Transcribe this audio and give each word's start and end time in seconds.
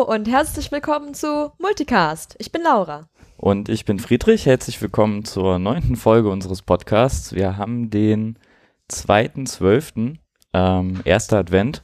Und 0.05 0.27
herzlich 0.27 0.71
willkommen 0.71 1.15
zu 1.15 1.51
Multicast. 1.57 2.35
Ich 2.38 2.51
bin 2.51 2.61
Laura. 2.61 3.07
Und 3.38 3.69
ich 3.69 3.85
bin 3.85 3.98
Friedrich. 3.98 4.45
Herzlich 4.45 4.80
willkommen 4.81 5.25
zur 5.25 5.57
neunten 5.57 5.95
Folge 5.95 6.30
unseres 6.30 6.61
Podcasts. 6.61 7.34
Wir 7.34 7.57
haben 7.57 7.89
den 7.89 8.38
2.12., 8.91 10.17
ähm, 10.53 11.02
erster 11.05 11.39
Advent. 11.39 11.83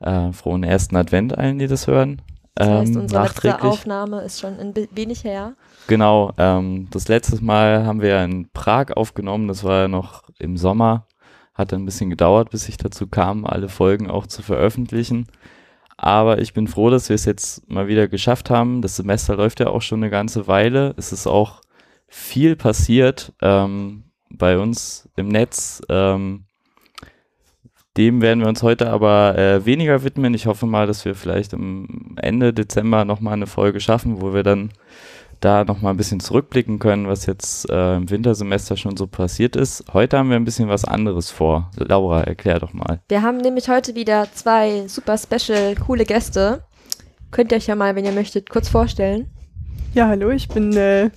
Äh, 0.00 0.32
frohen 0.32 0.64
ersten 0.64 0.96
Advent 0.96 1.36
allen, 1.36 1.58
die 1.58 1.66
das 1.66 1.86
hören. 1.86 2.22
Das 2.54 2.68
heißt, 2.68 2.94
Ähm, 2.94 3.02
unsere 3.02 3.22
letzte. 3.24 3.62
Aufnahme 3.62 4.22
ist 4.22 4.40
schon 4.40 4.58
ein 4.58 4.74
wenig 4.92 5.22
her. 5.22 5.54
Genau, 5.86 6.32
ähm, 6.38 6.88
das 6.90 7.08
letzte 7.08 7.44
Mal 7.44 7.84
haben 7.84 8.00
wir 8.00 8.24
in 8.24 8.48
Prag 8.52 8.96
aufgenommen, 8.96 9.48
das 9.48 9.64
war 9.64 9.82
ja 9.82 9.88
noch 9.88 10.22
im 10.38 10.56
Sommer. 10.56 11.06
Hat 11.54 11.72
ein 11.74 11.84
bisschen 11.84 12.08
gedauert, 12.10 12.50
bis 12.50 12.68
ich 12.68 12.78
dazu 12.78 13.06
kam, 13.06 13.44
alle 13.44 13.68
Folgen 13.68 14.10
auch 14.10 14.26
zu 14.26 14.42
veröffentlichen. 14.42 15.26
Aber 16.00 16.38
ich 16.38 16.54
bin 16.54 16.68
froh, 16.68 16.90
dass 16.90 17.08
wir 17.08 17.14
es 17.14 17.24
jetzt 17.24 17.68
mal 17.68 17.88
wieder 17.88 18.06
geschafft 18.06 18.50
haben. 18.50 18.82
Das 18.82 18.96
Semester 18.96 19.34
läuft 19.34 19.58
ja 19.58 19.66
auch 19.66 19.82
schon 19.82 20.00
eine 20.00 20.10
ganze 20.10 20.46
Weile. 20.46 20.94
Es 20.96 21.12
ist 21.12 21.26
auch 21.26 21.60
viel 22.06 22.54
passiert 22.54 23.32
ähm, 23.42 24.04
bei 24.30 24.58
uns 24.58 25.08
im 25.16 25.26
Netz. 25.26 25.82
Ähm, 25.88 26.44
dem 27.96 28.22
werden 28.22 28.40
wir 28.40 28.48
uns 28.48 28.62
heute 28.62 28.90
aber 28.90 29.36
äh, 29.36 29.66
weniger 29.66 30.04
widmen. 30.04 30.34
Ich 30.34 30.46
hoffe 30.46 30.66
mal, 30.66 30.86
dass 30.86 31.04
wir 31.04 31.16
vielleicht 31.16 31.52
am 31.52 32.14
Ende 32.22 32.52
Dezember 32.52 33.04
nochmal 33.04 33.32
eine 33.32 33.48
Folge 33.48 33.80
schaffen, 33.80 34.22
wo 34.22 34.32
wir 34.32 34.44
dann 34.44 34.70
da 35.40 35.64
nochmal 35.64 35.94
ein 35.94 35.96
bisschen 35.96 36.20
zurückblicken 36.20 36.78
können, 36.78 37.08
was 37.08 37.26
jetzt 37.26 37.68
äh, 37.70 37.96
im 37.96 38.10
Wintersemester 38.10 38.76
schon 38.76 38.96
so 38.96 39.06
passiert 39.06 39.56
ist. 39.56 39.84
Heute 39.92 40.18
haben 40.18 40.30
wir 40.30 40.36
ein 40.36 40.44
bisschen 40.44 40.68
was 40.68 40.84
anderes 40.84 41.30
vor. 41.30 41.70
Laura, 41.76 42.22
erklär 42.22 42.58
doch 42.58 42.72
mal. 42.72 43.00
Wir 43.08 43.22
haben 43.22 43.38
nämlich 43.38 43.68
heute 43.68 43.94
wieder 43.94 44.28
zwei 44.32 44.88
super 44.88 45.16
special 45.16 45.74
coole 45.76 46.04
Gäste. 46.04 46.64
Könnt 47.30 47.52
ihr 47.52 47.58
euch 47.58 47.66
ja 47.66 47.76
mal, 47.76 47.94
wenn 47.94 48.04
ihr 48.04 48.12
möchtet, 48.12 48.50
kurz 48.50 48.68
vorstellen. 48.68 49.30
Ja, 49.94 50.08
hallo, 50.08 50.30
ich 50.30 50.48
bin 50.48 50.76
äh, 50.76 51.10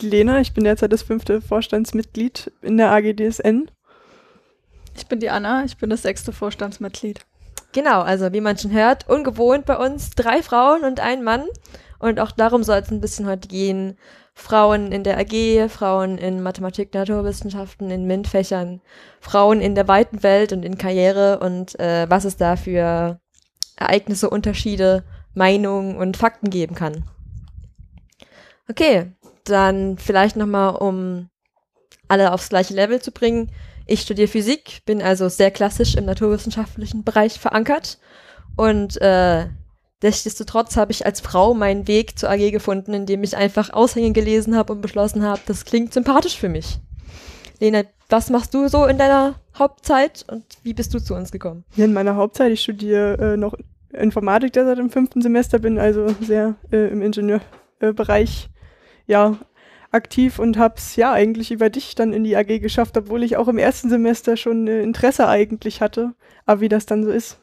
die 0.00 0.08
Lena. 0.08 0.40
Ich 0.40 0.54
bin 0.54 0.64
derzeit 0.64 0.92
das 0.92 1.02
fünfte 1.02 1.40
Vorstandsmitglied 1.40 2.52
in 2.62 2.76
der 2.76 2.90
AGDSN. 2.90 3.70
Ich 4.96 5.06
bin 5.06 5.20
die 5.20 5.30
Anna, 5.30 5.64
ich 5.64 5.76
bin 5.76 5.90
das 5.90 6.02
sechste 6.02 6.32
Vorstandsmitglied. 6.32 7.20
Genau, 7.72 8.00
also 8.00 8.32
wie 8.32 8.40
man 8.40 8.58
schon 8.58 8.72
hört, 8.72 9.08
ungewohnt 9.08 9.66
bei 9.66 9.76
uns 9.76 10.10
drei 10.10 10.42
Frauen 10.42 10.84
und 10.84 11.00
ein 11.00 11.22
Mann. 11.22 11.44
Und 11.98 12.20
auch 12.20 12.30
darum 12.30 12.62
soll 12.62 12.78
es 12.78 12.90
ein 12.90 13.00
bisschen 13.00 13.26
heute 13.26 13.48
gehen. 13.48 13.96
Frauen 14.34 14.92
in 14.92 15.02
der 15.02 15.18
AG, 15.18 15.68
Frauen 15.68 16.16
in 16.16 16.42
Mathematik, 16.42 16.94
Naturwissenschaften, 16.94 17.90
in 17.90 18.06
MINT-Fächern, 18.06 18.80
Frauen 19.20 19.60
in 19.60 19.74
der 19.74 19.88
weiten 19.88 20.22
Welt 20.22 20.52
und 20.52 20.64
in 20.64 20.78
Karriere 20.78 21.40
und 21.40 21.78
äh, 21.80 22.08
was 22.08 22.24
es 22.24 22.36
da 22.36 22.54
für 22.54 23.18
Ereignisse, 23.76 24.30
Unterschiede, 24.30 25.04
Meinungen 25.34 25.96
und 25.96 26.16
Fakten 26.16 26.50
geben 26.50 26.76
kann. 26.76 27.04
Okay, 28.68 29.12
dann 29.44 29.98
vielleicht 29.98 30.36
nochmal, 30.36 30.76
um 30.76 31.30
alle 32.06 32.32
aufs 32.32 32.48
gleiche 32.48 32.74
Level 32.74 33.00
zu 33.00 33.10
bringen. 33.10 33.50
Ich 33.86 34.02
studiere 34.02 34.28
Physik, 34.28 34.82
bin 34.84 35.02
also 35.02 35.28
sehr 35.28 35.50
klassisch 35.50 35.94
im 35.94 36.04
naturwissenschaftlichen 36.04 37.04
Bereich 37.04 37.40
verankert 37.40 37.98
und 38.56 39.00
äh, 39.00 39.46
nichtsdestotrotz 40.02 40.76
habe 40.76 40.92
ich 40.92 41.06
als 41.06 41.20
Frau 41.20 41.54
meinen 41.54 41.88
Weg 41.88 42.18
zur 42.18 42.30
AG 42.30 42.50
gefunden, 42.50 42.94
indem 42.94 43.22
ich 43.22 43.36
einfach 43.36 43.70
Aushänge 43.70 44.12
gelesen 44.12 44.56
habe 44.56 44.72
und 44.72 44.80
beschlossen 44.80 45.22
habe, 45.22 45.40
das 45.46 45.64
klingt 45.64 45.92
sympathisch 45.92 46.38
für 46.38 46.48
mich. 46.48 46.78
Lena, 47.60 47.82
was 48.08 48.30
machst 48.30 48.54
du 48.54 48.68
so 48.68 48.86
in 48.86 48.98
deiner 48.98 49.34
Hauptzeit 49.58 50.24
und 50.30 50.44
wie 50.62 50.74
bist 50.74 50.94
du 50.94 51.00
zu 51.00 51.14
uns 51.14 51.32
gekommen? 51.32 51.64
Hier 51.74 51.84
in 51.84 51.92
meiner 51.92 52.16
Hauptzeit, 52.16 52.52
ich 52.52 52.62
studiere 52.62 53.34
äh, 53.34 53.36
noch 53.36 53.54
Informatik 53.92 54.52
derzeit 54.52 54.78
im 54.78 54.90
fünften 54.90 55.22
Semester, 55.22 55.58
bin 55.58 55.78
also 55.78 56.14
sehr 56.20 56.56
äh, 56.70 56.88
im 56.88 57.02
Ingenieurbereich 57.02 58.50
ja, 59.06 59.38
aktiv 59.90 60.38
und 60.38 60.58
hab's 60.58 60.96
ja 60.96 61.12
eigentlich 61.12 61.50
über 61.50 61.70
dich 61.70 61.94
dann 61.94 62.12
in 62.12 62.24
die 62.24 62.36
AG 62.36 62.60
geschafft, 62.60 62.96
obwohl 62.96 63.22
ich 63.22 63.36
auch 63.36 63.48
im 63.48 63.58
ersten 63.58 63.88
Semester 63.88 64.36
schon 64.36 64.68
äh, 64.68 64.82
Interesse 64.82 65.26
eigentlich 65.28 65.80
hatte. 65.80 66.14
Aber 66.46 66.60
wie 66.60 66.68
das 66.68 66.86
dann 66.86 67.04
so 67.04 67.10
ist. 67.10 67.38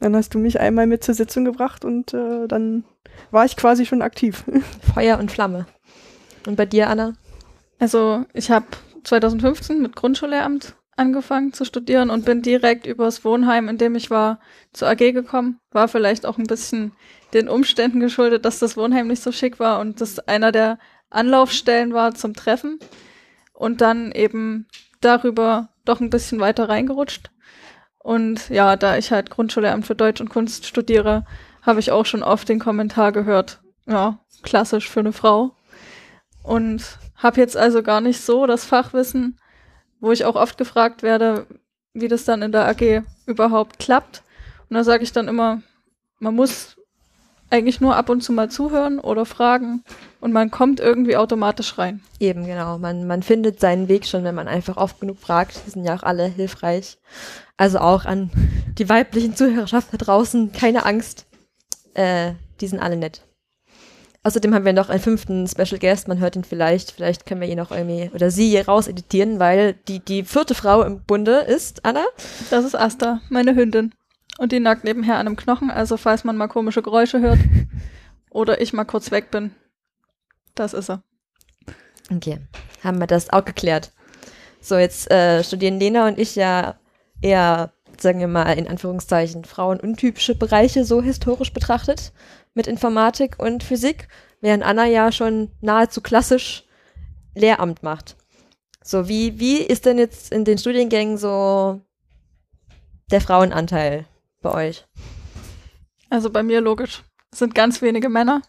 Dann 0.00 0.14
hast 0.14 0.34
du 0.34 0.38
mich 0.38 0.60
einmal 0.60 0.86
mit 0.86 1.02
zur 1.04 1.14
Sitzung 1.14 1.44
gebracht 1.44 1.84
und 1.84 2.12
äh, 2.12 2.46
dann 2.46 2.84
war 3.30 3.44
ich 3.44 3.56
quasi 3.56 3.86
schon 3.86 4.02
aktiv. 4.02 4.44
Feuer 4.94 5.18
und 5.18 5.30
Flamme. 5.30 5.66
Und 6.46 6.56
bei 6.56 6.66
dir, 6.66 6.88
Anna? 6.88 7.14
Also 7.78 8.24
ich 8.32 8.50
habe 8.50 8.66
2015 9.04 9.80
mit 9.80 9.96
Grundschullehramt 9.96 10.76
angefangen 10.96 11.52
zu 11.52 11.64
studieren 11.64 12.10
und 12.10 12.24
bin 12.24 12.42
direkt 12.42 12.86
übers 12.86 13.24
Wohnheim, 13.24 13.68
in 13.68 13.78
dem 13.78 13.94
ich 13.94 14.10
war, 14.10 14.40
zur 14.72 14.88
AG 14.88 15.12
gekommen. 15.12 15.60
War 15.70 15.88
vielleicht 15.88 16.24
auch 16.24 16.38
ein 16.38 16.46
bisschen 16.46 16.92
den 17.34 17.48
Umständen 17.48 18.00
geschuldet, 18.00 18.44
dass 18.44 18.58
das 18.58 18.76
Wohnheim 18.76 19.08
nicht 19.08 19.22
so 19.22 19.32
schick 19.32 19.58
war 19.58 19.80
und 19.80 20.00
das 20.00 20.18
einer 20.20 20.52
der 20.52 20.78
Anlaufstellen 21.10 21.92
war 21.92 22.14
zum 22.14 22.34
Treffen. 22.34 22.78
Und 23.52 23.80
dann 23.80 24.12
eben 24.12 24.66
darüber 25.00 25.68
doch 25.84 26.00
ein 26.00 26.10
bisschen 26.10 26.40
weiter 26.40 26.68
reingerutscht. 26.68 27.30
Und 28.06 28.50
ja, 28.50 28.76
da 28.76 28.96
ich 28.96 29.10
halt 29.10 29.30
Grundschullehramt 29.30 29.84
für 29.84 29.96
Deutsch 29.96 30.20
und 30.20 30.28
Kunst 30.28 30.64
studiere, 30.64 31.24
habe 31.62 31.80
ich 31.80 31.90
auch 31.90 32.06
schon 32.06 32.22
oft 32.22 32.48
den 32.48 32.60
Kommentar 32.60 33.10
gehört, 33.10 33.58
ja, 33.84 34.20
klassisch 34.44 34.88
für 34.88 35.00
eine 35.00 35.12
Frau. 35.12 35.56
Und 36.44 37.00
habe 37.16 37.40
jetzt 37.40 37.56
also 37.56 37.82
gar 37.82 38.00
nicht 38.00 38.20
so 38.20 38.46
das 38.46 38.64
Fachwissen, 38.64 39.40
wo 39.98 40.12
ich 40.12 40.24
auch 40.24 40.36
oft 40.36 40.56
gefragt 40.56 41.02
werde, 41.02 41.48
wie 41.94 42.06
das 42.06 42.24
dann 42.24 42.42
in 42.42 42.52
der 42.52 42.68
AG 42.68 43.02
überhaupt 43.26 43.80
klappt. 43.80 44.22
Und 44.70 44.76
da 44.76 44.84
sage 44.84 45.02
ich 45.02 45.10
dann 45.10 45.26
immer, 45.26 45.62
man 46.20 46.36
muss 46.36 46.76
eigentlich 47.50 47.80
nur 47.80 47.96
ab 47.96 48.08
und 48.08 48.20
zu 48.20 48.32
mal 48.32 48.48
zuhören 48.48 49.00
oder 49.00 49.26
fragen 49.26 49.82
und 50.20 50.32
man 50.32 50.52
kommt 50.52 50.78
irgendwie 50.78 51.16
automatisch 51.16 51.76
rein. 51.76 52.02
Eben, 52.20 52.46
genau. 52.46 52.78
Man, 52.78 53.08
man 53.08 53.24
findet 53.24 53.58
seinen 53.58 53.88
Weg 53.88 54.06
schon, 54.06 54.22
wenn 54.22 54.34
man 54.36 54.46
einfach 54.46 54.76
oft 54.76 55.00
genug 55.00 55.18
fragt. 55.18 55.66
Die 55.66 55.70
sind 55.70 55.84
ja 55.84 55.96
auch 55.96 56.04
alle 56.04 56.26
hilfreich. 56.26 56.98
Also 57.56 57.78
auch 57.78 58.04
an 58.04 58.30
die 58.78 58.88
weiblichen 58.88 59.34
Zuhörerschaft 59.34 59.92
da 59.92 59.96
draußen, 59.96 60.52
keine 60.52 60.84
Angst. 60.84 61.26
Äh, 61.94 62.32
die 62.60 62.66
sind 62.66 62.80
alle 62.80 62.96
nett. 62.96 63.22
Außerdem 64.26 64.52
haben 64.54 64.64
wir 64.64 64.72
noch 64.72 64.88
einen 64.88 65.00
fünften 65.00 65.46
Special 65.46 65.78
Guest, 65.78 66.08
man 66.08 66.18
hört 66.18 66.34
ihn 66.34 66.42
vielleicht, 66.42 66.90
vielleicht 66.90 67.26
können 67.26 67.40
wir 67.40 67.48
ihn 67.48 67.60
auch 67.60 67.70
irgendwie 67.70 68.10
oder 68.12 68.32
sie 68.32 68.50
hier 68.50 68.66
rauseditieren, 68.66 69.38
weil 69.38 69.74
die, 69.86 70.00
die 70.00 70.24
vierte 70.24 70.56
Frau 70.56 70.82
im 70.82 71.00
Bunde 71.04 71.36
ist 71.42 71.84
Anna. 71.84 72.04
Das 72.50 72.64
ist 72.64 72.74
Asta, 72.74 73.20
meine 73.28 73.54
Hündin. 73.54 73.94
Und 74.38 74.50
die 74.50 74.58
nackt 74.58 74.82
nebenher 74.82 75.14
an 75.14 75.28
einem 75.28 75.36
Knochen, 75.36 75.70
also 75.70 75.96
falls 75.96 76.24
man 76.24 76.36
mal 76.36 76.48
komische 76.48 76.82
Geräusche 76.82 77.20
hört 77.20 77.38
oder 78.30 78.60
ich 78.60 78.72
mal 78.72 78.84
kurz 78.84 79.12
weg 79.12 79.30
bin, 79.30 79.54
das 80.56 80.74
ist 80.74 80.90
er. 80.90 81.02
Okay, 82.12 82.40
haben 82.82 82.98
wir 82.98 83.06
das 83.06 83.32
auch 83.32 83.44
geklärt. 83.44 83.92
So, 84.60 84.76
jetzt 84.76 85.08
äh, 85.08 85.44
studieren 85.44 85.78
Lena 85.78 86.08
und 86.08 86.18
ich 86.18 86.34
ja 86.34 86.74
eher, 87.20 87.72
sagen 87.98 88.20
wir 88.20 88.28
mal, 88.28 88.52
in 88.52 88.68
Anführungszeichen 88.68 89.44
frauenuntypische 89.44 90.34
Bereiche 90.34 90.84
so 90.84 91.02
historisch 91.02 91.52
betrachtet 91.52 92.12
mit 92.54 92.66
Informatik 92.66 93.38
und 93.38 93.62
Physik, 93.62 94.08
während 94.40 94.64
Anna 94.64 94.86
ja 94.86 95.12
schon 95.12 95.50
nahezu 95.60 96.00
klassisch 96.00 96.64
Lehramt 97.34 97.82
macht. 97.82 98.16
So, 98.82 99.08
wie, 99.08 99.38
wie 99.38 99.58
ist 99.58 99.84
denn 99.84 99.98
jetzt 99.98 100.32
in 100.32 100.44
den 100.44 100.58
Studiengängen 100.58 101.18
so 101.18 101.80
der 103.10 103.20
Frauenanteil 103.20 104.06
bei 104.40 104.52
euch? 104.52 104.86
Also 106.08 106.30
bei 106.30 106.42
mir 106.42 106.60
logisch 106.60 107.02
sind 107.34 107.54
ganz 107.54 107.82
wenige 107.82 108.08
Männer, 108.08 108.42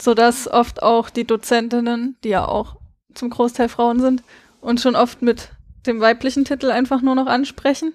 sodass 0.00 0.46
oft 0.46 0.82
auch 0.82 1.10
die 1.10 1.26
Dozentinnen, 1.26 2.16
die 2.22 2.28
ja 2.28 2.46
auch 2.46 2.76
zum 3.14 3.30
Großteil 3.30 3.68
Frauen 3.68 4.00
sind, 4.00 4.22
uns 4.60 4.82
schon 4.82 4.94
oft 4.94 5.22
mit 5.22 5.50
dem 5.86 6.00
weiblichen 6.00 6.44
Titel 6.44 6.70
einfach 6.70 7.02
nur 7.02 7.14
noch 7.14 7.26
ansprechen 7.26 7.94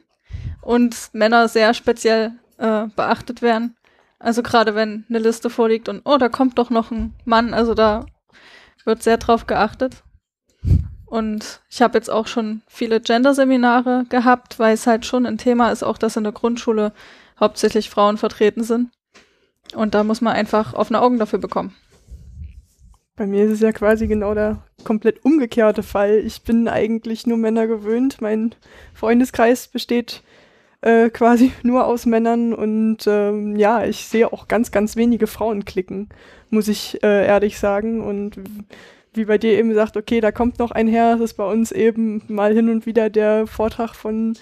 und 0.62 1.10
Männer 1.14 1.48
sehr 1.48 1.74
speziell 1.74 2.34
äh, 2.58 2.88
beachtet 2.96 3.42
werden. 3.42 3.76
Also 4.20 4.44
gerade 4.44 4.76
wenn 4.76 5.06
eine 5.10 5.20
Liste 5.20 5.50
vorliegt 5.50 5.90
und 5.90 6.02
oh, 6.06 6.18
da 6.18 6.30
kommt 6.30 6.58
doch 6.58 6.70
noch 6.70 6.92
ein 6.92 7.14
Mann, 7.26 7.54
also 7.54 7.74
da 7.74 8.06
wird 8.86 9.04
sehr 9.04 9.18
drauf 9.18 9.48
geachtet. 9.48 10.04
Und 11.06 11.62
ich 11.70 11.82
habe 11.82 11.98
jetzt 11.98 12.10
auch 12.10 12.28
schon 12.28 12.62
viele 12.68 13.02
Gender-Seminare 13.02 14.06
gehabt, 14.08 14.60
weil 14.60 14.74
es 14.74 14.88
halt 14.88 15.06
schon 15.06 15.26
ein 15.26 15.38
Thema 15.38 15.70
ist, 15.72 15.84
auch 15.84 15.98
dass 15.98 16.16
in 16.16 16.24
der 16.24 16.32
Grundschule 16.32 16.94
hauptsächlich 17.40 17.90
Frauen 17.90 18.18
vertreten 18.18 18.64
sind. 18.64 18.92
Und 19.76 19.94
da 19.94 20.04
muss 20.04 20.22
man 20.22 20.34
einfach 20.34 20.74
offene 20.74 21.02
Augen 21.02 21.20
dafür 21.20 21.40
bekommen. 21.40 21.76
Bei 23.22 23.28
mir 23.28 23.44
ist 23.44 23.52
es 23.52 23.60
ja 23.60 23.72
quasi 23.72 24.08
genau 24.08 24.34
der 24.34 24.64
komplett 24.84 25.24
umgekehrte 25.24 25.84
Fall. 25.84 26.24
Ich 26.26 26.42
bin 26.42 26.68
eigentlich 26.68 27.28
nur 27.28 27.38
Männer 27.38 27.68
gewöhnt. 27.68 28.20
Mein 28.20 28.56
Freundeskreis 28.96 29.68
besteht 29.68 30.24
äh, 30.82 31.12
quasi 31.12 31.52
nur 31.62 31.86
aus 31.86 32.08
Männern 32.08 32.52
und 32.52 33.06
ähm, 33.06 33.58
ja, 33.58 33.86
ich 33.86 34.08
sehe 34.08 34.34
auch 34.34 34.48
ganz, 34.48 34.72
ganz 34.72 34.96
wenige 34.96 35.28
Frauen 35.28 35.66
klicken, 35.66 36.10
muss 36.50 36.68
ich 36.68 37.04
äh, 37.04 37.28
ehrlich 37.28 37.60
sagen. 37.60 38.02
Und 38.02 38.40
wie 39.14 39.26
bei 39.26 39.38
dir 39.38 39.52
eben 39.52 39.72
sagt, 39.76 39.98
okay, 39.98 40.20
da 40.20 40.32
kommt 40.32 40.58
noch 40.58 40.72
ein 40.72 40.88
Herr, 40.88 41.12
das 41.12 41.26
ist 41.26 41.34
bei 41.36 41.46
uns 41.46 41.72
eben 41.72 42.24
mal 42.28 42.56
hin 42.56 42.70
und 42.70 42.88
wieder 42.88 43.12
der 43.12 43.46
Vortrag 43.46 43.94
von 43.94 44.34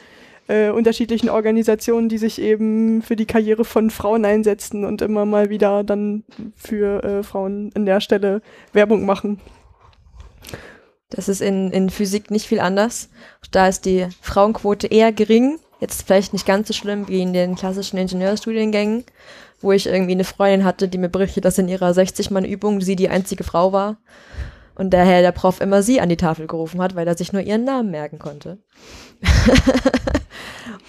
äh, 0.50 0.70
unterschiedlichen 0.70 1.30
Organisationen, 1.30 2.10
die 2.10 2.18
sich 2.18 2.42
eben 2.42 3.04
für 3.04 3.16
die 3.16 3.28
Karriere 3.28 3.64
von 3.64 3.92
Frauen 3.92 4.26
einsetzen 4.26 4.84
und 4.84 5.02
immer 5.04 5.26
mal 5.26 5.52
wieder 5.52 5.84
dann 5.84 6.24
für 6.56 7.04
äh, 7.04 7.24
Frauen 7.24 7.72
an 7.76 7.86
der 7.86 8.02
Stelle 8.02 8.42
Werbung 8.74 9.06
machen. 9.06 9.40
Das 11.12 11.30
ist 11.30 11.42
in, 11.42 11.72
in 11.72 11.92
Physik 11.92 12.32
nicht 12.32 12.48
viel 12.48 12.60
anders. 12.60 13.10
Da 13.52 13.68
ist 13.68 13.86
die 13.86 14.08
Frauenquote 14.22 14.88
eher 14.88 15.12
gering. 15.12 15.60
Jetzt 15.80 16.08
vielleicht 16.08 16.34
nicht 16.34 16.48
ganz 16.48 16.68
so 16.68 16.74
schlimm 16.74 17.08
wie 17.08 17.22
in 17.22 17.34
den 17.34 17.56
klassischen 17.56 17.98
Ingenieurstudiengängen, 17.98 19.06
wo 19.62 19.72
ich 19.72 19.86
irgendwie 19.86 20.12
eine 20.12 20.24
Freundin 20.24 20.66
hatte, 20.66 20.88
die 20.88 20.98
mir 20.98 21.10
berichtet, 21.10 21.46
dass 21.46 21.60
in 21.60 21.68
ihrer 21.68 21.92
60-Mann-Übung 21.92 22.82
sie 22.82 22.96
die 22.96 23.10
einzige 23.10 23.44
Frau 23.44 23.72
war. 23.72 23.98
Und 24.76 24.92
daher 24.92 25.22
der 25.22 25.32
Prof 25.32 25.62
immer 25.62 25.84
sie 25.84 26.02
an 26.02 26.10
die 26.10 26.18
Tafel 26.18 26.48
gerufen 26.48 26.82
hat, 26.82 26.96
weil 26.96 27.08
er 27.08 27.18
sich 27.18 27.34
nur 27.34 27.42
ihren 27.42 27.66
Namen 27.66 27.92
merken 27.92 28.18
konnte. 28.18 28.58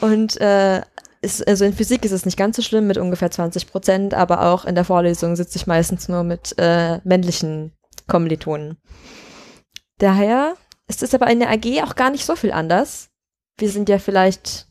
Und 0.00 0.40
äh, 0.40 0.82
ist, 1.22 1.46
also 1.46 1.64
in 1.64 1.74
Physik 1.74 2.04
ist 2.04 2.12
es 2.12 2.24
nicht 2.24 2.36
ganz 2.36 2.56
so 2.56 2.62
schlimm 2.62 2.86
mit 2.86 2.98
ungefähr 2.98 3.30
20 3.30 3.70
Prozent, 3.70 4.14
aber 4.14 4.46
auch 4.46 4.64
in 4.64 4.74
der 4.74 4.84
Vorlesung 4.84 5.36
sitze 5.36 5.58
ich 5.58 5.66
meistens 5.66 6.08
nur 6.08 6.22
mit 6.22 6.54
äh, 6.58 6.98
männlichen 7.04 7.72
Kommilitonen. 8.06 8.78
Daher 9.98 10.54
ist 10.88 11.02
es 11.02 11.14
aber 11.14 11.30
in 11.30 11.40
der 11.40 11.50
AG 11.50 11.82
auch 11.84 11.94
gar 11.94 12.10
nicht 12.10 12.24
so 12.24 12.36
viel 12.36 12.52
anders. 12.52 13.10
Wir 13.58 13.70
sind 13.70 13.88
ja 13.88 13.98
vielleicht 13.98 14.66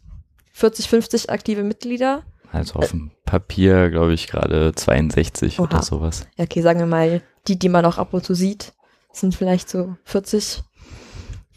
40, 0.53 0.89
50 0.89 1.29
aktive 1.29 1.63
Mitglieder. 1.63 2.23
Also 2.51 2.79
auf 2.79 2.89
dem 2.89 3.11
Papier, 3.25 3.91
glaube 3.91 4.13
ich, 4.13 4.27
gerade 4.27 4.73
62 4.73 5.59
Oha. 5.59 5.67
oder 5.67 5.83
sowas. 5.83 6.25
Ja, 6.35 6.45
okay, 6.45 6.61
sagen 6.61 6.79
wir 6.79 6.87
mal, 6.87 7.21
die, 7.47 7.59
die 7.59 7.69
man 7.69 7.85
auch 7.85 7.99
ab 7.99 8.13
und 8.13 8.25
zu 8.25 8.33
sieht, 8.33 8.73
sind 9.11 9.35
vielleicht 9.35 9.69
so 9.69 9.95
40. 10.05 10.63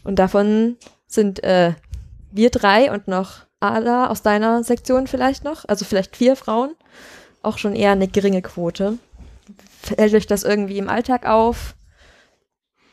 Und 0.03 0.19
davon 0.19 0.77
sind 1.07 1.43
äh, 1.43 1.73
wir 2.33 2.49
drei 2.49 2.91
und 2.91 3.07
noch 3.07 3.45
Ada 3.59 4.07
aus 4.07 4.21
deiner 4.21 4.63
Sektion 4.63 5.07
vielleicht 5.07 5.43
noch, 5.43 5.65
also 5.67 5.85
vielleicht 5.85 6.17
vier 6.17 6.35
Frauen, 6.35 6.75
auch 7.41 7.57
schon 7.57 7.75
eher 7.75 7.91
eine 7.91 8.07
geringe 8.07 8.41
Quote. 8.41 8.97
Fällt 9.81 10.13
euch 10.13 10.27
das 10.27 10.43
irgendwie 10.43 10.77
im 10.77 10.89
Alltag 10.89 11.25
auf? 11.25 11.75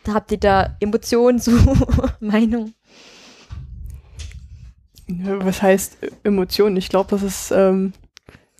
Habt 0.08 0.32
ihr 0.32 0.38
da 0.38 0.76
Emotionen 0.80 1.38
zu 1.38 1.52
Meinung? 2.20 2.74
Was 5.06 5.60
heißt 5.60 5.98
Emotionen? 6.24 6.76
Ich 6.76 6.88
glaube, 6.88 7.10
das 7.10 7.22
ist 7.22 7.50
ähm, 7.50 7.92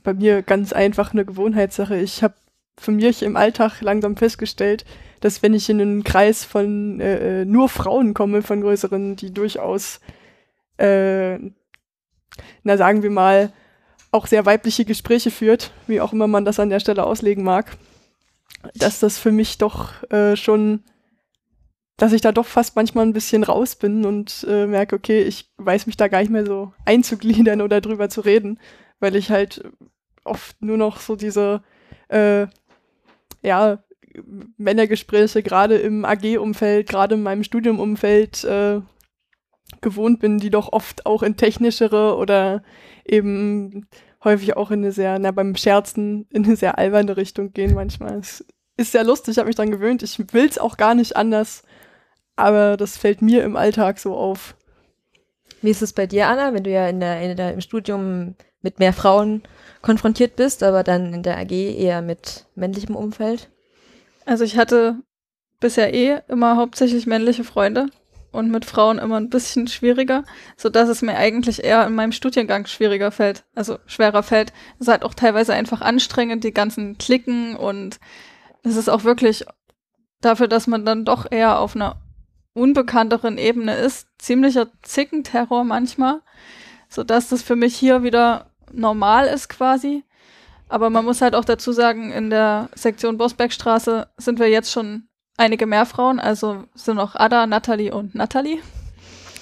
bei 0.03 0.15
mir 0.15 0.43
ganz 0.43 0.73
einfach 0.73 1.13
eine 1.13 1.25
Gewohnheitssache. 1.25 1.97
Ich 1.97 2.23
habe 2.23 2.35
für 2.79 2.93
mich 2.93 3.23
im 3.23 3.37
Alltag 3.37 3.81
langsam 3.83 4.17
festgestellt, 4.17 4.85
dass 5.21 5.43
wenn 5.43 5.55
ich 5.55 5.69
in 5.69 5.81
einen 5.81 6.05
Kreis 6.05 6.45
von 6.45 7.01
äh, 7.01 7.43
äh, 7.43 7.45
nur 7.45 7.69
Frauen 7.69 8.15
komme, 8.15 8.43
von 8.43 8.63
größeren, 8.63 9.17
die 9.17 9.33
durchaus, 9.33 10.01
äh, 10.81 11.39
na 12.63 12.77
sagen 12.77 13.03
wir 13.03 13.11
mal, 13.11 13.53
auch 14.11 14.27
sehr 14.27 14.47
weibliche 14.47 14.85
Gespräche 14.85 15.31
führt, 15.31 15.73
wie 15.87 16.01
auch 16.01 16.13
immer 16.13 16.27
man 16.27 16.45
das 16.45 16.59
an 16.59 16.71
der 16.71 16.81
Stelle 16.81 17.05
auslegen 17.05 17.45
mag, 17.45 17.77
dass 18.75 19.01
das 19.01 19.19
für 19.19 19.33
mich 19.33 19.59
doch 19.59 20.03
äh, 20.11 20.37
schon 20.37 20.83
dass 21.97 22.15
ich 22.15 22.23
da 22.23 22.33
doch 22.33 22.47
fast 22.47 22.77
manchmal 22.77 23.05
ein 23.05 23.13
bisschen 23.13 23.45
raus 23.45 23.77
bin 23.77 24.07
und 24.07 24.47
äh, 24.49 24.67
merke, 24.67 24.97
okay, 24.97 25.21
ich 25.21 25.51
weiß 25.59 25.87
mich 25.87 25.99
da 25.99 26.09
gar 26.09 26.21
nicht 26.21 26.31
mehr 26.31 26.47
so 26.47 26.73
einzugliedern 26.87 27.61
oder 27.61 27.83
drüber 27.83 28.09
zu 28.09 28.23
reden, 28.23 28.59
weil 29.01 29.17
ich 29.17 29.31
halt 29.31 29.63
oft 30.25 30.63
nur 30.63 30.79
noch 30.79 30.99
so 30.99 31.15
diese, 31.15 31.63
äh, 32.09 32.47
ja, 33.43 33.85
Männergespräche 34.57 35.43
gerade 35.43 35.77
im 35.77 36.07
AG-Umfeld, 36.07 36.89
gerade 36.89 37.17
in 37.17 37.23
meinem 37.23 37.45
Studiumumfeld 37.45 38.45
äh, 38.45 38.81
gewohnt 39.83 40.21
bin, 40.21 40.39
die 40.39 40.51
doch 40.51 40.73
oft 40.73 41.07
auch 41.07 41.23
in 41.23 41.37
technischere 41.37 42.17
oder 42.17 42.63
eben 43.05 43.87
häufig 44.25 44.57
auch 44.57 44.71
in 44.71 44.81
eine 44.81 44.93
sehr, 44.93 45.19
na 45.19 45.31
beim 45.31 45.57
Scherzen, 45.57 46.27
in 46.31 46.45
eine 46.45 46.57
sehr 46.57 46.79
alberne 46.79 47.17
Richtung 47.17 47.53
gehen 47.53 47.75
manchmal. 47.75 48.19
Es 48.19 48.45
ist 48.77 48.93
sehr 48.93 49.05
lustig, 49.05 49.33
ich 49.33 49.39
habe 49.39 49.49
mich 49.49 49.57
dran 49.57 49.71
gewöhnt. 49.71 50.03
Ich 50.03 50.19
will 50.33 50.47
es 50.47 50.59
auch 50.59 50.77
gar 50.77 50.95
nicht 50.95 51.17
anders, 51.17 51.63
aber 52.37 52.77
das 52.77 52.97
fällt 52.97 53.23
mir 53.23 53.45
im 53.45 53.57
Alltag 53.57 53.99
so 53.99 54.15
auf. 54.15 54.57
Wie 55.63 55.71
ist 55.71 55.83
es 55.83 55.93
bei 55.93 56.07
dir, 56.07 56.29
Anna, 56.29 56.55
wenn 56.55 56.65
du 56.65 56.71
ja 56.71 56.89
in 56.89 57.01
der, 57.01 57.21
in 57.21 57.37
der, 57.37 57.53
im 57.53 57.61
Studium 57.61 58.35
mit 58.63 58.79
mehr 58.79 58.93
Frauen 58.93 59.43
konfrontiert 59.83 60.37
bist, 60.37 60.63
aber 60.63 60.83
dann 60.83 61.13
in 61.13 61.23
der 61.23 61.39
AG 61.39 61.53
eher 61.53 62.03
mit 62.03 62.47
männlichem 62.55 62.97
Umfeld? 62.97 63.51
Also 64.25 64.45
ich 64.45 64.57
hatte 64.57 64.97
bisher 65.61 65.93
eh 65.93 66.21
immer 66.29 66.57
hauptsächlich 66.57 67.07
männliche 67.07 67.45
Freunde 67.45 67.89
und 68.33 68.51
mit 68.51 68.65
Frauen 68.65 68.99
immer 68.99 69.17
ein 69.17 69.31
bisschen 69.31 69.67
schwieriger, 69.67 70.25
so 70.57 70.69
dass 70.69 70.89
es 70.89 71.03
mir 71.03 71.17
eigentlich 71.17 71.65
eher 71.65 71.87
in 71.87 71.95
meinem 71.95 72.13
Studiengang 72.13 72.67
schwieriger 72.67 73.11
fällt, 73.11 73.45
also 73.55 73.79
schwerer 73.87 74.23
fällt. 74.23 74.53
Es 74.75 74.83
ist 74.83 74.89
halt 74.89 75.05
auch 75.05 75.15
teilweise 75.15 75.55
einfach 75.55 75.81
anstrengend, 75.81 76.45
die 76.45 76.55
ganzen 76.55 76.99
Klicken 76.99 77.57
und 77.57 77.99
es 78.63 78.77
ist 78.77 78.89
auch 78.89 79.05
wirklich 79.05 79.45
dafür, 80.21 80.49
dass 80.49 80.67
man 80.67 80.85
dann 80.85 81.05
doch 81.05 81.27
eher 81.31 81.59
auf 81.59 81.75
einer 81.75 82.01
unbekannteren 82.53 83.39
Ebene 83.39 83.75
ist, 83.75 84.09
ziemlicher 84.19 84.69
Zickenterror 84.83 85.65
manchmal, 85.65 86.21
so 86.89 87.05
dass 87.05 87.29
das 87.29 87.43
für 87.43 87.57
mich 87.57 87.77
hier 87.77 88.03
wieder 88.03 88.51
normal 88.73 89.27
ist 89.27 89.49
quasi. 89.49 90.05
Aber 90.69 90.89
man 90.89 91.05
muss 91.05 91.21
halt 91.21 91.35
auch 91.35 91.45
dazu 91.45 91.73
sagen, 91.73 92.13
in 92.13 92.31
der 92.31 92.69
Sektion 92.75 93.19
Bosbergstraße 93.19 94.09
sind 94.17 94.39
wir 94.39 94.49
jetzt 94.49 94.71
schon 94.71 95.09
einige 95.41 95.67
mehr 95.67 95.87
Frauen, 95.87 96.21
also 96.21 96.65
sind 96.75 96.97
noch 96.97 97.17
Ada, 97.17 97.47
Natalie 97.47 97.93
und 97.95 98.15
Natalie. 98.15 98.61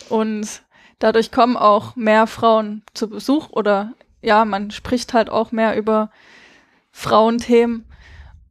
Und 0.09 0.63
dadurch 1.01 1.33
kommen 1.33 1.57
auch 1.57 1.97
mehr 1.97 2.27
Frauen 2.29 2.83
zu 2.95 3.11
Besuch 3.11 3.51
oder 3.51 3.93
ja, 4.23 4.45
man 4.45 4.71
spricht 4.71 5.13
halt 5.13 5.29
auch 5.29 5.53
mehr 5.53 5.77
über 5.77 6.11
Frauenthemen. 6.93 7.85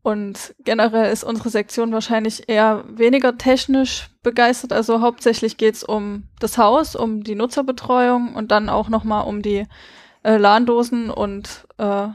Und 0.02 0.56
generell 0.60 1.12
ist 1.12 1.24
unsere 1.24 1.50
Sektion 1.50 1.92
wahrscheinlich 1.92 2.48
eher 2.48 2.84
weniger 2.88 3.38
technisch 3.38 4.10
begeistert. 4.24 4.72
Also 4.72 5.02
hauptsächlich 5.02 5.58
geht's 5.58 5.84
um 5.84 6.24
das 6.40 6.58
Haus, 6.58 6.96
um 6.96 7.24
die 7.24 7.36
Nutzerbetreuung 7.36 8.34
und 8.36 8.52
dann 8.52 8.70
auch 8.70 8.88
nochmal 8.90 9.26
um 9.26 9.42
die 9.42 9.66
äh, 10.24 10.38
LAN-Dosen. 10.38 11.10
Und 11.10 11.68
äh, 11.78 12.08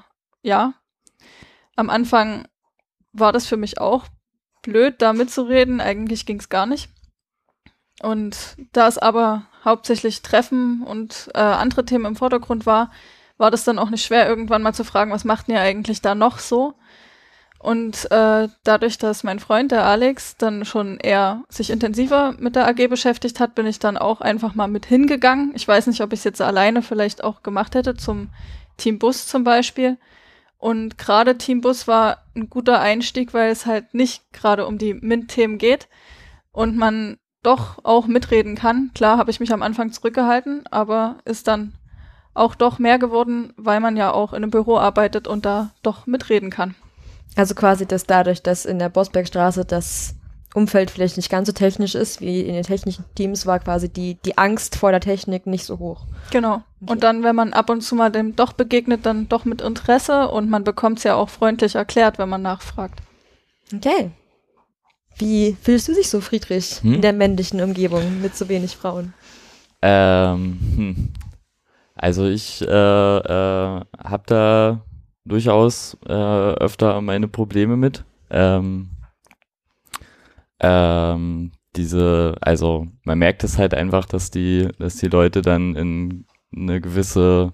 ja, 0.43 0.75
am 1.77 1.91
Anfang 1.91 2.47
war 3.13 3.33
das 3.33 3.47
für 3.47 3.59
mich 3.59 3.79
auch 3.79 4.07
blöd, 4.63 4.97
da 4.99 5.13
mitzureden. 5.13 5.81
Eigentlich 5.81 6.27
ging's 6.27 6.49
gar 6.49 6.67
nicht. 6.67 6.89
Und 8.01 8.57
da 8.73 8.89
es 8.89 8.99
aber 8.99 9.47
hauptsächlich 9.65 10.23
Treffen 10.23 10.83
und 10.83 11.31
äh, 11.35 11.39
andere 11.39 11.85
Themen 11.85 12.07
im 12.07 12.17
Vordergrund 12.17 12.67
war, 12.67 12.91
war 13.39 13.51
das 13.51 13.65
dann 13.65 13.79
auch 13.79 13.91
nicht 13.91 14.05
schwer, 14.05 14.29
irgendwann 14.29 14.63
mal 14.63 14.73
zu 14.73 14.85
fragen, 14.85 15.11
was 15.11 15.25
macht 15.25 15.49
ihr 15.49 15.61
eigentlich 15.61 16.01
da 16.01 16.15
noch 16.15 16.39
so? 16.39 16.75
Und 17.59 18.11
äh, 18.11 18.49
dadurch, 18.65 18.99
dass 18.99 19.23
mein 19.23 19.39
Freund, 19.39 19.71
der 19.71 19.85
Alex, 19.85 20.37
dann 20.37 20.65
schon 20.65 20.99
eher 20.99 21.45
sich 21.49 21.71
intensiver 21.71 22.35
mit 22.39 22.57
der 22.57 22.67
AG 22.67 22.89
beschäftigt 22.89 23.39
hat, 23.39 23.55
bin 23.55 23.67
ich 23.67 23.79
dann 23.79 23.97
auch 23.97 24.21
einfach 24.21 24.57
mal 24.57 24.67
mit 24.67 24.85
hingegangen. 24.85 25.53
Ich 25.55 25.69
weiß 25.69 25.87
nicht, 25.87 26.01
ob 26.01 26.13
ich 26.13 26.21
es 26.21 26.25
jetzt 26.25 26.43
alleine 26.43 26.83
vielleicht 26.83 27.23
auch 27.23 27.45
gemacht 27.45 27.77
hätte, 27.77 27.95
zum 27.95 28.31
Team 28.79 28.99
Bus 28.99 29.29
zum 29.29 29.45
Beispiel. 29.45 29.97
Und 30.63 30.97
gerade 30.97 31.39
Team 31.39 31.61
Bus 31.61 31.89
war 31.89 32.19
ein 32.37 32.49
guter 32.49 32.79
Einstieg, 32.79 33.35
weil 33.35 33.51
es 33.51 33.67
halt 33.67 33.95
nicht 33.95 34.33
gerade 34.33 34.65
um 34.65 34.79
die 34.79 34.95
MINT-Themen 34.95 35.59
geht 35.59 35.89
und 36.53 36.77
man 36.77 37.17
doch 37.43 37.85
auch 37.85 38.07
mitreden 38.07 38.55
kann. 38.55 38.93
Klar 38.95 39.19
habe 39.19 39.33
ich 39.33 39.41
mich 39.41 39.53
am 39.53 39.61
Anfang 39.61 39.91
zurückgehalten, 39.91 40.63
aber 40.71 41.17
ist 41.25 41.49
dann 41.49 41.73
auch 42.33 42.55
doch 42.55 42.79
mehr 42.79 43.01
geworden, 43.01 43.53
weil 43.57 43.81
man 43.81 43.97
ja 43.97 44.13
auch 44.13 44.33
in 44.33 44.45
einem 44.45 44.53
Büro 44.53 44.79
arbeitet 44.79 45.27
und 45.27 45.45
da 45.45 45.73
doch 45.83 46.07
mitreden 46.07 46.51
kann. 46.51 46.77
Also 47.35 47.57
quasi, 47.57 47.85
dass 47.85 48.05
dadurch, 48.05 48.41
dass 48.41 48.65
in 48.65 48.79
der 48.79 48.89
Bosbergstraße 48.89 49.65
das 49.65 50.15
Umfeld 50.55 50.93
vielleicht 50.93 51.17
nicht 51.17 51.29
ganz 51.29 51.49
so 51.49 51.53
technisch 51.53 51.97
ist 51.97 52.21
wie 52.21 52.41
in 52.41 52.55
den 52.55 52.63
technischen 52.63 53.05
Teams, 53.17 53.47
war 53.47 53.59
quasi 53.59 53.89
die, 53.89 54.15
die 54.25 54.39
Angst 54.39 54.77
vor 54.77 54.93
der 54.93 55.01
Technik 55.01 55.45
nicht 55.49 55.65
so 55.65 55.81
hoch. 55.81 56.07
Genau. 56.31 56.63
Okay. 56.83 56.93
Und 56.93 57.03
dann, 57.05 57.23
wenn 57.23 57.37
man 57.37 57.53
ab 57.53 57.71
und 57.71 57.81
zu 57.83 57.95
mal 57.95 58.11
dem 58.11 58.35
doch 58.35 58.53
begegnet, 58.55 59.07
dann 59.07 59.29
doch 59.29 59.45
mit 59.45 59.61
Interesse 59.63 60.29
und 60.29 60.51
man 60.51 60.65
bekommt 60.65 60.99
es 60.99 61.05
ja 61.05 61.15
auch 61.15 61.29
freundlich 61.29 61.77
erklärt, 61.77 62.19
wenn 62.19 62.29
man 62.29 62.43
nachfragt. 62.43 63.01
Okay. 63.73 64.11
Wie 65.19 65.57
fühlst 65.61 65.89
du 65.89 65.95
dich 65.95 66.09
so, 66.09 66.21
Friedrich, 66.21 66.83
Hm? 66.83 66.95
in 66.95 67.03
der 67.03 67.13
männlichen 67.13 67.61
Umgebung 67.61 68.21
mit 68.21 68.37
so 68.37 68.49
wenig 68.49 68.77
Frauen? 68.77 69.15
Ähm, 69.81 70.59
hm. 70.77 71.09
Also 71.95 72.27
ich 72.27 72.63
äh, 72.63 72.65
äh, 72.67 73.81
habe 74.03 74.23
da 74.27 74.81
durchaus 75.25 75.97
äh, 76.07 76.13
öfter 76.13 77.01
meine 77.01 77.29
Probleme 77.29 77.77
mit. 77.77 78.05
Ähm, 78.31 78.91
ähm, 80.59 81.53
diese, 81.77 82.35
also 82.41 82.89
man 83.05 83.19
merkt 83.19 83.45
es 83.45 83.57
halt 83.57 83.75
einfach, 83.75 84.05
dass 84.05 84.31
die, 84.31 84.69
dass 84.79 84.97
die 84.97 85.09
Leute 85.09 85.43
dann 85.43 85.77
in 85.77 86.25
eine 86.55 86.81
gewisse 86.81 87.53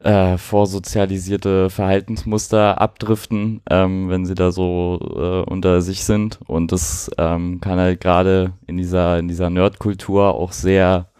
äh, 0.00 0.38
vorsozialisierte 0.38 1.70
Verhaltensmuster 1.70 2.80
abdriften, 2.80 3.62
ähm, 3.68 4.08
wenn 4.08 4.26
sie 4.26 4.34
da 4.34 4.52
so 4.52 4.98
äh, 5.02 5.50
unter 5.50 5.82
sich 5.82 6.04
sind. 6.04 6.38
Und 6.46 6.72
das 6.72 7.10
ähm, 7.18 7.60
kann 7.60 7.78
halt 7.78 8.00
gerade 8.00 8.52
in 8.66 8.76
dieser, 8.76 9.18
in 9.18 9.28
dieser 9.28 9.50
Nerdkultur 9.50 10.34
auch 10.34 10.52
sehr, 10.52 11.10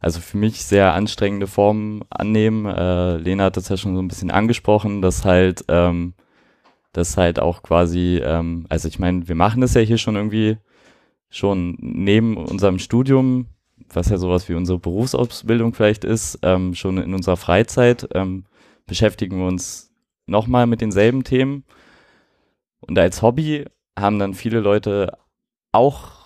also 0.00 0.20
für 0.20 0.38
mich 0.38 0.64
sehr 0.64 0.92
anstrengende 0.94 1.46
Formen 1.46 2.02
annehmen. 2.10 2.66
Äh, 2.66 3.18
Lena 3.18 3.44
hat 3.44 3.56
das 3.56 3.68
ja 3.68 3.76
schon 3.76 3.94
so 3.94 4.02
ein 4.02 4.08
bisschen 4.08 4.30
angesprochen, 4.30 5.02
dass 5.02 5.24
halt, 5.24 5.64
ähm, 5.68 6.14
dass 6.92 7.16
halt 7.16 7.38
auch 7.38 7.62
quasi, 7.62 8.20
ähm, 8.24 8.66
also 8.68 8.88
ich 8.88 8.98
meine, 8.98 9.28
wir 9.28 9.36
machen 9.36 9.60
das 9.60 9.74
ja 9.74 9.82
hier 9.82 9.98
schon 9.98 10.16
irgendwie 10.16 10.56
schon 11.28 11.76
neben 11.80 12.36
unserem 12.36 12.78
Studium, 12.78 13.46
was 13.92 14.08
ja 14.08 14.18
sowas 14.18 14.48
wie 14.48 14.54
unsere 14.54 14.78
Berufsausbildung 14.78 15.74
vielleicht 15.74 16.04
ist, 16.04 16.38
ähm, 16.42 16.74
schon 16.74 16.98
in 16.98 17.14
unserer 17.14 17.36
Freizeit 17.36 18.08
ähm, 18.14 18.44
beschäftigen 18.86 19.38
wir 19.38 19.46
uns 19.46 19.92
nochmal 20.26 20.66
mit 20.66 20.80
denselben 20.80 21.24
Themen. 21.24 21.64
Und 22.80 22.98
als 22.98 23.22
Hobby 23.22 23.64
haben 23.98 24.18
dann 24.18 24.34
viele 24.34 24.60
Leute 24.60 25.18
auch 25.72 26.16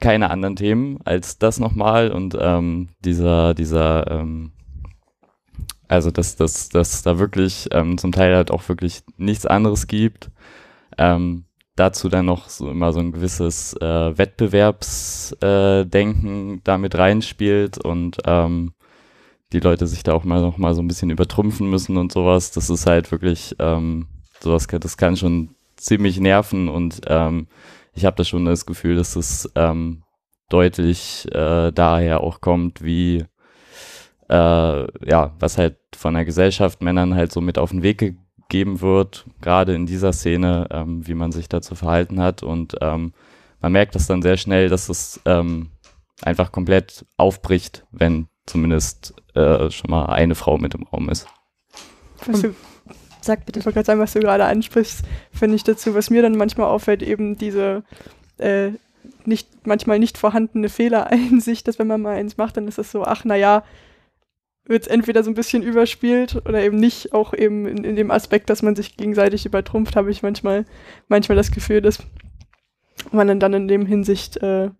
keine 0.00 0.30
anderen 0.30 0.56
Themen 0.56 0.98
als 1.04 1.38
das 1.38 1.58
nochmal 1.58 2.10
und 2.10 2.36
ähm, 2.38 2.90
dieser, 3.00 3.54
dieser, 3.54 4.10
ähm, 4.10 4.52
also 5.88 6.10
dass, 6.10 6.36
dass, 6.36 6.68
dass 6.68 7.02
da 7.02 7.18
wirklich 7.18 7.68
ähm, 7.72 7.96
zum 7.96 8.12
Teil 8.12 8.34
halt 8.34 8.50
auch 8.50 8.68
wirklich 8.68 9.02
nichts 9.16 9.46
anderes 9.46 9.86
gibt. 9.86 10.30
Ähm, 10.98 11.44
dazu 11.76 12.08
dann 12.08 12.26
noch 12.26 12.48
so 12.48 12.68
immer 12.70 12.92
so 12.92 13.00
ein 13.00 13.12
gewisses 13.12 13.74
äh, 13.80 14.16
Wettbewerbsdenken 14.16 16.56
äh, 16.56 16.60
damit 16.62 16.96
reinspielt 16.96 17.78
und 17.78 18.18
ähm, 18.24 18.74
die 19.52 19.60
Leute 19.60 19.86
sich 19.86 20.02
da 20.02 20.14
auch 20.14 20.24
mal 20.24 20.40
noch 20.40 20.58
mal 20.58 20.74
so 20.74 20.82
ein 20.82 20.88
bisschen 20.88 21.10
übertrumpfen 21.10 21.70
müssen 21.70 21.96
und 21.96 22.12
sowas. 22.12 22.50
Das 22.52 22.70
ist 22.70 22.86
halt 22.86 23.12
wirklich 23.12 23.54
ähm, 23.58 24.08
sowas, 24.40 24.66
das 24.66 24.96
kann 24.96 25.16
schon 25.16 25.54
ziemlich 25.76 26.20
nerven 26.20 26.68
und 26.68 27.00
ähm, 27.06 27.48
ich 27.92 28.04
habe 28.04 28.16
da 28.16 28.24
schon 28.24 28.44
das 28.44 28.66
Gefühl, 28.66 28.96
dass 28.96 29.16
es 29.16 29.50
ähm, 29.54 30.02
deutlich 30.48 31.26
äh, 31.32 31.72
daher 31.72 32.20
auch 32.20 32.40
kommt, 32.40 32.82
wie 32.82 33.24
äh, 34.28 35.08
ja, 35.08 35.34
was 35.38 35.58
halt 35.58 35.76
von 35.94 36.14
der 36.14 36.24
Gesellschaft 36.24 36.82
Männern 36.82 37.14
halt 37.14 37.32
so 37.32 37.40
mit 37.40 37.58
auf 37.58 37.70
den 37.70 37.82
Weg 37.82 38.16
geben 38.54 38.80
wird, 38.80 39.24
gerade 39.40 39.74
in 39.74 39.84
dieser 39.84 40.12
Szene, 40.12 40.68
ähm, 40.70 41.04
wie 41.08 41.14
man 41.14 41.32
sich 41.32 41.48
dazu 41.48 41.74
verhalten 41.74 42.20
hat. 42.20 42.44
Und 42.44 42.76
ähm, 42.80 43.12
man 43.60 43.72
merkt 43.72 43.96
das 43.96 44.06
dann 44.06 44.22
sehr 44.22 44.36
schnell, 44.36 44.68
dass 44.68 44.88
es 44.88 45.20
ähm, 45.24 45.70
einfach 46.22 46.52
komplett 46.52 47.04
aufbricht, 47.16 47.84
wenn 47.90 48.28
zumindest 48.46 49.12
äh, 49.34 49.72
schon 49.72 49.90
mal 49.90 50.06
eine 50.06 50.36
Frau 50.36 50.56
mit 50.56 50.72
im 50.72 50.84
Raum 50.84 51.08
ist. 51.08 51.26
Was 52.26 52.42
du, 52.42 52.54
Sag 53.20 53.44
bitte. 53.44 53.58
Ich 53.58 53.66
wollte 53.66 53.74
gerade 53.74 53.86
sagen, 53.86 54.00
was 54.00 54.12
du 54.12 54.20
gerade 54.20 54.44
ansprichst, 54.44 55.02
finde 55.32 55.56
ich 55.56 55.64
dazu, 55.64 55.96
was 55.96 56.10
mir 56.10 56.22
dann 56.22 56.36
manchmal 56.36 56.68
auffällt, 56.68 57.02
eben 57.02 57.36
diese 57.36 57.82
äh, 58.38 58.70
nicht, 59.24 59.66
manchmal 59.66 59.98
nicht 59.98 60.16
vorhandene 60.16 60.68
Fehlereinsicht, 60.68 61.66
dass 61.66 61.80
wenn 61.80 61.88
man 61.88 62.02
mal 62.02 62.16
eins 62.16 62.36
macht, 62.36 62.56
dann 62.56 62.68
ist 62.68 62.78
es 62.78 62.92
so, 62.92 63.02
ach 63.02 63.24
naja, 63.24 63.64
wird 64.66 64.82
es 64.82 64.88
entweder 64.88 65.22
so 65.22 65.30
ein 65.30 65.34
bisschen 65.34 65.62
überspielt 65.62 66.36
oder 66.46 66.62
eben 66.62 66.76
nicht, 66.76 67.12
auch 67.12 67.34
eben 67.34 67.66
in, 67.66 67.84
in 67.84 67.96
dem 67.96 68.10
Aspekt, 68.10 68.48
dass 68.48 68.62
man 68.62 68.76
sich 68.76 68.96
gegenseitig 68.96 69.44
übertrumpft, 69.44 69.96
habe 69.96 70.10
ich 70.10 70.22
manchmal, 70.22 70.64
manchmal 71.08 71.36
das 71.36 71.50
Gefühl, 71.50 71.82
dass 71.82 71.98
man 73.12 73.38
dann 73.38 73.52
in 73.52 73.68
dem 73.68 73.84
Hinsicht 73.84 74.38
äh, 74.38 74.70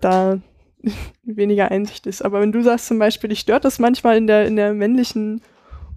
da 0.00 0.40
weniger 1.22 1.70
Einsicht 1.70 2.06
ist. 2.06 2.22
Aber 2.22 2.40
wenn 2.40 2.52
du 2.52 2.62
sagst 2.62 2.86
zum 2.86 2.98
Beispiel, 2.98 3.28
dich 3.28 3.40
stört 3.40 3.64
das 3.64 3.78
manchmal 3.78 4.16
in 4.16 4.26
der, 4.26 4.46
in 4.46 4.56
der 4.56 4.72
männlichen 4.72 5.42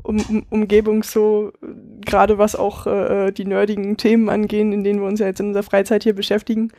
um, 0.03 0.19
um, 0.27 0.45
Umgebung 0.49 1.03
so, 1.03 1.53
gerade 2.01 2.37
was 2.37 2.55
auch 2.55 2.87
äh, 2.87 3.31
die 3.31 3.45
nerdigen 3.45 3.97
Themen 3.97 4.29
angehen, 4.29 4.73
in 4.73 4.83
denen 4.83 4.99
wir 4.99 5.07
uns 5.07 5.19
ja 5.19 5.27
jetzt 5.27 5.39
in 5.39 5.47
unserer 5.47 5.63
Freizeit 5.63 6.03
hier 6.03 6.15
beschäftigen, 6.15 6.71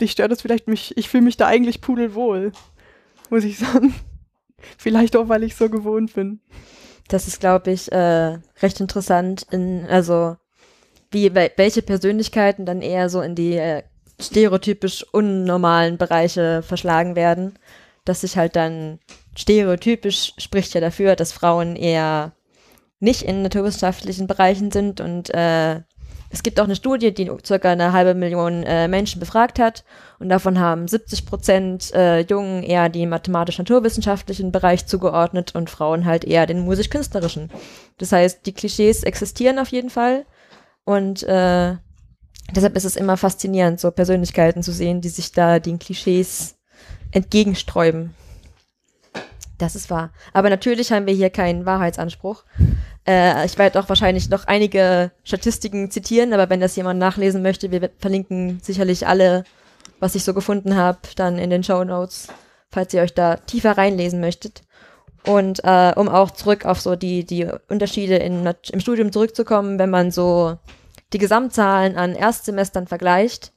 dich 0.00 0.12
stört 0.12 0.30
das 0.30 0.42
vielleicht 0.42 0.68
mich, 0.68 0.96
ich 0.96 1.08
fühle 1.08 1.24
mich 1.24 1.36
da 1.36 1.46
eigentlich 1.46 1.80
pudelwohl, 1.80 2.52
muss 3.30 3.44
ich 3.44 3.58
sagen. 3.58 3.94
Vielleicht 4.78 5.16
auch, 5.16 5.28
weil 5.28 5.42
ich 5.42 5.56
so 5.56 5.68
gewohnt 5.68 6.14
bin. 6.14 6.40
Das 7.08 7.26
ist, 7.26 7.40
glaube 7.40 7.72
ich, 7.72 7.90
äh, 7.90 8.38
recht 8.62 8.80
interessant, 8.80 9.46
in, 9.50 9.86
also 9.86 10.36
wie 11.10 11.34
welche 11.34 11.82
Persönlichkeiten 11.82 12.66
dann 12.66 12.82
eher 12.82 13.08
so 13.08 13.20
in 13.20 13.34
die 13.34 13.56
äh, 13.56 13.82
stereotypisch 14.20 15.04
unnormalen 15.12 15.98
Bereiche 15.98 16.62
verschlagen 16.62 17.16
werden, 17.16 17.58
dass 18.04 18.20
sich 18.20 18.36
halt 18.36 18.54
dann 18.54 19.00
stereotypisch 19.36 20.34
spricht 20.38 20.74
ja 20.74 20.80
dafür, 20.80 21.16
dass 21.16 21.32
Frauen 21.32 21.74
eher 21.76 22.32
nicht 23.00 23.22
in 23.22 23.42
naturwissenschaftlichen 23.42 24.26
Bereichen 24.26 24.70
sind 24.70 25.00
und 25.00 25.30
äh, 25.34 25.80
es 26.32 26.44
gibt 26.44 26.60
auch 26.60 26.64
eine 26.64 26.76
Studie, 26.76 27.12
die 27.12 27.30
circa 27.44 27.70
eine 27.70 27.92
halbe 27.92 28.14
Million 28.14 28.62
äh, 28.62 28.86
Menschen 28.86 29.18
befragt 29.18 29.58
hat 29.58 29.84
und 30.20 30.28
davon 30.28 30.60
haben 30.60 30.86
70 30.86 31.26
Prozent 31.26 31.92
äh, 31.92 32.20
Jungen 32.20 32.62
eher 32.62 32.88
den 32.88 33.08
mathematisch-naturwissenschaftlichen 33.08 34.52
Bereich 34.52 34.86
zugeordnet 34.86 35.54
und 35.56 35.70
Frauen 35.70 36.04
halt 36.04 36.24
eher 36.24 36.46
den 36.46 36.60
musisch-künstlerischen. 36.60 37.50
Das 37.98 38.12
heißt, 38.12 38.46
die 38.46 38.52
Klischees 38.52 39.02
existieren 39.02 39.58
auf 39.58 39.68
jeden 39.68 39.90
Fall 39.90 40.24
und 40.84 41.24
äh, 41.24 41.76
deshalb 42.54 42.76
ist 42.76 42.84
es 42.84 42.94
immer 42.94 43.16
faszinierend, 43.16 43.80
so 43.80 43.90
Persönlichkeiten 43.90 44.62
zu 44.62 44.72
sehen, 44.72 45.00
die 45.00 45.08
sich 45.08 45.32
da 45.32 45.58
den 45.58 45.80
Klischees 45.80 46.56
entgegensträuben. 47.10 48.14
Das 49.58 49.74
ist 49.74 49.90
wahr. 49.90 50.10
Aber 50.32 50.48
natürlich 50.48 50.90
haben 50.90 51.06
wir 51.06 51.12
hier 51.12 51.28
keinen 51.28 51.66
Wahrheitsanspruch. 51.66 52.44
Äh, 53.10 53.44
ich 53.44 53.58
werde 53.58 53.80
auch 53.80 53.88
wahrscheinlich 53.88 54.30
noch 54.30 54.46
einige 54.46 55.10
Statistiken 55.24 55.90
zitieren, 55.90 56.32
aber 56.32 56.48
wenn 56.48 56.60
das 56.60 56.76
jemand 56.76 57.00
nachlesen 57.00 57.42
möchte, 57.42 57.72
wir 57.72 57.90
verlinken 57.98 58.60
sicherlich 58.62 59.08
alle, 59.08 59.42
was 59.98 60.14
ich 60.14 60.22
so 60.22 60.32
gefunden 60.32 60.76
habe, 60.76 61.00
dann 61.16 61.36
in 61.36 61.50
den 61.50 61.64
Show 61.64 61.82
Notes, 61.82 62.28
falls 62.70 62.94
ihr 62.94 63.02
euch 63.02 63.12
da 63.12 63.36
tiefer 63.36 63.76
reinlesen 63.76 64.20
möchtet. 64.20 64.62
Und 65.26 65.64
äh, 65.64 65.92
um 65.96 66.08
auch 66.08 66.30
zurück 66.30 66.64
auf 66.64 66.80
so 66.80 66.94
die, 66.94 67.24
die 67.24 67.48
Unterschiede 67.68 68.16
in, 68.16 68.48
im 68.70 68.80
Studium 68.80 69.10
zurückzukommen, 69.10 69.80
wenn 69.80 69.90
man 69.90 70.12
so 70.12 70.56
die 71.12 71.18
Gesamtzahlen 71.18 71.96
an 71.96 72.14
Erstsemestern 72.14 72.86
vergleicht, 72.86 73.52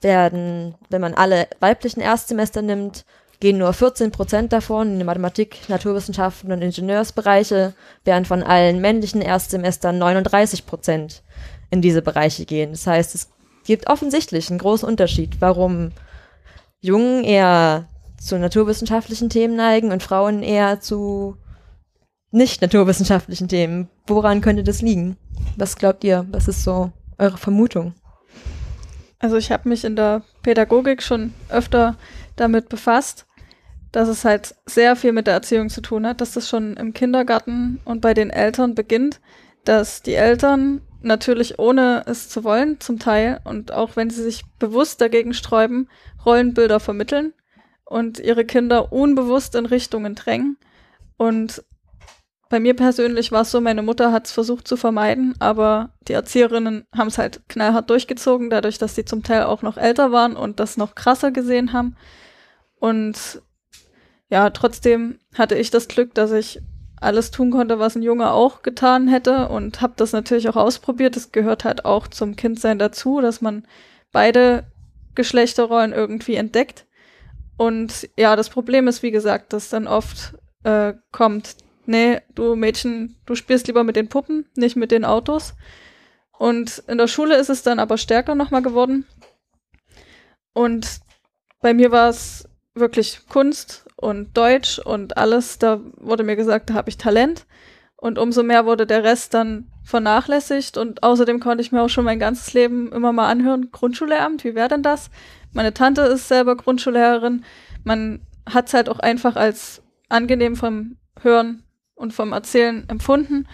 werden, 0.00 0.76
wenn 0.88 1.02
man 1.02 1.14
alle 1.14 1.46
weiblichen 1.60 2.00
Erstsemester 2.00 2.62
nimmt, 2.62 3.04
gehen 3.44 3.58
nur 3.58 3.74
14 3.74 4.10
Prozent 4.10 4.54
davon 4.54 4.94
in 4.94 4.98
die 5.00 5.04
Mathematik, 5.04 5.68
Naturwissenschaften 5.68 6.50
und 6.50 6.62
Ingenieursbereiche, 6.62 7.74
während 8.02 8.26
von 8.26 8.42
allen 8.42 8.80
männlichen 8.80 9.20
Erstsemestern 9.20 9.98
39 9.98 10.64
Prozent 10.64 11.22
in 11.68 11.82
diese 11.82 12.00
Bereiche 12.00 12.46
gehen. 12.46 12.70
Das 12.70 12.86
heißt, 12.86 13.14
es 13.14 13.28
gibt 13.66 13.86
offensichtlich 13.86 14.48
einen 14.48 14.60
großen 14.60 14.88
Unterschied, 14.88 15.42
warum 15.42 15.92
Jungen 16.80 17.22
eher 17.22 17.86
zu 18.18 18.38
naturwissenschaftlichen 18.38 19.28
Themen 19.28 19.56
neigen 19.56 19.92
und 19.92 20.02
Frauen 20.02 20.42
eher 20.42 20.80
zu 20.80 21.36
nicht 22.30 22.62
naturwissenschaftlichen 22.62 23.48
Themen. 23.48 23.90
Woran 24.06 24.40
könnte 24.40 24.64
das 24.64 24.80
liegen? 24.80 25.18
Was 25.58 25.76
glaubt 25.76 26.02
ihr? 26.02 26.24
Was 26.30 26.48
ist 26.48 26.64
so 26.64 26.92
eure 27.18 27.36
Vermutung? 27.36 27.92
Also 29.18 29.36
ich 29.36 29.52
habe 29.52 29.68
mich 29.68 29.84
in 29.84 29.96
der 29.96 30.22
Pädagogik 30.42 31.02
schon 31.02 31.34
öfter 31.50 31.96
damit 32.36 32.70
befasst, 32.70 33.26
dass 33.94 34.08
es 34.08 34.24
halt 34.24 34.56
sehr 34.66 34.96
viel 34.96 35.12
mit 35.12 35.28
der 35.28 35.34
Erziehung 35.34 35.68
zu 35.68 35.80
tun 35.80 36.04
hat, 36.04 36.20
dass 36.20 36.32
das 36.32 36.48
schon 36.48 36.76
im 36.76 36.92
Kindergarten 36.92 37.80
und 37.84 38.00
bei 38.00 38.12
den 38.12 38.30
Eltern 38.30 38.74
beginnt, 38.74 39.20
dass 39.64 40.02
die 40.02 40.14
Eltern 40.14 40.80
natürlich 41.00 41.60
ohne 41.60 42.02
es 42.06 42.28
zu 42.28 42.42
wollen 42.42 42.80
zum 42.80 42.98
Teil 42.98 43.40
und 43.44 43.70
auch 43.70 43.94
wenn 43.94 44.10
sie 44.10 44.24
sich 44.24 44.42
bewusst 44.58 45.00
dagegen 45.00 45.32
sträuben, 45.32 45.88
Rollenbilder 46.26 46.80
vermitteln 46.80 47.34
und 47.84 48.18
ihre 48.18 48.44
Kinder 48.44 48.92
unbewusst 48.92 49.54
in 49.54 49.64
Richtungen 49.64 50.16
drängen. 50.16 50.56
Und 51.16 51.62
bei 52.48 52.58
mir 52.58 52.74
persönlich 52.74 53.30
war 53.30 53.42
es 53.42 53.52
so, 53.52 53.60
meine 53.60 53.82
Mutter 53.82 54.10
hat 54.10 54.26
es 54.26 54.32
versucht 54.32 54.66
zu 54.66 54.76
vermeiden, 54.76 55.36
aber 55.38 55.90
die 56.08 56.14
Erzieherinnen 56.14 56.84
haben 56.92 57.08
es 57.08 57.18
halt 57.18 57.48
knallhart 57.48 57.90
durchgezogen, 57.90 58.50
dadurch, 58.50 58.78
dass 58.78 58.96
sie 58.96 59.04
zum 59.04 59.22
Teil 59.22 59.44
auch 59.44 59.62
noch 59.62 59.76
älter 59.76 60.10
waren 60.10 60.34
und 60.34 60.58
das 60.58 60.76
noch 60.76 60.96
krasser 60.96 61.30
gesehen 61.30 61.72
haben. 61.72 61.96
Und 62.80 63.40
ja, 64.34 64.50
trotzdem 64.50 65.20
hatte 65.38 65.54
ich 65.54 65.70
das 65.70 65.86
Glück, 65.86 66.12
dass 66.12 66.32
ich 66.32 66.60
alles 67.00 67.30
tun 67.30 67.52
konnte, 67.52 67.78
was 67.78 67.94
ein 67.94 68.02
Junge 68.02 68.32
auch 68.32 68.62
getan 68.62 69.06
hätte 69.06 69.48
und 69.48 69.80
habe 69.80 69.92
das 69.96 70.10
natürlich 70.10 70.48
auch 70.48 70.56
ausprobiert. 70.56 71.14
Das 71.14 71.30
gehört 71.30 71.62
halt 71.62 71.84
auch 71.84 72.08
zum 72.08 72.34
Kindsein 72.34 72.80
dazu, 72.80 73.20
dass 73.20 73.40
man 73.40 73.64
beide 74.10 74.64
Geschlechterrollen 75.14 75.92
irgendwie 75.92 76.34
entdeckt. 76.34 76.84
Und 77.58 78.10
ja, 78.18 78.34
das 78.34 78.50
Problem 78.50 78.88
ist, 78.88 79.04
wie 79.04 79.12
gesagt, 79.12 79.52
dass 79.52 79.68
dann 79.68 79.86
oft 79.86 80.34
äh, 80.64 80.94
kommt, 81.12 81.54
nee, 81.86 82.20
du 82.34 82.56
Mädchen, 82.56 83.14
du 83.26 83.36
spielst 83.36 83.68
lieber 83.68 83.84
mit 83.84 83.94
den 83.94 84.08
Puppen, 84.08 84.46
nicht 84.56 84.74
mit 84.74 84.90
den 84.90 85.04
Autos. 85.04 85.54
Und 86.36 86.82
in 86.88 86.98
der 86.98 87.06
Schule 87.06 87.36
ist 87.36 87.50
es 87.50 87.62
dann 87.62 87.78
aber 87.78 87.98
stärker 87.98 88.34
nochmal 88.34 88.62
geworden, 88.62 89.06
Und 90.54 90.98
bei 91.60 91.72
mir 91.72 91.92
war 91.92 92.08
es 92.08 92.48
wirklich 92.74 93.28
Kunst 93.28 93.83
und 94.04 94.36
Deutsch 94.36 94.78
und 94.78 95.16
alles. 95.16 95.58
Da 95.58 95.80
wurde 95.96 96.24
mir 96.24 96.36
gesagt, 96.36 96.70
da 96.70 96.74
habe 96.74 96.90
ich 96.90 96.98
Talent. 96.98 97.46
Und 97.96 98.18
umso 98.18 98.42
mehr 98.42 98.66
wurde 98.66 98.86
der 98.86 99.02
Rest 99.02 99.32
dann 99.32 99.70
vernachlässigt. 99.82 100.76
Und 100.76 101.02
außerdem 101.02 101.40
konnte 101.40 101.62
ich 101.62 101.72
mir 101.72 101.80
auch 101.80 101.88
schon 101.88 102.04
mein 102.04 102.18
ganzes 102.18 102.52
Leben 102.52 102.92
immer 102.92 103.12
mal 103.12 103.28
anhören, 103.28 103.70
Grundschullehramt, 103.72 104.44
wie 104.44 104.54
wäre 104.54 104.68
denn 104.68 104.82
das? 104.82 105.10
Meine 105.54 105.72
Tante 105.72 106.02
ist 106.02 106.28
selber 106.28 106.54
Grundschullehrerin. 106.54 107.44
Man 107.82 108.20
hat 108.46 108.68
es 108.68 108.74
halt 108.74 108.90
auch 108.90 108.98
einfach 108.98 109.36
als 109.36 109.82
angenehm 110.10 110.54
vom 110.54 110.96
Hören 111.22 111.64
und 111.94 112.12
vom 112.12 112.32
Erzählen 112.32 112.86
empfunden. 112.88 113.48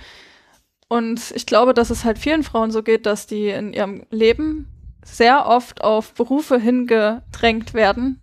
Und 0.88 1.30
ich 1.30 1.47
glaube, 1.47 1.75
dass 1.75 1.90
es 1.90 2.04
halt 2.04 2.19
vielen 2.19 2.42
Frauen 2.42 2.73
so 2.73 2.83
geht, 2.83 3.07
dass 3.07 3.28
die 3.28 3.50
in 3.50 3.73
ihrem 3.73 4.04
Leben 4.11 4.66
sehr 5.04 5.47
oft 5.47 5.85
auf 5.85 6.12
Berufe 6.14 6.59
hingedrängt 6.59 7.73
werden, 7.73 8.21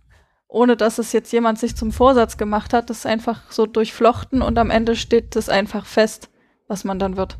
ohne 0.48 0.76
dass 0.76 0.98
es 0.98 1.12
jetzt 1.12 1.30
jemand 1.32 1.58
sich 1.58 1.76
zum 1.76 1.92
Vorsatz 1.92 2.38
gemacht 2.38 2.72
hat. 2.72 2.90
Das 2.90 2.98
ist 2.98 3.06
einfach 3.06 3.52
so 3.52 3.66
durchflochten 3.66 4.42
und 4.42 4.58
am 4.58 4.70
Ende 4.70 4.96
steht 4.96 5.36
das 5.36 5.48
einfach 5.48 5.86
fest, 5.86 6.30
was 6.66 6.84
man 6.84 6.98
dann 6.98 7.16
wird. 7.16 7.38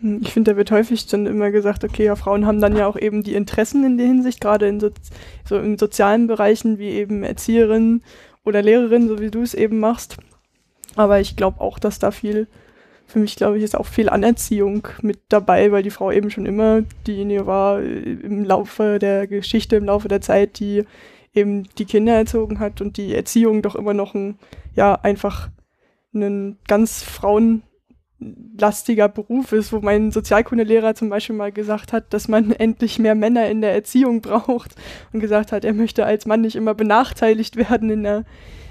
Hm, 0.00 0.20
ich 0.22 0.32
finde, 0.32 0.52
da 0.52 0.56
wird 0.56 0.70
häufig 0.70 1.06
dann 1.06 1.26
immer 1.26 1.50
gesagt, 1.50 1.84
okay, 1.84 2.06
ja, 2.06 2.16
Frauen 2.16 2.46
haben 2.46 2.60
dann 2.60 2.76
ja 2.76 2.86
auch 2.86 2.96
eben 2.96 3.22
die 3.22 3.34
Interessen 3.34 3.84
in 3.84 3.98
der 3.98 4.06
Hinsicht, 4.06 4.40
gerade 4.40 4.66
in 4.66 4.80
so, 4.80 4.90
so 5.44 5.58
in 5.58 5.78
sozialen 5.78 6.26
Bereichen 6.26 6.78
wie 6.78 6.90
eben 6.90 7.22
Erzieherin 7.22 8.02
oder 8.44 8.62
Lehrerin, 8.62 9.08
so 9.08 9.20
wie 9.20 9.30
du 9.30 9.42
es 9.42 9.54
eben 9.54 9.78
machst. 9.78 10.16
Aber 10.96 11.20
ich 11.20 11.36
glaube 11.36 11.60
auch, 11.60 11.78
dass 11.78 11.98
da 11.98 12.10
viel, 12.10 12.46
für 13.06 13.18
mich 13.18 13.36
glaube 13.36 13.58
ich, 13.58 13.64
ist 13.64 13.76
auch 13.76 13.86
viel 13.86 14.08
Anerziehung 14.08 14.88
mit 15.02 15.18
dabei, 15.28 15.72
weil 15.72 15.82
die 15.82 15.90
Frau 15.90 16.10
eben 16.10 16.30
schon 16.30 16.46
immer 16.46 16.82
diejenige 17.06 17.46
war 17.46 17.80
äh, 17.80 18.12
im 18.12 18.44
Laufe 18.44 18.98
der 18.98 19.26
Geschichte, 19.26 19.76
im 19.76 19.84
Laufe 19.84 20.08
der 20.08 20.22
Zeit, 20.22 20.58
die 20.58 20.84
eben 21.36 21.68
die 21.78 21.84
Kinder 21.84 22.14
erzogen 22.14 22.58
hat 22.58 22.80
und 22.80 22.96
die 22.96 23.14
Erziehung 23.14 23.62
doch 23.62 23.74
immer 23.74 23.94
noch 23.94 24.14
ein, 24.14 24.38
ja, 24.74 24.94
einfach 24.94 25.50
ein 26.14 26.58
ganz 26.66 27.02
Frauen 27.02 27.62
lastiger 28.58 29.08
Beruf 29.08 29.52
ist, 29.52 29.72
wo 29.72 29.80
mein 29.80 30.10
Sozialkundelehrer 30.10 30.94
zum 30.94 31.10
Beispiel 31.10 31.36
mal 31.36 31.52
gesagt 31.52 31.92
hat, 31.92 32.12
dass 32.14 32.28
man 32.28 32.52
endlich 32.58 32.98
mehr 32.98 33.14
Männer 33.14 33.48
in 33.48 33.60
der 33.60 33.74
Erziehung 33.74 34.22
braucht 34.22 34.74
und 35.12 35.20
gesagt 35.20 35.52
hat, 35.52 35.64
er 35.64 35.74
möchte 35.74 36.06
als 36.06 36.26
Mann 36.26 36.40
nicht 36.40 36.56
immer 36.56 36.74
benachteiligt 36.74 37.56
werden 37.56 37.90
in 37.90 38.02
der, 38.04 38.24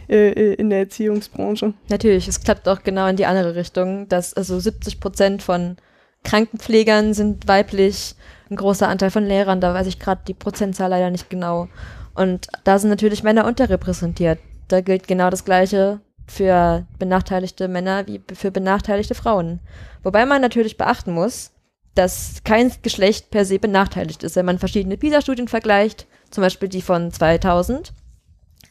äh, 0.10 0.30
äh 0.30 0.54
in 0.56 0.70
der 0.70 0.80
Erziehungsbranche. 0.80 1.74
Natürlich, 1.90 2.28
es 2.28 2.42
klappt 2.42 2.68
auch 2.68 2.84
genau 2.84 3.08
in 3.08 3.18
die 3.18 3.28
andere 3.28 3.56
Richtung, 3.56 4.10
dass 4.10 4.34
also 4.34 4.60
70 4.60 5.00
Prozent 5.00 5.44
von 5.44 5.78
Krankenpflegern 6.24 7.14
sind 7.14 7.48
weiblich, 7.48 8.16
ein 8.50 8.56
großer 8.56 8.88
Anteil 8.88 9.12
von 9.12 9.26
Lehrern, 9.26 9.62
da 9.62 9.74
weiß 9.74 9.88
ich 9.88 10.00
gerade 10.00 10.22
die 10.28 10.34
Prozentzahl 10.34 10.90
leider 10.90 11.12
nicht 11.12 11.30
genau. 11.30 11.68
Und 12.16 12.48
da 12.64 12.80
sind 12.80 12.90
natürlich 12.90 13.24
Männer 13.24 13.46
unterrepräsentiert. 13.46 14.40
Da 14.68 14.82
gilt 14.82 15.08
genau 15.08 15.30
das 15.30 15.46
Gleiche 15.46 16.00
für 16.28 16.88
benachteiligte 16.98 17.68
Männer 17.68 18.08
wie 18.08 18.22
für 18.34 18.50
benachteiligte 18.50 19.14
Frauen. 19.14 19.60
Wobei 20.02 20.26
man 20.26 20.42
natürlich 20.42 20.78
beachten 20.78 21.12
muss, 21.12 21.52
dass 21.94 22.42
kein 22.44 22.72
Geschlecht 22.82 23.30
per 23.32 23.46
se 23.46 23.60
benachteiligt 23.60 24.24
ist. 24.24 24.36
Wenn 24.36 24.46
man 24.46 24.60
verschiedene 24.60 24.98
PISA-Studien 24.98 25.48
vergleicht, 25.48 26.08
zum 26.32 26.42
Beispiel 26.42 26.68
die 26.68 26.82
von 26.82 27.12
2000, 27.12 27.94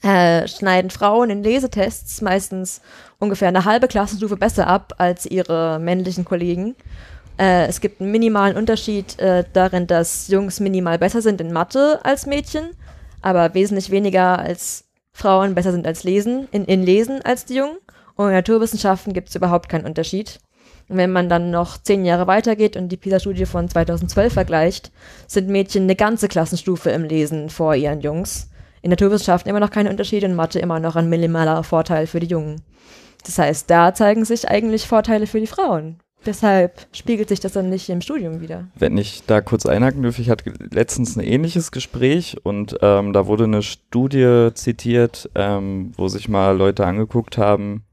äh, 0.03 0.47
schneiden 0.49 0.91
Frauen 0.91 1.31
in 1.31 1.43
Lesetests 1.43 2.21
meistens 2.21 2.83
ungefähr 3.19 3.49
eine 3.49 3.65
halbe 3.65 3.89
Klassenstufe 3.89 4.37
besser 4.37 4.67
ab 4.67 4.95
als 4.99 5.25
ihre 5.25 5.79
männlichen 5.79 6.27
Kollegen. 6.27 6.75
Äh, 7.39 7.67
es 7.67 7.81
gibt 7.81 8.01
einen 8.01 8.11
minimalen 8.11 8.57
Unterschied 8.57 9.19
äh, 9.19 9.45
darin, 9.55 9.87
dass 9.87 10.29
Jungs 10.29 10.61
minimal 10.61 10.99
besser 10.99 11.23
sind 11.23 11.41
in 11.41 11.53
Mathe 11.53 12.01
als 12.05 12.27
Mädchen, 12.27 12.71
aber 13.25 13.55
wesentlich 13.55 13.91
weniger 13.91 14.39
als 14.39 14.85
Frauen 15.15 15.55
besser 15.55 15.73
sind 15.73 15.87
als 15.87 16.05
Lesen, 16.05 16.47
in, 16.53 16.67
in 16.67 16.83
Lesen 16.83 17.23
als 17.23 17.47
die 17.47 17.55
Jungen. 17.55 17.79
Und 18.17 18.27
in 18.27 18.35
Naturwissenschaften 18.35 19.15
gibt 19.15 19.31
es 19.31 19.35
überhaupt 19.35 19.71
keinen 19.71 19.87
Unterschied. 19.87 20.41
Und 20.91 20.99
wenn 20.99 21.11
man 21.11 21.31
dann 21.31 21.51
noch 21.51 21.79
zehn 21.79 22.05
Jahre 22.05 22.27
weitergeht 22.27 22.77
und 22.77 22.91
die 22.91 22.99
PISA-Studie 22.99 23.47
von 23.47 23.67
2012 23.67 24.31
vergleicht, 24.31 24.93
sind 25.27 25.49
Mädchen 25.49 25.85
eine 25.85 25.97
ganze 25.97 26.29
Klassenstufe 26.29 26.91
im 26.91 27.05
Lesen 27.05 27.49
vor 27.49 27.75
ihren 27.75 28.03
Jungs. 28.03 28.51
In 28.83 28.91
Naturwissenschaften 28.91 29.49
immer 29.49 29.61
noch 29.61 29.71
keine 29.71 29.89
Unterschiede, 29.89 30.27
in 30.27 30.35
Mathe 30.35 30.59
immer 30.59 30.79
noch 30.79 30.95
ein 30.95 31.09
minimaler 31.09 31.65
Vorteil 31.65 32.07
für 32.07 32.21
die 32.21 32.27
Jungen. 32.27 32.61
Das 33.25 33.39
heißt, 33.39 33.71
da 33.71 33.95
zeigen 33.95 34.27
sich 34.27 34.51
eigentlich 34.51 34.87
Vorteile 34.87 35.27
für 35.27 35.41
die 35.41 35.47
Frauen. 35.47 35.99
Deshalb 36.27 36.87
spiegelt 36.93 37.29
sich 37.29 37.41
das 37.41 37.53
dann 37.53 37.69
nicht 37.69 37.89
im 37.89 38.01
Studium 38.01 38.41
wieder. 38.41 38.67
Wenn 38.77 38.97
ich 38.97 39.25
da 39.27 39.41
kurz 39.41 39.67
einhaken 39.67 40.03
dürfe, 40.03 40.23
ich 40.23 40.31
hatte 40.31 40.53
letztens 40.71 41.17
ein 41.17 41.25
ähnliches 41.25 41.71
Gespräch 41.71 42.37
und 42.43 42.79
ähm, 42.83 43.13
da 43.13 43.27
wurde 43.27 43.45
eine 43.45 43.63
Studie 43.63 44.51
zitiert, 44.55 45.31
ähm, 45.35 45.93
wo 45.97 46.09
sich 46.09 46.29
mal 46.29 46.57
Leute 46.57 46.87
angeguckt 46.87 47.39
haben, 47.39 47.85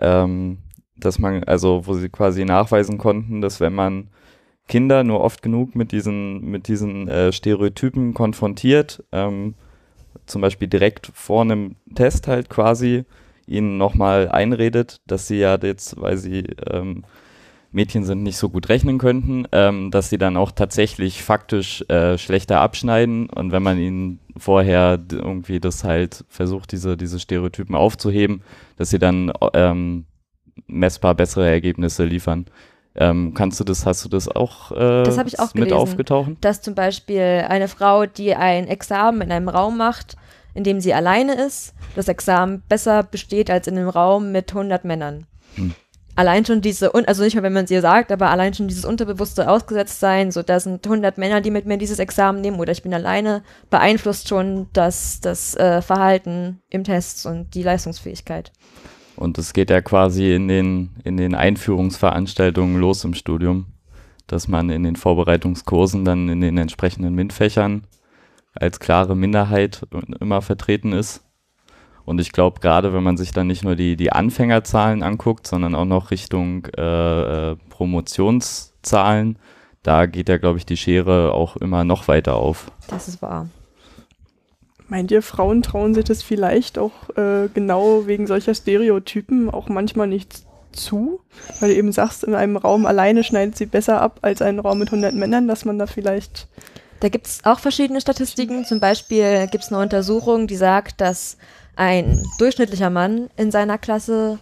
ähm, 0.00 0.58
dass 0.96 1.18
man, 1.18 1.44
also 1.44 1.86
wo 1.86 1.94
sie 1.94 2.08
quasi 2.08 2.44
nachweisen 2.44 2.98
konnten, 2.98 3.40
dass 3.40 3.60
wenn 3.60 3.74
man 3.74 4.08
Kinder 4.68 5.02
nur 5.02 5.20
oft 5.20 5.42
genug 5.42 5.74
mit 5.74 5.92
diesen, 5.92 6.44
mit 6.44 6.68
diesen 6.68 7.08
äh, 7.08 7.32
Stereotypen 7.32 8.14
konfrontiert, 8.14 9.02
ähm, 9.12 9.54
zum 10.26 10.42
Beispiel 10.42 10.68
direkt 10.68 11.10
vor 11.14 11.42
einem 11.42 11.76
Test 11.94 12.28
halt 12.28 12.50
quasi, 12.50 13.04
ihnen 13.46 13.78
nochmal 13.78 14.28
einredet, 14.28 15.00
dass 15.06 15.26
sie 15.26 15.38
ja 15.38 15.56
jetzt, 15.56 16.00
weil 16.00 16.18
sie 16.18 16.44
ähm, 16.70 17.04
Mädchen 17.70 18.04
sind, 18.04 18.22
nicht 18.22 18.38
so 18.38 18.48
gut 18.48 18.68
rechnen 18.68 18.98
könnten, 18.98 19.46
ähm, 19.52 19.90
dass 19.90 20.08
sie 20.08 20.18
dann 20.18 20.36
auch 20.36 20.52
tatsächlich 20.52 21.22
faktisch 21.22 21.84
äh, 21.88 22.16
schlechter 22.16 22.60
abschneiden 22.60 23.28
und 23.28 23.52
wenn 23.52 23.62
man 23.62 23.78
ihnen 23.78 24.20
vorher 24.36 24.98
irgendwie 25.10 25.60
das 25.60 25.84
halt 25.84 26.24
versucht, 26.28 26.72
diese, 26.72 26.96
diese 26.96 27.20
Stereotypen 27.20 27.74
aufzuheben, 27.74 28.42
dass 28.76 28.90
sie 28.90 28.98
dann 28.98 29.32
ähm, 29.52 30.06
messbar 30.66 31.14
bessere 31.14 31.48
Ergebnisse 31.48 32.04
liefern. 32.04 32.46
Ähm, 32.94 33.34
kannst 33.34 33.60
du 33.60 33.64
das, 33.64 33.84
hast 33.86 34.04
du 34.04 34.08
das 34.08 34.28
auch, 34.28 34.72
äh, 34.72 35.02
das 35.04 35.18
ich 35.26 35.38
auch 35.38 35.54
mit 35.54 35.64
gelesen, 35.64 35.76
aufgetaucht? 35.76 36.30
Dass 36.40 36.62
zum 36.62 36.74
Beispiel 36.74 37.44
eine 37.48 37.68
Frau, 37.68 38.06
die 38.06 38.34
ein 38.34 38.66
Examen 38.66 39.20
in 39.20 39.30
einem 39.30 39.48
Raum 39.48 39.76
macht, 39.76 40.16
in 40.54 40.64
dem 40.64 40.80
sie 40.80 40.94
alleine 40.94 41.34
ist, 41.34 41.74
das 41.94 42.08
Examen 42.08 42.62
besser 42.68 43.02
besteht 43.02 43.50
als 43.50 43.68
in 43.68 43.76
einem 43.76 43.88
Raum 43.88 44.32
mit 44.32 44.50
100 44.50 44.84
Männern. 44.84 45.26
Hm 45.54 45.74
allein 46.18 46.44
schon 46.44 46.60
diese, 46.60 46.92
also 46.92 47.22
nicht 47.22 47.36
mal, 47.36 47.44
wenn 47.44 47.52
man 47.52 47.64
es 47.64 47.70
ihr 47.70 47.80
sagt, 47.80 48.10
aber 48.10 48.30
allein 48.30 48.52
schon 48.52 48.66
dieses 48.66 48.84
unterbewusste 48.84 49.48
Ausgesetztsein, 49.48 50.32
so 50.32 50.42
da 50.42 50.58
sind 50.58 50.84
100 50.84 51.16
Männer, 51.16 51.40
die 51.40 51.52
mit 51.52 51.64
mir 51.64 51.78
dieses 51.78 52.00
Examen 52.00 52.40
nehmen 52.40 52.58
oder 52.58 52.72
ich 52.72 52.82
bin 52.82 52.92
alleine, 52.92 53.44
beeinflusst 53.70 54.28
schon 54.28 54.66
das, 54.72 55.20
das 55.20 55.54
äh, 55.54 55.80
Verhalten 55.80 56.60
im 56.70 56.82
Test 56.82 57.24
und 57.24 57.54
die 57.54 57.62
Leistungsfähigkeit. 57.62 58.50
Und 59.14 59.38
es 59.38 59.52
geht 59.52 59.70
ja 59.70 59.80
quasi 59.80 60.34
in 60.34 60.48
den, 60.48 60.90
in 61.04 61.16
den 61.16 61.36
Einführungsveranstaltungen 61.36 62.80
los 62.80 63.04
im 63.04 63.14
Studium, 63.14 63.66
dass 64.26 64.48
man 64.48 64.70
in 64.70 64.82
den 64.82 64.96
Vorbereitungskursen 64.96 66.04
dann 66.04 66.28
in 66.28 66.40
den 66.40 66.58
entsprechenden 66.58 67.14
MINT-Fächern 67.14 67.86
als 68.54 68.80
klare 68.80 69.14
Minderheit 69.14 69.82
immer 70.18 70.42
vertreten 70.42 70.92
ist 70.92 71.22
und 72.08 72.18
ich 72.22 72.32
glaube, 72.32 72.60
gerade 72.60 72.94
wenn 72.94 73.02
man 73.02 73.18
sich 73.18 73.32
dann 73.32 73.48
nicht 73.48 73.64
nur 73.64 73.76
die, 73.76 73.94
die 73.94 74.10
Anfängerzahlen 74.10 75.02
anguckt, 75.02 75.46
sondern 75.46 75.74
auch 75.74 75.84
noch 75.84 76.10
Richtung 76.10 76.64
äh, 76.74 77.50
äh, 77.50 77.56
Promotionszahlen, 77.68 79.38
da 79.82 80.06
geht 80.06 80.30
ja, 80.30 80.38
glaube 80.38 80.56
ich, 80.56 80.64
die 80.64 80.78
Schere 80.78 81.34
auch 81.34 81.56
immer 81.56 81.84
noch 81.84 82.08
weiter 82.08 82.36
auf. 82.36 82.72
Das 82.88 83.08
ist 83.08 83.20
wahr. 83.20 83.50
Meint 84.88 85.10
ihr, 85.10 85.20
Frauen 85.20 85.62
trauen 85.62 85.92
sich 85.92 86.06
das 86.06 86.22
vielleicht 86.22 86.78
auch 86.78 87.10
äh, 87.14 87.48
genau 87.52 88.06
wegen 88.06 88.26
solcher 88.26 88.54
Stereotypen 88.54 89.50
auch 89.50 89.68
manchmal 89.68 90.06
nicht 90.06 90.46
zu? 90.72 91.20
Weil 91.60 91.68
du 91.68 91.76
eben 91.76 91.92
sagst, 91.92 92.24
in 92.24 92.34
einem 92.34 92.56
Raum 92.56 92.86
alleine 92.86 93.22
schneidet 93.22 93.58
sie 93.58 93.66
besser 93.66 94.00
ab 94.00 94.20
als 94.22 94.40
einen 94.40 94.60
Raum 94.60 94.78
mit 94.78 94.88
100 94.88 95.14
Männern, 95.14 95.46
dass 95.46 95.66
man 95.66 95.78
da 95.78 95.86
vielleicht... 95.86 96.48
Da 97.00 97.10
gibt 97.10 97.26
es 97.26 97.44
auch 97.44 97.58
verschiedene 97.58 98.00
Statistiken. 98.00 98.64
Zum 98.64 98.80
Beispiel 98.80 99.46
gibt 99.48 99.64
es 99.64 99.70
eine 99.70 99.82
Untersuchung, 99.82 100.46
die 100.46 100.56
sagt, 100.56 101.02
dass 101.02 101.36
ein 101.78 102.26
durchschnittlicher 102.38 102.90
Mann 102.90 103.30
in 103.36 103.52
seiner 103.52 103.78
Klasse 103.78 104.40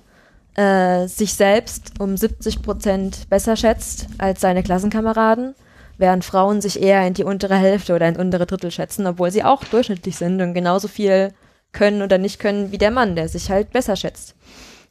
äh, 0.54 1.06
sich 1.06 1.34
selbst 1.34 1.92
um 2.00 2.16
70 2.16 2.62
Prozent 2.62 3.28
besser 3.28 3.56
schätzt 3.56 4.06
als 4.16 4.40
seine 4.40 4.62
Klassenkameraden, 4.62 5.54
während 5.98 6.24
Frauen 6.24 6.62
sich 6.62 6.80
eher 6.80 7.06
in 7.06 7.12
die 7.12 7.24
untere 7.24 7.56
Hälfte 7.56 7.94
oder 7.94 8.08
ins 8.08 8.18
untere 8.18 8.46
Drittel 8.46 8.70
schätzen, 8.70 9.06
obwohl 9.06 9.30
sie 9.30 9.44
auch 9.44 9.62
durchschnittlich 9.64 10.16
sind 10.16 10.40
und 10.40 10.54
genauso 10.54 10.88
viel 10.88 11.34
können 11.72 12.00
oder 12.00 12.16
nicht 12.16 12.38
können 12.38 12.72
wie 12.72 12.78
der 12.78 12.90
Mann, 12.90 13.16
der 13.16 13.28
sich 13.28 13.50
halt 13.50 13.70
besser 13.70 13.96
schätzt. 13.96 14.34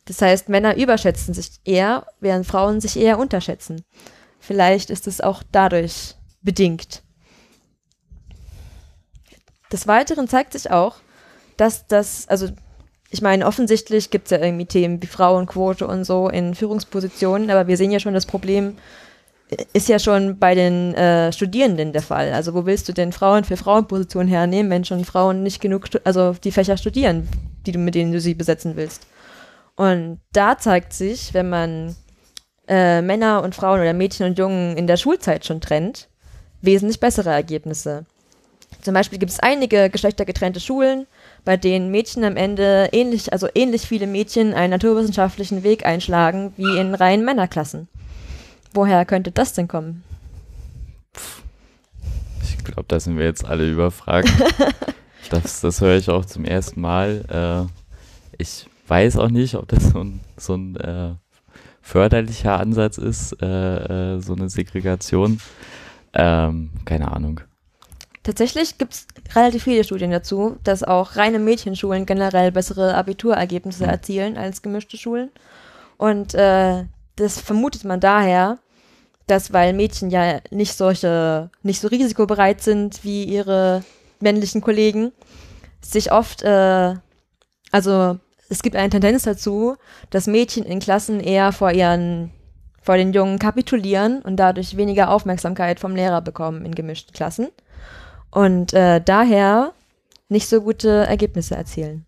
Das 0.06 0.22
heißt, 0.22 0.48
Männer 0.48 0.78
überschätzen 0.78 1.34
sich 1.34 1.60
eher, 1.66 2.06
während 2.20 2.46
Frauen 2.46 2.80
sich 2.80 2.96
eher 2.96 3.18
unterschätzen. 3.18 3.82
Vielleicht 4.40 4.92
ist 4.92 5.08
es 5.08 5.20
auch 5.20 5.42
dadurch 5.52 6.14
bedingt. 6.44 7.02
Des 9.72 9.88
Weiteren 9.88 10.28
zeigt 10.28 10.54
sich 10.54 10.70
auch, 10.70 10.98
dass 11.58 11.88
das, 11.88 12.28
also 12.28 12.48
ich 13.10 13.22
meine, 13.22 13.46
offensichtlich 13.46 14.10
gibt 14.10 14.26
es 14.26 14.32
ja 14.32 14.44
irgendwie 14.44 14.66
Themen 14.66 15.02
wie 15.02 15.08
Frauenquote 15.08 15.88
und 15.88 16.04
so 16.04 16.30
in 16.30 16.56
Führungspositionen, 16.56 17.50
aber 17.50 17.68
wir 17.68 17.78
sehen 17.78 17.92
ja 17.92 18.00
schon 18.00 18.14
das 18.14 18.26
Problem 18.26 18.76
ist 19.74 19.90
ja 19.90 20.00
schon 20.00 20.40
bei 20.40 20.56
den 20.56 20.96
äh, 20.96 21.32
Studierenden 21.32 21.94
der 21.94 22.02
Fall. 22.02 22.34
Also 22.34 22.54
wo 22.54 22.66
willst 22.66 22.90
du 22.90 22.94
denn 22.94 23.12
Frauen 23.12 23.44
für 23.44 23.58
Frauenpositionen 23.58 24.28
hernehmen, 24.28 24.72
wenn 24.72 24.86
schon 24.86 25.06
Frauen 25.06 25.44
nicht 25.44 25.62
genug, 25.62 25.88
also 26.04 26.34
die 26.34 26.52
Fächer 26.52 26.78
studieren, 26.78 27.28
die 27.66 27.72
du 27.72 27.80
mit 27.80 27.96
denen 27.96 28.12
du 28.12 28.20
sie 28.20 28.34
besetzen 28.34 28.76
willst? 28.76 29.06
Und 29.76 30.20
da 30.34 30.58
zeigt 30.58 30.94
sich, 30.94 31.34
wenn 31.34 31.50
man 31.50 31.96
äh, 32.68 33.02
Männer 33.02 33.44
und 33.44 33.54
Frauen 33.54 33.82
oder 33.82 33.94
Mädchen 33.94 34.26
und 34.26 34.40
Jungen 34.40 34.78
in 34.78 34.88
der 34.88 34.98
Schulzeit 34.98 35.46
schon 35.46 35.62
trennt, 35.62 36.08
wesentlich 36.62 37.00
bessere 37.00 37.30
Ergebnisse. 37.30 38.06
Zum 38.82 38.94
Beispiel 38.94 39.20
gibt 39.20 39.32
es 39.32 39.40
einige 39.40 39.90
geschlechtergetrennte 39.90 40.60
Schulen, 40.60 41.06
bei 41.46 41.58
denen 41.58 41.92
Mädchen 41.92 42.24
am 42.24 42.36
Ende 42.36 42.90
ähnlich, 42.92 43.32
also 43.32 43.48
ähnlich 43.54 43.84
viele 43.84 44.08
Mädchen 44.08 44.54
einen 44.54 44.72
naturwissenschaftlichen 44.72 45.64
Weg 45.64 45.86
einschlagen 45.86 46.54
wie 46.58 46.78
in 46.78 46.96
reinen 46.96 47.24
Männerklassen. 47.24 47.88
Woher 48.74 49.06
könnte 49.06 49.32
das 49.32 49.54
denn 49.54 49.68
kommen? 49.68 50.04
Ich 52.44 52.64
glaube, 52.64 52.86
da 52.88 53.00
sind 53.00 53.18
wir 53.18 53.26
jetzt 53.26 53.46
alle 53.46 53.72
überfragt. 53.72 54.28
das, 55.30 55.62
das 55.62 55.82
höre 55.82 55.98
ich 55.98 56.10
auch 56.10 56.26
zum 56.26 56.44
ersten 56.44 56.82
Mal. 56.82 57.70
Äh, 57.70 57.72
ich 58.38 58.68
weiß 58.88 59.18
auch 59.18 59.30
nicht, 59.30 59.56
ob 59.56 59.68
das 59.68 59.92
so 59.92 60.04
ein, 60.04 60.20
so 60.36 60.56
ein 60.56 60.76
äh, 60.78 61.12
förderlicher 61.82 62.60
Ansatz 62.60 62.98
ist, 62.98 63.42
äh, 63.42 64.16
äh 64.16 64.20
so 64.20 64.34
eine 64.34 64.50
Segregation. 64.50 65.40
Ähm, 66.14 66.72
keine 66.86 67.12
Ahnung. 67.12 67.42
Tatsächlich 68.26 68.80
gibt 68.80 68.94
es 68.96 69.08
relativ 69.36 69.66
viele 69.66 69.84
Studien 69.84 70.10
dazu, 70.10 70.58
dass 70.64 70.82
auch 70.82 71.16
reine 71.16 71.38
Mädchenschulen 71.38 72.08
generell 72.08 72.52
bessere 72.52 72.96
Abiturergebnisse 72.96 73.84
mhm. 73.84 73.90
erzielen 73.90 74.36
als 74.36 74.64
gemischte 74.64 74.98
Schulen. 74.98 75.30
Und 75.98 76.34
äh, 76.34 76.86
das 77.18 77.40
vermutet 77.40 77.84
man 77.84 78.00
daher, 78.00 78.58
dass 79.28 79.54
weil 79.54 79.74
Mädchen 79.74 80.10
ja 80.10 80.40
nicht 80.50 80.74
solche, 80.74 81.52
nicht 81.62 81.80
so 81.80 81.88
risikobereit 81.88 82.64
sind 82.64 83.04
wie 83.04 83.26
ihre 83.26 83.84
männlichen 84.20 84.62
Kollegen, 84.62 85.12
sich 85.82 86.12
oft, 86.12 86.42
äh, 86.42 86.96
also 87.72 88.18
es 88.50 88.64
gibt 88.64 88.76
eine 88.76 88.90
Tendenz 88.90 89.22
dazu, 89.22 89.76
dass 90.10 90.26
Mädchen 90.26 90.66
in 90.66 90.80
Klassen 90.80 91.20
eher 91.20 91.52
vor 91.52 91.72
ihren, 91.72 92.32
vor 92.82 92.98
den 92.98 93.14
Jungen 93.14 93.38
kapitulieren 93.38 94.24
und 94.24 94.38
dadurch 94.38 94.78
weniger 94.78 95.12
Aufmerksamkeit 95.12 95.80
vom 95.80 95.96
Lehrer 95.96 96.22
bekommen 96.22 96.66
in 96.66 96.74
gemischten 96.74 97.14
Klassen 97.14 97.50
und 98.36 98.74
äh, 98.74 99.02
daher 99.04 99.72
nicht 100.28 100.50
so 100.50 100.62
gute 100.62 100.90
Ergebnisse 100.90 101.56
erzielen. 101.56 102.06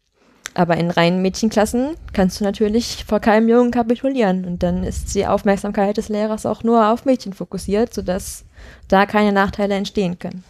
Aber 0.53 0.75
in 0.75 0.91
reinen 0.91 1.21
Mädchenklassen 1.21 1.95
kannst 2.11 2.39
du 2.39 2.43
natürlich 2.43 3.05
vor 3.07 3.21
keinem 3.21 3.47
Jungen 3.47 3.71
kapitulieren 3.71 4.43
und 4.43 4.61
dann 4.61 4.83
ist 4.83 5.15
die 5.15 5.25
Aufmerksamkeit 5.25 5.95
des 5.95 6.09
Lehrers 6.09 6.45
auch 6.45 6.63
nur 6.63 6.91
auf 6.91 7.05
Mädchen 7.05 7.31
fokussiert, 7.31 7.93
sodass 7.93 8.43
da 8.89 9.05
keine 9.05 9.31
Nachteile 9.31 9.75
entstehen 9.75 10.19
können. 10.19 10.43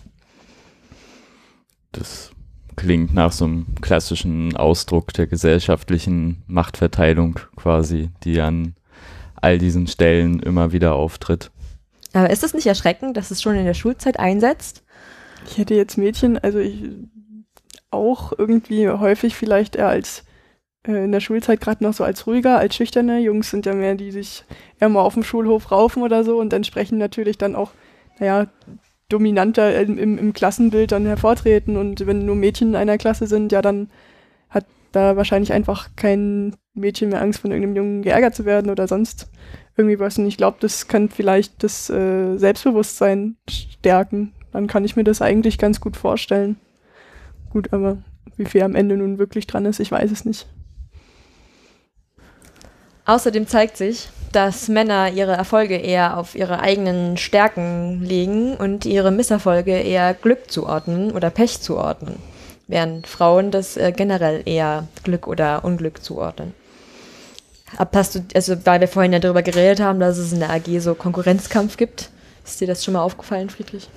Das 1.91 2.31
klingt 2.75 3.13
nach 3.13 3.31
so 3.31 3.45
einem 3.45 3.75
klassischen 3.79 4.55
Ausdruck 4.55 5.13
der 5.13 5.27
gesellschaftlichen 5.27 6.43
Machtverteilung 6.47 7.39
quasi, 7.55 8.09
die 8.23 8.41
an 8.41 8.73
all 9.35 9.59
diesen 9.59 9.85
Stellen 9.85 10.39
immer 10.39 10.71
wieder 10.71 10.95
auftritt. 10.95 11.51
Aber 12.13 12.31
ist 12.31 12.43
es 12.43 12.55
nicht 12.55 12.65
erschreckend, 12.65 13.15
dass 13.15 13.29
es 13.29 13.43
schon 13.43 13.55
in 13.55 13.65
der 13.65 13.75
Schulzeit 13.75 14.17
einsetzt? 14.17 14.83
Ich 15.47 15.57
hätte 15.57 15.75
jetzt 15.75 15.97
Mädchen, 15.97 16.37
also 16.37 16.59
ich 16.59 16.83
auch 17.89 18.33
irgendwie 18.37 18.89
häufig 18.89 19.35
vielleicht 19.35 19.75
eher 19.75 19.87
als 19.87 20.23
äh, 20.87 21.03
in 21.03 21.11
der 21.11 21.19
Schulzeit 21.19 21.61
gerade 21.61 21.83
noch 21.83 21.93
so 21.93 22.03
als 22.03 22.27
ruhiger, 22.27 22.57
als 22.57 22.75
schüchterne. 22.75 23.19
Jungs 23.19 23.49
sind 23.49 23.65
ja 23.65 23.73
mehr, 23.73 23.95
die 23.95 24.11
sich 24.11 24.43
eher 24.79 24.89
mal 24.89 25.01
auf 25.01 25.13
dem 25.13 25.23
Schulhof 25.23 25.71
raufen 25.71 26.03
oder 26.03 26.23
so 26.23 26.39
und 26.39 26.53
entsprechend 26.53 26.99
natürlich 26.99 27.37
dann 27.37 27.55
auch, 27.55 27.71
naja, 28.19 28.47
dominanter 29.09 29.79
im, 29.81 29.97
im, 29.97 30.17
im 30.17 30.33
Klassenbild 30.33 30.91
dann 30.91 31.05
hervortreten. 31.05 31.77
Und 31.77 32.05
wenn 32.05 32.25
nur 32.25 32.35
Mädchen 32.35 32.69
in 32.69 32.75
einer 32.75 32.97
Klasse 32.97 33.27
sind, 33.27 33.51
ja, 33.51 33.61
dann 33.61 33.89
hat 34.49 34.65
da 34.91 35.15
wahrscheinlich 35.15 35.53
einfach 35.53 35.89
kein 35.95 36.55
Mädchen 36.73 37.09
mehr 37.09 37.21
Angst, 37.21 37.39
von 37.39 37.51
irgendeinem 37.51 37.77
Jungen 37.77 38.01
geärgert 38.01 38.35
zu 38.35 38.43
werden 38.43 38.69
oder 38.69 38.87
sonst 38.87 39.29
irgendwie 39.77 39.99
was. 39.99 40.17
Und 40.17 40.27
ich 40.27 40.37
glaube, 40.37 40.57
das 40.59 40.89
kann 40.89 41.09
vielleicht 41.09 41.63
das 41.63 41.89
äh, 41.89 42.37
Selbstbewusstsein 42.37 43.37
stärken 43.49 44.33
dann 44.51 44.67
kann 44.67 44.85
ich 44.85 44.95
mir 44.95 45.03
das 45.03 45.21
eigentlich 45.21 45.57
ganz 45.57 45.79
gut 45.79 45.97
vorstellen. 45.97 46.57
Gut, 47.49 47.73
aber 47.73 47.97
wie 48.35 48.45
viel 48.45 48.61
am 48.61 48.75
Ende 48.75 48.97
nun 48.97 49.17
wirklich 49.17 49.47
dran 49.47 49.65
ist, 49.65 49.79
ich 49.79 49.91
weiß 49.91 50.11
es 50.11 50.25
nicht. 50.25 50.47
Außerdem 53.05 53.47
zeigt 53.47 53.77
sich, 53.77 54.09
dass 54.33 54.67
Männer 54.67 55.11
ihre 55.11 55.31
Erfolge 55.31 55.77
eher 55.77 56.17
auf 56.17 56.35
ihre 56.35 56.59
eigenen 56.59 57.15
Stärken 57.17 58.01
legen 58.03 58.55
und 58.55 58.85
ihre 58.85 59.11
Misserfolge 59.11 59.71
eher 59.71 60.13
Glück 60.13 60.51
zuordnen 60.51 61.11
oder 61.11 61.29
Pech 61.29 61.61
zuordnen, 61.61 62.17
während 62.67 63.07
Frauen 63.07 63.49
das 63.51 63.77
äh, 63.77 63.93
generell 63.95 64.43
eher 64.45 64.87
Glück 65.03 65.27
oder 65.27 65.63
Unglück 65.63 66.03
zuordnen. 66.03 66.53
Hast 67.77 68.15
du, 68.15 68.25
also 68.33 68.55
weil 68.65 68.81
wir 68.81 68.87
vorhin 68.87 69.13
ja 69.13 69.19
darüber 69.19 69.41
geredet 69.41 69.79
haben, 69.79 69.99
dass 69.99 70.17
es 70.17 70.31
in 70.31 70.39
der 70.39 70.51
AG 70.51 70.79
so 70.79 70.93
Konkurrenzkampf 70.93 71.77
gibt, 71.77 72.09
ist 72.45 72.61
dir 72.61 72.67
das 72.67 72.83
schon 72.83 72.93
mal 72.93 73.01
aufgefallen, 73.01 73.49
Friedrich? 73.49 73.89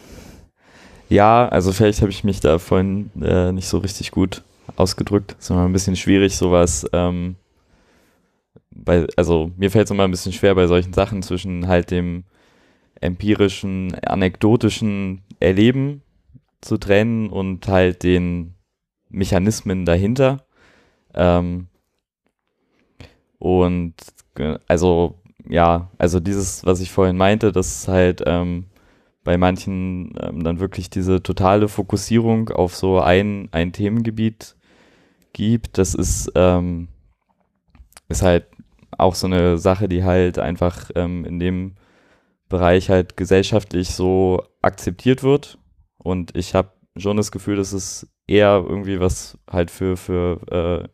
Ja, 1.10 1.48
also 1.48 1.72
vielleicht 1.72 2.02
habe 2.02 2.12
ich 2.12 2.22
mich 2.22 2.38
da 2.38 2.58
vorhin 2.58 3.10
äh, 3.20 3.50
nicht 3.50 3.66
so 3.66 3.78
richtig 3.78 4.12
gut 4.12 4.44
ausgedrückt. 4.76 5.34
Es 5.38 5.46
ist 5.46 5.50
immer 5.50 5.64
ein 5.64 5.72
bisschen 5.72 5.96
schwierig, 5.96 6.36
sowas. 6.36 6.86
Ähm, 6.92 7.34
bei, 8.70 9.08
also 9.16 9.50
mir 9.56 9.72
fällt 9.72 9.86
es 9.86 9.90
immer 9.90 10.04
ein 10.04 10.12
bisschen 10.12 10.32
schwer 10.32 10.54
bei 10.54 10.68
solchen 10.68 10.92
Sachen 10.92 11.22
zwischen 11.22 11.66
halt 11.66 11.90
dem 11.90 12.22
empirischen, 13.00 13.92
anekdotischen 14.04 15.22
Erleben 15.40 16.02
zu 16.60 16.78
trennen 16.78 17.28
und 17.28 17.66
halt 17.66 18.04
den 18.04 18.54
Mechanismen 19.08 19.84
dahinter. 19.84 20.44
Ähm, 21.12 21.66
und 23.40 23.94
also 24.68 25.16
ja, 25.48 25.90
also 25.98 26.20
dieses, 26.20 26.64
was 26.64 26.80
ich 26.80 26.92
vorhin 26.92 27.16
meinte, 27.16 27.50
dass 27.50 27.88
halt 27.88 28.22
ähm, 28.26 28.66
bei 29.24 29.36
manchen 29.36 30.14
ähm, 30.20 30.42
dann 30.42 30.60
wirklich 30.60 30.90
diese 30.90 31.22
totale 31.22 31.68
Fokussierung 31.68 32.48
auf 32.50 32.74
so 32.74 33.00
ein, 33.00 33.48
ein 33.52 33.72
Themengebiet 33.72 34.56
gibt. 35.32 35.78
Das 35.78 35.94
ist, 35.94 36.32
ähm, 36.34 36.88
ist 38.08 38.22
halt 38.22 38.46
auch 38.96 39.14
so 39.14 39.26
eine 39.26 39.58
Sache, 39.58 39.88
die 39.88 40.04
halt 40.04 40.38
einfach 40.38 40.90
ähm, 40.94 41.24
in 41.24 41.38
dem 41.38 41.76
Bereich 42.48 42.90
halt 42.90 43.16
gesellschaftlich 43.16 43.94
so 43.94 44.42
akzeptiert 44.62 45.22
wird. 45.22 45.58
Und 45.98 46.36
ich 46.36 46.54
habe 46.54 46.72
schon 46.96 47.16
das 47.16 47.30
Gefühl, 47.30 47.56
dass 47.56 47.72
es 47.72 48.08
eher 48.26 48.64
irgendwie 48.66 49.00
was 49.00 49.38
halt 49.50 49.70
für, 49.70 49.96
für 49.96 50.40
äh, 50.50 50.88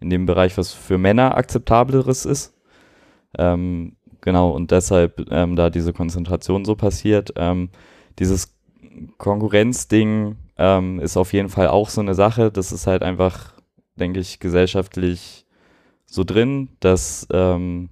in 0.00 0.10
dem 0.10 0.26
Bereich 0.26 0.56
was 0.58 0.72
für 0.72 0.98
Männer 0.98 1.36
akzeptableres 1.36 2.24
ist. 2.24 2.54
Ähm, 3.38 3.96
Genau, 4.24 4.52
und 4.52 4.70
deshalb 4.70 5.30
ähm, 5.30 5.54
da 5.54 5.68
diese 5.68 5.92
Konzentration 5.92 6.64
so 6.64 6.76
passiert. 6.76 7.34
Ähm, 7.36 7.68
dieses 8.18 8.56
Konkurrenzding 9.18 10.36
ähm, 10.56 10.98
ist 10.98 11.18
auf 11.18 11.34
jeden 11.34 11.50
Fall 11.50 11.68
auch 11.68 11.90
so 11.90 12.00
eine 12.00 12.14
Sache. 12.14 12.50
Das 12.50 12.72
ist 12.72 12.86
halt 12.86 13.02
einfach, 13.02 13.52
denke 13.96 14.20
ich, 14.20 14.40
gesellschaftlich 14.40 15.44
so 16.06 16.24
drin, 16.24 16.70
dass, 16.80 17.26
ähm, 17.34 17.90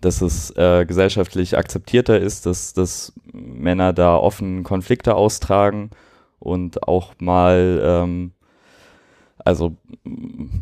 dass 0.00 0.22
es 0.22 0.50
äh, 0.56 0.84
gesellschaftlich 0.84 1.56
akzeptierter 1.56 2.18
ist, 2.18 2.44
dass, 2.44 2.72
dass 2.72 3.12
Männer 3.32 3.92
da 3.92 4.16
offen 4.16 4.64
Konflikte 4.64 5.14
austragen 5.14 5.90
und 6.40 6.88
auch 6.88 7.14
mal 7.20 7.80
ähm, 7.80 8.32
also 9.48 9.76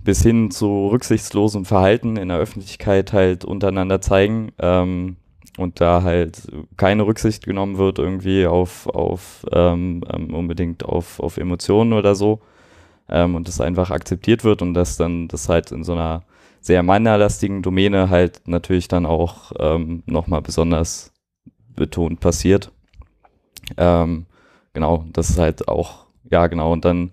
bis 0.05 0.23
hin 0.23 0.53
zu 0.53 0.87
rücksichtslosem 0.87 1.65
Verhalten 1.65 2.17
in 2.17 2.29
der 2.29 2.39
Öffentlichkeit 2.39 3.13
halt 3.13 3.45
untereinander 3.45 4.01
zeigen 4.01 4.53
ähm, 4.61 5.17
und 5.59 5.81
da 5.81 6.05
halt 6.05 6.47
keine 6.77 7.05
Rücksicht 7.05 7.45
genommen 7.45 7.79
wird 7.79 7.99
irgendwie 7.99 8.47
auf, 8.47 8.87
auf 8.87 9.45
ähm, 9.51 10.05
ähm, 10.09 10.33
unbedingt 10.33 10.85
auf, 10.85 11.19
auf 11.19 11.37
Emotionen 11.37 11.95
oder 11.95 12.15
so 12.15 12.41
ähm, 13.09 13.35
und 13.35 13.49
das 13.49 13.61
einfach 13.61 13.91
akzeptiert 13.91 14.45
wird 14.45 14.63
und 14.63 14.75
dass 14.75 14.97
dann 14.97 15.27
das 15.27 15.49
halt 15.49 15.73
in 15.73 15.83
so 15.83 15.93
einer 15.95 16.23
sehr 16.61 16.85
männerlastigen 16.85 17.63
Domäne 17.63 18.09
halt 18.09 18.43
natürlich 18.47 18.87
dann 18.87 19.05
auch 19.05 19.51
ähm, 19.59 20.05
nochmal 20.07 20.43
besonders 20.43 21.13
betont 21.75 22.21
passiert. 22.21 22.71
Ähm, 23.77 24.27
genau, 24.75 25.05
das 25.13 25.31
ist 25.31 25.39
halt 25.41 25.67
auch, 25.67 26.07
ja 26.31 26.47
genau, 26.47 26.73
und 26.73 26.85
dann 26.85 27.11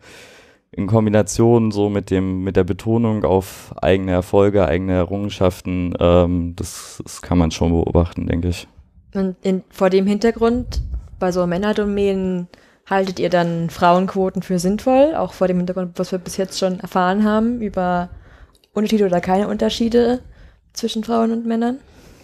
in 0.75 0.87
Kombination 0.87 1.71
so 1.71 1.89
mit 1.89 2.09
dem, 2.09 2.43
mit 2.43 2.55
der 2.55 2.63
Betonung 2.63 3.23
auf 3.23 3.73
eigene 3.81 4.11
Erfolge, 4.11 4.67
eigene 4.67 4.93
Errungenschaften, 4.93 5.93
ähm, 5.99 6.53
das, 6.55 7.01
das 7.03 7.21
kann 7.21 7.37
man 7.37 7.51
schon 7.51 7.71
beobachten, 7.71 8.27
denke 8.27 8.49
ich. 8.49 8.67
Und 9.13 9.35
in, 9.43 9.63
vor 9.69 9.89
dem 9.89 10.07
Hintergrund, 10.07 10.81
bei 11.19 11.31
so 11.31 11.45
Männerdomänen, 11.45 12.47
haltet 12.89 13.19
ihr 13.19 13.29
dann 13.29 13.69
Frauenquoten 13.69 14.41
für 14.41 14.59
sinnvoll, 14.59 15.13
auch 15.15 15.33
vor 15.33 15.47
dem 15.47 15.57
Hintergrund, 15.57 15.97
was 15.97 16.11
wir 16.11 16.19
bis 16.19 16.37
jetzt 16.37 16.59
schon 16.59 16.79
erfahren 16.79 17.23
haben, 17.23 17.61
über 17.61 18.09
Unterschiede 18.73 19.05
oder 19.05 19.21
keine 19.21 19.47
Unterschiede 19.47 20.19
zwischen 20.73 21.03
Frauen 21.03 21.31
und 21.31 21.45
Männern? 21.45 21.77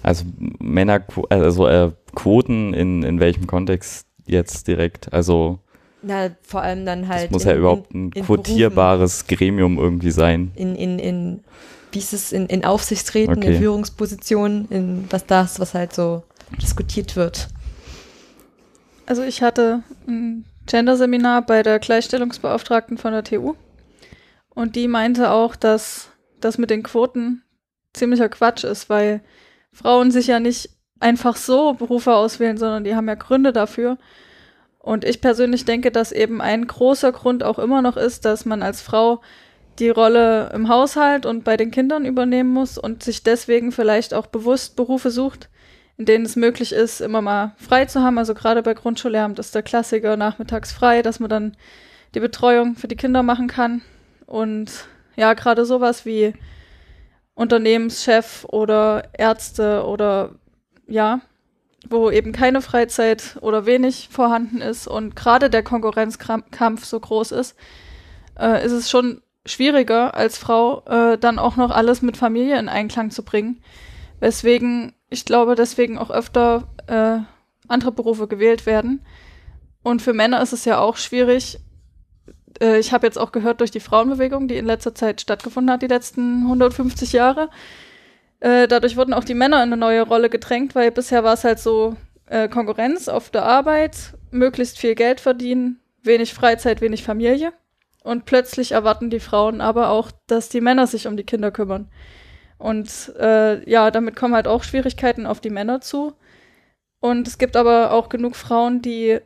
Also 0.03 0.25
Männer, 0.59 1.01
also 1.29 1.67
äh, 1.67 1.91
Quoten 2.15 2.73
in, 2.73 3.03
in 3.03 3.19
welchem 3.19 3.47
Kontext 3.47 4.07
jetzt 4.25 4.67
direkt? 4.67 5.13
Also 5.13 5.59
Na, 6.01 6.29
vor 6.41 6.61
allem 6.61 6.85
dann 6.85 7.07
halt. 7.07 7.25
es 7.25 7.31
muss 7.31 7.43
in- 7.43 7.49
ja 7.49 7.55
überhaupt 7.57 7.91
in- 7.93 8.07
ein 8.07 8.11
in 8.13 8.23
quotierbares 8.25 9.27
Gremium 9.27 9.77
irgendwie 9.77 10.11
sein. 10.11 10.51
in, 10.55 10.75
in, 10.75 10.97
in 10.99 11.43
wie 11.91 11.99
ist 11.99 12.13
es, 12.13 12.31
in, 12.31 12.45
in 12.45 12.63
Aufsichtsräten, 12.65 13.37
Okay. 13.37 13.53
in 13.55 13.57
Führungspositionen, 13.59 14.67
in 14.69 15.05
was 15.09 15.25
das, 15.25 15.59
was 15.59 15.73
halt 15.73 15.91
so 15.93 16.23
diskutiert 16.61 17.15
wird. 17.15 17.47
Also 19.07 19.23
ich 19.23 19.41
hatte 19.41 19.81
ein 20.07 20.45
Gender-Seminar 20.67 21.41
bei 21.45 21.63
der 21.63 21.79
Gleichstellungsbeauftragten 21.79 22.97
von 22.99 23.11
der 23.11 23.23
TU 23.23 23.55
und 24.49 24.75
die 24.75 24.87
meinte 24.87 25.31
auch, 25.31 25.55
dass 25.55 26.09
das 26.39 26.57
mit 26.59 26.69
den 26.69 26.83
Quoten 26.83 27.41
ziemlicher 27.93 28.29
Quatsch 28.29 28.63
ist, 28.63 28.87
weil 28.89 29.21
Frauen 29.73 30.11
sich 30.11 30.27
ja 30.27 30.39
nicht 30.39 30.69
einfach 30.99 31.35
so 31.37 31.73
Berufe 31.73 32.13
auswählen, 32.13 32.57
sondern 32.57 32.83
die 32.83 32.95
haben 32.95 33.07
ja 33.07 33.15
Gründe 33.15 33.51
dafür. 33.51 33.97
Und 34.79 35.03
ich 35.03 35.21
persönlich 35.21 35.65
denke, 35.65 35.91
dass 35.91 36.11
eben 36.11 36.41
ein 36.41 36.65
großer 36.65 37.11
Grund 37.11 37.43
auch 37.43 37.59
immer 37.59 37.81
noch 37.81 37.97
ist, 37.97 38.25
dass 38.25 38.45
man 38.45 38.63
als 38.63 38.81
Frau 38.81 39.21
die 39.77 39.89
Rolle 39.89 40.51
im 40.53 40.69
Haushalt 40.69 41.25
und 41.25 41.43
bei 41.43 41.57
den 41.57 41.71
Kindern 41.71 42.05
übernehmen 42.05 42.51
muss 42.51 42.77
und 42.77 43.03
sich 43.03 43.23
deswegen 43.23 43.71
vielleicht 43.71 44.13
auch 44.13 44.27
bewusst 44.27 44.75
Berufe 44.75 45.11
sucht, 45.11 45.49
in 45.97 46.05
denen 46.05 46.25
es 46.25 46.35
möglich 46.35 46.73
ist, 46.73 47.01
immer 47.01 47.21
mal 47.21 47.53
frei 47.57 47.85
zu 47.85 48.01
haben. 48.01 48.17
Also 48.17 48.33
gerade 48.33 48.63
bei 48.63 48.73
Grundschullehramt 48.73 49.39
ist 49.39 49.55
der 49.55 49.63
Klassiker 49.63 50.17
nachmittags 50.17 50.71
frei, 50.71 51.01
dass 51.01 51.19
man 51.19 51.29
dann 51.29 51.57
die 52.15 52.19
Betreuung 52.19 52.75
für 52.75 52.87
die 52.87 52.95
Kinder 52.95 53.23
machen 53.23 53.47
kann. 53.47 53.81
Und 54.25 54.71
ja, 55.15 55.33
gerade 55.33 55.65
sowas 55.65 56.05
wie 56.05 56.33
Unternehmenschef 57.35 58.45
oder 58.49 59.03
Ärzte 59.17 59.85
oder 59.85 60.35
ja, 60.87 61.21
wo 61.89 62.11
eben 62.11 62.31
keine 62.31 62.61
Freizeit 62.61 63.37
oder 63.41 63.65
wenig 63.65 64.09
vorhanden 64.11 64.61
ist 64.61 64.87
und 64.87 65.15
gerade 65.15 65.49
der 65.49 65.63
Konkurrenzkampf 65.63 66.85
so 66.85 66.99
groß 66.99 67.31
ist, 67.31 67.55
äh, 68.39 68.63
ist 68.65 68.71
es 68.71 68.89
schon 68.89 69.21
schwieriger 69.45 70.15
als 70.15 70.37
Frau 70.37 70.83
äh, 70.85 71.17
dann 71.17 71.39
auch 71.39 71.55
noch 71.55 71.71
alles 71.71 72.01
mit 72.01 72.17
Familie 72.17 72.59
in 72.59 72.69
Einklang 72.69 73.11
zu 73.11 73.23
bringen. 73.23 73.61
Weswegen, 74.19 74.93
ich 75.09 75.25
glaube, 75.25 75.55
deswegen 75.55 75.97
auch 75.97 76.11
öfter 76.11 76.67
äh, 76.87 77.19
andere 77.67 77.91
Berufe 77.91 78.27
gewählt 78.27 78.65
werden. 78.65 79.05
Und 79.81 80.01
für 80.01 80.13
Männer 80.13 80.41
ist 80.41 80.53
es 80.53 80.65
ja 80.65 80.79
auch 80.79 80.97
schwierig. 80.97 81.59
Äh, 82.61 82.79
ich 82.79 82.91
habe 82.91 83.07
jetzt 83.07 83.17
auch 83.17 83.31
gehört 83.31 83.61
durch 83.61 83.71
die 83.71 83.79
Frauenbewegung, 83.79 84.47
die 84.47 84.57
in 84.57 84.65
letzter 84.65 84.93
Zeit 84.93 85.21
stattgefunden 85.21 85.71
hat, 85.71 85.81
die 85.81 85.87
letzten 85.87 86.43
150 86.43 87.13
Jahre. 87.13 87.49
Äh, 88.39 88.67
dadurch 88.67 88.95
wurden 88.95 89.13
auch 89.13 89.23
die 89.23 89.33
Männer 89.33 89.57
in 89.57 89.73
eine 89.73 89.77
neue 89.77 90.01
Rolle 90.01 90.29
gedrängt, 90.29 90.75
weil 90.75 90.91
bisher 90.91 91.23
war 91.23 91.33
es 91.33 91.43
halt 91.43 91.59
so 91.59 91.95
äh, 92.27 92.47
Konkurrenz 92.47 93.07
auf 93.07 93.29
der 93.29 93.43
Arbeit, 93.43 94.13
möglichst 94.31 94.77
viel 94.77 94.95
Geld 94.95 95.19
verdienen, 95.19 95.79
wenig 96.03 96.33
Freizeit, 96.33 96.81
wenig 96.81 97.03
Familie. 97.03 97.51
Und 98.03 98.25
plötzlich 98.25 98.71
erwarten 98.71 99.09
die 99.09 99.19
Frauen 99.19 99.59
aber 99.59 99.89
auch, 99.89 100.11
dass 100.27 100.49
die 100.49 100.61
Männer 100.61 100.87
sich 100.87 101.05
um 101.05 101.17
die 101.17 101.25
Kinder 101.25 101.51
kümmern. 101.51 101.89
Und 102.57 103.13
äh, 103.19 103.69
ja, 103.69 103.91
damit 103.91 104.15
kommen 104.15 104.35
halt 104.35 104.47
auch 104.47 104.63
Schwierigkeiten 104.63 105.25
auf 105.25 105.41
die 105.41 105.49
Männer 105.49 105.81
zu. 105.81 106.13
Und 107.01 107.27
es 107.27 107.37
gibt 107.37 107.55
aber 107.55 107.91
auch 107.91 108.09
genug 108.09 108.35
Frauen, 108.35 108.81
die 108.81 109.19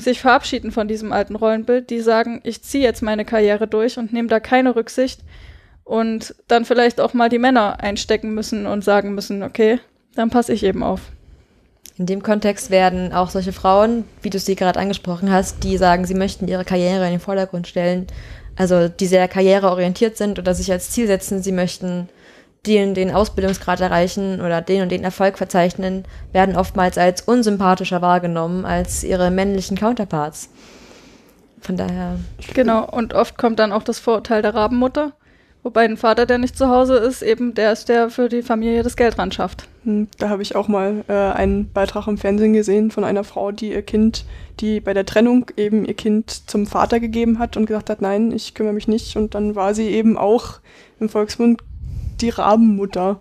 sich 0.00 0.20
verabschieden 0.20 0.70
von 0.70 0.86
diesem 0.86 1.12
alten 1.12 1.34
Rollenbild, 1.34 1.90
die 1.90 2.00
sagen, 2.00 2.40
ich 2.44 2.62
ziehe 2.62 2.84
jetzt 2.84 3.02
meine 3.02 3.24
Karriere 3.24 3.66
durch 3.66 3.98
und 3.98 4.12
nehme 4.12 4.28
da 4.28 4.38
keine 4.38 4.76
Rücksicht 4.76 5.20
und 5.88 6.34
dann 6.48 6.66
vielleicht 6.66 7.00
auch 7.00 7.14
mal 7.14 7.30
die 7.30 7.38
Männer 7.38 7.80
einstecken 7.80 8.34
müssen 8.34 8.66
und 8.66 8.84
sagen 8.84 9.14
müssen, 9.14 9.42
okay, 9.42 9.80
dann 10.14 10.28
passe 10.28 10.52
ich 10.52 10.62
eben 10.62 10.82
auf. 10.82 11.00
In 11.96 12.04
dem 12.04 12.22
Kontext 12.22 12.70
werden 12.70 13.12
auch 13.14 13.30
solche 13.30 13.54
Frauen, 13.54 14.04
wie 14.20 14.28
du 14.28 14.38
sie 14.38 14.54
gerade 14.54 14.78
angesprochen 14.78 15.32
hast, 15.32 15.64
die 15.64 15.78
sagen, 15.78 16.04
sie 16.04 16.14
möchten 16.14 16.46
ihre 16.46 16.66
Karriere 16.66 17.06
in 17.06 17.12
den 17.12 17.20
Vordergrund 17.20 17.66
stellen, 17.66 18.06
also 18.54 18.88
die 18.88 19.06
sehr 19.06 19.28
karriereorientiert 19.28 20.18
sind 20.18 20.38
oder 20.38 20.54
sich 20.54 20.70
als 20.70 20.90
Ziel 20.90 21.06
setzen, 21.06 21.42
sie 21.42 21.52
möchten 21.52 22.10
den, 22.66 22.92
den 22.92 23.10
Ausbildungsgrad 23.10 23.80
erreichen 23.80 24.42
oder 24.42 24.60
den 24.60 24.82
und 24.82 24.92
den 24.92 25.04
Erfolg 25.04 25.38
verzeichnen, 25.38 26.04
werden 26.32 26.54
oftmals 26.54 26.98
als 26.98 27.22
unsympathischer 27.22 28.02
wahrgenommen 28.02 28.66
als 28.66 29.04
ihre 29.04 29.30
männlichen 29.30 29.78
Counterparts. 29.78 30.50
Von 31.62 31.78
daher, 31.78 32.16
Genau, 32.52 32.84
und 32.84 33.14
oft 33.14 33.38
kommt 33.38 33.58
dann 33.58 33.72
auch 33.72 33.82
das 33.82 33.98
Vorurteil 33.98 34.42
der 34.42 34.54
Rabenmutter, 34.54 35.12
wobei 35.62 35.84
ein 35.84 35.96
Vater, 35.96 36.26
der 36.26 36.38
nicht 36.38 36.56
zu 36.56 36.68
Hause 36.68 36.96
ist, 36.96 37.22
eben 37.22 37.54
der 37.54 37.72
ist, 37.72 37.88
der 37.88 38.10
für 38.10 38.28
die 38.28 38.42
Familie 38.42 38.82
das 38.82 38.96
Geld 38.96 39.18
ran 39.18 39.32
schafft. 39.32 39.68
Hm, 39.84 40.08
Da 40.18 40.28
habe 40.28 40.42
ich 40.42 40.54
auch 40.56 40.68
mal 40.68 41.04
äh, 41.08 41.12
einen 41.12 41.72
Beitrag 41.72 42.06
im 42.06 42.18
Fernsehen 42.18 42.52
gesehen 42.52 42.90
von 42.90 43.04
einer 43.04 43.24
Frau, 43.24 43.52
die 43.52 43.72
ihr 43.72 43.82
Kind, 43.82 44.24
die 44.60 44.80
bei 44.80 44.94
der 44.94 45.06
Trennung 45.06 45.50
eben 45.56 45.84
ihr 45.84 45.94
Kind 45.94 46.48
zum 46.48 46.66
Vater 46.66 47.00
gegeben 47.00 47.38
hat 47.38 47.56
und 47.56 47.66
gesagt 47.66 47.90
hat, 47.90 48.00
nein, 48.02 48.32
ich 48.32 48.54
kümmere 48.54 48.74
mich 48.74 48.88
nicht. 48.88 49.16
Und 49.16 49.34
dann 49.34 49.54
war 49.54 49.74
sie 49.74 49.88
eben 49.88 50.16
auch 50.16 50.60
im 51.00 51.08
Volksmund 51.08 51.62
die 52.20 52.30
Rabenmutter. 52.30 53.20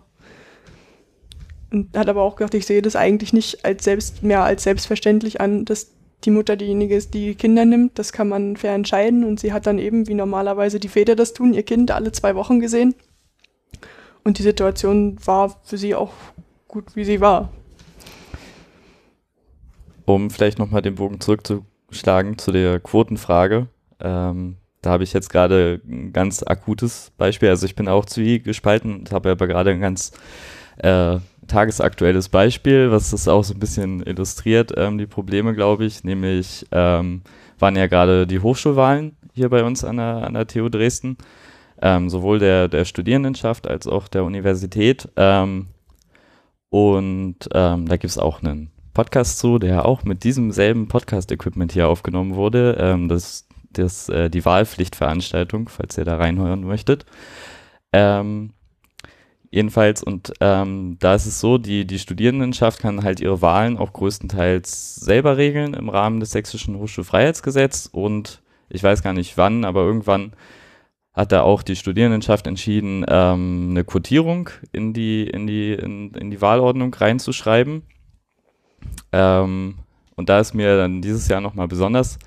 Und 1.72 1.98
hat 1.98 2.08
aber 2.08 2.22
auch 2.22 2.38
gesagt, 2.38 2.54
ich 2.54 2.66
sehe 2.66 2.82
das 2.82 2.96
eigentlich 2.96 3.34
nicht 3.34 3.66
als 3.66 3.84
selbst, 3.84 4.24
mehr 4.24 4.44
als 4.44 4.64
selbstverständlich 4.64 5.42
an, 5.42 5.66
dass 5.66 5.97
die 6.24 6.32
Mutter 6.32 6.56
diejenige 6.56 6.96
ist, 6.96 7.14
die 7.14 7.36
Kinder 7.36 7.66
nimmt. 7.66 8.00
Das 8.00 8.12
kann 8.12 8.28
man 8.28 8.58
fair 8.58 8.74
entscheiden. 8.74 9.24
Und 9.24 9.40
sie 9.40 9.54
hat 9.54 9.68
dann 9.68 9.80
eben, 9.80 10.08
wie 10.08 10.14
normalerweise 10.14 10.80
die 10.80 10.88
Väter 10.88 11.16
das 11.16 11.34
tun, 11.34 11.54
ihr 11.54 11.64
Kind 11.64 11.92
alle 11.92 12.12
zwei 12.12 12.36
Wochen 12.36 12.60
gesehen. 12.60 12.96
Und 14.24 14.40
die 14.40 14.44
Situation 14.44 15.18
war 15.26 15.60
für 15.64 15.78
sie 15.78 15.96
auch 15.96 16.12
gut, 16.68 16.96
wie 16.96 17.06
sie 17.06 17.22
war. 17.22 17.50
Um 20.06 20.30
vielleicht 20.30 20.60
nochmal 20.60 20.82
den 20.82 20.96
Bogen 20.96 21.20
zurückzuschlagen 21.20 22.38
zu 22.38 22.52
der 22.52 22.80
Quotenfrage. 22.80 23.68
Ähm, 24.00 24.58
da 24.82 24.92
habe 24.92 25.04
ich 25.04 25.14
jetzt 25.14 25.30
gerade 25.30 25.82
ein 25.88 26.14
ganz 26.14 26.44
akutes 26.44 27.12
Beispiel. 27.18 27.50
Also 27.50 27.66
ich 27.66 27.76
bin 27.76 27.88
auch 27.88 28.06
zwiegespalten 28.06 29.00
und 29.00 29.12
habe 29.12 29.32
aber 29.32 29.48
gerade 29.48 29.72
ein 29.72 29.82
ganz 29.82 30.12
äh, 30.78 31.20
tagesaktuelles 31.48 32.30
Beispiel, 32.30 32.92
was 32.92 33.12
das 33.12 33.28
auch 33.28 33.44
so 33.44 33.54
ein 33.54 33.60
bisschen 33.60 34.02
illustriert, 34.06 34.74
ähm, 34.78 34.98
die 34.98 35.08
Probleme, 35.08 35.54
glaube 35.54 35.86
ich. 35.86 36.04
Nämlich 36.04 36.66
ähm, 36.72 37.22
waren 37.60 37.76
ja 37.76 37.88
gerade 37.88 38.28
die 38.28 38.40
Hochschulwahlen 38.40 39.18
hier 39.34 39.50
bei 39.50 39.64
uns 39.64 39.84
an 39.84 39.98
der, 39.98 40.28
an 40.28 40.34
der 40.34 40.48
TU 40.48 40.70
Dresden. 40.70 41.18
Ähm, 41.82 42.10
sowohl 42.10 42.40
der, 42.40 42.68
der 42.68 42.86
Studierendenschaft 42.86 43.68
als 43.68 43.88
auch 43.88 44.08
der 44.08 44.24
Universität. 44.24 45.10
Ähm, 45.16 45.68
und 46.70 47.38
ähm, 47.54 47.88
da 47.88 47.98
gibt 47.98 48.12
es 48.12 48.18
auch 48.18 48.42
einen 48.42 48.72
Podcast 48.94 49.38
zu, 49.38 49.60
der 49.60 49.86
auch 49.86 50.04
mit 50.04 50.24
diesem 50.24 50.52
selben 50.52 50.88
Podcast-Equipment 50.88 51.72
hier 51.72 51.88
aufgenommen 51.88 52.36
wurde. 52.36 52.78
Ähm, 52.80 53.08
das 53.08 53.48
das 53.72 54.10
äh, 54.10 54.30
die 54.30 54.44
Wahlpflichtveranstaltung, 54.44 55.70
falls 55.70 55.98
ihr 55.98 56.06
da 56.06 56.18
reinhören 56.18 56.62
möchtet. 56.62 57.06
Ähm, 57.94 58.54
jedenfalls, 59.58 60.04
und 60.04 60.34
ähm, 60.40 60.98
da 61.00 61.16
ist 61.16 61.26
es 61.26 61.40
so, 61.40 61.58
die, 61.58 61.86
die 61.86 61.98
Studierendenschaft 61.98 62.80
kann 62.80 63.04
halt 63.04 63.20
ihre 63.20 63.42
Wahlen 63.42 63.78
auch 63.78 63.92
größtenteils 63.92 64.96
selber 64.96 65.36
regeln 65.38 65.74
im 65.74 65.90
Rahmen 65.90 66.20
des 66.20 66.32
Sächsischen 66.32 66.78
Hochschulfreiheitsgesetzes 66.78 67.88
und 67.88 68.44
ich 68.70 68.84
weiß 68.84 69.02
gar 69.02 69.14
nicht 69.14 69.36
wann, 69.36 69.66
aber 69.66 69.82
irgendwann 69.82 70.34
hat 71.14 71.32
da 71.32 71.42
auch 71.42 71.64
die 71.64 71.76
Studierendenschaft 71.76 72.46
entschieden, 72.46 73.04
ähm, 73.08 73.70
eine 73.72 73.84
Quotierung 73.84 74.52
in 74.72 74.94
die, 74.94 75.28
in 75.28 75.48
die, 75.48 75.74
in, 75.74 76.14
in 76.14 76.30
die 76.30 76.42
Wahlordnung 76.42 76.94
reinzuschreiben. 76.94 77.82
Ähm, 79.12 79.80
und 80.16 80.30
da 80.30 80.40
ist 80.40 80.54
mir 80.54 80.78
dann 80.78 81.02
dieses 81.02 81.28
Jahr 81.28 81.42
nochmal 81.42 81.68
besonders 81.68 82.20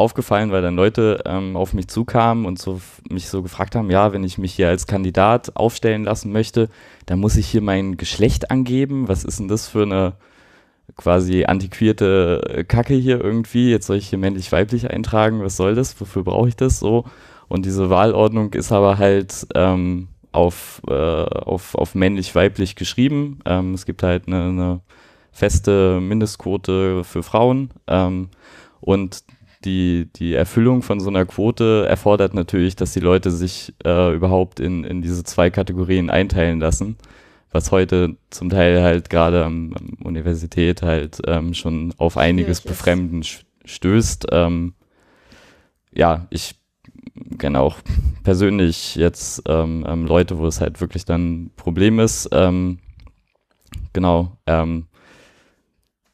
aufgefallen, 0.00 0.50
weil 0.50 0.62
dann 0.62 0.74
Leute 0.74 1.22
ähm, 1.26 1.56
auf 1.56 1.74
mich 1.74 1.88
zukamen 1.88 2.46
und 2.46 2.58
so 2.58 2.80
mich 3.08 3.28
so 3.28 3.42
gefragt 3.42 3.76
haben, 3.76 3.90
ja, 3.90 4.12
wenn 4.12 4.24
ich 4.24 4.38
mich 4.38 4.54
hier 4.54 4.68
als 4.68 4.86
Kandidat 4.86 5.56
aufstellen 5.56 6.04
lassen 6.04 6.32
möchte, 6.32 6.68
dann 7.06 7.20
muss 7.20 7.36
ich 7.36 7.46
hier 7.46 7.62
mein 7.62 7.96
Geschlecht 7.96 8.50
angeben. 8.50 9.08
Was 9.08 9.24
ist 9.24 9.38
denn 9.38 9.48
das 9.48 9.68
für 9.68 9.82
eine 9.82 10.14
quasi 10.96 11.44
antiquierte 11.44 12.42
äh, 12.48 12.64
Kacke 12.64 12.94
hier 12.94 13.20
irgendwie? 13.20 13.70
Jetzt 13.70 13.86
soll 13.86 13.96
ich 13.98 14.08
hier 14.08 14.18
männlich-weiblich 14.18 14.90
eintragen. 14.90 15.42
Was 15.42 15.56
soll 15.56 15.74
das? 15.74 16.00
Wofür 16.00 16.24
brauche 16.24 16.48
ich 16.48 16.56
das 16.56 16.80
so? 16.80 17.04
Und 17.48 17.66
diese 17.66 17.90
Wahlordnung 17.90 18.52
ist 18.54 18.72
aber 18.72 18.98
halt 18.98 19.46
ähm, 19.54 20.08
auf, 20.32 20.80
äh, 20.88 20.92
auf, 20.92 21.74
auf 21.74 21.94
männlich-weiblich 21.94 22.74
geschrieben. 22.74 23.40
Ähm, 23.44 23.74
es 23.74 23.86
gibt 23.86 24.02
halt 24.02 24.26
eine, 24.28 24.44
eine 24.44 24.80
feste 25.32 26.00
Mindestquote 26.00 27.04
für 27.04 27.22
Frauen. 27.22 27.70
Ähm, 27.86 28.28
und 28.80 29.22
die, 29.64 30.08
die 30.16 30.34
Erfüllung 30.34 30.82
von 30.82 31.00
so 31.00 31.08
einer 31.08 31.26
Quote 31.26 31.86
erfordert 31.88 32.34
natürlich, 32.34 32.76
dass 32.76 32.92
die 32.92 33.00
Leute 33.00 33.30
sich 33.30 33.74
äh, 33.84 34.14
überhaupt 34.14 34.60
in, 34.60 34.84
in 34.84 35.02
diese 35.02 35.22
zwei 35.24 35.50
Kategorien 35.50 36.08
einteilen 36.10 36.60
lassen, 36.60 36.96
was 37.50 37.70
heute 37.70 38.16
zum 38.30 38.48
Teil 38.48 38.82
halt 38.82 39.10
gerade 39.10 39.44
am, 39.44 39.74
am 39.74 40.06
Universität 40.06 40.82
halt 40.82 41.20
ähm, 41.26 41.54
schon 41.54 41.92
auf 41.98 42.16
einiges. 42.16 42.60
Befremden 42.60 43.22
stößt. 43.64 44.28
Ähm, 44.32 44.74
ja, 45.92 46.26
ich 46.30 46.54
kenne 47.38 47.60
auch 47.60 47.78
persönlich 48.22 48.96
jetzt 48.96 49.42
ähm, 49.46 49.84
ähm, 49.86 50.06
Leute, 50.06 50.38
wo 50.38 50.46
es 50.46 50.60
halt 50.60 50.80
wirklich 50.80 51.04
dann 51.04 51.32
ein 51.32 51.50
Problem 51.56 51.98
ist. 51.98 52.28
Ähm, 52.32 52.78
genau. 53.92 54.38
Ähm, 54.46 54.86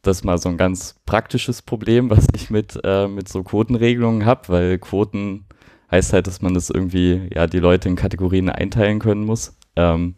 das 0.07 0.19
ist 0.19 0.25
mal 0.25 0.38
so 0.38 0.49
ein 0.49 0.57
ganz 0.57 0.97
praktisches 1.07 1.62
Problem, 1.62 2.11
was 2.11 2.27
ich 2.35 2.51
mit, 2.51 2.79
äh, 2.85 3.09
mit 3.09 3.29
so 3.29 3.42
Quotenregelungen 3.42 4.25
habe, 4.25 4.49
weil 4.49 4.79
Quoten 4.79 5.45
heißt 5.90 6.12
halt, 6.12 6.27
dass 6.27 6.42
man 6.42 6.55
das 6.55 6.71
irgendwie, 6.71 7.29
ja, 7.35 7.47
die 7.47 7.59
Leute 7.59 7.88
in 7.88 7.97
Kategorien 7.97 8.49
einteilen 8.49 8.99
können 8.99 9.25
muss. 9.25 9.57
Ähm, 9.77 10.14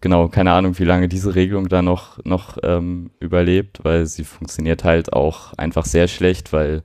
genau, 0.00 0.28
keine 0.28 0.52
Ahnung, 0.52 0.78
wie 0.78 0.84
lange 0.84 1.08
diese 1.08 1.34
Regelung 1.34 1.68
da 1.68 1.82
noch, 1.82 2.18
noch 2.24 2.58
ähm, 2.62 3.10
überlebt, 3.20 3.80
weil 3.82 4.06
sie 4.06 4.24
funktioniert 4.24 4.84
halt 4.84 5.12
auch 5.12 5.52
einfach 5.54 5.84
sehr 5.84 6.08
schlecht, 6.08 6.52
weil 6.52 6.82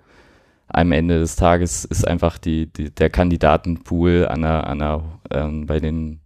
am 0.68 0.92
Ende 0.92 1.20
des 1.20 1.36
Tages 1.36 1.86
ist 1.86 2.08
einfach 2.08 2.38
die, 2.38 2.72
die, 2.72 2.92
der 2.92 3.10
Kandidatenpool 3.10 4.28
an 4.28 4.44
einer, 4.44 4.68
an 4.68 4.82
einer, 4.82 5.04
ähm, 5.32 5.66
bei 5.66 5.80
den 5.80 6.22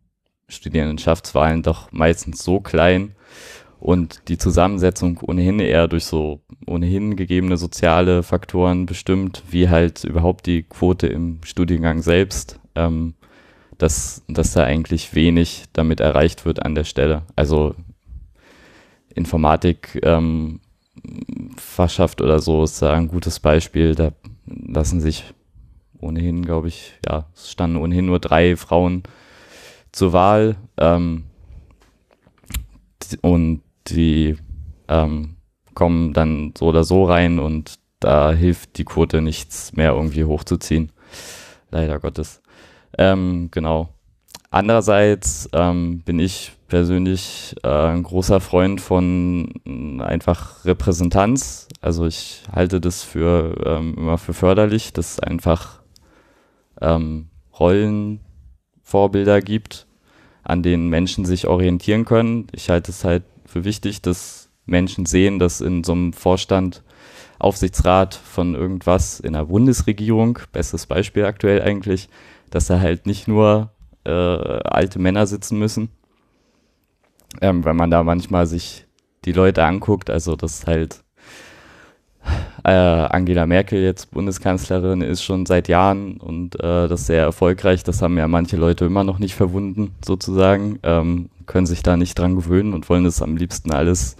Studierendenschaftswahlen 0.47 1.63
doch 1.63 1.91
meistens 1.91 2.43
so 2.43 2.59
klein 2.59 3.14
und 3.85 4.29
die 4.29 4.39
Zusammensetzung 4.39 5.19
ohnehin 5.21 5.59
eher 5.59 5.87
durch 5.87 6.05
so 6.05 6.41
ohnehin 6.65 7.15
gegebene 7.15 7.55
soziale 7.55 8.23
Faktoren 8.23 8.87
bestimmt, 8.87 9.43
wie 9.47 9.69
halt 9.69 10.03
überhaupt 10.03 10.47
die 10.47 10.63
Quote 10.63 11.05
im 11.05 11.37
Studiengang 11.43 12.01
selbst, 12.01 12.59
ähm, 12.73 13.13
dass, 13.77 14.23
dass 14.27 14.53
da 14.53 14.63
eigentlich 14.63 15.13
wenig 15.13 15.65
damit 15.71 15.99
erreicht 15.99 16.47
wird 16.47 16.65
an 16.65 16.73
der 16.73 16.83
Stelle. 16.83 17.21
Also 17.35 17.75
Informatik 19.13 19.99
ähm, 20.01 20.61
Fachschaft 21.55 22.21
oder 22.21 22.39
so 22.39 22.63
ist 22.63 22.81
da 22.81 22.91
ein 22.91 23.07
gutes 23.07 23.39
Beispiel. 23.39 23.93
Da 23.93 24.13
lassen 24.47 24.99
sich 24.99 25.25
ohnehin, 25.99 26.43
glaube 26.43 26.69
ich, 26.69 26.93
ja, 27.07 27.27
es 27.35 27.51
standen 27.51 27.77
ohnehin 27.77 28.07
nur 28.07 28.17
drei 28.17 28.55
Frauen 28.55 29.03
zur 29.91 30.11
Wahl. 30.11 30.55
Ähm, 30.79 31.25
und 33.21 33.61
die 33.87 34.37
ähm, 34.87 35.35
kommen 35.73 36.13
dann 36.13 36.53
so 36.57 36.67
oder 36.67 36.83
so 36.83 37.05
rein 37.05 37.39
und 37.39 37.75
da 37.99 38.31
hilft 38.31 38.77
die 38.77 38.85
Quote 38.85 39.21
nichts 39.21 39.73
mehr 39.73 39.93
irgendwie 39.93 40.23
hochzuziehen. 40.23 40.91
Leider 41.71 41.99
Gottes. 41.99 42.41
Ähm, 42.97 43.49
genau. 43.51 43.89
Andererseits 44.51 45.49
ähm, 45.53 46.01
bin 46.03 46.19
ich 46.19 46.53
persönlich 46.67 47.55
äh, 47.63 47.67
ein 47.67 48.03
großer 48.03 48.39
Freund 48.39 48.79
von 48.79 49.51
äh, 49.65 50.01
einfach 50.01 50.63
Repräsentanz. 50.65 51.67
Also 51.81 52.05
ich 52.05 52.43
halte 52.51 52.79
das 52.79 53.03
für 53.03 53.55
ähm, 53.65 53.95
immer 53.97 54.17
für 54.17 54.33
förderlich, 54.33 54.93
dass 54.93 55.13
es 55.13 55.19
einfach 55.19 55.81
ähm, 56.81 57.27
Rollenvorbilder 57.59 59.41
gibt, 59.41 59.87
an 60.43 60.63
denen 60.63 60.89
Menschen 60.89 61.25
sich 61.25 61.47
orientieren 61.47 62.05
können. 62.05 62.47
Ich 62.53 62.69
halte 62.69 62.91
es 62.91 63.03
halt 63.03 63.23
für 63.55 63.63
wichtig, 63.63 64.01
dass 64.01 64.49
Menschen 64.65 65.05
sehen, 65.05 65.39
dass 65.39 65.61
in 65.61 65.85
so 65.85 65.93
einem 65.93 66.11
Vorstand 66.11 66.83
Aufsichtsrat 67.39 68.13
von 68.13 68.53
irgendwas 68.53 69.21
in 69.21 69.31
der 69.31 69.45
Bundesregierung, 69.45 70.39
bestes 70.51 70.87
Beispiel 70.87 71.23
aktuell 71.23 71.61
eigentlich, 71.61 72.09
dass 72.49 72.67
da 72.67 72.81
halt 72.81 73.05
nicht 73.05 73.29
nur 73.29 73.71
äh, 74.03 74.11
alte 74.11 74.99
Männer 74.99 75.25
sitzen 75.25 75.57
müssen. 75.57 75.87
Ähm, 77.39 77.63
wenn 77.63 77.77
man 77.77 77.91
da 77.91 78.03
manchmal 78.03 78.45
sich 78.45 78.87
die 79.23 79.31
Leute 79.31 79.63
anguckt, 79.63 80.09
also 80.09 80.35
dass 80.35 80.67
halt 80.67 81.04
äh, 82.63 82.69
Angela 82.69 83.45
Merkel 83.45 83.81
jetzt 83.81 84.11
Bundeskanzlerin 84.11 85.01
ist 85.01 85.23
schon 85.23 85.45
seit 85.45 85.67
Jahren 85.67 86.17
und 86.17 86.55
äh, 86.55 86.87
das 86.87 87.07
sehr 87.07 87.21
erfolgreich. 87.21 87.83
Das 87.83 88.01
haben 88.01 88.17
ja 88.17 88.27
manche 88.27 88.57
Leute 88.57 88.85
immer 88.85 89.03
noch 89.03 89.19
nicht 89.19 89.35
verwunden, 89.35 89.91
sozusagen, 90.03 90.79
ähm, 90.83 91.29
können 91.45 91.67
sich 91.67 91.83
da 91.83 91.95
nicht 91.97 92.17
dran 92.17 92.35
gewöhnen 92.35 92.73
und 92.73 92.89
wollen 92.89 93.03
das 93.03 93.21
am 93.21 93.37
liebsten 93.37 93.71
alles 93.71 94.15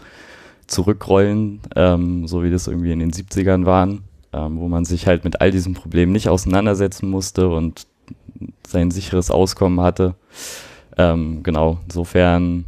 zurückrollen, 0.68 1.62
ähm, 1.76 2.28
so 2.28 2.44
wie 2.44 2.52
das 2.52 2.68
irgendwie 2.68 2.92
in 2.92 3.00
den 3.00 3.12
70ern 3.12 3.66
waren, 3.66 4.04
ähm, 4.34 4.60
wo 4.60 4.68
man 4.68 4.86
sich 4.86 5.08
halt 5.08 5.24
mit 5.24 5.42
all 5.42 5.52
diesen 5.52 5.74
Problemen 5.74 6.12
nicht 6.12 6.30
auseinandersetzen 6.30 7.10
musste 7.10 7.50
und 7.50 7.88
sein 8.68 8.92
sicheres 8.92 9.32
Auskommen 9.32 9.82
hatte. 9.82 10.16
Ähm, 10.98 11.44
genau, 11.44 11.80
insofern 11.86 12.66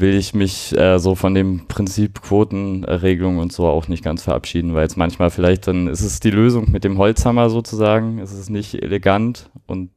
will 0.00 0.14
ich 0.14 0.34
mich 0.34 0.76
äh, 0.76 0.98
so 0.98 1.14
von 1.14 1.34
dem 1.34 1.66
Prinzip 1.66 2.22
Quotenregelung 2.22 3.38
und 3.38 3.52
so 3.52 3.66
auch 3.66 3.88
nicht 3.88 4.02
ganz 4.02 4.22
verabschieden, 4.22 4.74
weil 4.74 4.86
es 4.86 4.96
manchmal 4.96 5.30
vielleicht 5.30 5.66
dann 5.66 5.86
ist 5.86 6.02
es 6.02 6.20
die 6.20 6.30
Lösung 6.30 6.70
mit 6.70 6.84
dem 6.84 6.98
Holzhammer 6.98 7.50
sozusagen, 7.50 8.18
es 8.18 8.32
ist 8.32 8.50
nicht 8.50 8.82
elegant 8.82 9.50
und 9.66 9.90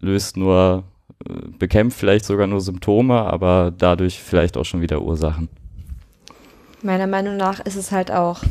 löst 0.00 0.36
nur, 0.36 0.84
äh, 1.28 1.32
bekämpft 1.58 1.98
vielleicht 1.98 2.24
sogar 2.24 2.46
nur 2.46 2.60
Symptome, 2.60 3.14
aber 3.14 3.72
dadurch 3.76 4.20
vielleicht 4.20 4.56
auch 4.56 4.64
schon 4.64 4.80
wieder 4.80 5.02
Ursachen. 5.02 5.48
Meiner 6.82 7.06
Meinung 7.06 7.36
nach 7.36 7.60
ist 7.60 7.76
es 7.76 7.92
halt 7.92 8.10
auch 8.10 8.42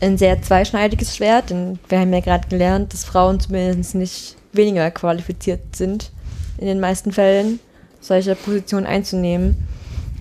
ein 0.00 0.16
sehr 0.16 0.40
zweischneidiges 0.40 1.16
Schwert, 1.16 1.50
denn 1.50 1.78
wir 1.88 1.98
haben 1.98 2.12
ja 2.12 2.20
gerade 2.20 2.48
gelernt, 2.48 2.92
dass 2.92 3.04
Frauen 3.04 3.40
zumindest 3.40 3.96
nicht 3.96 4.36
weniger 4.52 4.90
qualifiziert 4.92 5.74
sind 5.74 6.12
in 6.58 6.66
den 6.66 6.80
meisten 6.80 7.12
Fällen, 7.12 7.58
solche 8.00 8.34
Positionen 8.34 8.86
einzunehmen. 8.86 9.66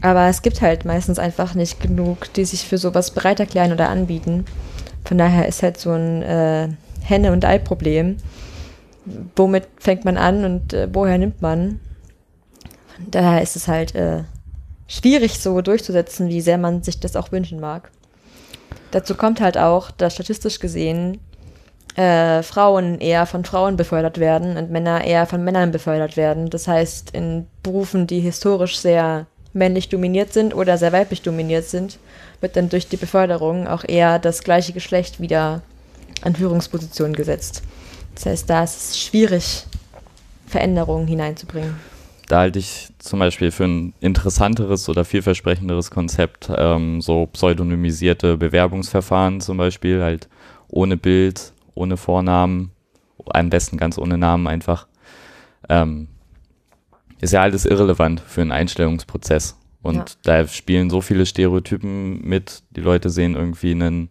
Aber 0.02 0.28
es 0.28 0.42
gibt 0.42 0.62
halt 0.62 0.86
meistens 0.86 1.20
einfach 1.20 1.56
nicht 1.56 1.80
genug, 1.80 2.32
die 2.34 2.46
sich 2.46 2.66
für 2.66 2.78
sowas 2.78 3.12
bereit 3.12 3.40
erklären 3.40 3.72
oder 3.72 3.90
anbieten. 3.90 4.46
Von 5.06 5.18
daher 5.18 5.48
ist 5.48 5.64
halt 5.64 5.78
so 5.78 5.92
ein 5.92 6.22
äh, 6.22 6.70
Henne- 7.02 7.32
und 7.32 7.46
Ei-Problem. 7.46 8.18
Womit 9.36 9.68
fängt 9.78 10.06
man 10.06 10.18
an 10.18 10.44
und 10.46 10.74
äh, 10.74 10.88
woher 10.92 11.18
nimmt 11.18 11.42
man? 11.42 11.80
Daher 13.10 13.42
ist 13.42 13.56
es 13.56 13.68
halt 13.68 13.96
äh, 13.96 14.24
schwierig 14.88 15.40
so 15.40 15.62
durchzusetzen, 15.62 16.30
wie 16.30 16.42
sehr 16.42 16.58
man 16.58 16.84
sich 16.84 17.00
das 17.00 17.16
auch 17.16 17.32
wünschen 17.32 17.60
mag. 17.60 17.92
Dazu 18.92 19.16
kommt 19.16 19.42
halt 19.42 19.58
auch, 19.58 19.92
dass 19.92 20.14
statistisch 20.14 20.60
gesehen 20.60 21.20
äh, 21.98 22.44
Frauen 22.44 23.00
eher 23.00 23.26
von 23.26 23.44
Frauen 23.44 23.76
befördert 23.76 24.20
werden 24.20 24.56
und 24.56 24.72
Männer 24.72 25.04
eher 25.04 25.26
von 25.26 25.44
Männern 25.44 25.72
befördert 25.72 26.16
werden. 26.16 26.50
Das 26.50 26.68
heißt, 26.68 27.12
in 27.12 27.48
Berufen, 27.64 28.08
die 28.08 28.20
historisch 28.20 28.78
sehr 28.78 29.26
männlich 29.54 29.90
dominiert 29.90 30.32
sind 30.32 30.56
oder 30.56 30.78
sehr 30.78 30.94
weiblich 30.94 31.22
dominiert 31.22 31.66
sind, 31.66 31.98
wird 32.40 32.56
dann 32.56 32.70
durch 32.70 32.88
die 32.88 32.98
Beförderung 32.98 33.68
auch 33.68 33.84
eher 33.84 34.20
das 34.20 34.44
gleiche 34.44 34.74
Geschlecht 34.74 35.20
wieder 35.20 35.62
an 36.22 36.36
Führungspositionen 36.36 37.16
gesetzt. 37.16 37.64
Das 38.16 38.28
heißt, 38.28 38.50
da 38.50 38.64
ist 38.64 38.92
es 38.92 39.00
schwierig, 39.00 39.66
Veränderungen 40.48 41.08
hineinzubringen 41.08 41.76
da 42.28 42.40
halte 42.40 42.60
ich 42.60 42.90
zum 43.00 43.20
Beispiel 43.20 43.52
für 43.52 43.64
ein 43.64 43.94
interessanteres 44.02 44.90
oder 44.90 45.06
vielversprechenderes 45.06 45.92
Konzept 45.92 46.52
ähm, 46.56 47.02
so 47.02 47.26
pseudonymisierte 47.28 48.38
Bewerbungsverfahren 48.38 49.40
zum 49.40 49.58
Beispiel, 49.58 50.02
halt 50.02 50.28
ohne 50.68 50.98
Bild, 50.98 51.54
ohne 51.78 51.98
Vornamen, 51.98 52.72
am 53.26 53.50
besten 53.50 53.78
ganz 53.78 53.98
ohne 53.98 54.18
Namen 54.18 54.48
einfach. 54.48 54.88
Ähm, 55.70 56.08
ist 57.20 57.34
ja 57.34 57.42
alles 57.42 57.66
irrelevant 57.66 58.20
für 58.20 58.42
einen 58.42 58.52
Einstellungsprozess. 58.52 59.58
Und 59.82 59.96
ja. 59.96 60.06
da 60.24 60.48
spielen 60.48 60.90
so 60.90 61.02
viele 61.02 61.26
Stereotypen 61.26 62.22
mit. 62.28 62.64
Die 62.72 62.82
Leute 62.82 63.10
sehen 63.10 63.36
irgendwie 63.36 63.72
einen 63.72 64.10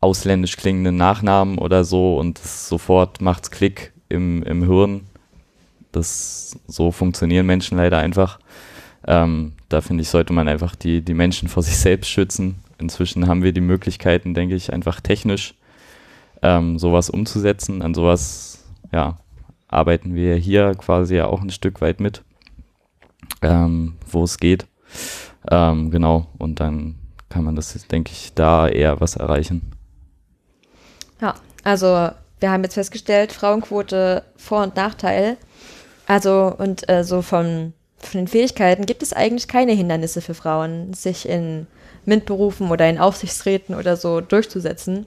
ausländisch 0.00 0.56
klingenden 0.56 0.96
Nachnamen 0.96 1.58
oder 1.58 1.84
so 1.84 2.18
und 2.18 2.38
sofort 2.38 3.20
macht's 3.22 3.50
Klick 3.50 3.92
im, 4.08 4.42
im 4.42 4.64
Hirn 4.64 5.06
das, 5.94 6.58
so 6.66 6.90
funktionieren 6.90 7.46
Menschen 7.46 7.78
leider 7.78 7.98
einfach. 7.98 8.38
Ähm, 9.06 9.52
da 9.68 9.80
finde 9.80 10.02
ich, 10.02 10.08
sollte 10.08 10.32
man 10.32 10.48
einfach 10.48 10.74
die, 10.74 11.02
die 11.02 11.14
Menschen 11.14 11.48
vor 11.48 11.62
sich 11.62 11.76
selbst 11.76 12.08
schützen. 12.08 12.56
Inzwischen 12.78 13.28
haben 13.28 13.42
wir 13.42 13.52
die 13.52 13.60
Möglichkeiten, 13.60 14.34
denke 14.34 14.54
ich, 14.54 14.72
einfach 14.72 15.00
technisch 15.00 15.54
ähm, 16.44 16.78
sowas 16.78 17.10
umzusetzen. 17.10 17.82
An 17.82 17.94
sowas, 17.94 18.64
ja, 18.92 19.18
arbeiten 19.66 20.14
wir 20.14 20.36
hier 20.36 20.74
quasi 20.74 21.16
ja 21.16 21.26
auch 21.26 21.40
ein 21.40 21.50
Stück 21.50 21.80
weit 21.80 21.98
mit, 21.98 22.22
ähm, 23.42 23.96
wo 24.08 24.22
es 24.22 24.38
geht. 24.38 24.66
Ähm, 25.50 25.90
genau, 25.90 26.26
und 26.38 26.60
dann 26.60 26.96
kann 27.30 27.44
man 27.44 27.56
das, 27.56 27.74
denke 27.88 28.12
ich, 28.12 28.34
da 28.34 28.68
eher 28.68 29.00
was 29.00 29.16
erreichen. 29.16 29.72
Ja, 31.20 31.34
also 31.64 32.10
wir 32.40 32.50
haben 32.50 32.62
jetzt 32.62 32.74
festgestellt, 32.74 33.32
Frauenquote 33.32 34.22
Vor- 34.36 34.62
und 34.62 34.76
Nachteil. 34.76 35.38
Also, 36.06 36.54
und 36.58 36.88
äh, 36.90 37.02
so 37.02 37.22
von, 37.22 37.72
von 37.98 38.20
den 38.20 38.28
Fähigkeiten 38.28 38.84
gibt 38.84 39.02
es 39.02 39.14
eigentlich 39.14 39.48
keine 39.48 39.72
Hindernisse 39.72 40.20
für 40.20 40.34
Frauen, 40.34 40.92
sich 40.92 41.26
in 41.26 41.66
MINT-Berufen 42.04 42.70
oder 42.70 42.88
in 42.88 42.98
Aufsichtsräten 42.98 43.74
oder 43.74 43.96
so 43.96 44.20
durchzusetzen. 44.20 45.06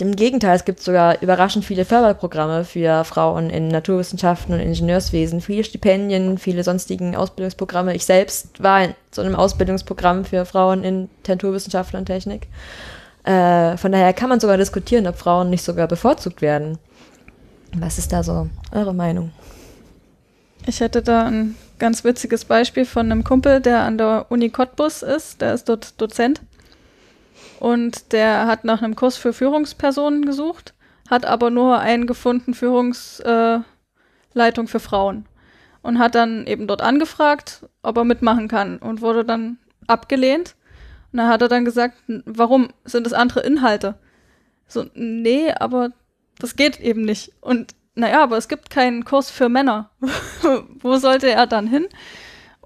Im 0.00 0.16
Gegenteil, 0.16 0.56
es 0.56 0.64
gibt 0.64 0.80
sogar 0.80 1.20
überraschend 1.20 1.64
viele 1.64 1.84
Förderprogramme 1.84 2.64
für 2.64 3.04
Frauen 3.04 3.50
in 3.50 3.68
Naturwissenschaften 3.68 4.54
und 4.54 4.60
Ingenieurswesen, 4.60 5.42
viele 5.42 5.62
Stipendien, 5.62 6.38
viele 6.38 6.64
sonstigen 6.64 7.14
Ausbildungsprogramme. 7.14 7.94
Ich 7.94 8.06
selbst 8.06 8.62
war 8.62 8.84
in 8.84 8.94
so 9.10 9.20
einem 9.20 9.34
Ausbildungsprogramm 9.34 10.24
für 10.24 10.46
Frauen 10.46 10.84
in 10.84 11.10
Naturwissenschaften 11.28 11.98
und 11.98 12.06
Technik. 12.06 12.46
Äh, 13.24 13.76
von 13.76 13.92
daher 13.92 14.14
kann 14.14 14.30
man 14.30 14.40
sogar 14.40 14.56
diskutieren, 14.56 15.06
ob 15.06 15.18
Frauen 15.18 15.50
nicht 15.50 15.62
sogar 15.62 15.86
bevorzugt 15.86 16.40
werden. 16.40 16.78
Was 17.76 17.98
ist 17.98 18.12
da 18.12 18.22
so 18.22 18.48
eure 18.72 18.94
Meinung? 18.94 19.32
Ich 20.66 20.80
hätte 20.80 21.02
da 21.02 21.26
ein 21.26 21.56
ganz 21.78 22.04
witziges 22.04 22.46
Beispiel 22.46 22.86
von 22.86 23.10
einem 23.10 23.22
Kumpel, 23.22 23.60
der 23.60 23.80
an 23.80 23.98
der 23.98 24.26
Uni 24.30 24.48
Cottbus 24.48 25.02
ist. 25.02 25.40
Der 25.42 25.54
ist 25.54 25.68
dort 25.68 26.00
Dozent. 26.00 26.40
Und 27.60 28.12
der 28.12 28.46
hat 28.46 28.64
nach 28.64 28.82
einem 28.82 28.96
Kurs 28.96 29.16
für 29.16 29.32
Führungspersonen 29.34 30.24
gesucht, 30.24 30.74
hat 31.08 31.26
aber 31.26 31.50
nur 31.50 31.78
einen 31.78 32.06
gefunden, 32.06 32.54
Führungsleitung 32.54 33.64
äh, 34.64 34.66
für 34.66 34.80
Frauen. 34.80 35.26
Und 35.82 35.98
hat 35.98 36.14
dann 36.14 36.46
eben 36.46 36.66
dort 36.66 36.82
angefragt, 36.82 37.66
ob 37.82 37.96
er 37.98 38.04
mitmachen 38.04 38.48
kann 38.48 38.78
und 38.78 39.02
wurde 39.02 39.24
dann 39.24 39.58
abgelehnt. 39.86 40.56
Und 41.12 41.18
da 41.18 41.28
hat 41.28 41.42
er 41.42 41.48
dann 41.48 41.64
gesagt, 41.64 41.96
warum 42.24 42.68
sind 42.84 43.04
das 43.04 43.12
andere 43.12 43.40
Inhalte? 43.40 43.94
So, 44.66 44.86
nee, 44.94 45.52
aber 45.52 45.90
das 46.38 46.56
geht 46.56 46.80
eben 46.80 47.02
nicht. 47.02 47.32
Und 47.40 47.74
naja, 47.94 48.22
aber 48.22 48.38
es 48.38 48.48
gibt 48.48 48.70
keinen 48.70 49.04
Kurs 49.04 49.30
für 49.30 49.48
Männer. 49.48 49.90
Wo 50.80 50.96
sollte 50.96 51.30
er 51.30 51.46
dann 51.46 51.66
hin? 51.66 51.86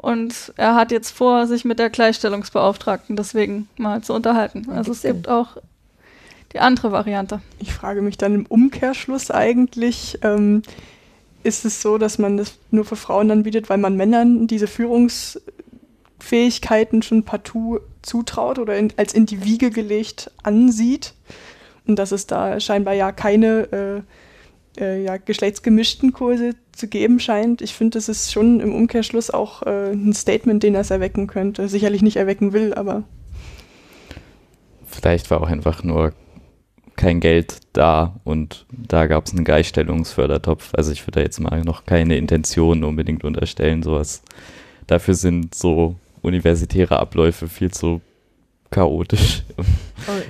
Und 0.04 0.52
er 0.58 0.74
hat 0.74 0.92
jetzt 0.92 1.12
vor, 1.12 1.46
sich 1.46 1.64
mit 1.64 1.78
der 1.78 1.88
Gleichstellungsbeauftragten 1.88 3.16
deswegen 3.16 3.70
mal 3.78 4.02
zu 4.02 4.12
unterhalten. 4.12 4.68
Also 4.70 4.92
es 4.92 5.00
gibt 5.00 5.30
auch 5.30 5.56
die 6.52 6.60
andere 6.60 6.92
Variante. 6.92 7.40
Ich 7.58 7.72
frage 7.72 8.02
mich 8.02 8.18
dann 8.18 8.34
im 8.34 8.44
Umkehrschluss 8.44 9.30
eigentlich, 9.30 10.18
ähm, 10.20 10.60
ist 11.42 11.64
es 11.64 11.80
so, 11.80 11.96
dass 11.96 12.18
man 12.18 12.36
das 12.36 12.58
nur 12.70 12.84
für 12.84 12.96
Frauen 12.96 13.30
anbietet, 13.30 13.70
weil 13.70 13.78
man 13.78 13.96
Männern 13.96 14.46
diese 14.46 14.66
Führungsfähigkeiten 14.66 17.00
schon 17.00 17.22
partout 17.22 17.80
zutraut 18.02 18.58
oder 18.58 18.76
in, 18.76 18.92
als 18.98 19.14
in 19.14 19.24
die 19.24 19.42
Wiege 19.42 19.70
gelegt 19.70 20.30
ansieht? 20.42 21.14
Und 21.86 21.98
dass 21.98 22.12
es 22.12 22.26
da 22.26 22.60
scheinbar 22.60 22.92
ja 22.92 23.10
keine 23.10 23.72
äh, 23.72 24.02
äh, 24.78 25.02
ja, 25.02 25.16
geschlechtsgemischten 25.16 26.12
Kurse 26.12 26.54
zu 26.72 26.88
geben 26.88 27.20
scheint. 27.20 27.62
Ich 27.62 27.74
finde, 27.74 27.98
das 27.98 28.08
ist 28.08 28.32
schon 28.32 28.60
im 28.60 28.74
Umkehrschluss 28.74 29.30
auch 29.30 29.62
äh, 29.62 29.92
ein 29.92 30.12
Statement, 30.12 30.62
den 30.62 30.74
er 30.74 30.90
erwecken 30.90 31.26
könnte. 31.26 31.68
Sicherlich 31.68 32.02
nicht 32.02 32.16
erwecken 32.16 32.52
will, 32.52 32.74
aber. 32.74 33.04
Vielleicht 34.86 35.30
war 35.30 35.40
auch 35.40 35.48
einfach 35.48 35.82
nur 35.82 36.12
kein 36.96 37.20
Geld 37.20 37.58
da 37.72 38.20
und 38.24 38.66
da 38.70 39.06
gab 39.06 39.26
es 39.26 39.32
einen 39.32 39.44
Gleichstellungsfördertopf. 39.44 40.70
Also 40.74 40.92
ich 40.92 41.02
würde 41.02 41.20
da 41.20 41.22
jetzt 41.22 41.40
mal 41.40 41.62
noch 41.62 41.86
keine 41.86 42.16
Intention 42.16 42.84
unbedingt 42.84 43.24
unterstellen, 43.24 43.82
sowas. 43.82 44.22
Dafür 44.86 45.14
sind 45.14 45.54
so 45.54 45.96
universitäre 46.22 46.98
Abläufe 46.98 47.48
viel 47.48 47.70
zu 47.70 48.00
chaotisch 48.70 49.42
im, 49.56 49.64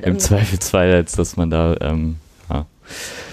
im 0.03 0.13
ähm, 0.13 0.19
Zweifelsfall, 0.19 0.93
als 0.93 1.13
dass 1.13 1.37
man 1.37 1.51
da 1.51 1.77
ähm, 1.81 2.17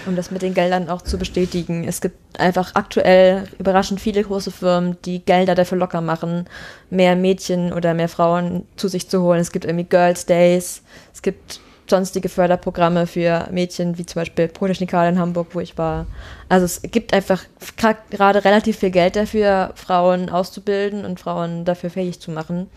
um 0.06 0.16
das 0.16 0.30
mit 0.30 0.42
den 0.42 0.54
Geldern 0.54 0.88
auch 0.88 1.02
zu 1.02 1.18
bestätigen. 1.18 1.84
Es 1.86 2.00
gibt 2.00 2.40
einfach 2.40 2.74
aktuell 2.74 3.44
überraschend 3.58 4.00
viele 4.00 4.22
große 4.22 4.50
Firmen, 4.50 4.96
die 5.04 5.24
Gelder 5.24 5.54
dafür 5.54 5.78
locker 5.78 6.00
machen, 6.00 6.46
mehr 6.90 7.16
Mädchen 7.16 7.72
oder 7.72 7.94
mehr 7.94 8.08
Frauen 8.08 8.66
zu 8.76 8.88
sich 8.88 9.08
zu 9.08 9.22
holen. 9.22 9.40
Es 9.40 9.52
gibt 9.52 9.64
irgendwie 9.64 9.84
Girls 9.84 10.26
Days, 10.26 10.82
es 11.12 11.22
gibt 11.22 11.60
sonstige 11.88 12.28
Förderprogramme 12.28 13.06
für 13.06 13.48
Mädchen, 13.50 13.98
wie 13.98 14.06
zum 14.06 14.20
Beispiel 14.20 14.48
Protechnikal 14.48 15.08
in 15.10 15.18
Hamburg, 15.18 15.48
wo 15.52 15.60
ich 15.60 15.76
war. 15.76 16.06
Also 16.48 16.64
es 16.64 16.80
gibt 16.82 17.12
einfach 17.12 17.44
gerade 17.76 18.44
relativ 18.44 18.78
viel 18.78 18.90
Geld 18.90 19.16
dafür, 19.16 19.72
Frauen 19.74 20.30
auszubilden 20.30 21.04
und 21.04 21.20
Frauen 21.20 21.64
dafür 21.64 21.90
fähig 21.90 22.18
zu 22.20 22.30
machen, 22.30 22.70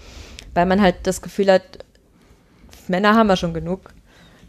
weil 0.53 0.65
man 0.65 0.81
halt 0.81 0.95
das 1.03 1.21
Gefühl 1.21 1.51
hat, 1.51 1.79
Männer 2.87 3.15
haben 3.15 3.27
wir 3.27 3.37
schon 3.37 3.53
genug 3.53 3.94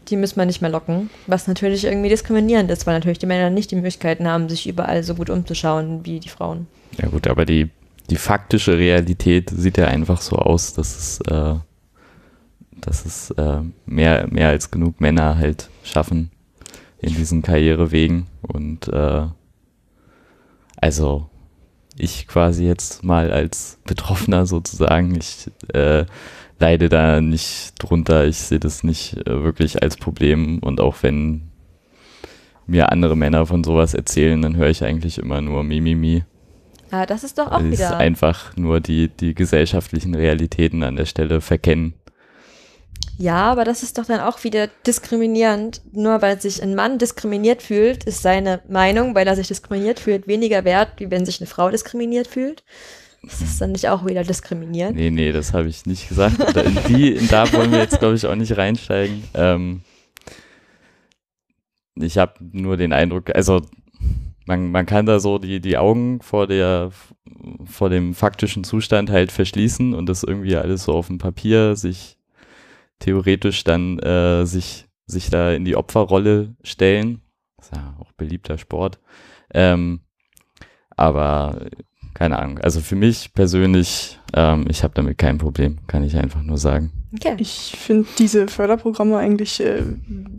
die 0.09 0.15
müssen 0.15 0.37
wir 0.37 0.45
nicht 0.45 0.61
mehr 0.61 0.71
locken, 0.71 1.09
was 1.27 1.47
natürlich 1.47 1.85
irgendwie 1.85 2.09
diskriminierend 2.09 2.71
ist, 2.71 2.87
weil 2.87 2.95
natürlich 2.95 3.19
die 3.19 3.25
Männer 3.25 3.49
nicht 3.49 3.71
die 3.71 3.75
Möglichkeiten 3.75 4.27
haben, 4.27 4.49
sich 4.49 4.67
überall 4.67 5.03
so 5.03 5.15
gut 5.15 5.29
umzuschauen 5.29 6.05
wie 6.05 6.19
die 6.19 6.29
Frauen. 6.29 6.67
Ja 6.97 7.09
gut, 7.09 7.27
aber 7.27 7.45
die, 7.45 7.69
die 8.09 8.15
faktische 8.15 8.77
Realität 8.77 9.49
sieht 9.49 9.77
ja 9.77 9.87
einfach 9.87 10.21
so 10.21 10.37
aus, 10.37 10.73
dass 10.73 10.97
es, 10.97 11.21
äh, 11.31 11.55
dass 12.81 13.05
es 13.05 13.31
äh, 13.31 13.61
mehr, 13.85 14.27
mehr 14.29 14.49
als 14.49 14.71
genug 14.71 15.01
Männer 15.01 15.37
halt 15.37 15.69
schaffen 15.83 16.31
in 16.99 17.13
diesen 17.13 17.41
Karrierewegen 17.41 18.27
und 18.41 18.87
äh, 18.87 19.25
also 20.77 21.29
ich 21.97 22.27
quasi 22.27 22.65
jetzt 22.65 23.03
mal 23.03 23.31
als 23.31 23.79
Betroffener 23.85 24.45
sozusagen, 24.45 25.15
ich 25.15 25.49
äh, 25.73 26.05
leide 26.59 26.89
da 26.89 27.21
nicht 27.21 27.73
drunter. 27.77 28.25
Ich 28.25 28.37
sehe 28.37 28.59
das 28.59 28.83
nicht 28.83 29.17
äh, 29.27 29.43
wirklich 29.43 29.81
als 29.81 29.97
Problem. 29.97 30.59
Und 30.59 30.79
auch 30.81 30.97
wenn 31.01 31.51
mir 32.65 32.91
andere 32.91 33.15
Männer 33.15 33.45
von 33.45 33.63
sowas 33.63 33.93
erzählen, 33.93 34.41
dann 34.41 34.57
höre 34.57 34.69
ich 34.69 34.83
eigentlich 34.83 35.17
immer 35.17 35.41
nur 35.41 35.63
Mimimi. 35.63 36.23
Ah, 36.91 37.05
das 37.05 37.23
ist 37.23 37.37
doch 37.37 37.51
auch 37.51 37.63
wieder. 37.63 37.73
Ist 37.73 37.93
einfach 37.93 38.55
nur 38.55 38.79
die, 38.79 39.09
die 39.09 39.35
gesellschaftlichen 39.35 40.15
Realitäten 40.15 40.83
an 40.83 40.95
der 40.95 41.05
Stelle 41.05 41.41
verkennen. 41.41 41.93
Ja, 43.17 43.51
aber 43.51 43.63
das 43.63 43.83
ist 43.83 43.97
doch 43.97 44.05
dann 44.05 44.19
auch 44.19 44.43
wieder 44.43 44.67
diskriminierend. 44.85 45.81
Nur 45.91 46.21
weil 46.21 46.39
sich 46.39 46.61
ein 46.61 46.75
Mann 46.75 46.99
diskriminiert 46.99 47.63
fühlt, 47.63 48.03
ist 48.03 48.21
seine 48.21 48.61
Meinung, 48.69 49.15
weil 49.15 49.27
er 49.27 49.35
sich 49.35 49.47
diskriminiert 49.47 49.99
fühlt, 49.99 50.27
weniger 50.27 50.63
wert, 50.65 50.93
wie 50.97 51.09
wenn 51.09 51.25
sich 51.25 51.41
eine 51.41 51.47
Frau 51.47 51.69
diskriminiert 51.69 52.27
fühlt. 52.27 52.63
Ist 53.23 53.41
das 53.41 53.57
dann 53.57 53.71
nicht 53.71 53.89
auch 53.89 54.05
wieder 54.05 54.23
diskriminierend? 54.23 54.95
Nee, 54.95 55.09
nee, 55.09 55.31
das 55.31 55.53
habe 55.53 55.67
ich 55.67 55.85
nicht 55.85 56.07
gesagt. 56.07 56.37
In 56.57 56.77
die, 56.87 57.13
in 57.13 57.27
da 57.27 57.51
wollen 57.51 57.71
wir 57.71 57.79
jetzt, 57.79 57.99
glaube 57.99 58.15
ich, 58.15 58.25
auch 58.25 58.35
nicht 58.35 58.57
reinsteigen. 58.57 59.23
Ähm, 59.33 59.81
ich 61.95 62.17
habe 62.17 62.33
nur 62.39 62.77
den 62.77 62.93
Eindruck, 62.93 63.35
also 63.35 63.61
man, 64.45 64.71
man 64.71 64.85
kann 64.85 65.05
da 65.05 65.19
so 65.19 65.39
die, 65.39 65.59
die 65.59 65.77
Augen 65.77 66.21
vor 66.21 66.47
der 66.47 66.91
vor 67.65 67.89
dem 67.89 68.13
faktischen 68.13 68.63
Zustand 68.63 69.09
halt 69.09 69.31
verschließen 69.31 69.93
und 69.93 70.07
das 70.07 70.23
irgendwie 70.23 70.55
alles 70.55 70.85
so 70.85 70.93
auf 70.93 71.07
dem 71.07 71.17
Papier 71.17 71.75
sich 71.75 72.17
theoretisch 72.99 73.63
dann 73.63 73.99
äh, 73.99 74.45
sich, 74.45 74.87
sich 75.05 75.29
da 75.29 75.51
in 75.51 75.65
die 75.65 75.75
Opferrolle 75.75 76.55
stellen. 76.63 77.21
Das 77.57 77.67
ist 77.67 77.75
ja 77.75 77.95
auch 77.99 78.11
beliebter 78.13 78.57
Sport. 78.57 78.99
Ähm, 79.53 80.01
aber 80.95 81.67
keine 82.17 82.39
Ahnung. 82.39 82.57
Also 82.57 82.81
für 82.81 82.95
mich 82.95 83.31
persönlich, 83.35 84.19
ähm, 84.33 84.65
ich 84.69 84.81
habe 84.81 84.95
damit 84.95 85.19
kein 85.19 85.37
Problem, 85.37 85.77
kann 85.85 86.03
ich 86.03 86.17
einfach 86.17 86.41
nur 86.41 86.57
sagen. 86.57 86.91
Okay. 87.13 87.35
Ich 87.37 87.75
finde 87.77 88.07
diese 88.17 88.47
Förderprogramme 88.47 89.17
eigentlich 89.17 89.59
äh, 89.59 89.83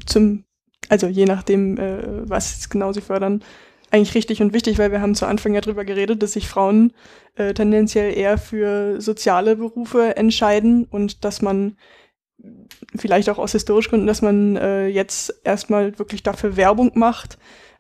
zum, 0.05 0.45
also 0.89 1.07
je 1.07 1.25
nachdem, 1.25 1.79
äh, 1.79 2.29
was 2.29 2.69
genau 2.69 2.93
sie 2.93 3.01
fördern, 3.01 3.45
eigentlich 3.93 4.17
richtig 4.17 4.43
und 4.43 4.53
wichtig, 4.53 4.79
weil 4.79 4.91
wir 4.91 5.01
haben 5.01 5.15
zu 5.15 5.27
Anfang 5.27 5.55
ja 5.55 5.61
drüber 5.61 5.85
geredet, 5.85 6.21
dass 6.21 6.33
sich 6.33 6.49
Frauen 6.49 6.93
äh, 7.37 7.55
tendenziell 7.55 8.13
eher 8.13 8.39
für 8.39 9.01
soziale 9.01 9.55
Berufe 9.55 10.17
entscheiden 10.17 10.85
und 10.85 11.25
dass 11.25 11.43
man 11.43 11.77
vielleicht 12.97 13.31
auch 13.31 13.39
aus 13.39 13.53
historischen 13.53 13.91
Gründen, 13.91 14.07
dass 14.09 14.21
man 14.21 14.57
äh, 14.57 14.89
jetzt 14.89 15.41
erstmal 15.45 15.97
wirklich 15.99 16.25
dafür 16.25 16.57
Werbung 16.57 16.91
macht, 16.95 17.39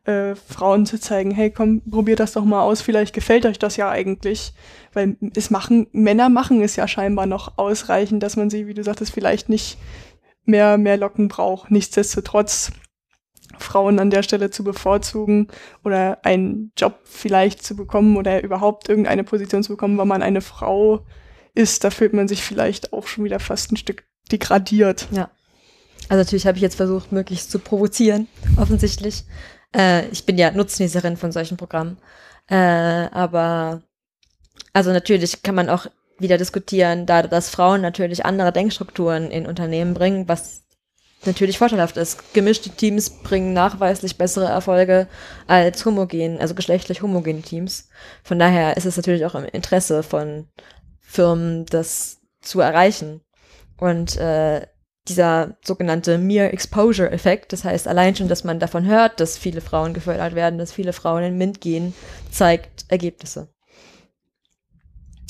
äh, 0.08 0.34
Frauen 0.34 0.86
zu 0.86 0.98
zeigen, 0.98 1.30
hey, 1.30 1.50
komm, 1.50 1.82
probiert 1.82 2.20
das 2.20 2.32
doch 2.32 2.44
mal 2.44 2.62
aus, 2.62 2.80
vielleicht 2.80 3.14
gefällt 3.14 3.44
euch 3.44 3.58
das 3.58 3.76
ja 3.76 3.90
eigentlich. 3.90 4.54
Weil 4.94 5.16
es 5.34 5.50
machen, 5.50 5.86
Männer 5.92 6.30
machen 6.30 6.62
es 6.62 6.76
ja 6.76 6.88
scheinbar 6.88 7.26
noch 7.26 7.58
ausreichend, 7.58 8.22
dass 8.22 8.36
man 8.36 8.48
sie, 8.48 8.66
wie 8.66 8.74
du 8.74 8.82
sagtest, 8.82 9.12
vielleicht 9.12 9.48
nicht 9.48 9.76
mehr, 10.44 10.78
mehr 10.78 10.96
Locken 10.96 11.28
braucht. 11.28 11.70
Nichtsdestotrotz 11.70 12.72
Frauen 13.58 13.98
an 13.98 14.10
der 14.10 14.22
Stelle 14.22 14.50
zu 14.50 14.64
bevorzugen 14.64 15.48
oder 15.84 16.18
einen 16.24 16.72
Job 16.76 17.00
vielleicht 17.04 17.62
zu 17.62 17.76
bekommen 17.76 18.16
oder 18.16 18.42
überhaupt 18.42 18.88
irgendeine 18.88 19.24
Position 19.24 19.62
zu 19.62 19.72
bekommen, 19.72 19.98
weil 19.98 20.06
man 20.06 20.22
eine 20.22 20.40
Frau 20.40 21.04
ist, 21.54 21.84
da 21.84 21.90
fühlt 21.90 22.14
man 22.14 22.28
sich 22.28 22.42
vielleicht 22.42 22.92
auch 22.92 23.06
schon 23.06 23.24
wieder 23.24 23.40
fast 23.40 23.72
ein 23.72 23.76
Stück 23.76 24.04
degradiert. 24.32 25.08
Ja. 25.10 25.30
Also 26.08 26.22
natürlich 26.22 26.46
habe 26.46 26.56
ich 26.56 26.62
jetzt 26.62 26.76
versucht, 26.76 27.12
möglichst 27.12 27.50
zu 27.50 27.58
provozieren, 27.58 28.28
offensichtlich. 28.56 29.24
Äh, 29.74 30.06
ich 30.08 30.24
bin 30.26 30.38
ja 30.38 30.50
Nutznießerin 30.50 31.16
von 31.16 31.32
solchen 31.32 31.56
Programmen. 31.56 31.98
Äh, 32.48 32.56
aber 32.56 33.82
also 34.72 34.92
natürlich 34.92 35.42
kann 35.42 35.54
man 35.54 35.68
auch 35.68 35.86
wieder 36.18 36.38
diskutieren, 36.38 37.06
da 37.06 37.22
dass 37.22 37.50
Frauen 37.50 37.80
natürlich 37.80 38.24
andere 38.24 38.52
Denkstrukturen 38.52 39.30
in 39.30 39.46
Unternehmen 39.46 39.94
bringen, 39.94 40.28
was 40.28 40.62
natürlich 41.24 41.58
vorteilhaft 41.58 41.96
ist. 41.96 42.34
Gemischte 42.34 42.70
Teams 42.70 43.10
bringen 43.10 43.52
nachweislich 43.52 44.18
bessere 44.18 44.46
Erfolge 44.46 45.08
als 45.46 45.84
homogen, 45.84 46.40
also 46.40 46.54
geschlechtlich 46.54 47.02
homogene 47.02 47.42
Teams. 47.42 47.88
Von 48.22 48.38
daher 48.38 48.76
ist 48.76 48.86
es 48.86 48.96
natürlich 48.96 49.24
auch 49.26 49.34
im 49.34 49.44
Interesse 49.44 50.02
von 50.02 50.48
Firmen, 51.00 51.66
das 51.66 52.20
zu 52.40 52.60
erreichen. 52.60 53.20
Und 53.78 54.16
äh, 54.16 54.66
dieser 55.08 55.56
sogenannte 55.62 56.18
Mere 56.18 56.52
Exposure 56.52 57.10
Effekt, 57.10 57.52
das 57.52 57.64
heißt 57.64 57.88
allein 57.88 58.14
schon, 58.14 58.28
dass 58.28 58.44
man 58.44 58.60
davon 58.60 58.86
hört, 58.86 59.20
dass 59.20 59.38
viele 59.38 59.60
Frauen 59.60 59.94
gefördert 59.94 60.34
werden, 60.34 60.58
dass 60.58 60.72
viele 60.72 60.92
Frauen 60.92 61.22
in 61.22 61.38
MINT 61.38 61.60
gehen, 61.60 61.94
zeigt 62.30 62.84
Ergebnisse. 62.88 63.48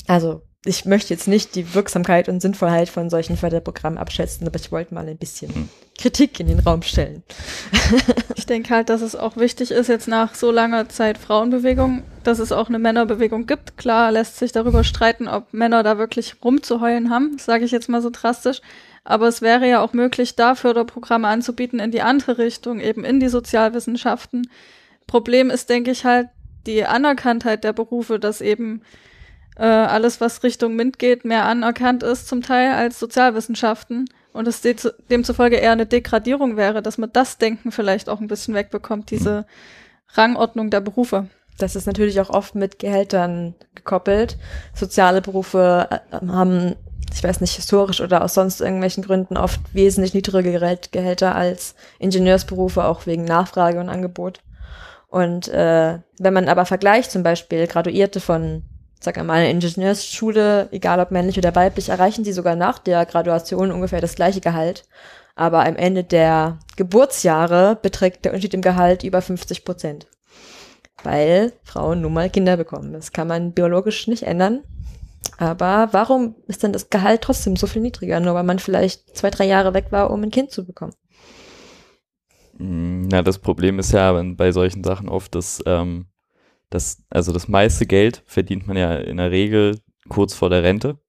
Also 0.07 0.41
ich 0.65 0.83
möchte 0.83 1.13
jetzt 1.13 1.27
nicht 1.27 1.55
die 1.55 1.73
Wirksamkeit 1.73 2.27
und 2.27 2.41
Sinnvollheit 2.41 2.89
von 2.89 3.09
solchen 3.09 3.37
Förderprogrammen 3.37 3.97
abschätzen, 3.97 4.45
aber 4.45 4.59
ich 4.59 4.73
wollte 4.73 4.93
mal 4.93 5.07
ein 5.07 5.17
bisschen 5.17 5.53
hm. 5.53 5.69
Kritik 5.97 6.37
in 6.39 6.47
den 6.47 6.59
Raum 6.59 6.81
stellen. 6.81 7.23
ich 8.35 8.45
denke 8.45 8.73
halt, 8.73 8.89
dass 8.89 9.01
es 9.01 9.15
auch 9.15 9.37
wichtig 9.37 9.71
ist, 9.71 9.87
jetzt 9.87 10.09
nach 10.09 10.35
so 10.35 10.51
langer 10.51 10.89
Zeit 10.89 11.17
Frauenbewegung, 11.17 12.03
dass 12.25 12.39
es 12.39 12.51
auch 12.51 12.67
eine 12.67 12.79
Männerbewegung 12.79 13.45
gibt. 13.45 13.77
Klar 13.77 14.11
lässt 14.11 14.37
sich 14.37 14.51
darüber 14.51 14.83
streiten, 14.83 15.29
ob 15.29 15.53
Männer 15.53 15.81
da 15.81 15.97
wirklich 15.97 16.35
rumzuheulen 16.43 17.09
haben, 17.09 17.37
sage 17.37 17.63
ich 17.63 17.71
jetzt 17.71 17.87
mal 17.87 18.01
so 18.01 18.09
drastisch. 18.09 18.61
Aber 19.03 19.27
es 19.27 19.41
wäre 19.41 19.67
ja 19.67 19.81
auch 19.81 19.93
möglich, 19.93 20.35
da 20.35 20.55
Förderprogramme 20.55 21.27
anzubieten 21.27 21.79
in 21.79 21.91
die 21.91 22.01
andere 22.01 22.37
Richtung, 22.37 22.79
eben 22.79 23.03
in 23.03 23.19
die 23.19 23.29
Sozialwissenschaften. 23.29 24.49
Problem 25.07 25.49
ist, 25.49 25.69
denke 25.69 25.91
ich, 25.91 26.05
halt 26.05 26.27
die 26.65 26.85
Anerkanntheit 26.85 27.63
der 27.63 27.73
Berufe, 27.73 28.19
dass 28.19 28.41
eben 28.41 28.81
äh, 29.57 29.63
alles, 29.63 30.21
was 30.21 30.43
Richtung 30.43 30.75
MINT 30.75 30.99
geht, 30.99 31.25
mehr 31.25 31.45
anerkannt 31.45 32.03
ist 32.03 32.27
zum 32.27 32.41
Teil 32.41 32.73
als 32.73 32.99
Sozialwissenschaften 32.99 34.09
und 34.33 34.47
es 34.47 34.61
de 34.61 34.75
demzufolge 35.09 35.57
eher 35.57 35.71
eine 35.71 35.85
Degradierung 35.85 36.55
wäre, 36.55 36.81
dass 36.81 36.97
man 36.97 37.11
das 37.11 37.37
Denken 37.37 37.71
vielleicht 37.71 38.09
auch 38.09 38.21
ein 38.21 38.27
bisschen 38.27 38.53
wegbekommt, 38.53 39.11
diese 39.11 39.45
Rangordnung 40.13 40.69
der 40.69 40.81
Berufe. 40.81 41.27
Das 41.57 41.75
ist 41.75 41.87
natürlich 41.87 42.21
auch 42.21 42.29
oft 42.29 42.55
mit 42.55 42.79
Gehältern 42.79 43.53
gekoppelt. 43.75 44.37
Soziale 44.73 45.21
Berufe 45.21 45.89
äh, 45.91 46.25
haben 46.27 46.75
ich 47.13 47.23
weiß 47.23 47.41
nicht, 47.41 47.55
historisch 47.55 48.01
oder 48.01 48.23
aus 48.23 48.33
sonst 48.33 48.61
irgendwelchen 48.61 49.03
Gründen 49.03 49.37
oft 49.37 49.59
wesentlich 49.73 50.13
niedrigere 50.13 50.77
Gehälter 50.91 51.35
als 51.35 51.75
Ingenieursberufe, 51.99 52.83
auch 52.83 53.05
wegen 53.05 53.25
Nachfrage 53.25 53.79
und 53.79 53.89
Angebot. 53.89 54.41
Und 55.07 55.47
äh, 55.47 55.99
wenn 56.19 56.33
man 56.33 56.47
aber 56.47 56.65
vergleicht, 56.65 57.11
zum 57.11 57.23
Beispiel 57.23 57.67
Graduierte 57.67 58.19
von, 58.19 58.63
sag 58.99 59.17
mal, 59.17 59.33
einer 59.33 59.49
Ingenieursschule, 59.49 60.69
egal 60.71 60.99
ob 60.99 61.11
männlich 61.11 61.37
oder 61.37 61.55
weiblich, 61.55 61.89
erreichen 61.89 62.23
sie 62.23 62.33
sogar 62.33 62.55
nach 62.55 62.79
der 62.79 63.05
Graduation 63.05 63.71
ungefähr 63.71 64.01
das 64.01 64.15
gleiche 64.15 64.41
Gehalt. 64.41 64.83
Aber 65.35 65.65
am 65.65 65.77
Ende 65.77 66.03
der 66.03 66.59
Geburtsjahre 66.75 67.77
beträgt 67.81 68.25
der 68.25 68.33
Unterschied 68.33 68.53
im 68.53 68.61
Gehalt 68.61 69.03
über 69.03 69.21
50 69.21 69.65
Prozent. 69.65 70.07
Weil 71.03 71.53
Frauen 71.63 72.01
nun 72.01 72.13
mal 72.13 72.29
Kinder 72.29 72.57
bekommen. 72.57 72.93
Das 72.93 73.13
kann 73.13 73.27
man 73.27 73.53
biologisch 73.53 74.07
nicht 74.07 74.23
ändern. 74.23 74.63
Aber 75.37 75.89
warum 75.91 76.35
ist 76.47 76.63
denn 76.63 76.73
das 76.73 76.89
Gehalt 76.89 77.21
trotzdem 77.21 77.55
so 77.55 77.67
viel 77.67 77.81
niedriger? 77.81 78.19
Nur 78.19 78.33
weil 78.33 78.43
man 78.43 78.59
vielleicht 78.59 79.15
zwei, 79.15 79.29
drei 79.29 79.45
Jahre 79.45 79.73
weg 79.73 79.87
war, 79.91 80.11
um 80.11 80.21
ein 80.23 80.31
Kind 80.31 80.51
zu 80.51 80.65
bekommen. 80.65 80.93
Mm, 82.57 83.07
na, 83.07 83.21
das 83.21 83.39
Problem 83.39 83.79
ist 83.79 83.91
ja 83.91 84.21
bei 84.35 84.51
solchen 84.51 84.83
Sachen 84.83 85.09
oft, 85.09 85.33
dass 85.35 85.63
ähm, 85.65 86.07
das, 86.69 87.03
also 87.09 87.31
das 87.31 87.47
meiste 87.47 87.85
Geld 87.85 88.21
verdient 88.25 88.67
man 88.67 88.77
ja 88.77 88.95
in 88.95 89.17
der 89.17 89.31
Regel 89.31 89.79
kurz 90.09 90.33
vor 90.33 90.49
der 90.49 90.63
Rente. 90.63 90.99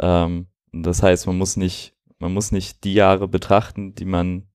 Ähm, 0.00 0.48
das 0.72 1.02
heißt, 1.02 1.26
man 1.26 1.38
muss 1.38 1.56
nicht, 1.56 1.94
man 2.18 2.32
muss 2.32 2.52
nicht 2.52 2.84
die 2.84 2.94
Jahre 2.94 3.28
betrachten, 3.28 3.94
die 3.94 4.04
man 4.04 4.48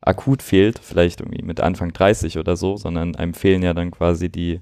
akut 0.00 0.42
fehlt, 0.42 0.78
vielleicht 0.78 1.20
irgendwie 1.20 1.42
mit 1.42 1.60
Anfang 1.60 1.92
30 1.92 2.38
oder 2.38 2.56
so, 2.56 2.76
sondern 2.76 3.16
einem 3.16 3.34
fehlen 3.34 3.62
ja 3.62 3.74
dann 3.74 3.90
quasi 3.90 4.30
die 4.30 4.60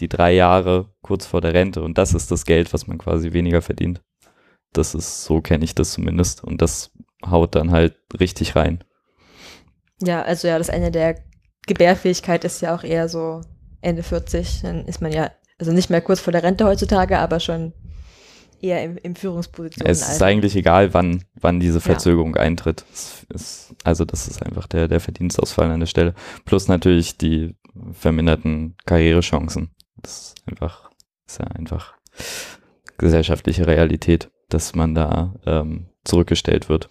die 0.00 0.08
drei 0.08 0.32
Jahre 0.32 0.90
kurz 1.02 1.26
vor 1.26 1.40
der 1.40 1.54
Rente 1.54 1.82
und 1.82 1.98
das 1.98 2.14
ist 2.14 2.30
das 2.30 2.44
Geld, 2.44 2.72
was 2.72 2.86
man 2.86 2.98
quasi 2.98 3.32
weniger 3.32 3.62
verdient. 3.62 4.02
Das 4.72 4.94
ist, 4.94 5.24
so 5.24 5.40
kenne 5.40 5.64
ich 5.64 5.74
das 5.74 5.92
zumindest 5.92 6.44
und 6.44 6.60
das 6.60 6.90
haut 7.24 7.54
dann 7.54 7.70
halt 7.70 7.98
richtig 8.18 8.56
rein. 8.56 8.84
Ja, 10.02 10.22
also 10.22 10.48
ja, 10.48 10.58
das 10.58 10.68
Ende 10.68 10.90
der 10.90 11.16
Gebärfähigkeit 11.66 12.44
ist 12.44 12.60
ja 12.60 12.74
auch 12.74 12.84
eher 12.84 13.08
so 13.08 13.40
Ende 13.80 14.02
40, 14.02 14.62
dann 14.62 14.84
ist 14.84 15.00
man 15.00 15.12
ja, 15.12 15.30
also 15.58 15.72
nicht 15.72 15.90
mehr 15.90 16.00
kurz 16.00 16.20
vor 16.20 16.32
der 16.32 16.42
Rente 16.42 16.66
heutzutage, 16.66 17.18
aber 17.18 17.40
schon 17.40 17.72
eher 18.60 18.82
im, 18.84 18.96
im 18.98 19.16
Führungsposition. 19.16 19.86
Es 19.86 20.06
ist 20.08 20.22
eigentlich 20.22 20.56
egal, 20.56 20.94
wann, 20.94 21.24
wann 21.34 21.60
diese 21.60 21.80
Verzögerung 21.80 22.36
ja. 22.36 22.42
eintritt. 22.42 22.84
Ist, 23.28 23.74
also 23.84 24.04
das 24.04 24.28
ist 24.28 24.42
einfach 24.42 24.66
der, 24.66 24.88
der 24.88 25.00
Verdienstausfall 25.00 25.70
an 25.70 25.80
der 25.80 25.86
Stelle. 25.86 26.14
Plus 26.44 26.68
natürlich 26.68 27.18
die 27.18 27.54
verminderten 27.92 28.76
Karrierechancen. 28.86 29.70
Das 30.06 30.34
ist 30.36 30.36
einfach, 30.46 30.88
ist 31.26 31.40
ja 31.40 31.46
einfach 31.46 31.94
gesellschaftliche 32.96 33.66
Realität, 33.66 34.30
dass 34.48 34.76
man 34.76 34.94
da 34.94 35.34
ähm, 35.44 35.88
zurückgestellt 36.04 36.68
wird. 36.68 36.88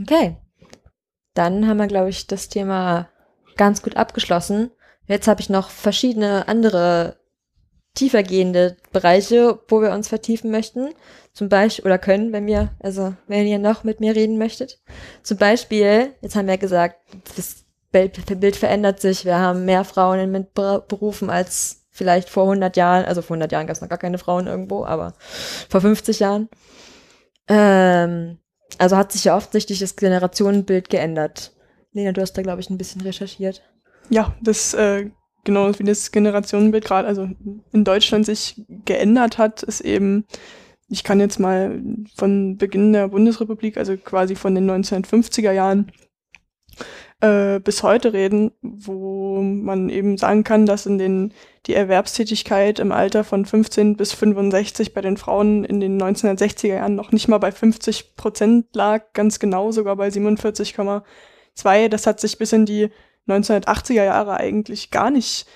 Okay. 0.00 0.38
Dann 1.34 1.68
haben 1.68 1.76
wir, 1.76 1.88
glaube 1.88 2.08
ich, 2.08 2.26
das 2.26 2.48
Thema 2.48 3.10
ganz 3.58 3.82
gut 3.82 3.98
abgeschlossen. 3.98 4.70
Jetzt 5.06 5.28
habe 5.28 5.42
ich 5.42 5.50
noch 5.50 5.68
verschiedene 5.68 6.48
andere 6.48 7.20
tiefergehende 7.92 8.78
Bereiche, 8.92 9.60
wo 9.68 9.82
wir 9.82 9.90
uns 9.90 10.08
vertiefen 10.08 10.50
möchten. 10.50 10.94
Zum 11.34 11.50
Beispiel, 11.50 11.84
oder 11.84 11.98
können, 11.98 12.32
wenn 12.32 12.46
wir, 12.46 12.74
also 12.80 13.14
wenn 13.26 13.46
ihr 13.46 13.58
noch 13.58 13.84
mit 13.84 14.00
mir 14.00 14.16
reden 14.16 14.38
möchtet. 14.38 14.80
Zum 15.22 15.36
Beispiel, 15.36 16.14
jetzt 16.22 16.34
haben 16.34 16.48
wir 16.48 16.56
gesagt, 16.56 16.96
das 17.36 17.65
Bild 17.90 18.56
verändert 18.56 19.00
sich. 19.00 19.24
Wir 19.24 19.38
haben 19.38 19.64
mehr 19.64 19.84
Frauen 19.84 20.18
in 20.18 20.30
MINT-Berufen 20.30 21.30
als 21.30 21.86
vielleicht 21.90 22.28
vor 22.28 22.44
100 22.44 22.76
Jahren. 22.76 23.04
Also 23.04 23.22
vor 23.22 23.34
100 23.34 23.52
Jahren 23.52 23.66
gab 23.66 23.76
es 23.76 23.80
noch 23.80 23.88
gar 23.88 23.98
keine 23.98 24.18
Frauen 24.18 24.46
irgendwo, 24.46 24.84
aber 24.84 25.14
vor 25.68 25.80
50 25.80 26.20
Jahren. 26.20 26.48
Ähm, 27.48 28.38
also 28.78 28.96
hat 28.96 29.12
sich 29.12 29.24
ja 29.24 29.36
offensichtlich 29.36 29.78
das 29.78 29.96
Generationenbild 29.96 30.90
geändert. 30.90 31.52
Lena, 31.92 32.12
du 32.12 32.20
hast 32.20 32.34
da, 32.34 32.42
glaube 32.42 32.60
ich, 32.60 32.68
ein 32.68 32.78
bisschen 32.78 33.00
recherchiert. 33.00 33.62
Ja, 34.10 34.34
das 34.42 34.74
äh, 34.74 35.10
genau 35.46 35.78
wie 35.78 35.84
das 35.84 36.12
Generationenbild 36.12 36.84
gerade 36.84 37.08
also 37.08 37.30
in 37.72 37.84
Deutschland 37.84 38.26
sich 38.26 38.62
geändert 38.84 39.38
hat, 39.38 39.62
ist 39.62 39.80
eben, 39.80 40.26
ich 40.88 41.04
kann 41.04 41.20
jetzt 41.20 41.40
mal 41.40 41.80
von 42.14 42.58
Beginn 42.58 42.92
der 42.92 43.08
Bundesrepublik, 43.08 43.78
also 43.78 43.96
quasi 43.96 44.34
von 44.34 44.54
den 44.54 44.70
1950er 44.70 45.52
Jahren, 45.52 45.90
äh, 47.20 47.60
bis 47.60 47.82
heute 47.82 48.12
reden, 48.12 48.52
wo 48.60 49.40
man 49.40 49.88
eben 49.88 50.18
sagen 50.18 50.44
kann, 50.44 50.66
dass 50.66 50.86
in 50.86 50.98
den 50.98 51.32
die 51.66 51.74
Erwerbstätigkeit 51.74 52.78
im 52.78 52.92
Alter 52.92 53.24
von 53.24 53.44
15 53.44 53.96
bis 53.96 54.12
65 54.12 54.94
bei 54.94 55.00
den 55.00 55.16
Frauen 55.16 55.64
in 55.64 55.80
den 55.80 56.00
1960er 56.00 56.68
Jahren 56.68 56.94
noch 56.94 57.12
nicht 57.12 57.28
mal 57.28 57.38
bei 57.38 57.50
50 57.50 58.16
Prozent 58.16 58.66
lag, 58.74 59.12
ganz 59.14 59.38
genau 59.38 59.72
sogar 59.72 59.96
bei 59.96 60.08
47,2. 60.08 61.88
Das 61.88 62.06
hat 62.06 62.20
sich 62.20 62.38
bis 62.38 62.52
in 62.52 62.66
die 62.66 62.90
1980er 63.28 64.04
Jahre 64.04 64.36
eigentlich 64.36 64.90
gar 64.90 65.10
nicht 65.10 65.46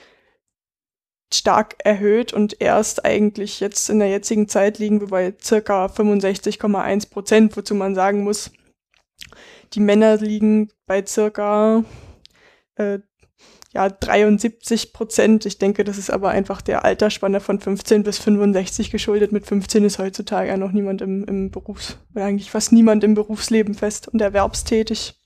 stark 1.33 1.77
erhöht 1.85 2.33
und 2.33 2.61
erst 2.61 3.05
eigentlich 3.05 3.61
jetzt 3.61 3.89
in 3.89 4.01
der 4.01 4.09
jetzigen 4.09 4.49
Zeit 4.49 4.79
liegen 4.79 5.01
wir 5.01 5.09
bei 5.09 5.35
circa 5.41 5.87
65,1 5.87 7.11
Prozent, 7.11 7.57
wozu 7.57 7.77
man 7.77 7.95
sagen 7.95 8.25
muss, 8.25 8.51
die 9.75 9.81
Männer 9.81 10.17
liegen 10.17 10.71
bei 10.87 11.05
circa 11.05 11.85
äh, 12.77 12.99
ja, 13.73 13.89
73 13.89 14.93
Prozent. 14.93 15.47
Ich 15.47 15.59
denke, 15.59 15.85
das 15.85 15.97
ist 15.97 16.11
aber 16.11 16.31
einfach 16.31 16.61
der 16.61 16.85
Altersspanne 16.85 17.41
von 17.41 17.61
15 17.61 18.03
bis 18.03 18.19
65 18.19 18.91
geschuldet. 18.91 19.31
Mit 19.31 19.47
15 19.47 19.85
ist 19.85 19.99
heutzutage 19.99 20.49
ja 20.49 20.57
noch 20.57 20.73
niemand 20.73 21.03
im, 21.03 21.25
im 21.25 21.51
Berufs, 21.51 21.99
eigentlich 22.15 22.51
fast 22.51 22.73
niemand 22.73 23.05
im 23.05 23.15
Berufsleben 23.15 23.75
fest 23.75 24.09
und 24.09 24.21
erwerbstätig 24.21 25.20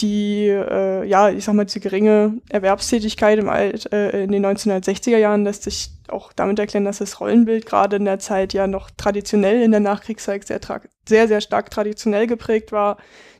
die, 0.00 0.46
äh, 0.46 1.04
ja, 1.06 1.28
ich 1.28 1.44
sag 1.44 1.54
mal, 1.54 1.64
diese 1.64 1.80
geringe 1.80 2.40
Erwerbstätigkeit 2.48 3.38
im 3.38 3.48
Alt, 3.48 3.92
äh, 3.92 4.22
in 4.22 4.30
den 4.30 4.44
1960er 4.44 5.16
Jahren 5.16 5.44
lässt 5.44 5.64
sich 5.64 5.90
auch 6.08 6.32
damit 6.32 6.58
erklären, 6.58 6.84
dass 6.84 6.98
das 6.98 7.20
Rollenbild 7.20 7.66
gerade 7.66 7.96
in 7.96 8.04
der 8.04 8.18
Zeit 8.18 8.52
ja 8.52 8.66
noch 8.66 8.90
traditionell 8.96 9.62
in 9.62 9.72
der 9.72 9.80
Nachkriegszeit 9.80 10.46
sehr, 10.46 10.60
sehr, 11.06 11.28
sehr 11.28 11.40
stark 11.40 11.70
traditionell 11.70 12.26
geprägt 12.26 12.70
war. 12.70 12.96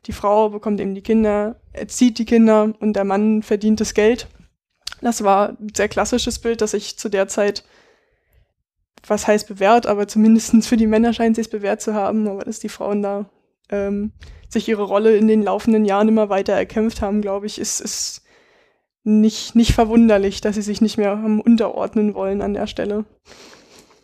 Die 0.07 0.13
Frau 0.13 0.51
bekommt 0.51 0.81
eben 0.81 0.95
die 0.95 1.03
Kinder, 1.03 1.61
erzieht 1.73 2.19
die 2.19 2.25
Kinder 2.25 2.73
und 2.81 2.95
der 2.95 3.05
Mann 3.05 3.43
verdient 3.43 3.81
das 3.81 3.95
Geld. 3.95 4.27
Das 5.01 5.23
war 5.23 5.51
ein 5.51 5.73
sehr 5.77 5.89
klassisches 5.89 6.41
Bild, 6.41 6.61
das 6.61 6.73
sich 6.73 6.99
zu 6.99 7.09
der 7.09 7.29
Zeit, 7.29 7.65
was 9.07 9.29
heißt 9.29 9.47
bewährt, 9.47 9.87
aber 9.87 10.09
zumindestens 10.09 10.67
für 10.67 10.77
die 10.77 10.89
Männer 10.89 11.13
scheint 11.13 11.39
es 11.39 11.45
sich 11.45 11.53
bewährt 11.53 11.81
zu 11.81 11.95
haben, 11.95 12.27
aber 12.27 12.45
dass 12.45 12.59
die 12.59 12.69
Frauen 12.69 13.03
da 13.03 13.27
ähm, 13.71 14.13
sich 14.49 14.69
ihre 14.69 14.83
Rolle 14.83 15.17
in 15.17 15.29
den 15.29 15.43
laufenden 15.43 15.85
Jahren 15.85 16.09
immer 16.09 16.29
weiter 16.29 16.55
erkämpft 16.55 17.03
haben, 17.03 17.21
glaube 17.21 17.47
ich, 17.47 17.59
ist, 17.59 17.81
ist 17.81 18.23
nicht, 19.05 19.55
nicht 19.55 19.73
verwunderlich, 19.73 20.41
dass 20.41 20.55
sie 20.55 20.63
sich 20.63 20.81
nicht 20.81 20.99
mehr 20.99 21.13
unterordnen 21.13 22.15
wollen 22.15 22.43
an 22.43 22.55
der 22.55 22.67
Stelle. 22.67 23.05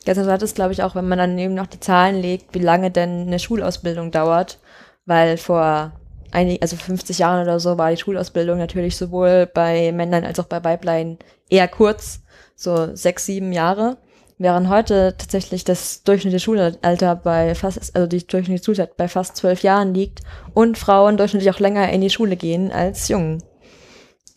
Ganz 0.06 0.18
interessant 0.18 0.42
ist, 0.42 0.54
glaube 0.54 0.72
ich, 0.72 0.82
auch, 0.82 0.94
wenn 0.94 1.08
man 1.08 1.18
dann 1.18 1.38
eben 1.38 1.54
noch 1.54 1.66
die 1.66 1.80
Zahlen 1.80 2.20
legt, 2.20 2.54
wie 2.54 2.58
lange 2.58 2.90
denn 2.90 3.26
eine 3.26 3.38
Schulausbildung 3.38 4.10
dauert, 4.10 4.58
weil 5.06 5.38
vor 5.38 5.92
einig, 6.30 6.60
also 6.62 6.76
50 6.76 7.18
Jahren 7.18 7.42
oder 7.42 7.58
so 7.60 7.78
war 7.78 7.90
die 7.90 7.96
Schulausbildung 7.96 8.58
natürlich 8.58 8.96
sowohl 8.96 9.46
bei 9.46 9.92
Männern 9.92 10.24
als 10.24 10.40
auch 10.40 10.46
bei 10.46 10.62
Weiblein 10.62 11.18
eher 11.48 11.68
kurz, 11.68 12.20
so 12.54 12.94
sechs, 12.94 13.26
sieben 13.26 13.52
Jahre. 13.52 13.96
Während 14.36 14.68
heute 14.68 15.14
tatsächlich 15.16 15.64
das 15.64 16.02
durchschnittliche 16.02 16.42
Schulalter 16.42 17.14
bei 17.14 17.54
fast, 17.54 17.94
also 17.94 18.08
die 18.08 18.26
durchschnittliche 18.26 18.64
Schulzeit 18.64 18.96
bei 18.96 19.06
fast 19.06 19.36
zwölf 19.36 19.62
Jahren 19.62 19.94
liegt 19.94 20.22
und 20.54 20.76
Frauen 20.76 21.16
durchschnittlich 21.16 21.54
auch 21.54 21.60
länger 21.60 21.88
in 21.90 22.00
die 22.00 22.10
Schule 22.10 22.36
gehen 22.36 22.72
als 22.72 23.08
Jungen. 23.08 23.42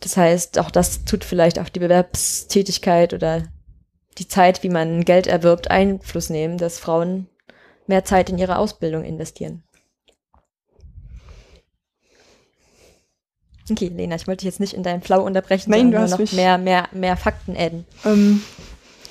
Das 0.00 0.16
heißt, 0.16 0.60
auch 0.60 0.70
das 0.70 1.04
tut 1.04 1.24
vielleicht 1.24 1.58
auf 1.58 1.70
die 1.70 1.80
Bewerbstätigkeit 1.80 3.12
oder 3.12 3.42
die 4.18 4.28
Zeit, 4.28 4.62
wie 4.62 4.68
man 4.68 5.04
Geld 5.04 5.26
erwirbt, 5.26 5.70
Einfluss 5.70 6.30
nehmen, 6.30 6.58
dass 6.58 6.78
Frauen 6.78 7.28
mehr 7.88 8.04
Zeit 8.04 8.30
in 8.30 8.38
ihre 8.38 8.58
Ausbildung 8.58 9.04
investieren. 9.04 9.64
Okay, 13.70 13.88
Lena, 13.88 14.16
ich 14.16 14.26
wollte 14.26 14.40
dich 14.40 14.52
jetzt 14.52 14.60
nicht 14.60 14.72
in 14.72 14.82
deinem 14.82 15.02
Flow 15.02 15.22
unterbrechen, 15.22 15.70
Nein, 15.70 15.92
sondern 15.92 16.10
noch 16.10 16.32
mehr, 16.32 16.56
mehr, 16.56 16.88
mehr 16.92 17.16
Fakten 17.16 17.56
adden. 17.56 17.84
Ähm, 18.04 18.42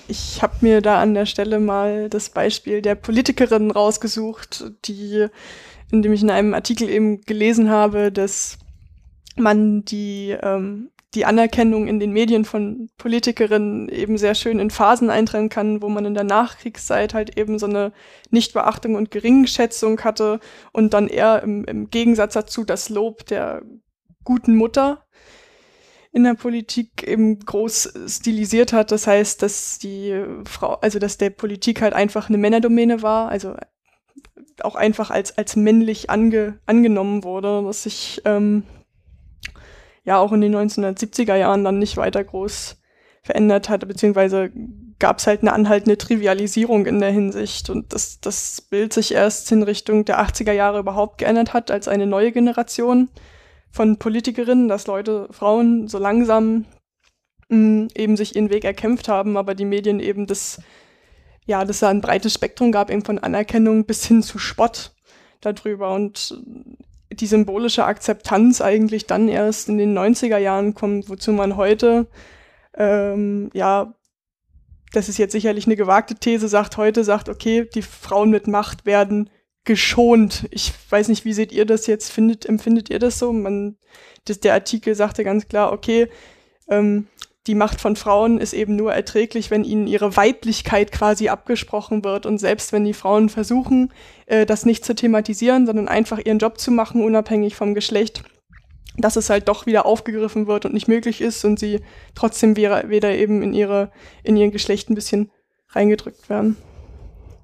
ich 0.08 0.42
habe 0.42 0.56
mir 0.62 0.82
da 0.82 1.02
an 1.02 1.14
der 1.14 1.26
Stelle 1.26 1.60
mal 1.60 2.10
das 2.10 2.30
Beispiel 2.30 2.82
der 2.82 2.96
Politikerin 2.96 3.72
rausgesucht, 3.72 4.72
die, 4.86 5.28
in 5.92 6.02
dem 6.02 6.14
ich 6.14 6.24
in 6.24 6.30
einem 6.30 6.54
Artikel 6.54 6.90
eben 6.90 7.22
gelesen 7.22 7.70
habe, 7.70 8.12
dass 8.12 8.58
man 9.36 9.84
die, 9.86 10.36
ähm, 10.42 10.92
die 11.14 11.26
Anerkennung 11.26 11.88
in 11.88 12.00
den 12.00 12.12
Medien 12.12 12.46
von 12.46 12.90
Politikerinnen 12.98 13.90
eben 13.90 14.18
sehr 14.18 14.36
schön 14.36 14.60
in 14.60 14.70
Phasen 14.70 15.10
eintrennen 15.10 15.50
kann, 15.50 15.82
wo 15.82 15.90
man 15.90 16.06
in 16.06 16.14
der 16.14 16.24
Nachkriegszeit 16.24 17.14
halt 17.14 17.38
eben 17.38 17.60
so 17.60 17.66
eine 17.66 17.92
Nichtbeachtung 18.30 18.96
und 18.96 19.12
Geringschätzung 19.12 20.02
hatte 20.04 20.40
und 20.74 20.94
dann 20.94 21.08
eher 21.08 21.42
im, 21.44 21.64
im 21.66 21.90
Gegensatz 21.90 22.34
dazu 22.34 22.64
das 22.64 22.90
Lob 22.90 23.26
der 23.26 23.62
guten 24.24 24.56
Mutter 24.56 25.07
in 26.18 26.24
der 26.24 26.34
Politik 26.34 27.04
eben 27.08 27.38
groß 27.40 27.94
stilisiert 28.08 28.74
hat. 28.74 28.92
Das 28.92 29.06
heißt, 29.06 29.44
dass 29.44 29.78
die 29.78 30.20
Frau, 30.46 30.74
also 30.82 30.98
dass 30.98 31.20
der 31.20 31.30
Politik 31.30 31.84
halt 31.84 31.94
einfach 31.94 32.28
eine 32.28 32.40
Männerdomäne 32.40 33.04
war, 33.04 33.30
also 33.30 33.56
auch 34.64 34.74
einfach 34.74 35.12
als, 35.12 35.38
als 35.38 35.56
männlich 35.56 36.10
ange, 36.10 36.58
angenommen 36.66 37.24
wurde, 37.24 37.64
was 37.64 37.84
sich 37.84 38.20
ähm, 38.26 38.64
ja 40.06 40.18
auch 40.18 40.34
in 40.34 40.42
den 40.42 40.56
1970er 40.56 41.36
Jahren 41.36 41.64
dann 41.64 41.78
nicht 41.78 41.98
weiter 41.98 42.24
groß 42.24 42.78
verändert 43.22 43.70
hatte, 43.70 43.86
beziehungsweise 43.86 44.52
gab 44.98 45.20
es 45.20 45.28
halt 45.28 45.42
eine 45.42 45.54
anhaltende 45.54 46.00
Trivialisierung 46.00 46.88
in 46.88 47.00
der 47.00 47.12
Hinsicht 47.12 47.70
und 47.70 47.94
dass 47.94 48.20
das 48.22 48.62
Bild 48.62 48.92
sich 48.92 49.14
erst 49.14 49.52
in 49.52 49.62
Richtung 49.62 50.04
der 50.04 50.20
80er 50.20 50.54
Jahre 50.54 50.80
überhaupt 50.80 51.20
geändert 51.20 51.54
hat, 51.54 51.70
als 51.70 51.88
eine 51.88 52.08
neue 52.08 52.32
Generation 52.32 53.10
von 53.78 53.98
Politikerinnen, 53.98 54.68
dass 54.68 54.88
Leute, 54.88 55.28
Frauen 55.30 55.88
so 55.88 56.00
langsam 56.00 56.66
mh, 57.50 57.90
eben 57.96 58.18
sich 58.18 58.36
ihren 58.36 58.50
Weg 58.50 58.66
erkämpft 58.66 59.08
haben, 59.08 59.38
aber 59.38 59.54
die 59.54 59.66
Medien 59.66 60.00
eben 60.00 60.26
das, 60.26 60.60
ja, 61.46 61.64
dass 61.64 61.80
da 61.80 61.90
ein 61.90 62.02
breites 62.02 62.34
Spektrum 62.34 62.72
gab, 62.72 62.90
eben 62.90 63.06
von 63.06 63.20
Anerkennung 63.20 63.86
bis 63.86 64.04
hin 64.06 64.24
zu 64.24 64.40
Spott 64.40 64.96
darüber. 65.42 65.94
Und 65.94 66.42
die 67.12 67.28
symbolische 67.28 67.86
Akzeptanz 67.86 68.62
eigentlich 68.62 69.06
dann 69.06 69.30
erst 69.30 69.70
in 69.70 69.78
den 69.78 69.96
90er 69.96 70.40
Jahren 70.40 70.74
kommt, 70.74 71.08
wozu 71.08 71.32
man 71.32 71.56
heute, 71.56 72.08
ähm, 72.74 73.52
ja, 73.54 73.94
das 74.92 75.08
ist 75.08 75.20
jetzt 75.20 75.34
sicherlich 75.34 75.68
eine 75.68 75.76
gewagte 75.76 76.16
These, 76.16 76.48
sagt 76.48 76.78
heute, 76.78 77.04
sagt, 77.04 77.30
okay, 77.30 77.70
die 77.72 77.84
Frauen 77.84 78.32
mit 78.32 78.48
Macht 78.48 78.88
werden 78.88 79.30
geschont. 79.68 80.48
Ich 80.50 80.74
weiß 80.90 81.10
nicht, 81.10 81.26
wie 81.26 81.34
seht 81.34 81.52
ihr 81.52 81.66
das 81.66 81.86
jetzt? 81.86 82.12
Findet, 82.12 82.48
empfindet 82.48 82.90
ihr 82.90 82.98
das 82.98 83.20
so? 83.20 83.32
Man, 83.32 83.78
das, 84.26 84.40
der 84.40 84.54
Artikel 84.54 84.96
sagte 84.96 85.24
ganz 85.24 85.48
klar, 85.48 85.72
okay, 85.72 86.08
ähm, 86.70 87.08
die 87.46 87.56
Macht 87.56 87.80
von 87.80 87.96
Frauen 87.96 88.40
ist 88.40 88.54
eben 88.54 88.76
nur 88.76 88.94
erträglich, 88.94 89.52
wenn 89.52 89.64
ihnen 89.64 89.88
ihre 89.88 90.18
Weiblichkeit 90.18 90.92
quasi 90.92 91.30
abgesprochen 91.30 92.04
wird. 92.04 92.26
Und 92.26 92.40
selbst 92.40 92.74
wenn 92.74 92.84
die 92.84 92.94
Frauen 92.94 93.30
versuchen, 93.30 93.94
äh, 94.26 94.46
das 94.46 94.66
nicht 94.66 94.84
zu 94.84 94.96
thematisieren, 94.96 95.66
sondern 95.66 95.88
einfach 95.88 96.20
ihren 96.24 96.40
Job 96.40 96.60
zu 96.60 96.72
machen, 96.72 97.04
unabhängig 97.04 97.56
vom 97.56 97.74
Geschlecht, 97.74 98.24
dass 98.98 99.16
es 99.16 99.30
halt 99.30 99.48
doch 99.48 99.66
wieder 99.66 99.86
aufgegriffen 99.86 100.48
wird 100.48 100.66
und 100.66 100.74
nicht 100.74 100.88
möglich 100.88 101.22
ist 101.22 101.46
und 101.46 101.60
sie 101.60 101.82
trotzdem 102.16 102.56
wieder, 102.56 102.90
wieder 102.90 103.14
eben 103.14 103.44
in 103.44 103.54
ihre, 103.54 103.92
in 104.24 104.36
ihr 104.36 104.50
Geschlecht 104.50 104.90
ein 104.90 104.96
bisschen 104.96 105.30
reingedrückt 105.70 106.30
werden. 106.30 106.58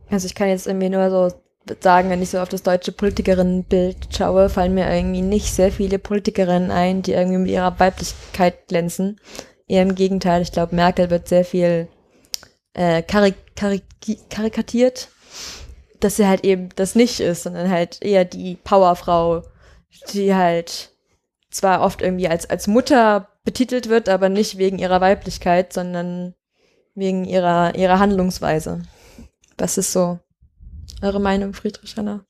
Also 0.09 0.25
ich 0.25 0.35
kann 0.35 0.47
jetzt 0.47 0.67
irgendwie 0.67 0.89
nur 0.89 1.09
so 1.09 1.43
sagen, 1.81 2.09
wenn 2.09 2.21
ich 2.21 2.29
so 2.29 2.39
auf 2.39 2.49
das 2.49 2.63
deutsche 2.63 2.91
Politikerinnenbild 2.91 4.09
schaue, 4.15 4.49
fallen 4.49 4.73
mir 4.73 4.93
irgendwie 4.93 5.21
nicht 5.21 5.53
sehr 5.53 5.71
viele 5.71 5.99
Politikerinnen 5.99 6.71
ein, 6.71 7.01
die 7.01 7.13
irgendwie 7.13 7.37
mit 7.37 7.51
ihrer 7.51 7.79
Weiblichkeit 7.79 8.67
glänzen. 8.67 9.19
Eher 9.67 9.83
im 9.83 9.95
Gegenteil, 9.95 10.41
ich 10.41 10.51
glaube, 10.51 10.75
Merkel 10.75 11.09
wird 11.09 11.27
sehr 11.27 11.45
viel 11.45 11.87
äh, 12.73 13.01
karik 13.01 13.35
karik 13.55 13.83
karikatiert, 14.29 15.09
dass 15.99 16.17
sie 16.17 16.27
halt 16.27 16.43
eben 16.43 16.69
das 16.75 16.95
nicht 16.95 17.19
ist, 17.19 17.43
sondern 17.43 17.69
halt 17.69 18.01
eher 18.01 18.25
die 18.25 18.55
Powerfrau, 18.55 19.43
die 20.11 20.35
halt 20.35 20.91
zwar 21.49 21.81
oft 21.81 22.01
irgendwie 22.01 22.27
als, 22.27 22.49
als 22.49 22.67
Mutter 22.67 23.29
betitelt 23.45 23.89
wird, 23.89 24.09
aber 24.09 24.29
nicht 24.29 24.57
wegen 24.57 24.79
ihrer 24.79 25.01
Weiblichkeit, 25.01 25.71
sondern 25.71 26.33
wegen 26.95 27.25
ihrer, 27.25 27.75
ihrer 27.75 27.99
Handlungsweise. 27.99 28.81
Was 29.57 29.77
ist 29.77 29.93
so 29.93 30.19
eure 31.03 31.19
Meinung, 31.19 31.53
Friedrich 31.53 31.95
Hanna? 31.97 32.25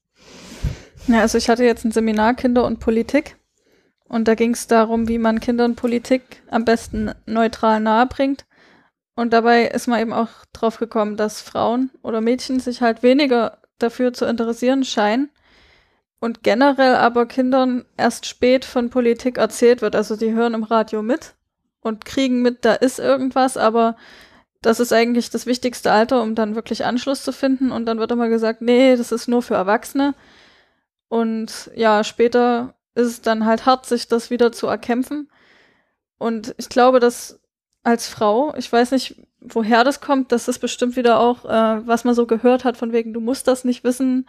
Ja, 1.07 1.21
also 1.21 1.38
ich 1.38 1.49
hatte 1.49 1.63
jetzt 1.63 1.86
ein 1.86 1.91
Seminar 1.91 2.34
Kinder 2.34 2.65
und 2.65 2.80
Politik 2.80 3.38
und 4.05 4.28
da 4.28 4.36
ging 4.36 4.51
es 4.51 4.67
darum, 4.67 5.07
wie 5.07 5.17
man 5.17 5.39
Kinder 5.39 5.65
und 5.65 5.76
Politik 5.76 6.43
am 6.49 6.65
besten 6.65 7.11
neutral 7.26 7.80
nahebringt. 7.80 8.45
Und 9.15 9.34
dabei 9.34 9.65
ist 9.65 9.88
man 9.88 9.99
eben 9.99 10.13
auch 10.13 10.30
drauf 10.53 10.78
gekommen, 10.78 11.17
dass 11.17 11.41
Frauen 11.41 11.91
oder 12.01 12.21
Mädchen 12.21 12.59
sich 12.59 12.82
halt 12.82 13.03
weniger 13.03 13.59
dafür 13.80 14.13
zu 14.13 14.26
interessieren 14.26 14.84
scheinen 14.84 15.30
und 16.19 16.41
generell 16.41 16.95
aber 16.95 17.26
Kindern 17.26 17.86
erst 17.97 18.26
spät 18.26 18.65
von 18.65 18.89
Politik 18.89 19.38
erzählt 19.38 19.82
wird. 19.82 19.95
Also 19.95 20.15
die 20.15 20.32
hören 20.32 20.53
im 20.53 20.63
Radio 20.63 21.01
mit 21.03 21.36
und 21.82 22.05
kriegen 22.05 22.41
mit, 22.41 22.65
da 22.65 22.74
ist 22.74 22.97
irgendwas, 22.97 23.57
aber 23.57 23.97
das 24.64 24.80
ist 24.80 24.93
eigentlich 24.93 25.30
das 25.30 25.45
wichtigste 25.45 25.91
Alter, 25.91 26.22
um 26.22 26.36
dann 26.36 26.55
wirklich 26.55 26.86
Anschluss 26.86 27.24
zu 27.24 27.32
finden. 27.32 27.72
Und 27.72 27.86
dann 27.86 27.99
wird 27.99 28.11
immer 28.11 28.30
gesagt, 28.30 28.61
nee, 28.61 28.95
das 28.95 29.11
ist 29.11 29.28
nur 29.28 29.41
für 29.41 29.55
Erwachsene. 29.55 30.16
Und 31.09 31.70
ja, 31.76 32.03
später 32.03 32.74
ist 32.95 33.07
es 33.07 33.22
dann 33.22 33.45
halt 33.45 33.66
hart, 33.66 33.86
sich 33.86 34.07
das 34.07 34.30
wieder 34.30 34.51
zu 34.51 34.68
erkämpfen. 34.68 35.30
Und 36.18 36.55
ich 36.57 36.70
glaube, 36.70 36.99
dass 36.99 37.39
als 37.84 38.07
Frau, 38.07 38.55
ich 38.55 38.72
weiß 38.72 38.91
nicht, 38.91 39.22
woher 39.41 39.84
das 39.84 39.99
kommt, 39.99 40.32
das 40.32 40.47
ist 40.47 40.59
bestimmt 40.59 40.95
wieder 40.95 41.20
auch, 41.20 41.43
äh, 41.43 41.86
was 41.86 42.05
man 42.05 42.16
so 42.16 42.26
gehört 42.26 42.64
hat, 42.64 42.78
von 42.78 42.93
wegen, 42.93 43.14
du 43.14 43.20
musst 43.20 43.47
das 43.47 43.66
nicht 43.66 43.84
wissen, 43.84 44.28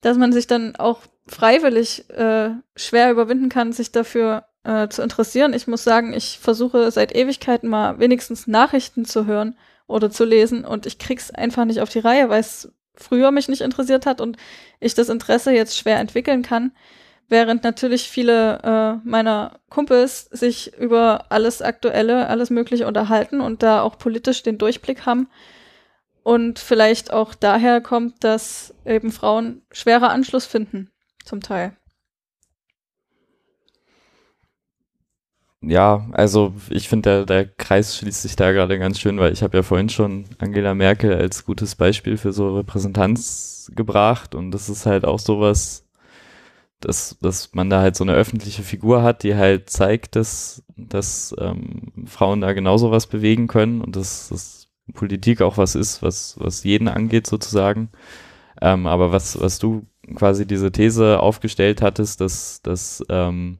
dass 0.00 0.18
man 0.18 0.32
sich 0.32 0.48
dann 0.48 0.74
auch 0.76 1.02
freiwillig 1.26 2.10
äh, 2.10 2.50
schwer 2.74 3.10
überwinden 3.10 3.48
kann, 3.48 3.72
sich 3.72 3.92
dafür 3.92 4.44
äh, 4.64 4.88
zu 4.88 5.02
interessieren. 5.02 5.52
Ich 5.54 5.66
muss 5.66 5.84
sagen, 5.84 6.12
ich 6.12 6.38
versuche 6.40 6.90
seit 6.90 7.14
Ewigkeiten 7.14 7.68
mal 7.68 7.98
wenigstens 7.98 8.46
Nachrichten 8.46 9.04
zu 9.04 9.26
hören 9.26 9.56
oder 9.86 10.10
zu 10.10 10.24
lesen 10.24 10.64
und 10.64 10.86
ich 10.86 10.98
krieg's 10.98 11.30
einfach 11.30 11.64
nicht 11.64 11.80
auf 11.80 11.90
die 11.90 11.98
Reihe, 12.00 12.28
weil 12.28 12.40
es 12.40 12.72
früher 12.94 13.30
mich 13.30 13.48
nicht 13.48 13.60
interessiert 13.60 14.06
hat 14.06 14.20
und 14.20 14.36
ich 14.80 14.94
das 14.94 15.08
Interesse 15.08 15.52
jetzt 15.52 15.76
schwer 15.76 15.98
entwickeln 15.98 16.42
kann. 16.42 16.72
Während 17.28 17.64
natürlich 17.64 18.08
viele 18.10 18.58
äh, 18.62 19.08
meiner 19.08 19.58
Kumpels 19.70 20.28
sich 20.30 20.76
über 20.76 21.26
alles 21.30 21.62
Aktuelle, 21.62 22.28
alles 22.28 22.50
Mögliche 22.50 22.86
unterhalten 22.86 23.40
und 23.40 23.62
da 23.62 23.82
auch 23.82 23.98
politisch 23.98 24.42
den 24.42 24.58
Durchblick 24.58 25.06
haben. 25.06 25.28
Und 26.22 26.58
vielleicht 26.58 27.12
auch 27.12 27.34
daher 27.34 27.80
kommt, 27.80 28.24
dass 28.24 28.74
eben 28.84 29.10
Frauen 29.10 29.62
schwerer 29.72 30.10
Anschluss 30.10 30.46
finden, 30.46 30.90
zum 31.24 31.40
Teil. 31.40 31.76
Ja, 35.66 36.06
also 36.12 36.52
ich 36.68 36.88
finde, 36.88 37.24
der, 37.24 37.26
der 37.26 37.46
Kreis 37.46 37.96
schließt 37.96 38.22
sich 38.22 38.36
da 38.36 38.52
gerade 38.52 38.78
ganz 38.78 39.00
schön, 39.00 39.18
weil 39.18 39.32
ich 39.32 39.42
habe 39.42 39.56
ja 39.56 39.62
vorhin 39.62 39.88
schon 39.88 40.26
Angela 40.38 40.74
Merkel 40.74 41.14
als 41.14 41.44
gutes 41.44 41.74
Beispiel 41.74 42.16
für 42.18 42.32
so 42.32 42.56
Repräsentanz 42.56 43.70
gebracht 43.74 44.34
und 44.34 44.50
das 44.50 44.68
ist 44.68 44.84
halt 44.84 45.04
auch 45.06 45.18
sowas, 45.18 45.86
dass, 46.80 47.16
dass 47.22 47.54
man 47.54 47.70
da 47.70 47.80
halt 47.80 47.96
so 47.96 48.04
eine 48.04 48.14
öffentliche 48.14 48.62
Figur 48.62 49.02
hat, 49.02 49.22
die 49.22 49.36
halt 49.36 49.70
zeigt, 49.70 50.16
dass, 50.16 50.62
dass 50.76 51.34
ähm, 51.38 51.92
Frauen 52.06 52.42
da 52.42 52.52
genauso 52.52 52.90
was 52.90 53.06
bewegen 53.06 53.46
können 53.46 53.80
und 53.80 53.96
dass, 53.96 54.28
dass 54.28 54.68
Politik 54.92 55.40
auch 55.40 55.56
was 55.56 55.74
ist, 55.76 56.02
was, 56.02 56.36
was 56.38 56.64
jeden 56.64 56.88
angeht 56.88 57.26
sozusagen. 57.26 57.88
Ähm, 58.60 58.86
aber 58.86 59.12
was, 59.12 59.40
was 59.40 59.58
du 59.58 59.86
quasi 60.16 60.46
diese 60.46 60.72
These 60.72 61.20
aufgestellt 61.20 61.80
hattest, 61.82 62.20
dass, 62.20 62.60
dass 62.62 63.02
ähm, 63.08 63.58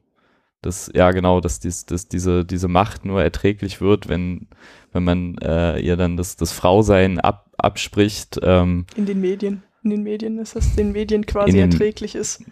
dass, 0.65 0.91
ja 0.93 1.11
genau, 1.11 1.39
dass, 1.41 1.59
dies, 1.59 1.85
dass 1.85 2.07
diese, 2.07 2.43
diese 2.45 2.67
Macht 2.67 3.05
nur 3.05 3.21
erträglich 3.23 3.81
wird, 3.81 4.07
wenn, 4.09 4.47
wenn 4.91 5.03
man 5.03 5.37
äh, 5.39 5.79
ihr 5.79 5.95
dann 5.97 6.17
das, 6.17 6.35
das 6.35 6.51
Frausein 6.51 7.19
ab, 7.19 7.51
abspricht. 7.57 8.39
Ähm, 8.43 8.85
In 8.95 9.05
den 9.05 9.21
Medien. 9.21 9.63
In 9.83 9.91
den 9.91 10.03
Medien 10.03 10.39
ist 10.39 10.55
das 10.55 10.75
den 10.75 10.91
Medien 10.91 11.25
quasi 11.25 11.51
den- 11.53 11.71
erträglich 11.71 12.15
ist. 12.15 12.43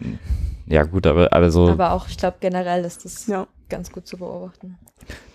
ja 0.66 0.84
gut, 0.84 1.06
aber, 1.06 1.32
aber 1.32 1.50
so, 1.50 1.68
Aber 1.68 1.92
auch, 1.92 2.08
ich 2.08 2.16
glaube, 2.16 2.36
generell 2.40 2.84
ist 2.84 3.04
das 3.04 3.26
Ja. 3.26 3.46
ganz 3.68 3.90
gut 3.90 4.06
zu 4.06 4.16
beobachten. 4.18 4.78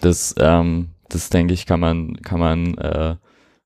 das, 0.01 0.33
ähm, 0.39 0.89
das 1.09 1.29
denke 1.29 1.53
ich, 1.53 1.65
kann 1.65 1.79
man, 1.79 2.15
kann 2.21 2.39
man 2.39 2.77
äh, 2.77 3.15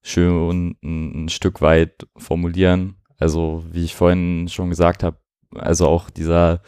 schön 0.02 0.76
ein, 0.84 1.26
ein 1.26 1.30
Stück 1.30 1.62
weit 1.62 2.08
formulieren. 2.18 2.96
Also 3.20 3.64
wie 3.72 3.84
ich 3.86 3.96
vorhin 3.96 4.48
schon 4.50 4.70
gesagt 4.70 5.04
habe, 5.04 5.18
also 5.56 5.88
auch 5.88 6.10
dieser 6.10 6.62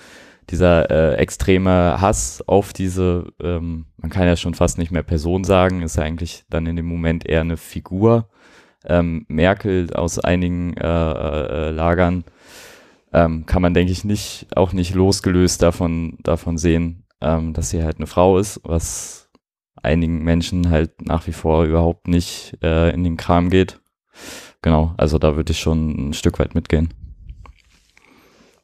dieser 0.49 0.89
äh, 0.91 1.15
extreme 1.15 1.99
Hass 1.99 2.43
auf 2.47 2.73
diese, 2.73 3.33
ähm, 3.41 3.87
man 3.97 4.11
kann 4.11 4.27
ja 4.27 4.35
schon 4.35 4.53
fast 4.53 4.77
nicht 4.77 4.91
mehr 4.91 5.03
Person 5.03 5.43
sagen, 5.43 5.81
ist 5.81 5.97
ja 5.97 6.03
eigentlich 6.03 6.45
dann 6.49 6.65
in 6.67 6.75
dem 6.75 6.85
Moment 6.85 7.25
eher 7.27 7.41
eine 7.41 7.57
Figur. 7.57 8.29
Ähm, 8.85 9.25
Merkel 9.27 9.91
aus 9.93 10.19
einigen 10.19 10.77
äh, 10.77 10.87
äh, 10.87 11.71
Lagern 11.71 12.23
ähm, 13.13 13.45
kann 13.45 13.61
man, 13.61 13.73
denke 13.73 13.91
ich, 13.91 14.03
nicht, 14.03 14.47
auch 14.55 14.73
nicht 14.73 14.93
losgelöst 14.93 15.61
davon, 15.61 16.17
davon 16.21 16.57
sehen. 16.57 17.05
ähm, 17.21 17.53
dass 17.53 17.69
sie 17.69 17.83
halt 17.83 17.97
eine 17.97 18.07
Frau 18.07 18.37
ist, 18.37 18.61
was 18.63 19.29
einigen 19.81 20.23
Menschen 20.23 20.69
halt 20.69 21.05
nach 21.05 21.27
wie 21.27 21.31
vor 21.33 21.65
überhaupt 21.65 22.07
nicht 22.07 22.57
äh, 22.61 22.91
in 22.91 23.03
den 23.03 23.17
Kram 23.17 23.49
geht. 23.49 23.79
Genau, 24.61 24.93
also 24.97 25.19
da 25.19 25.35
würde 25.35 25.51
ich 25.51 25.59
schon 25.59 26.09
ein 26.09 26.13
Stück 26.13 26.39
weit 26.39 26.55
mitgehen. 26.55 26.93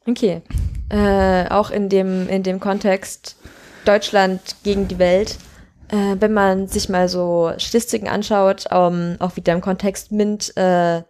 Okay. 0.06 0.42
Äh, 0.88 1.48
auch 1.48 1.70
in 1.70 1.88
dem, 1.88 2.28
in 2.28 2.42
dem 2.42 2.60
Kontext 2.60 3.36
Deutschland 3.84 4.40
gegen 4.62 4.88
die 4.88 4.98
Welt, 4.98 5.38
äh, 5.88 6.16
wenn 6.18 6.32
man 6.32 6.68
sich 6.68 6.88
mal 6.88 7.08
so 7.08 7.52
Statistiken 7.56 8.08
anschaut, 8.08 8.66
um, 8.72 9.16
auch 9.18 9.36
wieder 9.36 9.52
im 9.52 9.60
Kontext 9.60 10.12
MINT, 10.12 10.56
äh, 10.56 11.02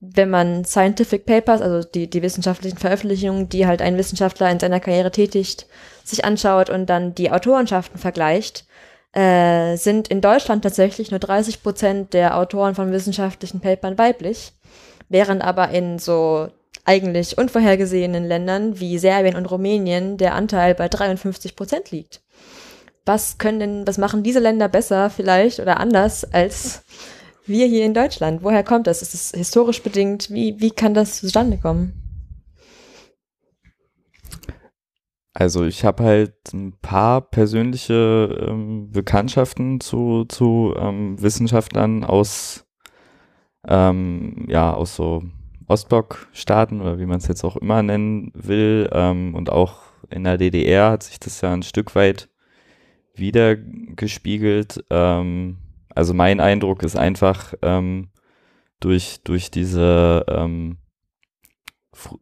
wenn 0.00 0.30
man 0.30 0.64
Scientific 0.64 1.26
Papers, 1.26 1.60
also 1.60 1.86
die, 1.88 2.08
die 2.08 2.22
wissenschaftlichen 2.22 2.78
Veröffentlichungen, 2.78 3.48
die 3.48 3.66
halt 3.66 3.82
ein 3.82 3.96
Wissenschaftler 3.98 4.50
in 4.50 4.60
seiner 4.60 4.80
Karriere 4.80 5.10
tätigt, 5.10 5.66
sich 6.04 6.24
anschaut 6.24 6.70
und 6.70 6.86
dann 6.86 7.14
die 7.14 7.32
Autorenschaften 7.32 7.98
vergleicht, 7.98 8.64
äh, 9.12 9.76
sind 9.76 10.08
in 10.08 10.20
Deutschland 10.20 10.62
tatsächlich 10.62 11.10
nur 11.10 11.20
30 11.20 11.62
Prozent 11.62 12.14
der 12.14 12.36
Autoren 12.36 12.74
von 12.74 12.92
wissenschaftlichen 12.92 13.60
Papern 13.60 13.98
weiblich, 13.98 14.52
während 15.08 15.42
aber 15.42 15.70
in 15.70 15.98
so 15.98 16.48
eigentlich 16.84 17.36
unvorhergesehenen 17.36 18.24
Ländern 18.24 18.80
wie 18.80 18.98
Serbien 18.98 19.36
und 19.36 19.46
Rumänien 19.46 20.16
der 20.16 20.34
Anteil 20.34 20.74
bei 20.74 20.88
53 20.88 21.54
Prozent 21.54 21.90
liegt. 21.90 22.22
Was 23.04 23.38
können 23.38 23.60
denn, 23.60 23.86
was 23.86 23.98
machen 23.98 24.22
diese 24.22 24.38
Länder 24.38 24.68
besser 24.68 25.10
vielleicht 25.10 25.60
oder 25.60 25.80
anders 25.80 26.24
als 26.32 26.82
wir 27.46 27.66
hier 27.66 27.84
in 27.84 27.94
Deutschland? 27.94 28.42
Woher 28.42 28.64
kommt 28.64 28.86
das? 28.86 29.02
Ist 29.02 29.14
es 29.14 29.32
historisch 29.32 29.82
bedingt? 29.82 30.30
Wie, 30.30 30.60
wie 30.60 30.70
kann 30.70 30.94
das 30.94 31.20
zustande 31.20 31.58
kommen? 31.58 31.92
Also 35.34 35.64
ich 35.64 35.84
habe 35.84 36.02
halt 36.02 36.34
ein 36.52 36.72
paar 36.80 37.20
persönliche 37.20 38.46
ähm, 38.48 38.90
Bekanntschaften 38.90 39.80
zu, 39.80 40.24
zu 40.24 40.74
ähm, 40.76 41.20
Wissenschaftlern 41.22 42.02
aus, 42.02 42.66
ähm, 43.66 44.46
ja, 44.48 44.74
aus 44.74 44.96
so 44.96 45.22
Ostblock-Staaten 45.68 46.80
oder 46.80 46.98
wie 46.98 47.06
man 47.06 47.18
es 47.18 47.28
jetzt 47.28 47.44
auch 47.44 47.56
immer 47.56 47.82
nennen 47.82 48.32
will. 48.34 48.88
Ähm, 48.92 49.34
und 49.34 49.50
auch 49.50 49.82
in 50.10 50.24
der 50.24 50.38
DDR 50.38 50.90
hat 50.90 51.02
sich 51.02 51.20
das 51.20 51.40
ja 51.40 51.52
ein 51.52 51.62
Stück 51.62 51.94
weit 51.94 52.28
wiedergespiegelt. 53.14 54.84
Ähm, 54.90 55.58
also 55.94 56.14
mein 56.14 56.40
Eindruck 56.40 56.82
ist 56.82 56.96
einfach 56.96 57.54
ähm, 57.62 58.10
durch, 58.80 59.20
durch 59.24 59.50
diese, 59.50 60.24
ähm, 60.28 60.78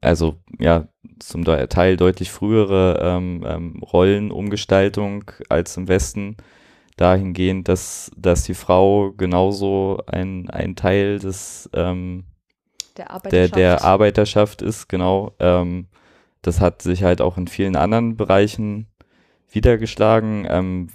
also 0.00 0.36
ja, 0.58 0.88
zum 1.18 1.44
Teil 1.44 1.96
deutlich 1.96 2.30
frühere 2.30 2.98
ähm, 3.02 3.44
ähm, 3.46 3.82
Rollenumgestaltung 3.82 5.30
als 5.48 5.76
im 5.76 5.88
Westen, 5.88 6.36
dahingehend, 6.96 7.68
dass, 7.68 8.10
dass 8.16 8.44
die 8.44 8.54
Frau 8.54 9.12
genauso 9.12 10.02
ein, 10.06 10.48
ein 10.48 10.76
Teil 10.76 11.18
des 11.18 11.68
ähm, 11.74 12.24
Der 12.96 13.06
der, 13.06 13.10
Arbeiterschaft. 13.10 13.56
der 13.56 13.84
Arbeiterschaft 13.84 14.62
ist, 14.62 14.88
genau. 14.88 15.32
Ähm, 15.38 15.86
das 16.42 16.60
hat 16.60 16.82
sich 16.82 17.02
halt 17.02 17.20
auch 17.20 17.36
in 17.36 17.48
vielen 17.48 17.76
anderen 17.76 18.16
Bereichen 18.16 18.86
wiedergeschlagen. 19.50 20.46
Ähm, 20.48 20.88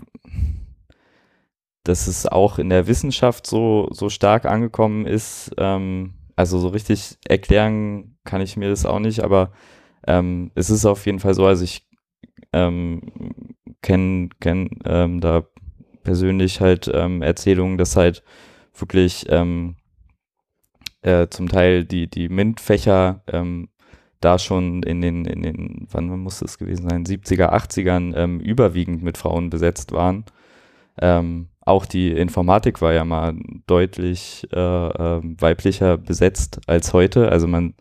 dass 1.83 2.07
es 2.07 2.27
auch 2.27 2.59
in 2.59 2.69
der 2.69 2.87
Wissenschaft 2.87 3.47
so, 3.47 3.87
so 3.91 4.09
stark 4.09 4.45
angekommen 4.45 5.05
ist. 5.05 5.51
Ähm, 5.57 6.13
also 6.35 6.59
so 6.59 6.69
richtig 6.69 7.17
erklären 7.27 8.17
kann 8.23 8.41
ich 8.41 8.57
mir 8.57 8.69
das 8.69 8.85
auch 8.85 8.99
nicht, 8.99 9.23
aber 9.23 9.51
ähm, 10.07 10.51
es 10.55 10.69
ist 10.69 10.85
auf 10.85 11.05
jeden 11.05 11.19
Fall 11.19 11.33
so, 11.33 11.45
also 11.45 11.63
ich 11.63 11.87
ähm, 12.53 13.01
kenne 13.81 14.29
kenn, 14.39 14.69
ähm, 14.85 15.21
da 15.21 15.43
persönlich 16.03 16.61
halt 16.61 16.89
ähm, 16.93 17.21
Erzählungen, 17.21 17.77
dass 17.77 17.95
halt 17.95 18.23
wirklich 18.75 19.25
ähm, 19.29 19.75
äh, 21.01 21.27
zum 21.27 21.49
Teil 21.49 21.85
die, 21.85 22.09
die 22.09 22.29
MINT-Fächer 22.29 23.23
ähm, 23.27 23.69
da 24.19 24.37
schon 24.37 24.83
in 24.83 25.01
den, 25.01 25.25
in 25.25 25.41
den, 25.41 25.87
wann 25.91 26.07
muss 26.19 26.41
es 26.41 26.57
gewesen 26.57 26.87
sein, 26.87 27.05
70er, 27.05 27.51
80ern 27.51 28.15
ähm, 28.15 28.39
überwiegend 28.39 29.03
mit 29.03 29.17
Frauen 29.17 29.49
besetzt 29.49 29.91
waren. 29.91 30.25
Ähm, 30.99 31.49
auch 31.61 31.85
die 31.85 32.11
Informatik 32.11 32.81
war 32.81 32.93
ja 32.93 33.03
mal 33.03 33.35
deutlich 33.67 34.47
äh, 34.51 34.57
äh, 34.59 35.21
weiblicher 35.23 35.97
besetzt 35.97 36.61
als 36.67 36.93
heute. 36.93 37.29
Also 37.29 37.47
man 37.47 37.75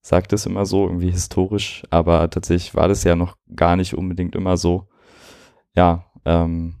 sagt 0.00 0.32
es 0.32 0.46
immer 0.46 0.64
so, 0.66 0.86
irgendwie 0.86 1.10
historisch, 1.10 1.82
aber 1.90 2.30
tatsächlich 2.30 2.74
war 2.74 2.88
das 2.88 3.04
ja 3.04 3.16
noch 3.16 3.36
gar 3.54 3.76
nicht 3.76 3.94
unbedingt 3.94 4.34
immer 4.34 4.56
so. 4.56 4.88
Ja, 5.76 6.06
ähm, 6.24 6.74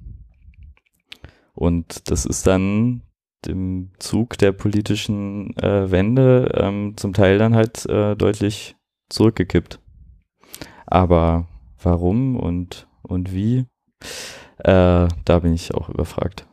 und 1.54 2.10
das 2.10 2.26
ist 2.26 2.46
dann 2.46 3.02
im 3.46 3.90
Zug 3.98 4.38
der 4.38 4.52
politischen 4.52 5.56
äh, 5.58 5.90
Wende 5.90 6.52
ähm, 6.54 6.94
zum 6.96 7.12
Teil 7.12 7.38
dann 7.38 7.54
halt 7.54 7.86
äh, 7.86 8.14
deutlich 8.16 8.76
zurückgekippt. 9.08 9.80
Aber 10.86 11.46
warum 11.82 12.36
und, 12.36 12.88
und 13.02 13.32
wie, 13.32 13.66
äh, 14.58 15.08
da 15.24 15.38
bin 15.40 15.52
ich 15.54 15.74
auch 15.74 15.88
überfragt. 15.88 16.46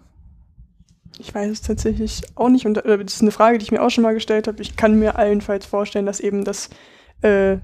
Ich 1.20 1.34
weiß 1.34 1.52
es 1.52 1.62
tatsächlich 1.62 2.22
auch 2.36 2.50
nicht. 2.50 2.66
Und 2.66 2.78
äh, 2.86 3.04
das 3.04 3.16
ist 3.16 3.22
eine 3.22 3.32
Frage, 3.32 3.58
die 3.58 3.64
ich 3.64 3.72
mir 3.72 3.82
auch 3.82 3.90
schon 3.90 4.04
mal 4.04 4.14
gestellt 4.14 4.48
habe. 4.48 4.62
Ich 4.62 4.76
kann 4.76 5.00
mir 5.00 5.18
allenfalls 5.18 5.66
vorstellen, 5.66 6.06
dass 6.06 6.20
eben 6.20 6.44
das 6.44 6.70
äh, 7.22 7.58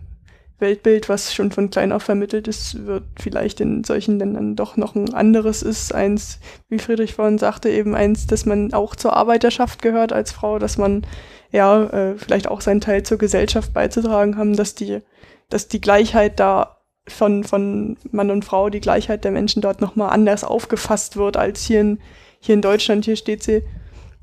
Weltbild, 0.60 1.10
was 1.10 1.34
schon 1.34 1.52
von 1.52 1.70
klein 1.70 1.92
auf 1.92 2.04
vermittelt 2.04 2.48
ist, 2.48 2.86
wird 2.86 3.04
vielleicht 3.20 3.60
in 3.60 3.84
solchen 3.84 4.20
Ländern 4.20 4.56
doch 4.56 4.78
noch 4.78 4.96
ein 4.96 5.14
anderes 5.14 5.62
ist. 5.62 5.94
Eins, 5.94 6.40
wie 6.70 6.80
Friedrich 6.80 7.16
vorhin 7.16 7.38
sagte, 7.38 7.70
eben 7.70 7.96
eins, 7.96 8.28
dass 8.28 8.46
man 8.46 8.74
auch 8.74 8.96
zur 8.96 9.16
Arbeiterschaft 9.16 9.82
gehört 9.82 10.14
als 10.14 10.32
Frau, 10.32 10.60
dass 10.60 10.78
man 10.78 11.06
ja 11.52 11.84
äh, 11.86 12.16
vielleicht 12.18 12.48
auch 12.48 12.62
seinen 12.62 12.82
Teil 12.82 13.04
zur 13.04 13.18
Gesellschaft 13.18 13.74
beizutragen 13.74 14.38
haben, 14.38 14.56
dass 14.56 14.76
die, 14.76 15.02
dass 15.50 15.68
die 15.68 15.82
Gleichheit 15.82 16.40
da 16.40 16.78
von, 17.08 17.44
von 17.44 17.98
Mann 18.12 18.32
und 18.32 18.46
Frau, 18.46 18.70
die 18.70 18.80
Gleichheit 18.80 19.24
der 19.24 19.32
Menschen 19.32 19.62
dort 19.62 19.82
nochmal 19.82 20.12
anders 20.12 20.44
aufgefasst 20.44 21.18
wird 21.18 21.38
als 21.38 21.64
hier 21.64 21.82
in, 21.82 22.00
hier 22.40 22.56
in 22.56 22.62
Deutschland. 22.62 23.06
Hier 23.06 23.16
steht 23.16 23.44
sie, 23.44 23.64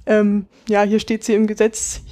ähm, 0.07 0.47
ja, 0.69 0.83
hier 0.83 1.01
steht 1.01 1.25
sie 1.25 1.35
im 1.35 1.47
Gesetz, 1.47 2.03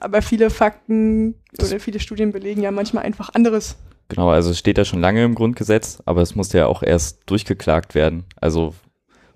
aber 0.00 0.22
viele 0.22 0.50
Fakten 0.50 1.34
Das- 1.52 1.70
oder 1.70 1.80
viele 1.80 2.00
Studien 2.00 2.32
belegen 2.32 2.62
ja 2.62 2.70
manchmal 2.70 3.04
einfach 3.04 3.34
anderes. 3.34 3.76
Genau, 4.08 4.30
also 4.30 4.50
es 4.50 4.58
steht 4.58 4.78
ja 4.78 4.84
schon 4.84 5.00
lange 5.00 5.22
im 5.24 5.34
Grundgesetz, 5.34 6.02
aber 6.06 6.22
es 6.22 6.34
musste 6.34 6.58
ja 6.58 6.66
auch 6.66 6.82
erst 6.82 7.20
durchgeklagt 7.26 7.94
werden. 7.94 8.24
Also, 8.40 8.74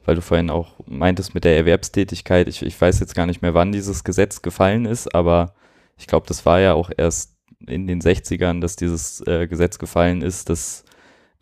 weil 0.06 0.14
du 0.14 0.22
vorhin 0.22 0.48
auch 0.48 0.74
meintest 0.86 1.34
mit 1.34 1.44
der 1.44 1.56
Erwerbstätigkeit, 1.56 2.48
ich, 2.48 2.62
ich 2.62 2.80
weiß 2.80 2.98
jetzt 3.00 3.14
gar 3.14 3.26
nicht 3.26 3.42
mehr, 3.42 3.52
wann 3.54 3.72
dieses 3.72 4.02
Gesetz 4.02 4.40
gefallen 4.40 4.86
ist, 4.86 5.14
aber 5.14 5.54
ich 5.98 6.06
glaube, 6.06 6.26
das 6.26 6.46
war 6.46 6.58
ja 6.60 6.72
auch 6.72 6.90
erst 6.96 7.36
in 7.66 7.86
den 7.86 8.00
60ern, 8.00 8.60
dass 8.60 8.76
dieses 8.76 9.20
äh, 9.26 9.46
Gesetz 9.46 9.78
gefallen 9.78 10.22
ist, 10.22 10.48
dass 10.48 10.84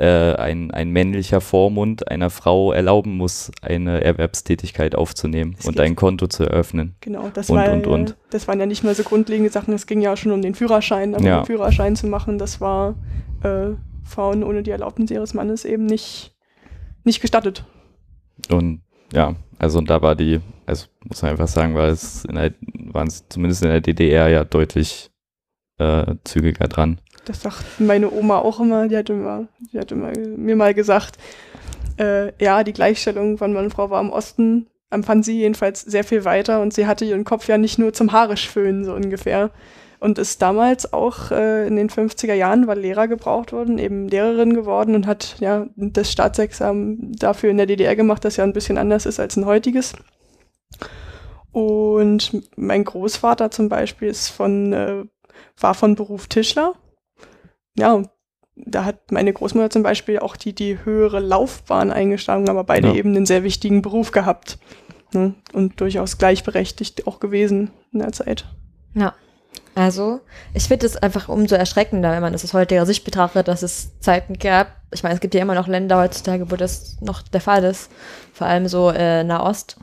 äh, 0.01 0.35
ein, 0.35 0.71
ein 0.71 0.91
männlicher 0.91 1.41
Vormund 1.43 2.11
einer 2.11 2.31
Frau 2.31 2.73
erlauben 2.73 3.17
muss, 3.19 3.53
eine 3.61 4.03
Erwerbstätigkeit 4.03 4.95
aufzunehmen 4.95 5.55
Es 5.59 5.67
und 5.67 5.75
geht- 5.75 5.83
ein 5.83 5.95
Konto 5.95 6.27
zu 6.27 6.45
eröffnen. 6.45 6.95
Genau, 7.01 7.29
das 7.35 7.51
Und, 7.51 7.59
war 7.59 7.71
und, 7.73 7.87
und. 7.87 8.17
das 8.31 8.49
waren 8.49 8.59
ja 8.59 8.65
nicht 8.67 8.83
mehr 8.83 8.95
so 8.95 9.03
grundlegende 9.03 9.51
Sachen, 9.51 9.75
es 9.75 9.87
ging 9.87 10.01
ja 10.01 10.17
schon 10.17 10.33
um 10.33 10.41
den 10.41 10.55
Führerschein, 10.55 11.15
aber 11.15 11.25
Ja. 11.25 11.41
den 11.43 11.47
Führerschein 11.47 11.97
zu 11.97 12.07
machen, 12.07 12.39
das 12.39 12.61
war 12.63 12.95
äh, 13.43 13.73
Frauen 14.05 14.43
ohne 14.43 14.63
die 14.63 14.71
Erlaubnis 14.71 15.11
ihres 15.11 15.35
Mannes 15.35 15.65
eben 15.67 15.85
nicht, 15.85 16.35
nicht 17.05 17.21
gestattet. 17.21 17.65
Und 18.49 18.81
ja, 19.13 19.35
also 19.59 19.79
und 19.79 19.91
da 19.91 20.01
war 20.01 20.17
die, 20.17 20.41
also 20.65 20.87
muss 21.05 21.21
man 21.21 21.33
einfach 21.33 21.49
sagen, 21.49 21.75
war 21.75 21.89
es 21.89 22.25
in 22.25 22.37
der, 22.37 22.55
waren 22.93 23.07
es 23.09 23.29
zumindest 23.29 23.63
in 23.63 23.69
der 23.69 23.81
DDR 23.83 24.29
ja 24.29 24.45
deutlich 24.45 25.11
äh, 25.79 26.15
zügiger 26.25 26.69
dran. 26.69 27.01
Das 27.25 27.43
sagt 27.43 27.65
meine 27.79 28.11
Oma 28.11 28.39
auch 28.39 28.61
immer, 28.61 28.89
die 28.89 28.97
hat 28.97 29.11
immer, 29.11 29.47
die 29.59 29.79
hat 29.79 29.93
immer 29.93 30.13
mir 30.17 30.57
mal 30.57 30.75
gesagt, 30.75 31.19
äh, 31.99 32.33
ja, 32.43 32.65
die 32.65 32.73
Gleichstellung 32.73 33.39
von 33.39 33.53
Mann 33.53 33.67
und 33.67 33.71
Frau 33.73 33.91
war 33.91 34.01
im 34.01 34.11
Osten, 34.11 34.67
empfand 34.91 35.25
sie 35.25 35.39
jedenfalls 35.39 35.83
sehr 35.83 36.05
viel 36.05 36.25
weiter 36.25 36.61
und 36.61 36.73
sie 36.73 36.87
hatte 36.87 37.05
ihren 37.05 37.25
Kopf 37.25 37.47
ja 37.49 37.59
nicht 37.59 37.79
nur 37.79 37.93
zum 37.93 38.13
Haarisch 38.13 38.49
föhnen, 38.49 38.85
so 38.85 38.95
ungefähr. 38.95 39.51
Und 40.01 40.19
ist 40.19 40.41
damals 40.41 40.95
auch 40.95 41.31
äh, 41.31 41.67
in 41.67 41.77
den 41.77 41.91
50er 41.91 42.33
Jahren, 42.33 42.67
weil 42.67 42.81
Lehrer 42.81 43.07
gebraucht 43.07 43.53
wurden, 43.53 43.77
eben 43.77 44.09
Lehrerin 44.09 44.55
geworden 44.55 44.95
und 44.95 45.07
hat 45.07 45.37
ja 45.41 45.67
das 45.77 46.11
Staatsexamen 46.11 47.13
dafür 47.13 47.51
in 47.51 47.59
der 47.59 47.67
DDR 47.67 47.95
gemacht, 47.97 48.25
das 48.25 48.39
ja 48.39 48.45
ein 48.45 48.55
bisschen 48.55 48.79
anders 48.79 49.05
ist 49.05 49.21
als 49.21 49.37
ein 49.37 49.45
heutiges. 49.45 49.93
Und 51.53 52.49
mein 52.57 52.85
Großvater 52.85 53.51
zum 53.51 53.69
Beispiel 53.69 54.09
ist 54.09 54.29
von, 54.29 54.73
äh, 54.73 55.05
war 55.59 55.75
von 55.75 55.97
Beruf 55.97 56.29
Tischler. 56.29 56.75
Ja, 57.81 58.03
da 58.57 58.85
hat 58.85 59.11
meine 59.11 59.33
Großmutter 59.33 59.71
zum 59.71 59.83
Beispiel 59.83 60.19
auch 60.19 60.37
die, 60.37 60.53
die 60.55 60.79
höhere 60.85 61.21
Laufbahn 61.21 61.91
eingeschlagen, 61.91 62.49
aber 62.49 62.65
beide 62.65 62.89
Ja. 62.89 62.95
eben 62.95 63.17
einen 63.17 63.27
sehr 63.27 63.43
wichtigen 63.43 63.83
Beruf 63.83 64.13
gehabt. 64.13 64.59
Ne? 65.13 65.35
Und 65.53 65.81
durchaus 65.81 66.19
gleichberechtigt 66.19 67.07
auch 67.07 67.21
gewesen 67.21 67.71
in 67.93 68.01
der 68.01 68.13
Zeit. 68.13 68.47
Ja. 68.95 69.15
Also, 69.75 70.21
ich 70.53 70.65
finde 70.65 70.87
es 70.87 70.97
einfach 70.97 71.29
umso 71.29 71.55
erschreckender, 71.55 72.11
wenn 72.13 72.23
man 72.23 72.35
es 72.35 72.45
aus 72.45 72.53
heutiger 72.55 72.87
Sicht 72.87 73.05
betrachtet, 73.05 73.49
dass 73.49 73.63
es 73.63 73.99
Zeiten 74.01 74.35
gab, 74.39 74.69
ich 74.93 75.03
meine, 75.03 75.15
es 75.15 75.21
gibt 75.21 75.33
ja 75.35 75.41
immer 75.41 75.55
noch 75.55 75.69
Länder 75.69 75.99
heutzutage, 75.99 76.51
wo 76.51 76.57
das 76.57 76.97
noch 77.01 77.23
der 77.23 77.41
Fall 77.41 77.63
ist, 77.65 77.91
vor 78.33 78.47
allem 78.49 78.67
so 78.67 78.91
äh, 78.91 79.23
Nahost, 79.23 79.77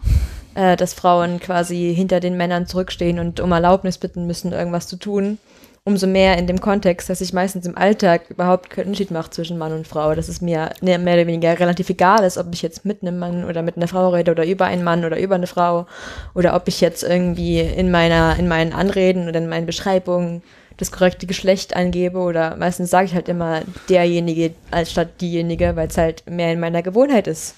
äh, 0.55 0.75
dass 0.75 0.93
Frauen 0.93 1.39
quasi 1.39 1.93
hinter 1.95 2.19
den 2.19 2.35
Männern 2.35 2.67
zurückstehen 2.67 3.17
und 3.17 3.39
um 3.39 3.51
Erlaubnis 3.53 3.97
bitten 3.97 4.27
müssen, 4.27 4.51
irgendwas 4.51 4.87
zu 4.87 4.97
tun. 4.97 5.39
Umso 5.87 6.05
mehr 6.05 6.37
in 6.37 6.47
dem 6.47 6.59
Kontext, 6.59 7.09
dass 7.09 7.19
sich 7.19 7.31
meistens 7.31 7.65
im 7.65 7.77
Alltag 7.77 8.29
überhaupt 8.29 8.69
keinen 8.69 8.87
Unterschied 8.87 9.09
macht 9.09 9.33
zwischen 9.33 9.57
Mann 9.57 9.71
und 9.71 9.87
Frau. 9.87 10.13
Dass 10.15 10.27
es 10.27 10.41
mir 10.41 10.71
mehr 10.81 10.99
oder 10.99 11.27
weniger 11.27 11.57
relativ 11.57 11.89
egal 11.89 12.25
ist, 12.25 12.37
ob 12.37 12.47
ich 12.51 12.61
jetzt 12.61 12.83
mit 12.83 13.03
einem 13.03 13.17
Mann 13.19 13.45
oder 13.45 13.61
mit 13.61 13.77
einer 13.77 13.87
Frau 13.87 14.09
rede 14.09 14.31
oder 14.31 14.45
über 14.45 14.65
einen 14.65 14.83
Mann 14.83 15.05
oder 15.05 15.17
über 15.17 15.35
eine 15.35 15.47
Frau 15.47 15.87
oder 16.35 16.57
ob 16.57 16.67
ich 16.67 16.81
jetzt 16.81 17.03
irgendwie 17.03 17.61
in 17.61 17.89
meiner, 17.89 18.37
in 18.37 18.49
meinen 18.49 18.73
Anreden 18.73 19.29
oder 19.29 19.37
in 19.37 19.47
meinen 19.47 19.65
Beschreibungen 19.65 20.43
das 20.75 20.91
korrekte 20.91 21.25
Geschlecht 21.25 21.73
angebe 21.73 22.19
oder 22.19 22.57
meistens 22.57 22.89
sage 22.89 23.05
ich 23.05 23.15
halt 23.15 23.29
immer 23.29 23.61
derjenige 23.87 24.55
als 24.71 24.91
statt 24.91 25.21
diejenige, 25.21 25.77
weil 25.77 25.87
es 25.87 25.97
halt 25.97 26.29
mehr 26.29 26.51
in 26.51 26.59
meiner 26.59 26.83
Gewohnheit 26.83 27.27
ist. 27.27 27.55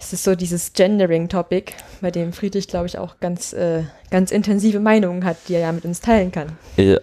Es 0.00 0.12
ist 0.12 0.22
so 0.22 0.36
dieses 0.36 0.72
Gendering-Topic, 0.74 1.72
bei 2.00 2.12
dem 2.12 2.32
Friedrich, 2.32 2.68
glaube 2.68 2.86
ich, 2.86 2.98
auch 2.98 3.18
ganz, 3.18 3.52
äh, 3.52 3.82
ganz 4.10 4.30
intensive 4.30 4.78
Meinungen 4.78 5.24
hat, 5.24 5.36
die 5.48 5.54
er 5.54 5.60
ja 5.60 5.72
mit 5.72 5.84
uns 5.84 6.00
teilen 6.00 6.30
kann. 6.30 6.56
Ja, 6.76 6.98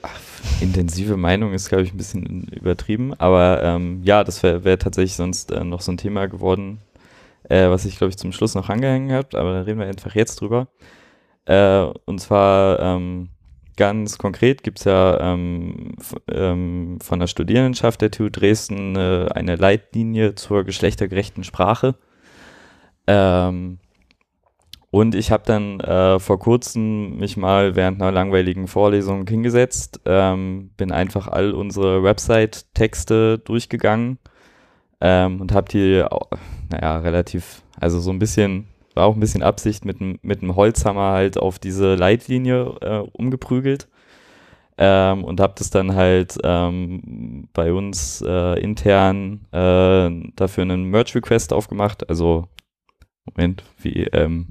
intensive 0.62 1.18
Meinung 1.18 1.54
ist, 1.54 1.68
glaube 1.68 1.84
ich, 1.84 1.94
ein 1.94 1.98
bisschen 1.98 2.44
übertrieben, 2.48 3.14
aber 3.14 3.62
ähm, 3.64 4.02
ja, 4.04 4.24
das 4.24 4.42
wäre 4.44 4.64
wär 4.64 4.80
tatsächlich 4.80 5.16
sonst 5.16 5.52
äh, 5.52 5.64
noch 5.66 5.82
so 5.82 5.92
ein 5.92 5.98
Thema 5.98 6.28
geworden, 6.28 6.80
äh, 7.50 7.70
was 7.70 7.84
ich, 7.84 7.98
glaube 7.98 8.12
ich, 8.12 8.18
zum 8.18 8.32
Schluss 8.32 8.56
noch 8.56 8.70
angehängt 8.70 9.12
habe, 9.12 9.38
aber 9.38 9.54
da 9.54 9.62
reden 9.62 9.80
wir 9.80 9.88
einfach 9.88 10.16
jetzt 10.16 10.40
drüber. 10.40 10.70
Äh, 11.46 11.86
und 12.06 12.22
zwar 12.22 12.80
ähm, 12.80 13.30
ganz 13.76 14.18
konkret 14.18 14.64
gibt 14.64 14.80
es 14.80 14.86
ja 14.86 15.20
ähm, 15.20 15.96
ähm, 16.32 17.00
von 17.02 17.20
der 17.20 17.28
Studierendenschaft 17.28 18.02
der 18.02 18.12
TU 18.12 18.30
Dresden 18.30 18.96
äh, 18.96 19.28
eine 19.34 19.58
Leitlinie 19.58 20.36
zur 20.36 20.64
geschlechtergerechten 20.64 21.44
Sprache. 21.44 21.96
Ähm, 23.08 23.80
und 24.92 25.14
ich 25.14 25.32
habe 25.32 25.44
dann 25.46 25.80
äh, 25.82 26.20
vor 26.20 26.40
kurzem 26.40 27.18
mich 27.18 27.36
mal 27.36 27.76
während 27.76 28.02
einer 28.02 28.12
langweiligen 28.12 28.68
Vorlesung 28.68 29.28
hingesetzt, 29.28 30.00
ähm, 30.06 30.72
bin 30.78 30.92
einfach 30.92 31.28
all 31.28 31.52
unsere 31.54 32.02
Website-Texte 32.02 33.40
durchgegangen 33.40 34.20
ähm, 35.02 35.42
und 35.42 35.52
habe 35.52 35.68
die, 35.68 36.04
naja, 36.72 37.00
relativ, 37.00 37.62
also 37.80 38.00
so 38.00 38.12
ein 38.12 38.20
bisschen 38.20 38.68
war 38.96 39.06
auch 39.06 39.16
ein 39.16 39.20
bisschen 39.20 39.44
Absicht, 39.44 39.86
mit, 39.86 40.00
mit 40.24 40.42
einem 40.42 40.56
Holzhammer 40.56 41.12
halt 41.12 41.38
auf 41.38 41.60
diese 41.60 41.96
Leitlinie 41.96 42.76
äh, 42.82 43.00
umgeprügelt. 43.12 43.88
Ähm, 44.78 45.24
und 45.24 45.40
habe 45.40 45.54
das 45.58 45.70
dann 45.70 45.96
halt 45.96 46.38
ähm, 46.44 47.48
bei 47.54 47.72
uns 47.72 48.22
äh, 48.26 48.60
intern 48.60 49.46
äh, 49.52 50.10
dafür 50.36 50.64
einen 50.64 50.86
Merge-Request 50.86 51.54
aufgemacht. 51.54 52.10
Also, 52.10 52.50
Moment, 53.26 53.64
wie 53.80 54.04
ähm, 54.04 54.48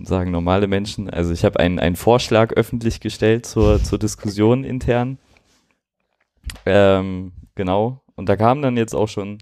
sagen 0.00 0.30
normale 0.30 0.66
Menschen. 0.66 1.10
Also 1.10 1.32
ich 1.32 1.44
habe 1.44 1.60
einen, 1.60 1.78
einen 1.78 1.96
Vorschlag 1.96 2.52
öffentlich 2.54 3.00
gestellt 3.00 3.46
zur, 3.46 3.82
zur 3.82 3.98
Diskussion 3.98 4.64
intern. 4.64 5.18
Ähm, 6.66 7.32
genau. 7.54 8.02
Und 8.16 8.28
da 8.28 8.36
kamen 8.36 8.62
dann 8.62 8.76
jetzt 8.76 8.94
auch 8.94 9.08
schon 9.08 9.38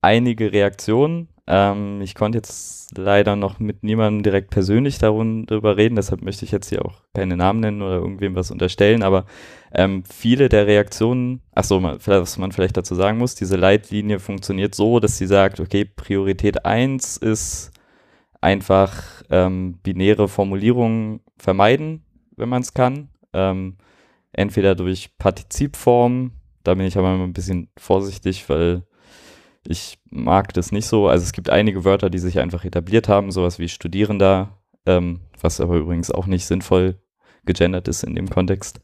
einige 0.00 0.52
Reaktionen. 0.52 1.28
Ähm, 1.46 2.00
ich 2.00 2.14
konnte 2.14 2.38
jetzt 2.38 2.96
leider 2.96 3.36
noch 3.36 3.58
mit 3.60 3.82
niemandem 3.82 4.22
direkt 4.22 4.50
persönlich 4.50 4.98
darüber 4.98 5.76
reden, 5.76 5.96
deshalb 5.96 6.22
möchte 6.22 6.44
ich 6.44 6.50
jetzt 6.50 6.68
hier 6.68 6.84
auch 6.84 7.02
keine 7.14 7.36
Namen 7.36 7.60
nennen 7.60 7.82
oder 7.82 7.96
irgendwem 7.96 8.34
was 8.34 8.50
unterstellen, 8.50 9.02
aber 9.02 9.26
ähm, 9.72 10.04
viele 10.04 10.48
der 10.48 10.66
Reaktionen, 10.66 11.40
achso, 11.54 11.82
was 11.82 12.38
man 12.38 12.52
vielleicht 12.52 12.76
dazu 12.76 12.94
sagen 12.94 13.18
muss, 13.18 13.34
diese 13.34 13.56
Leitlinie 13.56 14.18
funktioniert 14.18 14.74
so, 14.74 15.00
dass 15.00 15.18
sie 15.18 15.26
sagt, 15.26 15.60
okay, 15.60 15.84
Priorität 15.84 16.64
1 16.64 17.16
ist 17.18 17.72
einfach 18.40 19.22
ähm, 19.30 19.78
binäre 19.82 20.28
Formulierungen 20.28 21.20
vermeiden, 21.36 22.04
wenn 22.36 22.48
man 22.48 22.62
es 22.62 22.74
kann. 22.74 23.10
Ähm, 23.32 23.76
entweder 24.32 24.74
durch 24.74 25.16
Partizipform, 25.18 26.32
da 26.64 26.74
bin 26.74 26.86
ich 26.86 26.96
aber 26.96 27.14
immer 27.14 27.24
ein 27.24 27.32
bisschen 27.32 27.68
vorsichtig, 27.76 28.48
weil 28.48 28.82
ich 29.66 29.98
mag 30.10 30.52
das 30.54 30.72
nicht 30.72 30.86
so. 30.86 31.08
Also 31.08 31.24
es 31.24 31.32
gibt 31.32 31.50
einige 31.50 31.84
Wörter, 31.84 32.10
die 32.10 32.18
sich 32.18 32.38
einfach 32.38 32.64
etabliert 32.64 33.08
haben, 33.08 33.30
sowas 33.30 33.58
wie 33.58 33.68
Studierender, 33.68 34.58
ähm, 34.86 35.20
was 35.40 35.60
aber 35.60 35.76
übrigens 35.76 36.10
auch 36.10 36.26
nicht 36.26 36.46
sinnvoll 36.46 36.96
gegendert 37.44 37.88
ist 37.88 38.02
in 38.02 38.14
dem 38.14 38.28
Kontext, 38.28 38.80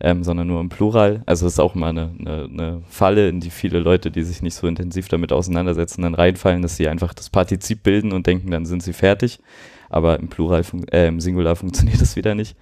ähm, 0.00 0.24
sondern 0.24 0.46
nur 0.46 0.60
im 0.60 0.68
Plural. 0.68 1.22
Also 1.26 1.46
es 1.46 1.54
ist 1.54 1.58
auch 1.58 1.74
immer 1.74 1.88
eine, 1.88 2.14
eine, 2.18 2.44
eine, 2.44 2.82
Falle, 2.88 3.28
in 3.28 3.40
die 3.40 3.50
viele 3.50 3.78
Leute, 3.78 4.10
die 4.10 4.22
sich 4.22 4.42
nicht 4.42 4.54
so 4.54 4.66
intensiv 4.66 5.08
damit 5.08 5.32
auseinandersetzen, 5.32 6.02
dann 6.02 6.14
reinfallen, 6.14 6.62
dass 6.62 6.76
sie 6.76 6.88
einfach 6.88 7.14
das 7.14 7.30
Partizip 7.30 7.82
bilden 7.82 8.12
und 8.12 8.26
denken, 8.26 8.50
dann 8.50 8.66
sind 8.66 8.82
sie 8.82 8.92
fertig. 8.92 9.40
Aber 9.88 10.18
im 10.18 10.28
Plural, 10.28 10.64
äh, 10.92 11.08
im 11.08 11.20
Singular 11.20 11.56
funktioniert 11.56 12.00
das 12.00 12.16
wieder 12.16 12.34
nicht. 12.34 12.56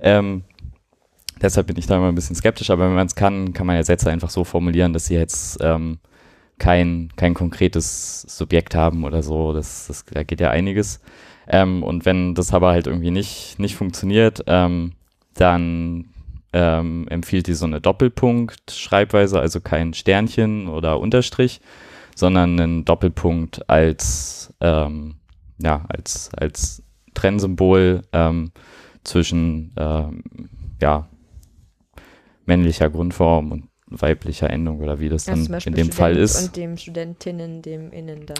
Ähm, 0.00 0.44
deshalb 1.40 1.66
bin 1.66 1.78
ich 1.78 1.86
da 1.86 1.96
immer 1.96 2.08
ein 2.08 2.14
bisschen 2.14 2.36
skeptisch, 2.36 2.70
aber 2.70 2.86
wenn 2.86 2.94
man 2.94 3.06
es 3.06 3.14
kann, 3.14 3.52
kann 3.52 3.66
man 3.66 3.76
ja 3.76 3.82
Sätze 3.82 4.10
einfach 4.10 4.30
so 4.30 4.44
formulieren, 4.44 4.92
dass 4.92 5.06
sie 5.06 5.14
jetzt 5.14 5.58
ähm, 5.60 5.98
kein, 6.58 7.10
kein 7.16 7.34
konkretes 7.34 8.22
Subjekt 8.22 8.74
haben 8.74 9.04
oder 9.04 9.22
so. 9.22 9.52
Das, 9.52 9.86
das, 9.88 10.04
da 10.04 10.22
geht 10.22 10.40
ja 10.40 10.50
einiges. 10.50 11.00
Ähm, 11.46 11.82
und 11.82 12.04
wenn 12.04 12.34
das 12.34 12.54
aber 12.54 12.70
halt 12.70 12.86
irgendwie 12.86 13.10
nicht, 13.10 13.58
nicht 13.58 13.76
funktioniert, 13.76 14.44
ähm, 14.46 14.92
dann 15.34 16.06
ähm, 16.52 17.06
empfiehlt 17.08 17.48
die 17.48 17.54
so 17.54 17.66
eine 17.66 17.80
Doppelpunkt-Schreibweise, 17.80 19.40
also 19.40 19.60
kein 19.60 19.92
Sternchen 19.92 20.68
oder 20.68 21.00
Unterstrich, 21.00 21.60
sondern 22.14 22.58
einen 22.58 22.84
Doppelpunkt 22.84 23.68
als, 23.68 24.54
ähm, 24.60 25.16
ja, 25.58 25.84
als, 25.88 26.30
als 26.34 26.82
Trennsymbol 27.14 28.02
ähm, 28.12 28.52
zwischen 29.02 29.72
ähm, 29.76 30.22
ja, 30.80 31.08
männlicher 32.46 32.88
Grundform 32.88 33.52
und 33.52 33.68
weiblicher 33.86 34.50
Endung 34.50 34.80
oder 34.80 35.00
wie 35.00 35.08
das 35.08 35.24
dann 35.24 35.40
in 35.40 35.46
dem 35.46 35.60
Student 35.60 35.94
Fall 35.94 36.16
ist. 36.16 36.46
Und 36.46 36.56
dem 36.56 36.76
Studentinnen, 36.76 37.62
dem 37.62 37.92
Innen 37.92 38.26
dann. 38.26 38.38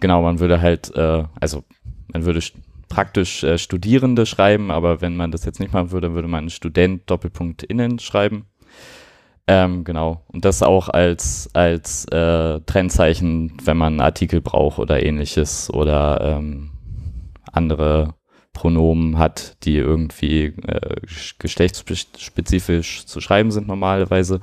Genau, 0.00 0.22
man 0.22 0.38
würde 0.38 0.60
halt, 0.60 0.94
äh, 0.94 1.24
also 1.40 1.64
man 2.12 2.24
würde 2.24 2.40
praktisch 2.88 3.42
äh, 3.44 3.58
Studierende 3.58 4.26
schreiben, 4.26 4.70
aber 4.70 5.00
wenn 5.00 5.16
man 5.16 5.30
das 5.30 5.44
jetzt 5.44 5.60
nicht 5.60 5.72
machen 5.72 5.90
würde, 5.90 6.14
würde 6.14 6.28
man 6.28 6.50
Student 6.50 7.08
Doppelpunkt 7.10 7.62
Innen 7.62 7.98
schreiben. 7.98 8.46
Ähm, 9.46 9.84
genau. 9.84 10.24
Und 10.28 10.44
das 10.44 10.62
auch 10.62 10.88
als, 10.90 11.48
als 11.54 12.04
äh, 12.06 12.60
Trennzeichen, 12.60 13.54
wenn 13.64 13.78
man 13.78 13.94
einen 13.94 14.00
Artikel 14.00 14.40
braucht 14.42 14.78
oder 14.78 15.02
ähnliches 15.02 15.72
oder 15.72 16.20
ähm, 16.20 16.70
andere 17.50 18.14
Pronomen 18.52 19.18
hat, 19.18 19.56
die 19.64 19.76
irgendwie 19.76 20.46
äh, 20.66 20.96
geschlechtsspezifisch 21.38 23.06
zu 23.06 23.20
schreiben 23.20 23.50
sind 23.50 23.68
normalerweise. 23.68 24.40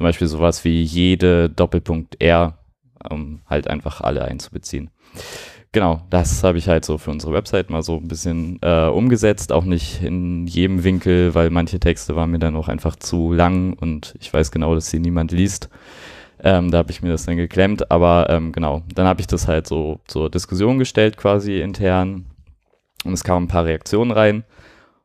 Zum 0.00 0.06
Beispiel 0.06 0.28
sowas 0.28 0.64
wie 0.64 0.82
jede 0.82 1.50
Doppelpunkt 1.50 2.22
R, 2.22 2.56
um 3.10 3.42
halt 3.44 3.68
einfach 3.68 4.00
alle 4.00 4.24
einzubeziehen. 4.24 4.88
Genau, 5.72 6.00
das 6.08 6.42
habe 6.42 6.56
ich 6.56 6.68
halt 6.68 6.86
so 6.86 6.96
für 6.96 7.10
unsere 7.10 7.34
Website 7.34 7.68
mal 7.68 7.82
so 7.82 7.98
ein 7.98 8.08
bisschen 8.08 8.58
äh, 8.62 8.86
umgesetzt, 8.86 9.52
auch 9.52 9.64
nicht 9.64 10.02
in 10.02 10.46
jedem 10.46 10.84
Winkel, 10.84 11.34
weil 11.34 11.50
manche 11.50 11.80
Texte 11.80 12.16
waren 12.16 12.30
mir 12.30 12.38
dann 12.38 12.56
auch 12.56 12.68
einfach 12.68 12.96
zu 12.96 13.34
lang 13.34 13.74
und 13.74 14.14
ich 14.20 14.32
weiß 14.32 14.50
genau, 14.50 14.74
dass 14.74 14.88
sie 14.88 15.00
niemand 15.00 15.32
liest. 15.32 15.68
Ähm, 16.42 16.70
da 16.70 16.78
habe 16.78 16.92
ich 16.92 17.02
mir 17.02 17.10
das 17.10 17.26
dann 17.26 17.36
geklemmt, 17.36 17.90
aber 17.90 18.30
ähm, 18.30 18.52
genau, 18.52 18.80
dann 18.94 19.06
habe 19.06 19.20
ich 19.20 19.26
das 19.26 19.48
halt 19.48 19.66
so 19.66 20.00
zur 20.06 20.30
Diskussion 20.30 20.78
gestellt 20.78 21.18
quasi 21.18 21.60
intern 21.60 22.24
und 23.04 23.12
es 23.12 23.22
kamen 23.22 23.44
ein 23.44 23.48
paar 23.48 23.66
Reaktionen 23.66 24.12
rein 24.12 24.44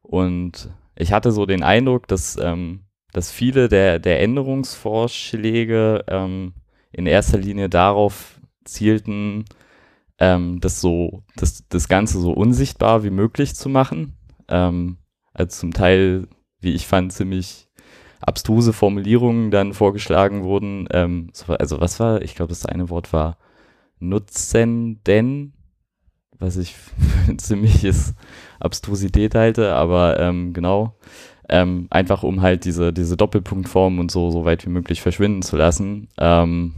und 0.03 0.69
ich 0.95 1.11
hatte 1.11 1.33
so 1.33 1.45
den 1.45 1.63
Eindruck, 1.63 2.07
dass 2.07 2.37
ähm, 2.41 2.84
dass 3.15 3.31
viele 3.31 3.69
der, 3.69 3.97
der 3.99 4.19
Änderungsvorschläge 4.19 6.03
ähm, 6.09 6.53
in 6.91 7.05
erster 7.05 7.37
Linie 7.37 7.69
darauf 7.69 8.41
zielten, 8.65 9.45
ähm, 10.19 10.59
das 10.59 10.81
so, 10.81 11.23
das, 11.37 11.63
das 11.69 11.87
Ganze 11.87 12.19
so 12.19 12.33
unsichtbar 12.33 13.05
wie 13.05 13.11
möglich 13.11 13.55
zu 13.55 13.69
machen. 13.69 14.17
Ähm, 14.49 14.97
also 15.33 15.59
zum 15.59 15.73
Teil, 15.73 16.27
wie 16.59 16.73
ich 16.73 16.87
fand, 16.87 17.13
ziemlich 17.13 17.69
abstruse 18.19 18.73
Formulierungen 18.73 19.49
dann 19.49 19.73
vorgeschlagen 19.73 20.43
wurden. 20.43 20.89
Ähm, 20.91 21.31
also 21.47 21.79
was 21.79 22.01
war, 22.01 22.21
ich 22.21 22.35
glaube, 22.35 22.49
das 22.49 22.65
eine 22.65 22.89
Wort 22.89 23.13
war 23.13 23.37
Nutzenden, 23.99 25.53
was 26.37 26.57
ich 26.57 26.75
für 27.25 27.37
ziemliches 27.37 28.13
Abstrusität 28.59 29.35
halte, 29.35 29.73
aber 29.73 30.19
ähm, 30.19 30.51
genau. 30.51 30.97
Ähm, 31.49 31.87
einfach 31.89 32.23
um 32.23 32.41
halt 32.41 32.65
diese, 32.65 32.91
diese 32.91 33.17
Doppelpunktform 33.17 33.99
und 33.99 34.11
so, 34.11 34.31
so 34.31 34.45
weit 34.45 34.65
wie 34.65 34.69
möglich 34.69 35.01
verschwinden 35.01 35.41
zu 35.41 35.57
lassen. 35.57 36.07
Ähm, 36.17 36.73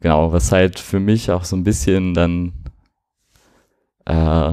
genau, 0.00 0.32
was 0.32 0.52
halt 0.52 0.78
für 0.78 1.00
mich 1.00 1.30
auch 1.30 1.44
so 1.44 1.56
ein 1.56 1.64
bisschen 1.64 2.14
dann 2.14 2.52
äh, 4.06 4.52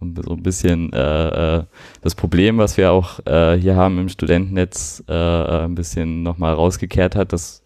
so 0.00 0.32
ein 0.32 0.42
bisschen 0.42 0.92
äh, 0.92 1.58
äh, 1.58 1.64
das 2.02 2.14
Problem, 2.14 2.58
was 2.58 2.76
wir 2.76 2.92
auch 2.92 3.20
äh, 3.26 3.56
hier 3.58 3.76
haben 3.76 3.98
im 3.98 4.08
Studentennetz, 4.08 5.02
äh, 5.08 5.12
ein 5.12 5.74
bisschen 5.74 6.22
nochmal 6.22 6.54
rausgekehrt 6.54 7.16
hat, 7.16 7.32
dass 7.32 7.62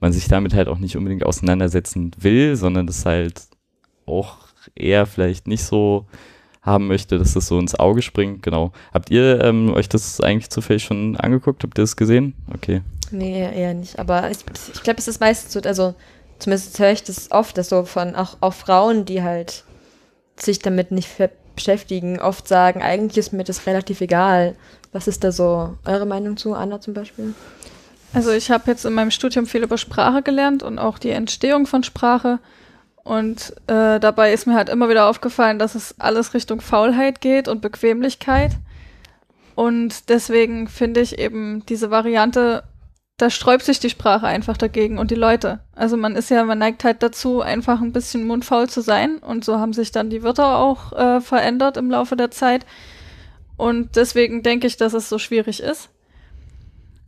man 0.00 0.12
sich 0.12 0.28
damit 0.28 0.54
halt 0.54 0.68
auch 0.68 0.78
nicht 0.78 0.96
unbedingt 0.96 1.24
auseinandersetzen 1.24 2.12
will, 2.18 2.56
sondern 2.56 2.86
das 2.86 3.06
halt 3.06 3.42
auch 4.06 4.38
eher 4.74 5.06
vielleicht 5.06 5.46
nicht 5.46 5.64
so 5.64 6.06
haben 6.62 6.86
möchte, 6.86 7.18
dass 7.18 7.34
das 7.34 7.48
so 7.48 7.58
ins 7.58 7.74
Auge 7.74 8.02
springt. 8.02 8.42
Genau. 8.42 8.72
Habt 8.94 9.10
ihr 9.10 9.42
ähm, 9.42 9.74
euch 9.74 9.88
das 9.88 10.20
eigentlich 10.20 10.50
zufällig 10.50 10.84
schon 10.84 11.16
angeguckt? 11.16 11.62
Habt 11.64 11.78
ihr 11.78 11.82
das 11.82 11.96
gesehen? 11.96 12.34
Okay. 12.54 12.82
Nee, 13.10 13.40
eher 13.40 13.74
nicht. 13.74 13.98
Aber 13.98 14.30
ich, 14.30 14.38
ich 14.72 14.82
glaube, 14.82 14.98
es 14.98 15.08
ist 15.08 15.20
meistens 15.20 15.52
so, 15.52 15.60
also 15.60 15.94
zumindest 16.38 16.78
höre 16.78 16.92
ich 16.92 17.02
das 17.02 17.30
oft, 17.30 17.58
dass 17.58 17.68
so 17.68 17.84
von 17.84 18.14
auch, 18.14 18.36
auch 18.40 18.54
Frauen, 18.54 19.04
die 19.04 19.22
halt 19.22 19.64
sich 20.36 20.60
damit 20.60 20.92
nicht 20.92 21.08
beschäftigen, 21.54 22.20
oft 22.20 22.48
sagen, 22.48 22.80
eigentlich 22.80 23.18
ist 23.18 23.32
mir 23.32 23.44
das 23.44 23.66
relativ 23.66 24.00
egal. 24.00 24.56
Was 24.92 25.08
ist 25.08 25.24
da 25.24 25.32
so 25.32 25.76
eure 25.84 26.06
Meinung 26.06 26.36
zu, 26.36 26.54
Anna 26.54 26.80
zum 26.80 26.94
Beispiel? 26.94 27.34
Also 28.14 28.30
ich 28.30 28.50
habe 28.50 28.70
jetzt 28.70 28.84
in 28.84 28.92
meinem 28.92 29.10
Studium 29.10 29.46
viel 29.46 29.62
über 29.62 29.78
Sprache 29.78 30.22
gelernt 30.22 30.62
und 30.62 30.78
auch 30.78 30.98
die 30.98 31.10
Entstehung 31.10 31.66
von 31.66 31.82
Sprache. 31.82 32.40
Und 33.04 33.52
äh, 33.66 33.98
dabei 33.98 34.32
ist 34.32 34.46
mir 34.46 34.54
halt 34.54 34.68
immer 34.68 34.88
wieder 34.88 35.08
aufgefallen, 35.08 35.58
dass 35.58 35.74
es 35.74 35.98
alles 35.98 36.34
Richtung 36.34 36.60
Faulheit 36.60 37.20
geht 37.20 37.48
und 37.48 37.60
Bequemlichkeit. 37.60 38.52
Und 39.54 40.08
deswegen 40.08 40.68
finde 40.68 41.00
ich 41.00 41.18
eben 41.18 41.66
diese 41.66 41.90
Variante, 41.90 42.62
da 43.18 43.28
sträubt 43.28 43.64
sich 43.64 43.80
die 43.80 43.90
Sprache 43.90 44.26
einfach 44.26 44.56
dagegen 44.56 44.98
und 44.98 45.10
die 45.10 45.16
Leute. 45.16 45.60
Also 45.74 45.96
man 45.96 46.16
ist 46.16 46.30
ja, 46.30 46.44
man 46.44 46.58
neigt 46.58 46.84
halt 46.84 47.02
dazu, 47.02 47.40
einfach 47.40 47.80
ein 47.80 47.92
bisschen 47.92 48.26
mundfaul 48.26 48.68
zu 48.68 48.80
sein. 48.80 49.18
Und 49.18 49.44
so 49.44 49.58
haben 49.58 49.72
sich 49.72 49.90
dann 49.90 50.10
die 50.10 50.22
Wörter 50.22 50.58
auch 50.58 50.92
äh, 50.92 51.20
verändert 51.20 51.76
im 51.76 51.90
Laufe 51.90 52.16
der 52.16 52.30
Zeit. 52.30 52.64
Und 53.56 53.96
deswegen 53.96 54.42
denke 54.42 54.66
ich, 54.66 54.76
dass 54.76 54.92
es 54.92 55.08
so 55.08 55.18
schwierig 55.18 55.60
ist. 55.60 55.90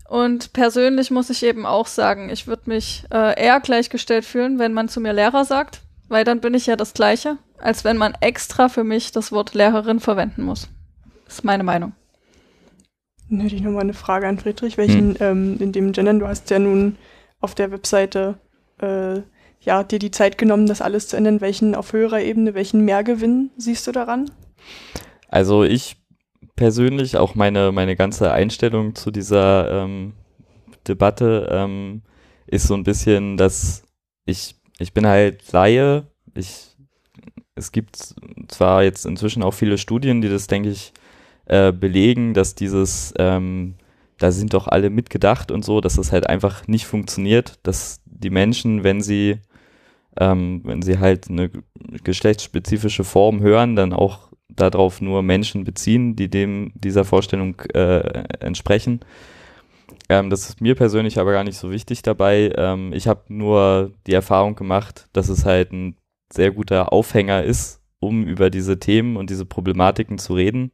Und 0.08 0.52
persönlich 0.52 1.10
muss 1.10 1.30
ich 1.30 1.42
eben 1.44 1.66
auch 1.66 1.86
sagen, 1.86 2.28
ich 2.28 2.46
würde 2.46 2.64
mich 2.66 3.04
äh, 3.12 3.42
eher 3.42 3.60
gleichgestellt 3.60 4.24
fühlen, 4.24 4.58
wenn 4.58 4.72
man 4.72 4.88
zu 4.88 5.00
mir 5.00 5.12
Lehrer 5.12 5.44
sagt, 5.44 5.80
weil 6.08 6.24
dann 6.24 6.40
bin 6.40 6.54
ich 6.54 6.66
ja 6.66 6.76
das 6.76 6.92
Gleiche, 6.92 7.38
als 7.58 7.84
wenn 7.84 7.96
man 7.96 8.14
extra 8.20 8.68
für 8.68 8.84
mich 8.84 9.12
das 9.12 9.32
Wort 9.32 9.54
Lehrerin 9.54 10.00
verwenden 10.00 10.42
muss. 10.42 10.68
Das 11.24 11.36
ist 11.36 11.44
meine 11.44 11.64
Meinung. 11.64 11.92
Dann 13.30 13.40
hätte 13.40 13.56
ich 13.56 13.62
nochmal 13.62 13.82
eine 13.82 13.94
Frage 13.94 14.28
an 14.28 14.38
Friedrich. 14.38 14.76
Welchen, 14.76 15.14
hm. 15.14 15.16
ähm, 15.20 15.56
in 15.60 15.72
dem 15.72 15.92
Gendern, 15.92 16.20
du 16.20 16.28
hast 16.28 16.50
ja 16.50 16.58
nun 16.58 16.96
auf 17.40 17.54
der 17.54 17.70
Webseite 17.70 18.38
äh, 18.80 19.22
ja, 19.60 19.82
dir 19.82 19.98
die 19.98 20.10
Zeit 20.10 20.36
genommen, 20.36 20.66
das 20.66 20.82
alles 20.82 21.08
zu 21.08 21.16
ändern. 21.16 21.40
Welchen 21.40 21.74
auf 21.74 21.92
höherer 21.92 22.20
Ebene, 22.20 22.54
welchen 22.54 22.84
Mehrgewinn 22.84 23.50
siehst 23.56 23.86
du 23.86 23.92
daran? 23.92 24.30
Also 25.28 25.64
ich 25.64 25.96
persönlich, 26.56 27.16
auch 27.16 27.34
meine, 27.34 27.72
meine 27.72 27.96
ganze 27.96 28.32
Einstellung 28.32 28.94
zu 28.94 29.10
dieser 29.10 29.84
ähm, 29.84 30.14
Debatte 30.86 31.48
ähm, 31.50 32.02
ist 32.46 32.66
so 32.66 32.74
ein 32.74 32.84
bisschen, 32.84 33.36
dass 33.36 33.84
ich 34.26 34.56
ich 34.78 34.92
bin 34.92 35.06
halt 35.06 35.50
Laie. 35.52 36.06
Ich, 36.34 36.76
es 37.54 37.72
gibt 37.72 38.14
zwar 38.48 38.82
jetzt 38.82 39.06
inzwischen 39.06 39.42
auch 39.42 39.54
viele 39.54 39.78
Studien, 39.78 40.20
die 40.20 40.28
das, 40.28 40.46
denke 40.46 40.70
ich, 40.70 40.92
äh, 41.46 41.72
belegen, 41.72 42.34
dass 42.34 42.54
dieses, 42.54 43.12
ähm, 43.18 43.74
da 44.18 44.32
sind 44.32 44.54
doch 44.54 44.66
alle 44.66 44.90
mitgedacht 44.90 45.50
und 45.50 45.64
so, 45.64 45.80
dass 45.80 45.96
das 45.96 46.12
halt 46.12 46.28
einfach 46.28 46.66
nicht 46.66 46.86
funktioniert, 46.86 47.58
dass 47.62 48.00
die 48.06 48.30
Menschen, 48.30 48.82
wenn 48.82 49.00
sie, 49.00 49.38
ähm, 50.18 50.62
wenn 50.64 50.82
sie 50.82 50.98
halt 50.98 51.28
eine 51.28 51.50
geschlechtsspezifische 52.02 53.04
Form 53.04 53.40
hören, 53.40 53.76
dann 53.76 53.92
auch 53.92 54.32
darauf 54.56 55.00
nur 55.00 55.22
Menschen 55.22 55.64
beziehen, 55.64 56.16
die 56.16 56.28
dem 56.28 56.72
dieser 56.74 57.04
Vorstellung 57.04 57.60
äh, 57.74 58.24
entsprechen. 58.40 59.00
Ähm, 60.08 60.30
das 60.30 60.48
ist 60.48 60.60
mir 60.60 60.74
persönlich 60.74 61.18
aber 61.18 61.32
gar 61.32 61.44
nicht 61.44 61.58
so 61.58 61.70
wichtig 61.70 62.02
dabei. 62.02 62.52
Ähm, 62.56 62.92
ich 62.92 63.08
habe 63.08 63.22
nur 63.28 63.92
die 64.06 64.14
Erfahrung 64.14 64.54
gemacht, 64.54 65.08
dass 65.12 65.28
es 65.28 65.44
halt 65.44 65.72
ein 65.72 65.96
sehr 66.32 66.50
guter 66.50 66.92
Aufhänger 66.92 67.42
ist, 67.42 67.80
um 68.00 68.24
über 68.24 68.50
diese 68.50 68.78
Themen 68.78 69.16
und 69.16 69.30
diese 69.30 69.46
Problematiken 69.46 70.18
zu 70.18 70.34
reden. 70.34 70.72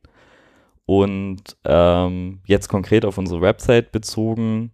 Und 0.87 1.57
ähm, 1.64 2.41
jetzt 2.47 2.68
konkret 2.68 3.05
auf 3.05 3.18
unsere 3.18 3.41
Website 3.41 3.93
bezogen, 3.93 4.72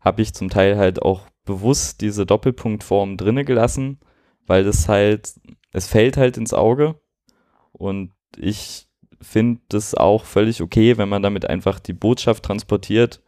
habe 0.00 0.22
ich 0.22 0.32
zum 0.32 0.48
Teil 0.48 0.78
halt 0.78 1.02
auch 1.02 1.26
bewusst 1.44 2.00
diese 2.00 2.24
Doppelpunktform 2.24 3.16
drinne 3.16 3.44
gelassen, 3.44 4.00
weil 4.46 4.64
das 4.64 4.88
halt, 4.88 5.34
es 5.72 5.86
fällt 5.86 6.16
halt 6.16 6.38
ins 6.38 6.54
Auge. 6.54 7.00
Und 7.72 8.12
ich 8.36 8.86
finde 9.20 9.60
das 9.68 9.94
auch 9.94 10.24
völlig 10.24 10.62
okay, 10.62 10.98
wenn 10.98 11.08
man 11.08 11.22
damit 11.22 11.48
einfach 11.48 11.80
die 11.80 11.92
Botschaft 11.92 12.44
transportiert, 12.44 13.20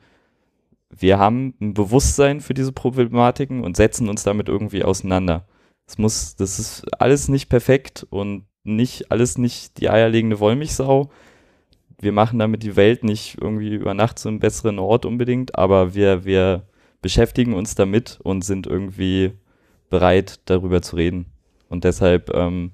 wir 0.90 1.18
haben 1.18 1.54
ein 1.60 1.74
Bewusstsein 1.74 2.40
für 2.40 2.54
diese 2.54 2.72
Problematiken 2.72 3.62
und 3.62 3.76
setzen 3.76 4.08
uns 4.08 4.24
damit 4.24 4.48
irgendwie 4.48 4.84
auseinander. 4.84 5.46
Es 5.86 5.98
muss, 5.98 6.36
das 6.36 6.58
ist 6.58 6.84
alles 7.00 7.28
nicht 7.28 7.48
perfekt 7.48 8.06
und 8.10 8.44
nicht 8.64 9.10
alles 9.10 9.38
nicht 9.38 9.78
die 9.78 9.88
eierlegende 9.88 10.40
Wollmilchsau. 10.40 11.10
Wir 12.00 12.12
machen 12.12 12.38
damit 12.38 12.62
die 12.62 12.76
Welt 12.76 13.04
nicht 13.04 13.38
irgendwie 13.40 13.74
über 13.74 13.94
Nacht 13.94 14.18
zu 14.18 14.28
einem 14.28 14.40
besseren 14.40 14.78
Ort 14.78 15.04
unbedingt, 15.04 15.56
aber 15.56 15.94
wir, 15.94 16.24
wir 16.24 16.66
beschäftigen 17.02 17.54
uns 17.54 17.74
damit 17.74 18.18
und 18.22 18.42
sind 18.42 18.66
irgendwie 18.66 19.32
bereit, 19.90 20.40
darüber 20.46 20.82
zu 20.82 20.96
reden. 20.96 21.26
Und 21.68 21.84
deshalb 21.84 22.34
ähm, 22.34 22.72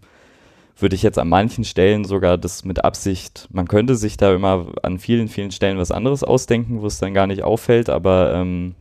würde 0.79 0.95
ich 0.95 1.03
jetzt 1.03 1.19
an 1.19 1.29
manchen 1.29 1.65
Stellen 1.65 2.05
sogar 2.05 2.37
das 2.37 2.65
mit 2.65 2.85
Absicht, 2.85 3.49
man 3.51 3.67
könnte 3.67 3.97
sich 3.97 4.17
da 4.17 4.35
immer 4.35 4.67
an 4.83 4.99
vielen, 4.99 5.29
vielen 5.29 5.51
Stellen 5.51 5.79
was 5.79 5.91
anderes 5.91 6.23
ausdenken, 6.23 6.83
wo 6.83 6.87
es 6.87 6.99
dann 6.99 7.15
gar 7.15 7.27
nicht 7.27 7.43
auffällt, 7.43 7.89
aber 7.89 8.35
ähm, 8.35 8.75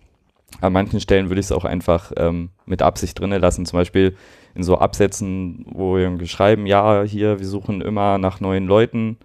an 0.61 0.73
manchen 0.73 0.99
Stellen 0.99 1.29
würde 1.29 1.39
ich 1.39 1.47
es 1.47 1.51
auch 1.51 1.65
einfach 1.65 2.11
ähm, 2.17 2.49
mit 2.65 2.81
Absicht 2.81 3.19
drinnen 3.19 3.41
lassen. 3.41 3.65
Zum 3.65 3.79
Beispiel 3.79 4.15
in 4.53 4.63
so 4.63 4.77
Absätzen, 4.77 5.65
wo 5.69 5.95
wir 5.95 6.27
schreiben, 6.27 6.65
ja, 6.65 7.03
hier, 7.03 7.39
wir 7.39 7.47
suchen 7.47 7.81
immer 7.81 8.17
nach 8.17 8.39
neuen 8.39 8.65
Leuten. 8.65 9.17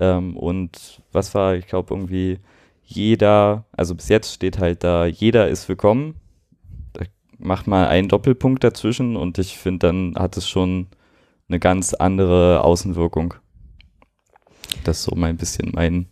Ähm, 0.00 0.36
und 0.36 1.02
was 1.12 1.34
war, 1.34 1.56
ich 1.56 1.66
glaube, 1.66 1.94
irgendwie 1.94 2.38
jeder, 2.84 3.64
also 3.72 3.94
bis 3.94 4.08
jetzt 4.08 4.32
steht 4.32 4.58
halt 4.58 4.84
da, 4.84 5.06
jeder 5.06 5.48
ist 5.48 5.68
willkommen. 5.68 6.14
Da 6.92 7.04
macht 7.38 7.66
mal 7.66 7.88
einen 7.88 8.08
Doppelpunkt 8.08 8.64
dazwischen 8.64 9.16
und 9.16 9.38
ich 9.38 9.58
finde, 9.58 9.86
dann 9.88 10.14
hat 10.16 10.36
es 10.36 10.48
schon 10.48 10.86
eine 11.48 11.58
ganz 11.58 11.94
andere 11.94 12.62
Außenwirkung. 12.64 13.34
Das 14.84 14.98
ist 14.98 15.04
so 15.04 15.14
mein 15.16 15.36
bisschen 15.36 15.70
mein. 15.74 16.06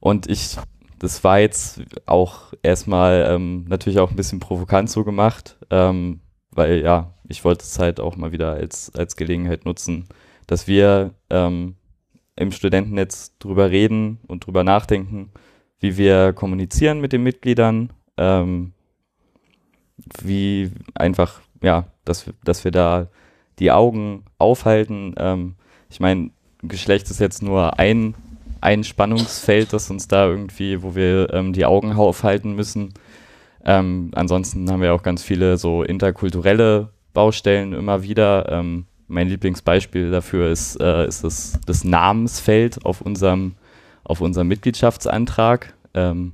Und 0.00 0.28
ich, 0.28 0.56
das 0.98 1.24
war 1.24 1.38
jetzt 1.38 1.80
auch 2.06 2.52
erstmal 2.62 3.26
ähm, 3.28 3.64
natürlich 3.68 3.98
auch 3.98 4.10
ein 4.10 4.16
bisschen 4.16 4.40
provokant 4.40 4.90
so 4.90 5.04
gemacht, 5.04 5.58
ähm, 5.70 6.20
weil 6.50 6.82
ja, 6.82 7.14
ich 7.28 7.44
wollte 7.44 7.64
es 7.64 7.78
halt 7.78 8.00
auch 8.00 8.16
mal 8.16 8.32
wieder 8.32 8.52
als, 8.52 8.94
als 8.94 9.16
Gelegenheit 9.16 9.64
nutzen, 9.64 10.06
dass 10.46 10.66
wir 10.66 11.14
ähm, 11.30 11.76
im 12.36 12.52
Studentennetz 12.52 13.36
drüber 13.38 13.70
reden 13.70 14.20
und 14.26 14.46
drüber 14.46 14.62
nachdenken, 14.62 15.32
wie 15.80 15.96
wir 15.96 16.32
kommunizieren 16.32 17.00
mit 17.00 17.12
den 17.12 17.22
Mitgliedern, 17.22 17.92
ähm, 18.16 18.72
wie 20.22 20.70
einfach, 20.94 21.40
ja, 21.62 21.90
dass 22.04 22.30
dass 22.44 22.64
wir 22.64 22.70
da 22.70 23.08
die 23.58 23.72
Augen 23.72 24.24
aufhalten. 24.38 25.14
Ähm, 25.18 25.54
ich 25.88 26.00
meine, 26.00 26.30
Geschlecht 26.62 27.10
ist 27.10 27.20
jetzt 27.20 27.42
nur 27.42 27.78
ein, 27.78 28.14
ein 28.60 28.84
Spannungsfeld, 28.84 29.72
das 29.72 29.90
uns 29.90 30.08
da 30.08 30.26
irgendwie, 30.26 30.82
wo 30.82 30.94
wir 30.94 31.32
ähm, 31.32 31.52
die 31.52 31.66
Augen 31.66 31.92
aufhalten 31.92 32.54
müssen. 32.54 32.94
Ähm, 33.64 34.10
ansonsten 34.14 34.70
haben 34.70 34.80
wir 34.80 34.94
auch 34.94 35.02
ganz 35.02 35.22
viele 35.22 35.56
so 35.56 35.82
interkulturelle 35.82 36.90
Baustellen 37.12 37.72
immer 37.72 38.02
wieder. 38.02 38.50
Ähm, 38.50 38.86
mein 39.08 39.28
Lieblingsbeispiel 39.28 40.10
dafür 40.10 40.50
ist, 40.50 40.80
äh, 40.80 41.06
ist 41.06 41.24
das, 41.24 41.58
das 41.66 41.84
Namensfeld 41.84 42.84
auf 42.84 43.00
unserem, 43.00 43.54
auf 44.04 44.20
unserem 44.20 44.48
Mitgliedschaftsantrag. 44.48 45.74
Ähm, 45.94 46.32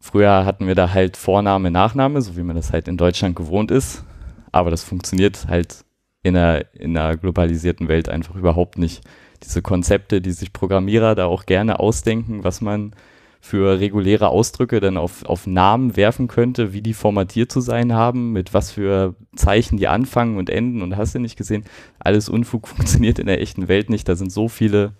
früher 0.00 0.44
hatten 0.44 0.66
wir 0.66 0.74
da 0.74 0.92
halt 0.92 1.16
Vorname, 1.16 1.70
Nachname, 1.70 2.22
so 2.22 2.36
wie 2.36 2.42
man 2.42 2.56
das 2.56 2.72
halt 2.72 2.88
in 2.88 2.96
Deutschland 2.96 3.36
gewohnt 3.36 3.70
ist. 3.70 4.04
Aber 4.52 4.70
das 4.70 4.84
funktioniert 4.84 5.46
halt 5.48 5.84
in 6.22 6.36
einer, 6.36 6.64
in 6.74 6.96
einer 6.96 7.16
globalisierten 7.16 7.88
Welt 7.88 8.08
einfach 8.08 8.36
überhaupt 8.36 8.78
nicht. 8.78 9.02
Diese 9.42 9.62
Konzepte, 9.62 10.20
die 10.20 10.30
sich 10.30 10.52
Programmierer 10.52 11.14
da 11.14 11.26
auch 11.26 11.46
gerne 11.46 11.80
ausdenken, 11.80 12.44
was 12.44 12.60
man 12.60 12.94
für 13.40 13.80
reguläre 13.80 14.28
Ausdrücke 14.28 14.78
dann 14.78 14.96
auf, 14.96 15.24
auf 15.24 15.48
Namen 15.48 15.96
werfen 15.96 16.28
könnte, 16.28 16.72
wie 16.72 16.80
die 16.80 16.94
formatiert 16.94 17.50
zu 17.50 17.60
sein 17.60 17.92
haben, 17.92 18.30
mit 18.30 18.54
was 18.54 18.70
für 18.70 19.16
Zeichen 19.34 19.78
die 19.78 19.88
anfangen 19.88 20.36
und 20.36 20.48
enden 20.48 20.80
und 20.80 20.96
hast 20.96 21.16
du 21.16 21.18
nicht 21.18 21.36
gesehen, 21.36 21.64
alles 21.98 22.28
Unfug 22.28 22.68
funktioniert 22.68 23.18
in 23.18 23.26
der 23.26 23.40
echten 23.40 23.66
Welt 23.66 23.90
nicht. 23.90 24.08
Da 24.08 24.14
sind 24.14 24.30
so 24.30 24.48
viele 24.48 24.92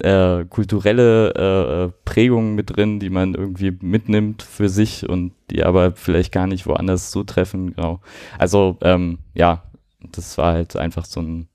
äh, 0.00 0.44
kulturelle 0.46 1.30
äh, 1.34 1.92
Prägungen 2.04 2.54
mit 2.54 2.76
drin, 2.76 2.98
die 2.98 3.10
man 3.10 3.34
irgendwie 3.34 3.76
mitnimmt 3.80 4.42
für 4.42 4.68
sich 4.68 5.08
und 5.08 5.32
die 5.50 5.62
aber 5.64 5.92
vielleicht 5.92 6.32
gar 6.32 6.46
nicht 6.46 6.66
woanders 6.66 7.10
zutreffen. 7.10 7.74
Genau. 7.74 8.00
Also 8.38 8.76
ähm, 8.82 9.18
ja, 9.34 9.62
das 10.00 10.36
war 10.38 10.54
halt 10.54 10.76
einfach 10.76 11.04
so 11.04 11.20
ein. 11.20 11.48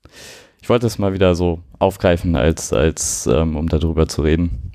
Ich 0.62 0.68
wollte 0.68 0.86
es 0.86 0.98
mal 0.98 1.12
wieder 1.12 1.34
so 1.34 1.60
aufgreifen, 1.78 2.36
als, 2.36 2.72
als 2.72 3.26
ähm, 3.26 3.56
um 3.56 3.68
darüber 3.68 4.08
zu 4.08 4.22
reden. 4.22 4.72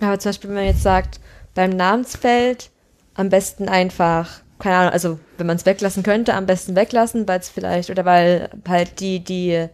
Aber 0.00 0.18
zum 0.18 0.30
Beispiel, 0.30 0.50
wenn 0.50 0.56
man 0.56 0.66
jetzt 0.66 0.82
sagt, 0.82 1.20
beim 1.54 1.70
Namensfeld 1.70 2.70
am 3.14 3.28
besten 3.28 3.68
einfach, 3.68 4.40
keine 4.58 4.76
Ahnung, 4.76 4.92
also 4.92 5.18
wenn 5.38 5.46
man 5.46 5.56
es 5.56 5.66
weglassen 5.66 6.02
könnte, 6.02 6.34
am 6.34 6.46
besten 6.46 6.76
weglassen, 6.76 7.26
weil 7.28 7.40
es 7.40 7.48
vielleicht, 7.48 7.90
oder 7.90 8.04
weil 8.04 8.50
halt 8.68 9.00
die, 9.00 9.20
die, 9.20 9.66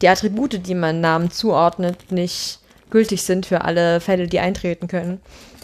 die 0.00 0.08
Attribute, 0.08 0.66
die 0.66 0.74
man 0.74 1.00
Namen 1.00 1.30
zuordnet, 1.30 2.10
nicht 2.10 2.60
gültig 2.92 3.22
sind 3.22 3.46
für 3.46 3.62
alle 3.62 3.98
Fälle, 4.00 4.28
die 4.28 4.38
eintreten 4.38 4.86
können. 4.86 5.20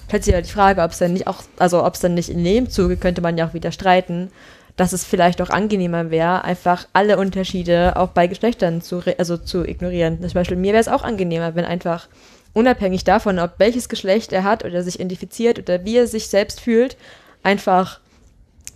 Stellt 0.08 0.24
sich 0.24 0.34
ja 0.34 0.40
die 0.40 0.50
Frage, 0.50 0.82
ob 0.82 0.90
es 0.90 0.98
dann 0.98 1.12
nicht 1.12 1.26
auch, 1.26 1.42
also 1.58 1.84
ob 1.84 1.94
es 1.94 2.00
dann 2.00 2.14
nicht 2.14 2.30
in 2.30 2.42
dem 2.42 2.68
Zuge, 2.70 2.96
könnte 2.96 3.20
man 3.20 3.38
ja 3.38 3.46
auch 3.46 3.54
wieder 3.54 3.70
streiten, 3.70 4.30
dass 4.76 4.92
es 4.92 5.04
vielleicht 5.04 5.42
auch 5.42 5.50
angenehmer 5.50 6.10
wäre, 6.10 6.44
einfach 6.44 6.88
alle 6.94 7.18
Unterschiede 7.18 7.96
auch 7.96 8.08
bei 8.08 8.26
Geschlechtern 8.26 8.80
zu, 8.80 9.02
also 9.18 9.36
zu 9.36 9.64
ignorieren. 9.64 10.20
Zum 10.20 10.32
Beispiel 10.32 10.56
mir 10.56 10.72
wäre 10.72 10.80
es 10.80 10.88
auch 10.88 11.02
angenehmer, 11.02 11.54
wenn 11.54 11.64
einfach 11.64 12.08
unabhängig 12.54 13.04
davon, 13.04 13.38
ob 13.38 13.58
welches 13.58 13.88
Geschlecht 13.88 14.32
er 14.32 14.44
hat 14.44 14.64
oder 14.64 14.82
sich 14.82 14.94
identifiziert 14.94 15.58
oder 15.58 15.84
wie 15.84 15.98
er 15.98 16.06
sich 16.06 16.28
selbst 16.28 16.60
fühlt, 16.60 16.96
einfach 17.42 18.00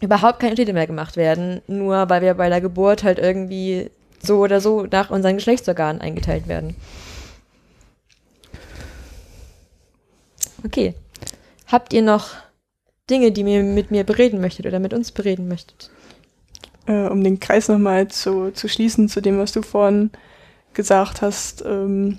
überhaupt 0.01 0.41
keine 0.41 0.51
Unterschiede 0.51 0.75
mehr 0.75 0.87
gemacht 0.87 1.17
werden, 1.17 1.63
nur 1.69 2.11
weil 2.11 2.21
wir 2.21 2.35
bei 2.35 2.49
der 2.49 2.61
Geburt 2.61 3.05
halt 3.05 3.19
irgendwie 3.19 3.91
so 4.21 4.41
oder 4.41 4.61
so 4.61 4.87
nach 4.91 5.11
unseren 5.11 5.37
Geschlechtsorganen 5.37 6.03
eingeteilt 6.03 6.49
werden. 6.49 6.77
Okay. 10.65 10.95
Habt 11.67 11.93
ihr 11.93 12.03
noch 12.03 12.31
Dinge, 13.09 13.33
die 13.33 13.43
ihr 13.43 13.63
mit 13.63 13.91
mir 13.91 14.05
bereden 14.05 14.41
möchtet 14.41 14.67
oder 14.67 14.79
mit 14.79 14.95
uns 14.95 15.13
bereden 15.13 15.49
möchtet? 15.49 15.91
Äh, 16.87 17.09
um 17.09 17.23
den 17.23 17.41
Kreis 17.41 17.69
nochmal 17.69 18.09
zu, 18.09 18.51
zu 18.53 18.69
schließen 18.69 19.09
zu 19.09 19.21
dem, 19.21 19.39
was 19.39 19.53
du 19.53 19.63
vorhin 19.63 20.11
gesagt 20.75 21.23
hast, 21.23 21.65
ähm, 21.65 22.19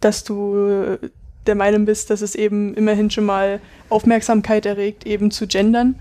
dass 0.00 0.24
du 0.24 0.98
der 1.46 1.54
Meinung 1.54 1.84
bist, 1.84 2.10
dass 2.10 2.20
es 2.20 2.34
eben 2.34 2.74
immerhin 2.74 3.10
schon 3.10 3.24
mal 3.24 3.60
Aufmerksamkeit 3.88 4.66
erregt, 4.66 5.06
eben 5.06 5.30
zu 5.30 5.46
gendern. 5.46 6.00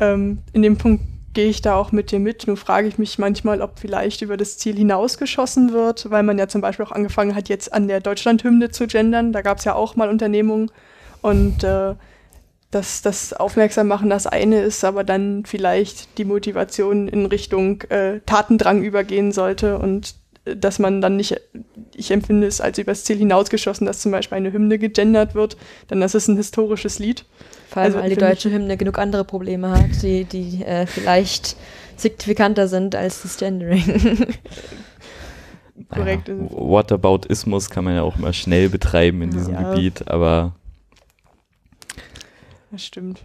Ähm, 0.00 0.38
in 0.52 0.62
dem 0.62 0.78
Punkt 0.78 1.04
gehe 1.34 1.48
ich 1.48 1.62
da 1.62 1.76
auch 1.76 1.92
mit 1.92 2.10
dir 2.10 2.18
mit. 2.18 2.46
Nur 2.46 2.56
frage 2.56 2.88
ich 2.88 2.98
mich 2.98 3.18
manchmal, 3.18 3.60
ob 3.60 3.78
vielleicht 3.78 4.22
über 4.22 4.36
das 4.36 4.58
Ziel 4.58 4.76
hinausgeschossen 4.76 5.72
wird, 5.72 6.10
weil 6.10 6.22
man 6.22 6.38
ja 6.38 6.48
zum 6.48 6.60
Beispiel 6.60 6.84
auch 6.84 6.92
angefangen 6.92 7.34
hat, 7.34 7.48
jetzt 7.48 7.72
an 7.72 7.88
der 7.88 8.00
Deutschlandhymne 8.00 8.70
zu 8.70 8.86
gendern. 8.86 9.32
Da 9.32 9.42
gab 9.42 9.58
es 9.58 9.64
ja 9.64 9.74
auch 9.74 9.96
mal 9.96 10.08
Unternehmungen. 10.08 10.70
Und 11.22 11.64
äh, 11.64 11.94
dass 12.72 13.02
das 13.02 13.34
Aufmerksam 13.34 13.86
machen 13.86 14.10
das 14.10 14.26
eine 14.26 14.62
ist, 14.62 14.82
aber 14.82 15.04
dann 15.04 15.44
vielleicht 15.44 16.18
die 16.18 16.24
Motivation 16.24 17.06
in 17.06 17.26
Richtung 17.26 17.82
äh, 17.82 18.20
Tatendrang 18.24 18.82
übergehen 18.82 19.30
sollte 19.30 19.78
und 19.78 20.14
äh, 20.46 20.56
dass 20.56 20.78
man 20.78 21.02
dann 21.02 21.16
nicht, 21.16 21.38
ich 21.94 22.10
empfinde 22.10 22.46
es 22.46 22.62
als 22.62 22.78
übers 22.78 23.04
Ziel 23.04 23.18
hinausgeschossen, 23.18 23.86
dass 23.86 24.00
zum 24.00 24.10
Beispiel 24.10 24.36
eine 24.36 24.52
Hymne 24.52 24.78
gegendert 24.78 25.34
wird, 25.34 25.58
denn 25.90 26.00
das 26.00 26.14
ist 26.14 26.28
ein 26.28 26.36
historisches 26.36 26.98
Lied. 26.98 27.26
Vor 27.72 27.80
allem, 27.80 27.92
also, 27.94 28.02
weil 28.02 28.10
die 28.10 28.20
deutsche 28.20 28.50
Hymne 28.50 28.76
genug 28.76 28.98
andere 28.98 29.24
Probleme 29.24 29.70
hat, 29.70 30.02
die, 30.02 30.24
die 30.24 30.62
äh, 30.62 30.86
vielleicht 30.86 31.56
signifikanter 31.96 32.68
sind 32.68 32.94
als 32.94 33.22
das 33.22 33.38
Gendering. 33.38 33.82
Korrekt. 35.88 36.28
Ja, 36.28 36.34
Whataboutismus 36.50 37.70
kann 37.70 37.84
man 37.84 37.94
ja 37.94 38.02
auch 38.02 38.16
mal 38.16 38.34
schnell 38.34 38.68
betreiben 38.68 39.22
in 39.22 39.30
diesem 39.30 39.54
ja. 39.54 39.70
Gebiet, 39.70 40.06
aber 40.08 40.54
das 42.70 42.84
stimmt. 42.84 43.22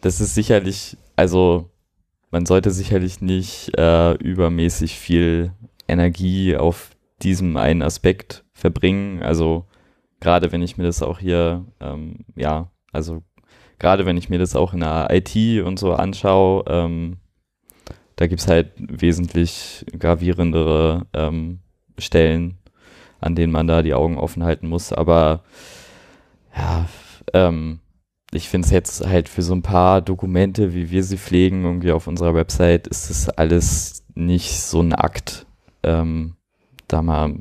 Das 0.00 0.20
ist 0.22 0.34
sicherlich, 0.34 0.96
also 1.16 1.68
man 2.30 2.46
sollte 2.46 2.70
sicherlich 2.70 3.20
nicht 3.20 3.76
äh, 3.76 4.14
übermäßig 4.14 4.98
viel 4.98 5.52
Energie 5.88 6.56
auf 6.56 6.90
diesem 7.22 7.56
einen 7.58 7.82
Aspekt 7.82 8.44
verbringen. 8.54 9.22
Also 9.22 9.66
gerade 10.20 10.52
wenn 10.52 10.62
ich 10.62 10.78
mir 10.78 10.84
das 10.84 11.02
auch 11.02 11.18
hier, 11.18 11.66
ähm, 11.80 12.24
ja, 12.34 12.70
also 12.92 13.22
gerade 13.78 14.06
wenn 14.06 14.16
ich 14.16 14.28
mir 14.28 14.38
das 14.38 14.56
auch 14.56 14.72
in 14.74 14.80
der 14.80 15.08
IT 15.10 15.62
und 15.64 15.78
so 15.78 15.92
anschaue, 15.92 16.64
ähm, 16.68 17.18
da 18.16 18.26
gibt 18.26 18.40
es 18.40 18.48
halt 18.48 18.72
wesentlich 18.78 19.86
gravierendere 19.96 21.06
ähm, 21.12 21.60
Stellen, 21.98 22.58
an 23.20 23.34
denen 23.34 23.52
man 23.52 23.66
da 23.68 23.82
die 23.82 23.94
Augen 23.94 24.18
offen 24.18 24.42
halten 24.42 24.68
muss. 24.68 24.92
Aber 24.92 25.44
ja, 26.56 26.88
ähm, 27.32 27.78
ich 28.32 28.48
finde 28.48 28.66
es 28.66 28.72
jetzt 28.72 29.06
halt 29.06 29.28
für 29.28 29.42
so 29.42 29.54
ein 29.54 29.62
paar 29.62 30.00
Dokumente, 30.00 30.74
wie 30.74 30.90
wir 30.90 31.04
sie 31.04 31.16
pflegen, 31.16 31.64
irgendwie 31.64 31.92
auf 31.92 32.06
unserer 32.06 32.34
Website, 32.34 32.86
ist 32.88 33.08
das 33.08 33.28
alles 33.28 34.04
nicht 34.14 34.60
so 34.60 34.80
ein 34.80 34.94
Akt, 34.94 35.46
ähm, 35.82 36.34
da 36.88 37.02
mal 37.02 37.34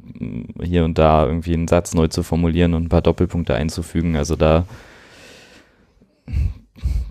hier 0.61 0.85
und 0.85 0.97
da 0.97 1.25
irgendwie 1.25 1.53
einen 1.53 1.67
Satz 1.67 1.93
neu 1.93 2.07
zu 2.07 2.21
formulieren 2.21 2.73
und 2.73 2.83
ein 2.83 2.89
paar 2.89 3.01
Doppelpunkte 3.01 3.55
einzufügen. 3.55 4.15
Also 4.15 4.35
da 4.35 4.65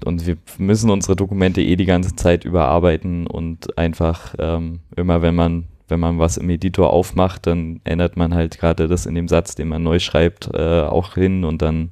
und 0.04 0.26
wir 0.26 0.36
müssen 0.58 0.90
unsere 0.90 1.16
Dokumente 1.16 1.60
eh 1.60 1.76
die 1.76 1.84
ganze 1.84 2.14
Zeit 2.14 2.44
überarbeiten 2.44 3.26
und 3.26 3.76
einfach 3.78 4.34
ähm, 4.38 4.80
immer, 4.96 5.22
wenn 5.22 5.34
man 5.34 5.68
wenn 5.88 6.00
man 6.00 6.18
was 6.18 6.36
im 6.36 6.50
Editor 6.50 6.92
aufmacht, 6.92 7.46
dann 7.46 7.80
ändert 7.84 8.16
man 8.16 8.34
halt 8.34 8.58
gerade 8.58 8.88
das 8.88 9.06
in 9.06 9.14
dem 9.14 9.28
Satz, 9.28 9.54
den 9.54 9.68
man 9.68 9.82
neu 9.82 9.98
schreibt, 9.98 10.50
äh, 10.52 10.82
auch 10.82 11.14
hin 11.14 11.44
und 11.44 11.62
dann 11.62 11.90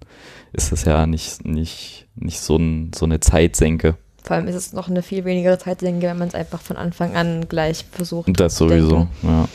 ist 0.53 0.73
das 0.73 0.85
ja 0.85 1.07
nicht, 1.07 1.45
nicht, 1.45 2.09
nicht 2.17 2.41
so, 2.41 2.57
ein, 2.57 2.91
so 2.95 3.05
eine 3.05 3.21
Zeitsenke. 3.21 3.97
Vor 4.23 4.37
allem 4.37 4.49
ist 4.49 4.57
es 4.57 4.73
noch 4.73 4.89
eine 4.89 5.03
viel 5.03 5.25
weniger 5.25 5.59
Zeitsenke, 5.59 6.07
wenn 6.09 6.19
man 6.19 6.29
es 6.29 6.35
einfach 6.35 6.61
von 6.61 6.77
Anfang 6.77 7.15
an 7.15 7.49
gleich 7.49 7.85
versucht. 7.91 8.27
Und 8.27 8.41
das 8.41 8.57
sowieso, 8.57 9.07
ja. 9.23 9.49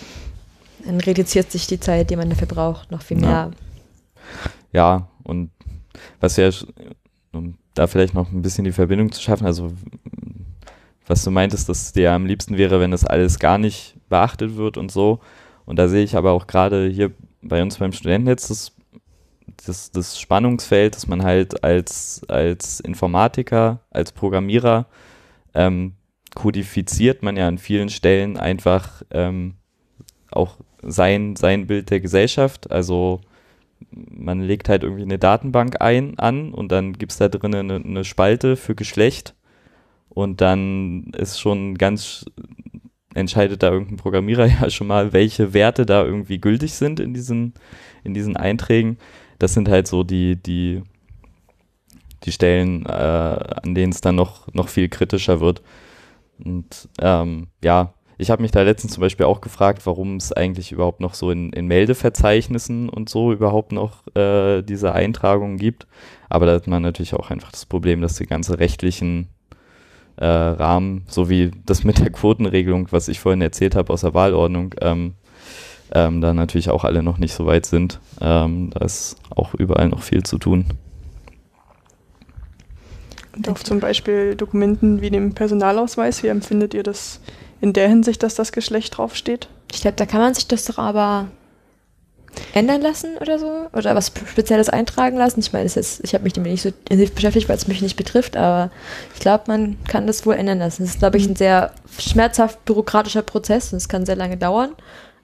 Dann 0.85 1.01
reduziert 1.01 1.51
sich 1.51 1.67
die 1.67 1.79
Zeit, 1.79 2.09
die 2.09 2.15
man 2.15 2.29
dafür 2.29 2.47
braucht, 2.47 2.91
noch 2.91 3.01
viel 3.01 3.17
mehr. 3.17 3.51
Ja, 4.71 4.95
ja 4.97 5.07
und 5.23 5.51
was 6.21 6.37
ja, 6.37 6.49
um 7.33 7.57
da 7.73 7.87
vielleicht 7.87 8.13
noch 8.13 8.31
ein 8.31 8.41
bisschen 8.41 8.65
die 8.65 8.71
Verbindung 8.71 9.11
zu 9.11 9.21
schaffen, 9.21 9.45
also 9.45 9.71
was 11.07 11.23
du 11.23 11.31
meintest, 11.31 11.69
dass 11.69 11.91
dir 11.91 12.11
am 12.11 12.25
liebsten 12.25 12.57
wäre, 12.57 12.79
wenn 12.79 12.91
das 12.91 13.05
alles 13.05 13.39
gar 13.39 13.57
nicht 13.57 13.95
beachtet 14.09 14.55
wird 14.55 14.77
und 14.77 14.91
so. 14.91 15.19
Und 15.65 15.77
da 15.77 15.87
sehe 15.87 16.03
ich 16.03 16.15
aber 16.15 16.31
auch 16.31 16.45
gerade 16.45 16.87
hier 16.87 17.11
bei 17.41 17.61
uns 17.61 17.77
beim 17.77 17.93
Studentennetz 17.93 18.47
das 18.47 18.73
das, 19.65 19.91
das 19.91 20.19
Spannungsfeld, 20.19 20.95
dass 20.95 21.07
man 21.07 21.23
halt 21.23 21.63
als, 21.63 22.21
als 22.27 22.79
Informatiker, 22.79 23.81
als 23.91 24.11
Programmierer 24.11 24.85
ähm, 25.53 25.93
kodifiziert 26.35 27.23
man 27.23 27.37
ja 27.37 27.47
an 27.47 27.57
vielen 27.57 27.89
Stellen 27.89 28.37
einfach 28.37 29.01
ähm, 29.11 29.55
auch 30.31 30.57
sein, 30.81 31.35
sein 31.35 31.67
Bild 31.67 31.89
der 31.89 31.99
Gesellschaft. 31.99 32.71
Also 32.71 33.21
man 33.91 34.41
legt 34.41 34.69
halt 34.69 34.83
irgendwie 34.83 35.03
eine 35.03 35.19
Datenbank 35.19 35.81
ein 35.81 36.17
an 36.19 36.53
und 36.53 36.71
dann 36.71 36.93
gibt 36.93 37.11
es 37.11 37.17
da 37.17 37.29
drin 37.29 37.55
eine, 37.55 37.75
eine 37.75 38.03
Spalte 38.03 38.55
für 38.55 38.75
Geschlecht 38.75 39.35
und 40.09 40.41
dann 40.41 41.11
ist 41.17 41.39
schon 41.39 41.77
ganz 41.77 42.25
entscheidet 43.15 43.63
da 43.63 43.71
irgendein 43.71 43.97
Programmierer 43.97 44.45
ja 44.61 44.69
schon 44.69 44.87
mal, 44.87 45.13
welche 45.13 45.53
Werte 45.53 45.85
da 45.85 46.03
irgendwie 46.03 46.39
gültig 46.39 46.73
sind 46.73 46.99
in 46.99 47.13
diesen, 47.13 47.53
in 48.03 48.13
diesen 48.13 48.37
Einträgen 48.37 48.97
das 49.39 49.53
sind 49.53 49.69
halt 49.69 49.87
so 49.87 50.03
die, 50.03 50.35
die, 50.35 50.83
die 52.23 52.31
Stellen, 52.31 52.85
äh, 52.85 52.89
an 52.89 53.73
denen 53.73 53.91
es 53.91 54.01
dann 54.01 54.15
noch, 54.15 54.53
noch 54.53 54.67
viel 54.67 54.89
kritischer 54.89 55.39
wird. 55.39 55.63
Und 56.43 56.89
ähm, 57.01 57.47
ja, 57.63 57.93
ich 58.19 58.29
habe 58.29 58.41
mich 58.41 58.51
da 58.51 58.61
letztens 58.63 58.93
zum 58.93 59.01
Beispiel 59.01 59.25
auch 59.25 59.39
gefragt, 59.39 59.85
warum 59.85 60.17
es 60.17 60.33
eigentlich 60.33 60.73
überhaupt 60.73 60.99
noch 60.99 61.13
so 61.13 61.31
in, 61.31 61.53
in 61.53 61.67
Meldeverzeichnissen 61.67 62.89
und 62.89 63.07
so 63.07 63.31
überhaupt 63.31 63.71
noch 63.71 64.05
äh, 64.13 64.61
diese 64.61 64.91
Eintragungen 64.91 65.57
gibt. 65.57 65.87
Aber 66.27 66.45
da 66.45 66.51
hat 66.51 66.67
man 66.67 66.83
natürlich 66.83 67.13
auch 67.13 67.31
einfach 67.31 67.49
das 67.49 67.65
Problem, 67.65 68.01
dass 68.01 68.17
die 68.17 68.25
ganze 68.25 68.59
rechtlichen 68.59 69.29
äh, 70.17 70.25
Rahmen, 70.25 71.05
so 71.07 71.29
wie 71.29 71.51
das 71.65 71.85
mit 71.85 71.99
der 71.99 72.09
Quotenregelung, 72.11 72.89
was 72.91 73.07
ich 73.07 73.21
vorhin 73.21 73.41
erzählt 73.41 73.73
habe 73.73 73.93
aus 73.93 74.01
der 74.01 74.13
Wahlordnung, 74.13 74.75
ähm, 74.81 75.13
ähm, 75.93 76.19
da 76.19 76.33
natürlich 76.33 76.69
auch 76.69 76.83
alle 76.83 77.01
noch 77.01 77.19
nicht 77.19 77.33
so 77.33 77.45
weit 77.45 77.65
sind. 77.65 78.01
Ähm, 78.19 78.71
da 78.71 78.83
ist 78.83 79.15
auch 79.33 79.53
überall 79.53 79.87
noch 79.87 80.01
viel 80.01 80.23
zu 80.23 80.37
tun. 80.37 80.65
Und 83.33 83.47
auf 83.47 83.63
zum 83.63 83.79
Beispiel 83.79 84.35
Dokumenten 84.35 84.99
wie 84.99 85.09
dem 85.09 85.33
Personalausweis, 85.33 86.21
wie 86.21 86.27
empfindet 86.27 86.73
ihr 86.73 86.83
das 86.83 87.21
in 87.61 87.73
der 87.73 87.87
Hinsicht, 87.87 88.23
dass 88.23 88.35
das 88.35 88.51
Geschlecht 88.51 88.97
draufsteht? 88.97 89.47
Ich 89.71 89.81
glaube, 89.81 89.97
da 89.97 90.05
kann 90.05 90.21
man 90.21 90.33
sich 90.33 90.47
das 90.47 90.65
doch 90.65 90.77
aber 90.77 91.27
ändern 92.53 92.81
lassen 92.81 93.17
oder 93.19 93.39
so? 93.39 93.67
Oder 93.73 93.95
was 93.95 94.07
Spezielles 94.07 94.69
eintragen 94.69 95.17
lassen? 95.17 95.39
Ich 95.39 95.51
meine, 95.51 95.65
ich 95.65 96.13
habe 96.13 96.23
mich 96.23 96.33
damit 96.33 96.51
nicht 96.51 96.61
so 96.61 96.69
intensiv 96.69 97.13
beschäftigt, 97.13 97.49
weil 97.49 97.57
es 97.57 97.67
mich 97.67 97.81
nicht 97.81 97.97
betrifft, 97.97 98.37
aber 98.37 98.71
ich 99.13 99.19
glaube, 99.19 99.45
man 99.47 99.77
kann 99.87 100.07
das 100.07 100.25
wohl 100.25 100.35
ändern 100.35 100.59
lassen. 100.59 100.83
Das 100.83 100.91
ist, 100.91 100.99
glaube 100.99 101.17
ich, 101.17 101.27
ein 101.27 101.35
sehr 101.35 101.73
schmerzhaft 101.97 102.63
bürokratischer 102.65 103.23
Prozess 103.23 103.73
und 103.73 103.77
es 103.77 103.89
kann 103.89 104.05
sehr 104.05 104.15
lange 104.15 104.37
dauern 104.37 104.75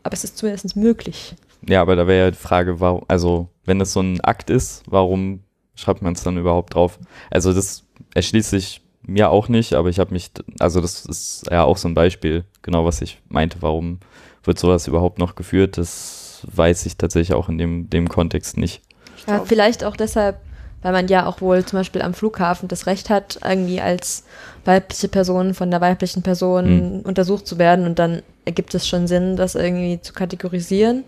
aber 0.06 0.14
es 0.14 0.24
ist 0.24 0.38
zumindest 0.38 0.76
möglich. 0.76 1.36
Ja, 1.68 1.82
aber 1.82 1.96
da 1.96 2.06
wäre 2.06 2.26
ja 2.26 2.32
die 2.32 2.38
Frage, 2.38 2.80
warum, 2.80 3.04
also 3.08 3.50
wenn 3.66 3.82
es 3.82 3.92
so 3.92 4.02
ein 4.02 4.22
Akt 4.22 4.52
ist, 4.52 4.84
warum 4.88 5.42
schreibt 5.76 6.04
man 6.04 6.14
es 6.14 6.22
dann 6.22 6.38
überhaupt 6.38 6.76
drauf? 6.76 7.00
Also 7.32 7.52
das 7.52 7.84
erschließt 8.14 8.52
sich 8.52 8.82
mir 9.08 9.30
auch 9.30 9.48
nicht, 9.50 9.74
aber 9.74 9.90
ich 9.90 10.00
habe 10.00 10.14
mich, 10.14 10.32
also 10.60 10.82
das 10.82 11.06
ist 11.06 11.46
ja 11.52 11.64
auch 11.64 11.78
so 11.78 11.88
ein 11.88 11.94
Beispiel, 11.94 12.44
genau 12.62 12.86
was 12.86 13.02
ich 13.02 13.20
meinte, 13.30 13.58
warum 13.62 14.00
wird 14.44 14.60
sowas 14.60 14.88
überhaupt 14.88 15.20
noch 15.20 15.36
geführt, 15.36 15.78
das 15.78 16.46
weiß 16.52 16.86
ich 16.86 16.98
tatsächlich 16.98 17.36
auch 17.36 17.50
in 17.50 17.58
dem, 17.58 17.90
dem 17.90 18.10
Kontext 18.10 18.58
nicht. 18.58 18.82
Ja, 19.28 19.44
vielleicht 19.46 19.84
auch 19.84 19.96
deshalb, 19.96 20.38
weil 20.82 20.92
man 20.92 21.08
ja 21.08 21.26
auch 21.26 21.42
wohl 21.42 21.66
zum 21.66 21.80
Beispiel 21.80 22.02
am 22.02 22.14
Flughafen 22.14 22.68
das 22.68 22.86
Recht 22.86 23.10
hat, 23.10 23.40
irgendwie 23.44 23.82
als 23.82 24.24
weibliche 24.66 25.08
Person 25.08 25.54
von 25.54 25.72
der 25.72 25.82
weiblichen 25.82 26.22
Person 26.22 27.00
Mhm. 27.00 27.00
untersucht 27.02 27.48
zu 27.48 27.58
werden 27.58 27.86
und 27.86 27.98
dann 27.98 28.22
ergibt 28.46 28.76
es 28.76 28.88
schon 28.88 29.08
Sinn, 29.08 29.36
das 29.36 29.56
irgendwie 29.56 30.00
zu 30.02 30.14
kategorisieren. 30.14 31.04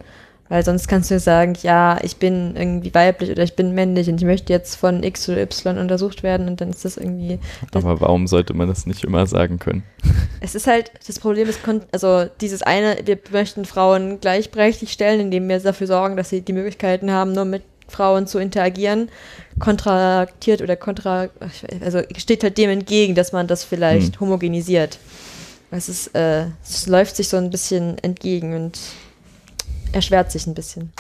Weil 0.50 0.64
sonst 0.64 0.88
kannst 0.88 1.10
du 1.10 1.16
ja 1.16 1.20
sagen, 1.20 1.56
ja, 1.62 2.00
ich 2.04 2.18
bin 2.18 2.56
irgendwie 2.56 2.94
weiblich 2.94 3.30
oder 3.32 3.44
ich 3.44 3.56
bin 3.56 3.74
männlich 3.74 4.08
und 4.08 4.22
ich 4.22 4.26
möchte 4.26 4.54
jetzt 4.54 4.76
von 4.76 5.04
X 5.04 5.28
oder 5.28 5.42
Y 5.42 5.78
untersucht 5.78 6.24
werden 6.24 6.48
und 6.48 6.62
dann 6.62 6.70
ist 6.70 6.86
das 6.86 6.98
irgendwie. 6.98 7.40
Das, 7.72 7.84
Aber 7.84 8.00
warum 8.00 8.28
sollte 8.28 8.54
man 8.54 8.68
das 8.68 8.86
nicht 8.86 9.04
immer 9.04 9.28
sagen 9.28 9.60
können? 9.60 9.84
es 10.40 10.56
ist 10.56 10.68
halt, 10.68 10.92
das 11.06 11.20
Problem 11.20 11.50
ist, 11.50 11.60
also 11.92 12.30
dieses 12.40 12.62
eine, 12.62 12.98
wir 13.04 13.20
möchten 13.32 13.66
Frauen 13.66 14.22
gleichberechtigt 14.22 14.92
stellen, 14.94 15.20
indem 15.20 15.50
wir 15.50 15.60
dafür 15.60 15.88
sorgen, 15.88 16.16
dass 16.16 16.30
sie 16.30 16.42
die 16.42 16.54
Möglichkeiten 16.54 17.12
haben, 17.12 17.34
nur 17.34 17.46
mit 17.46 17.64
Frauen 17.90 18.28
zu 18.28 18.38
interagieren, 18.40 19.10
kontraktiert 19.60 20.62
oder 20.62 20.76
kontra, 20.76 21.30
also 21.82 22.02
steht 22.18 22.44
halt 22.44 22.58
dem 22.58 22.70
entgegen, 22.70 23.16
dass 23.16 23.32
man 23.32 23.48
das 23.48 23.64
vielleicht 23.64 24.16
Hm. 24.16 24.22
homogenisiert. 24.22 24.98
Es 25.72 25.90
ist, 25.90 26.16
äh, 26.16 26.46
es 26.64 26.88
läuft 26.88 27.16
sich 27.18 27.28
so 27.28 27.38
ein 27.38 27.50
bisschen 27.50 27.98
entgegen 28.00 28.54
und 28.56 28.80
erschwert 29.94 30.32
sich 30.32 30.48
ein 30.48 30.54
bisschen. 30.54 30.92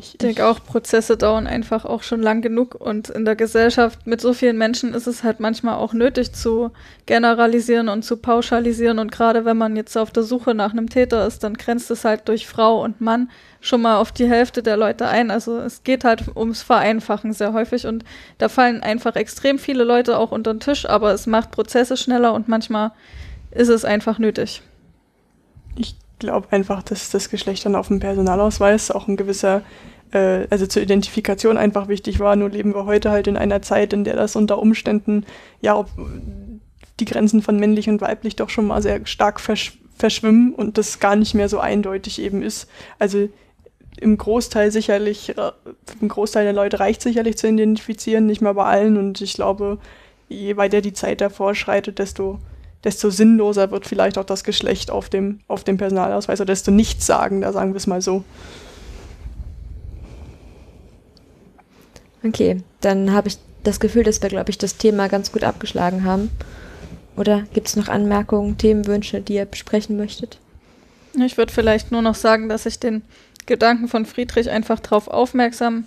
Ich, 0.00 0.14
Ich 0.14 0.18
denke 0.18 0.46
auch, 0.46 0.64
Prozesse 0.64 1.16
dauern 1.18 1.46
einfach 1.46 1.84
auch 1.84 2.02
schon 2.02 2.22
lang 2.22 2.40
genug 2.40 2.74
und 2.74 3.10
in 3.10 3.26
der 3.26 3.36
Gesellschaft 3.36 4.06
mit 4.06 4.20
so 4.20 4.32
vielen 4.32 4.56
Menschen 4.56 4.94
ist 4.94 5.06
es 5.06 5.22
halt 5.24 5.40
manchmal 5.40 5.74
auch 5.74 5.92
nötig 5.92 6.32
zu 6.32 6.70
generalisieren 7.04 7.90
und 7.90 8.02
zu 8.02 8.16
pauschalisieren 8.16 8.98
und 8.98 9.12
gerade 9.12 9.44
wenn 9.44 9.58
man 9.58 9.76
jetzt 9.76 9.96
auf 9.98 10.10
der 10.10 10.22
Suche 10.22 10.54
nach 10.54 10.72
einem 10.72 10.88
Täter 10.88 11.26
ist, 11.26 11.44
dann 11.44 11.54
grenzt 11.54 11.90
es 11.90 12.04
halt 12.04 12.28
durch 12.28 12.46
Frau 12.46 12.82
und 12.82 13.02
Mann 13.02 13.30
schon 13.60 13.82
mal 13.82 13.98
auf 13.98 14.10
die 14.10 14.28
Hälfte 14.28 14.62
der 14.62 14.78
Leute 14.78 15.06
ein. 15.06 15.30
Also 15.30 15.58
es 15.58 15.84
geht 15.84 16.04
halt 16.04 16.34
ums 16.34 16.62
Vereinfachen 16.62 17.34
sehr 17.34 17.52
häufig 17.52 17.86
und 17.86 18.04
da 18.38 18.48
fallen 18.48 18.82
einfach 18.82 19.16
extrem 19.16 19.58
viele 19.58 19.84
Leute 19.84 20.16
auch 20.18 20.32
unter 20.32 20.54
den 20.54 20.60
Tisch, 20.60 20.88
aber 20.88 21.12
es 21.12 21.26
macht 21.26 21.50
Prozesse 21.50 21.98
schneller 21.98 22.32
und 22.32 22.48
manchmal 22.48 22.92
ist 23.50 23.68
es 23.68 23.84
einfach 23.84 24.18
nötig. 24.18 24.62
ich 25.76 25.96
glaube 26.20 26.48
einfach, 26.52 26.82
dass 26.82 27.10
das 27.10 27.28
Geschlecht 27.28 27.66
dann 27.66 27.74
auf 27.74 27.88
dem 27.88 28.00
Personalausweis 28.00 28.90
auch 28.90 29.08
ein 29.08 29.16
gewisser, 29.16 29.62
äh, 30.12 30.46
also 30.50 30.66
zur 30.66 30.82
Identifikation 30.82 31.56
einfach 31.56 31.88
wichtig 31.88 32.20
war. 32.20 32.36
Nur 32.36 32.50
leben 32.50 32.74
wir 32.74 32.86
heute 32.86 33.10
halt 33.10 33.26
in 33.26 33.36
einer 33.36 33.62
Zeit, 33.62 33.92
in 33.92 34.04
der 34.04 34.14
das 34.14 34.36
unter 34.36 34.58
Umständen, 34.58 35.26
ja, 35.60 35.76
ob 35.76 35.88
die 37.00 37.04
Grenzen 37.04 37.42
von 37.42 37.58
männlich 37.58 37.88
und 37.88 38.00
weiblich 38.00 38.36
doch 38.36 38.50
schon 38.50 38.68
mal 38.68 38.80
sehr 38.82 39.04
stark 39.06 39.40
versch 39.40 39.76
verschwimmen 39.98 40.54
und 40.54 40.78
das 40.78 40.98
gar 40.98 41.14
nicht 41.14 41.34
mehr 41.34 41.50
so 41.50 41.58
eindeutig 41.58 42.22
eben 42.22 42.42
ist. 42.42 42.70
Also 42.98 43.28
im 44.00 44.16
Großteil 44.16 44.70
sicherlich, 44.70 45.36
äh, 45.36 45.52
im 46.00 46.08
Großteil 46.08 46.44
der 46.44 46.54
Leute 46.54 46.80
reicht 46.80 47.02
sicherlich 47.02 47.36
zu 47.36 47.48
identifizieren, 47.48 48.26
nicht 48.26 48.40
mal 48.40 48.54
bei 48.54 48.64
allen. 48.64 48.96
Und 48.96 49.20
ich 49.20 49.34
glaube, 49.34 49.78
je 50.28 50.56
weiter 50.56 50.80
die 50.80 50.94
Zeit 50.94 51.20
davor 51.20 51.54
schreitet, 51.54 51.98
desto, 51.98 52.38
desto 52.84 53.10
sinnloser 53.10 53.70
wird 53.70 53.86
vielleicht 53.86 54.18
auch 54.18 54.24
das 54.24 54.44
Geschlecht 54.44 54.90
auf 54.90 55.08
dem, 55.08 55.40
auf 55.48 55.64
dem 55.64 55.76
Personalausweis 55.76 56.40
oder 56.40 56.52
desto 56.52 56.70
nichtssagender, 56.70 57.52
sagen 57.52 57.72
wir 57.72 57.76
es 57.76 57.86
mal 57.86 58.00
so. 58.00 58.24
Okay, 62.22 62.62
dann 62.80 63.12
habe 63.12 63.28
ich 63.28 63.38
das 63.64 63.80
Gefühl, 63.80 64.04
dass 64.04 64.22
wir, 64.22 64.28
glaube 64.28 64.50
ich, 64.50 64.58
das 64.58 64.76
Thema 64.76 65.08
ganz 65.08 65.32
gut 65.32 65.44
abgeschlagen 65.44 66.04
haben. 66.04 66.30
Oder 67.16 67.44
gibt 67.52 67.68
es 67.68 67.76
noch 67.76 67.88
Anmerkungen, 67.88 68.56
Themenwünsche, 68.56 69.20
die 69.20 69.34
ihr 69.34 69.44
besprechen 69.44 69.96
möchtet? 69.96 70.38
Ich 71.24 71.36
würde 71.36 71.52
vielleicht 71.52 71.92
nur 71.92 72.02
noch 72.02 72.14
sagen, 72.14 72.48
dass 72.48 72.66
ich 72.66 72.78
den 72.78 73.02
Gedanken 73.46 73.88
von 73.88 74.06
Friedrich 74.06 74.48
einfach 74.48 74.80
darauf 74.80 75.08
aufmerksam 75.08 75.84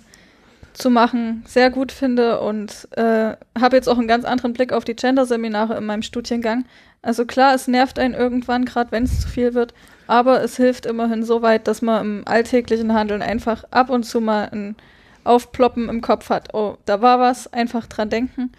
zu 0.74 0.90
machen 0.90 1.44
sehr 1.46 1.70
gut 1.70 1.92
finde 1.92 2.40
und 2.40 2.88
äh, 2.92 3.36
habe 3.58 3.76
jetzt 3.76 3.88
auch 3.88 3.98
einen 3.98 4.08
ganz 4.08 4.24
anderen 4.24 4.52
Blick 4.52 4.72
auf 4.72 4.84
die 4.84 4.96
Gender-Seminare 4.96 5.76
in 5.76 5.86
meinem 5.86 6.02
Studiengang. 6.02 6.66
Also 7.00 7.24
klar, 7.24 7.54
es 7.54 7.68
nervt 7.68 7.98
einen 7.98 8.14
irgendwann, 8.14 8.64
gerade 8.64 8.90
wenn 8.92 9.04
es 9.04 9.20
zu 9.20 9.28
viel 9.28 9.54
wird, 9.54 9.72
aber 10.06 10.42
es 10.42 10.56
hilft 10.56 10.86
immerhin 10.86 11.22
so 11.22 11.42
weit, 11.42 11.68
dass 11.68 11.80
man 11.80 12.04
im 12.04 12.22
alltäglichen 12.26 12.92
Handeln 12.92 13.22
einfach 13.22 13.64
ab 13.70 13.90
und 13.90 14.04
zu 14.04 14.20
mal 14.20 14.48
ein 14.52 14.76
Aufploppen 15.22 15.88
im 15.88 16.00
Kopf 16.00 16.28
hat. 16.28 16.52
Oh, 16.54 16.76
da 16.84 17.00
war 17.00 17.18
was, 17.18 17.52
einfach 17.52 17.86
dran 17.86 18.10
denken. 18.10 18.52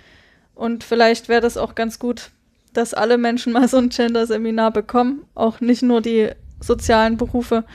Und 0.56 0.84
vielleicht 0.84 1.28
wäre 1.28 1.42
das 1.42 1.58
auch 1.58 1.76
ganz 1.76 2.00
gut, 2.00 2.32
dass 2.74 2.94
alle 2.94 3.18
Menschen 3.18 3.54
mal 3.54 3.68
so 3.68 3.78
ein 3.78 3.90
Gender-Seminar 3.90 4.72
bekommen, 4.72 5.26
auch 5.36 5.60
nicht 5.60 5.84
nur 5.84 6.02
die 6.02 6.30
sozialen 6.60 7.18
Berufe, 7.18 7.66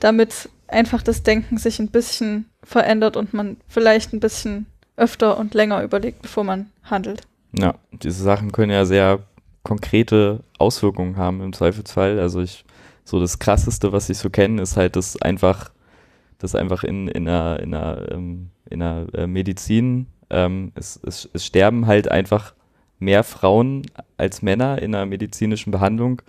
damit 0.00 0.48
einfach 0.66 1.02
das 1.02 1.22
Denken 1.22 1.58
sich 1.58 1.78
ein 1.78 1.90
bisschen 1.90 2.46
verändert 2.64 3.16
und 3.16 3.34
man 3.34 3.56
vielleicht 3.68 4.12
ein 4.12 4.20
bisschen 4.20 4.66
öfter 4.96 5.38
und 5.38 5.54
länger 5.54 5.82
überlegt, 5.82 6.22
bevor 6.22 6.44
man 6.44 6.70
handelt. 6.84 7.22
Ja, 7.58 7.74
diese 7.90 8.22
Sachen 8.22 8.52
können 8.52 8.72
ja 8.72 8.84
sehr 8.84 9.20
konkrete 9.62 10.40
Auswirkungen 10.58 11.16
haben 11.16 11.40
im 11.40 11.52
Zweifelsfall. 11.52 12.18
Also 12.18 12.40
ich, 12.40 12.64
so 13.04 13.20
das 13.20 13.38
krasseste, 13.38 13.92
was 13.92 14.08
ich 14.10 14.18
so 14.18 14.30
kenne, 14.30 14.62
ist 14.62 14.76
halt, 14.76 14.96
dass 14.96 15.20
einfach, 15.20 15.70
dass 16.38 16.54
einfach 16.54 16.84
in, 16.84 17.08
in 17.08 17.28
einer, 17.28 17.60
in 17.60 17.74
einer, 17.74 18.12
ähm, 18.12 18.50
in 18.68 18.82
einer 18.82 19.06
äh, 19.14 19.26
Medizin, 19.26 20.06
ähm, 20.30 20.72
es, 20.74 20.98
es, 21.04 21.28
es 21.32 21.46
sterben 21.46 21.86
halt 21.86 22.10
einfach 22.10 22.54
mehr 22.98 23.24
Frauen 23.24 23.82
als 24.16 24.42
Männer 24.42 24.80
in 24.80 24.94
einer 24.94 25.06
medizinischen 25.06 25.72
Behandlung, 25.72 26.22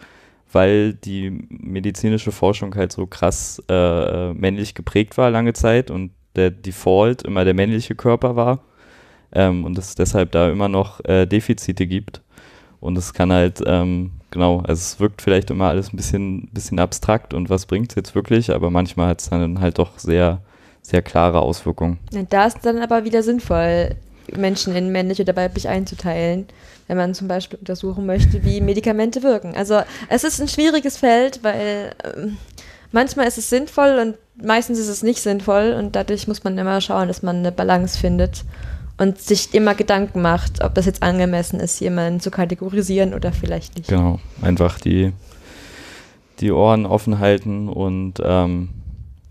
weil 0.51 0.93
die 0.93 1.29
medizinische 1.49 2.31
Forschung 2.31 2.75
halt 2.75 2.91
so 2.91 3.07
krass 3.07 3.61
äh, 3.69 3.73
äh, 3.73 4.33
männlich 4.33 4.75
geprägt 4.75 5.17
war 5.17 5.29
lange 5.31 5.53
Zeit 5.53 5.89
und 5.89 6.11
der 6.35 6.51
Default 6.51 7.23
immer 7.23 7.45
der 7.45 7.53
männliche 7.53 7.95
Körper 7.95 8.35
war 8.35 8.59
ähm, 9.33 9.65
und 9.65 9.77
es 9.77 9.95
deshalb 9.95 10.31
da 10.31 10.49
immer 10.49 10.69
noch 10.69 11.03
äh, 11.05 11.25
Defizite 11.25 11.87
gibt. 11.87 12.21
Und 12.79 12.97
es 12.97 13.13
kann 13.13 13.31
halt, 13.31 13.61
ähm, 13.65 14.11
genau, 14.31 14.57
also 14.59 14.73
es 14.73 14.99
wirkt 14.99 15.21
vielleicht 15.21 15.49
immer 15.49 15.69
alles 15.69 15.93
ein 15.93 15.97
bisschen, 15.97 16.49
bisschen 16.51 16.79
abstrakt 16.79 17.33
und 17.33 17.49
was 17.49 17.65
bringt 17.65 17.91
es 17.91 17.95
jetzt 17.95 18.15
wirklich, 18.15 18.51
aber 18.51 18.69
manchmal 18.69 19.07
hat 19.07 19.21
es 19.21 19.29
dann 19.29 19.61
halt 19.61 19.79
doch 19.79 19.97
sehr, 19.99 20.41
sehr 20.81 21.01
klare 21.01 21.41
Auswirkungen. 21.41 21.99
Da 22.29 22.45
ist 22.45 22.59
dann 22.63 22.79
aber 22.79 23.05
wieder 23.05 23.23
sinnvoll, 23.23 23.95
Menschen 24.35 24.75
in 24.75 24.91
männlich 24.91 25.19
oder 25.21 25.35
weiblich 25.35 25.67
einzuteilen, 25.67 26.47
wenn 26.87 26.97
man 26.97 27.13
zum 27.13 27.27
Beispiel 27.27 27.59
untersuchen 27.59 28.05
möchte, 28.05 28.43
wie 28.43 28.61
Medikamente 28.61 29.23
wirken. 29.23 29.55
Also 29.55 29.81
es 30.09 30.23
ist 30.23 30.41
ein 30.41 30.47
schwieriges 30.47 30.97
Feld, 30.97 31.39
weil 31.43 31.91
ähm, 32.03 32.37
manchmal 32.93 33.27
ist 33.27 33.37
es 33.37 33.49
sinnvoll 33.49 33.99
und 33.99 34.45
meistens 34.45 34.79
ist 34.79 34.87
es 34.87 35.03
nicht 35.03 35.21
sinnvoll 35.21 35.75
und 35.77 35.95
dadurch 35.95 36.27
muss 36.27 36.43
man 36.43 36.57
immer 36.57 36.79
schauen, 36.79 37.09
dass 37.09 37.21
man 37.21 37.37
eine 37.37 37.51
Balance 37.51 37.99
findet 37.99 38.45
und 38.97 39.19
sich 39.19 39.53
immer 39.53 39.75
Gedanken 39.75 40.21
macht, 40.21 40.63
ob 40.63 40.75
das 40.75 40.85
jetzt 40.85 41.03
angemessen 41.03 41.59
ist, 41.59 41.79
jemanden 41.81 42.19
zu 42.21 42.31
kategorisieren 42.31 43.13
oder 43.13 43.33
vielleicht 43.33 43.75
nicht. 43.75 43.89
Genau, 43.89 44.19
einfach 44.41 44.79
die, 44.79 45.11
die 46.39 46.51
Ohren 46.51 46.85
offen 46.85 47.19
halten 47.19 47.67
und 47.67 48.21
ähm, 48.23 48.69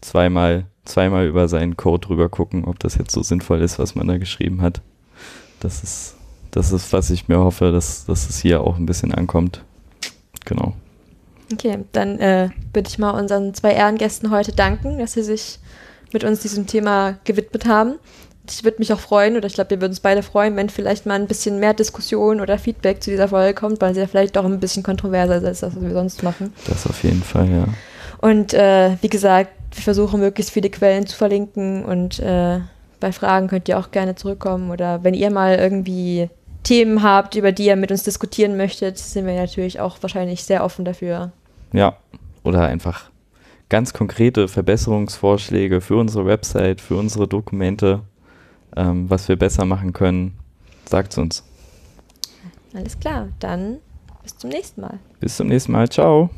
zweimal, 0.00 0.66
zweimal 0.84 1.26
über 1.26 1.48
seinen 1.48 1.76
Code 1.76 2.06
drüber 2.06 2.28
gucken, 2.28 2.64
ob 2.64 2.78
das 2.80 2.96
jetzt 2.96 3.12
so 3.12 3.22
sinnvoll 3.22 3.62
ist, 3.62 3.78
was 3.78 3.94
man 3.94 4.08
da 4.08 4.18
geschrieben 4.18 4.60
hat. 4.60 4.82
Das 5.60 5.84
ist, 5.84 6.16
das 6.50 6.72
ist, 6.72 6.92
was 6.92 7.10
ich 7.10 7.28
mir 7.28 7.38
hoffe, 7.38 7.70
dass, 7.70 8.04
dass 8.04 8.28
es 8.28 8.40
hier 8.40 8.60
auch 8.60 8.76
ein 8.76 8.86
bisschen 8.86 9.14
ankommt. 9.14 9.64
Genau. 10.44 10.74
Okay, 11.52 11.78
dann 11.92 12.18
äh, 12.18 12.50
würde 12.72 12.88
ich 12.88 12.98
mal 12.98 13.10
unseren 13.10 13.54
zwei 13.54 13.72
Ehrengästen 13.72 14.30
heute 14.30 14.52
danken, 14.52 14.98
dass 14.98 15.12
sie 15.12 15.22
sich 15.22 15.58
mit 16.12 16.24
uns 16.24 16.40
diesem 16.40 16.66
Thema 16.66 17.18
gewidmet 17.24 17.66
haben. 17.66 17.98
Ich 18.48 18.64
würde 18.64 18.78
mich 18.78 18.92
auch 18.92 18.98
freuen, 18.98 19.36
oder 19.36 19.46
ich 19.46 19.54
glaube, 19.54 19.70
wir 19.70 19.80
würden 19.80 19.92
uns 19.92 20.00
beide 20.00 20.22
freuen, 20.22 20.56
wenn 20.56 20.68
vielleicht 20.68 21.06
mal 21.06 21.14
ein 21.14 21.28
bisschen 21.28 21.60
mehr 21.60 21.74
Diskussion 21.74 22.40
oder 22.40 22.58
Feedback 22.58 23.02
zu 23.02 23.10
dieser 23.10 23.28
Folge 23.28 23.54
kommt, 23.54 23.80
weil 23.80 23.94
sie 23.94 24.00
ja 24.00 24.06
vielleicht 24.06 24.36
doch 24.36 24.44
ein 24.44 24.58
bisschen 24.58 24.82
kontroverser 24.82 25.36
ist 25.36 25.44
als 25.44 25.60
das, 25.60 25.76
was 25.76 25.82
wir 25.82 25.92
sonst 25.92 26.22
machen. 26.22 26.52
Das 26.66 26.86
auf 26.86 27.04
jeden 27.04 27.22
Fall, 27.22 27.48
ja. 27.48 27.64
Und 28.18 28.52
äh, 28.54 28.96
wie 29.00 29.08
gesagt, 29.08 29.50
wir 29.72 29.82
versuchen 29.82 30.20
möglichst 30.20 30.52
viele 30.52 30.70
Quellen 30.70 31.06
zu 31.06 31.16
verlinken 31.16 31.84
und 31.84 32.18
äh, 32.18 32.60
bei 33.00 33.12
Fragen 33.12 33.48
könnt 33.48 33.68
ihr 33.68 33.78
auch 33.78 33.90
gerne 33.90 34.14
zurückkommen 34.14 34.70
oder 34.70 35.02
wenn 35.02 35.14
ihr 35.14 35.30
mal 35.30 35.56
irgendwie 35.56 36.28
Themen 36.62 37.02
habt, 37.02 37.34
über 37.34 37.52
die 37.52 37.66
ihr 37.66 37.76
mit 37.76 37.90
uns 37.90 38.04
diskutieren 38.04 38.56
möchtet, 38.56 38.98
sind 38.98 39.26
wir 39.26 39.34
natürlich 39.34 39.80
auch 39.80 39.96
wahrscheinlich 40.00 40.44
sehr 40.44 40.64
offen 40.64 40.84
dafür. 40.84 41.32
Ja, 41.72 41.96
oder 42.42 42.66
einfach 42.66 43.10
ganz 43.68 43.94
konkrete 43.94 44.48
Verbesserungsvorschläge 44.48 45.80
für 45.80 45.96
unsere 45.96 46.26
Website, 46.26 46.80
für 46.80 46.96
unsere 46.96 47.26
Dokumente, 47.26 48.02
ähm, 48.76 49.08
was 49.08 49.28
wir 49.28 49.36
besser 49.36 49.64
machen 49.64 49.92
können, 49.92 50.38
sagt 50.84 51.12
es 51.12 51.18
uns. 51.18 51.44
Alles 52.74 52.98
klar, 52.98 53.28
dann 53.38 53.78
bis 54.22 54.36
zum 54.36 54.50
nächsten 54.50 54.82
Mal. 54.82 54.98
Bis 55.20 55.36
zum 55.36 55.48
nächsten 55.48 55.72
Mal, 55.72 55.88
ciao. 55.88 56.30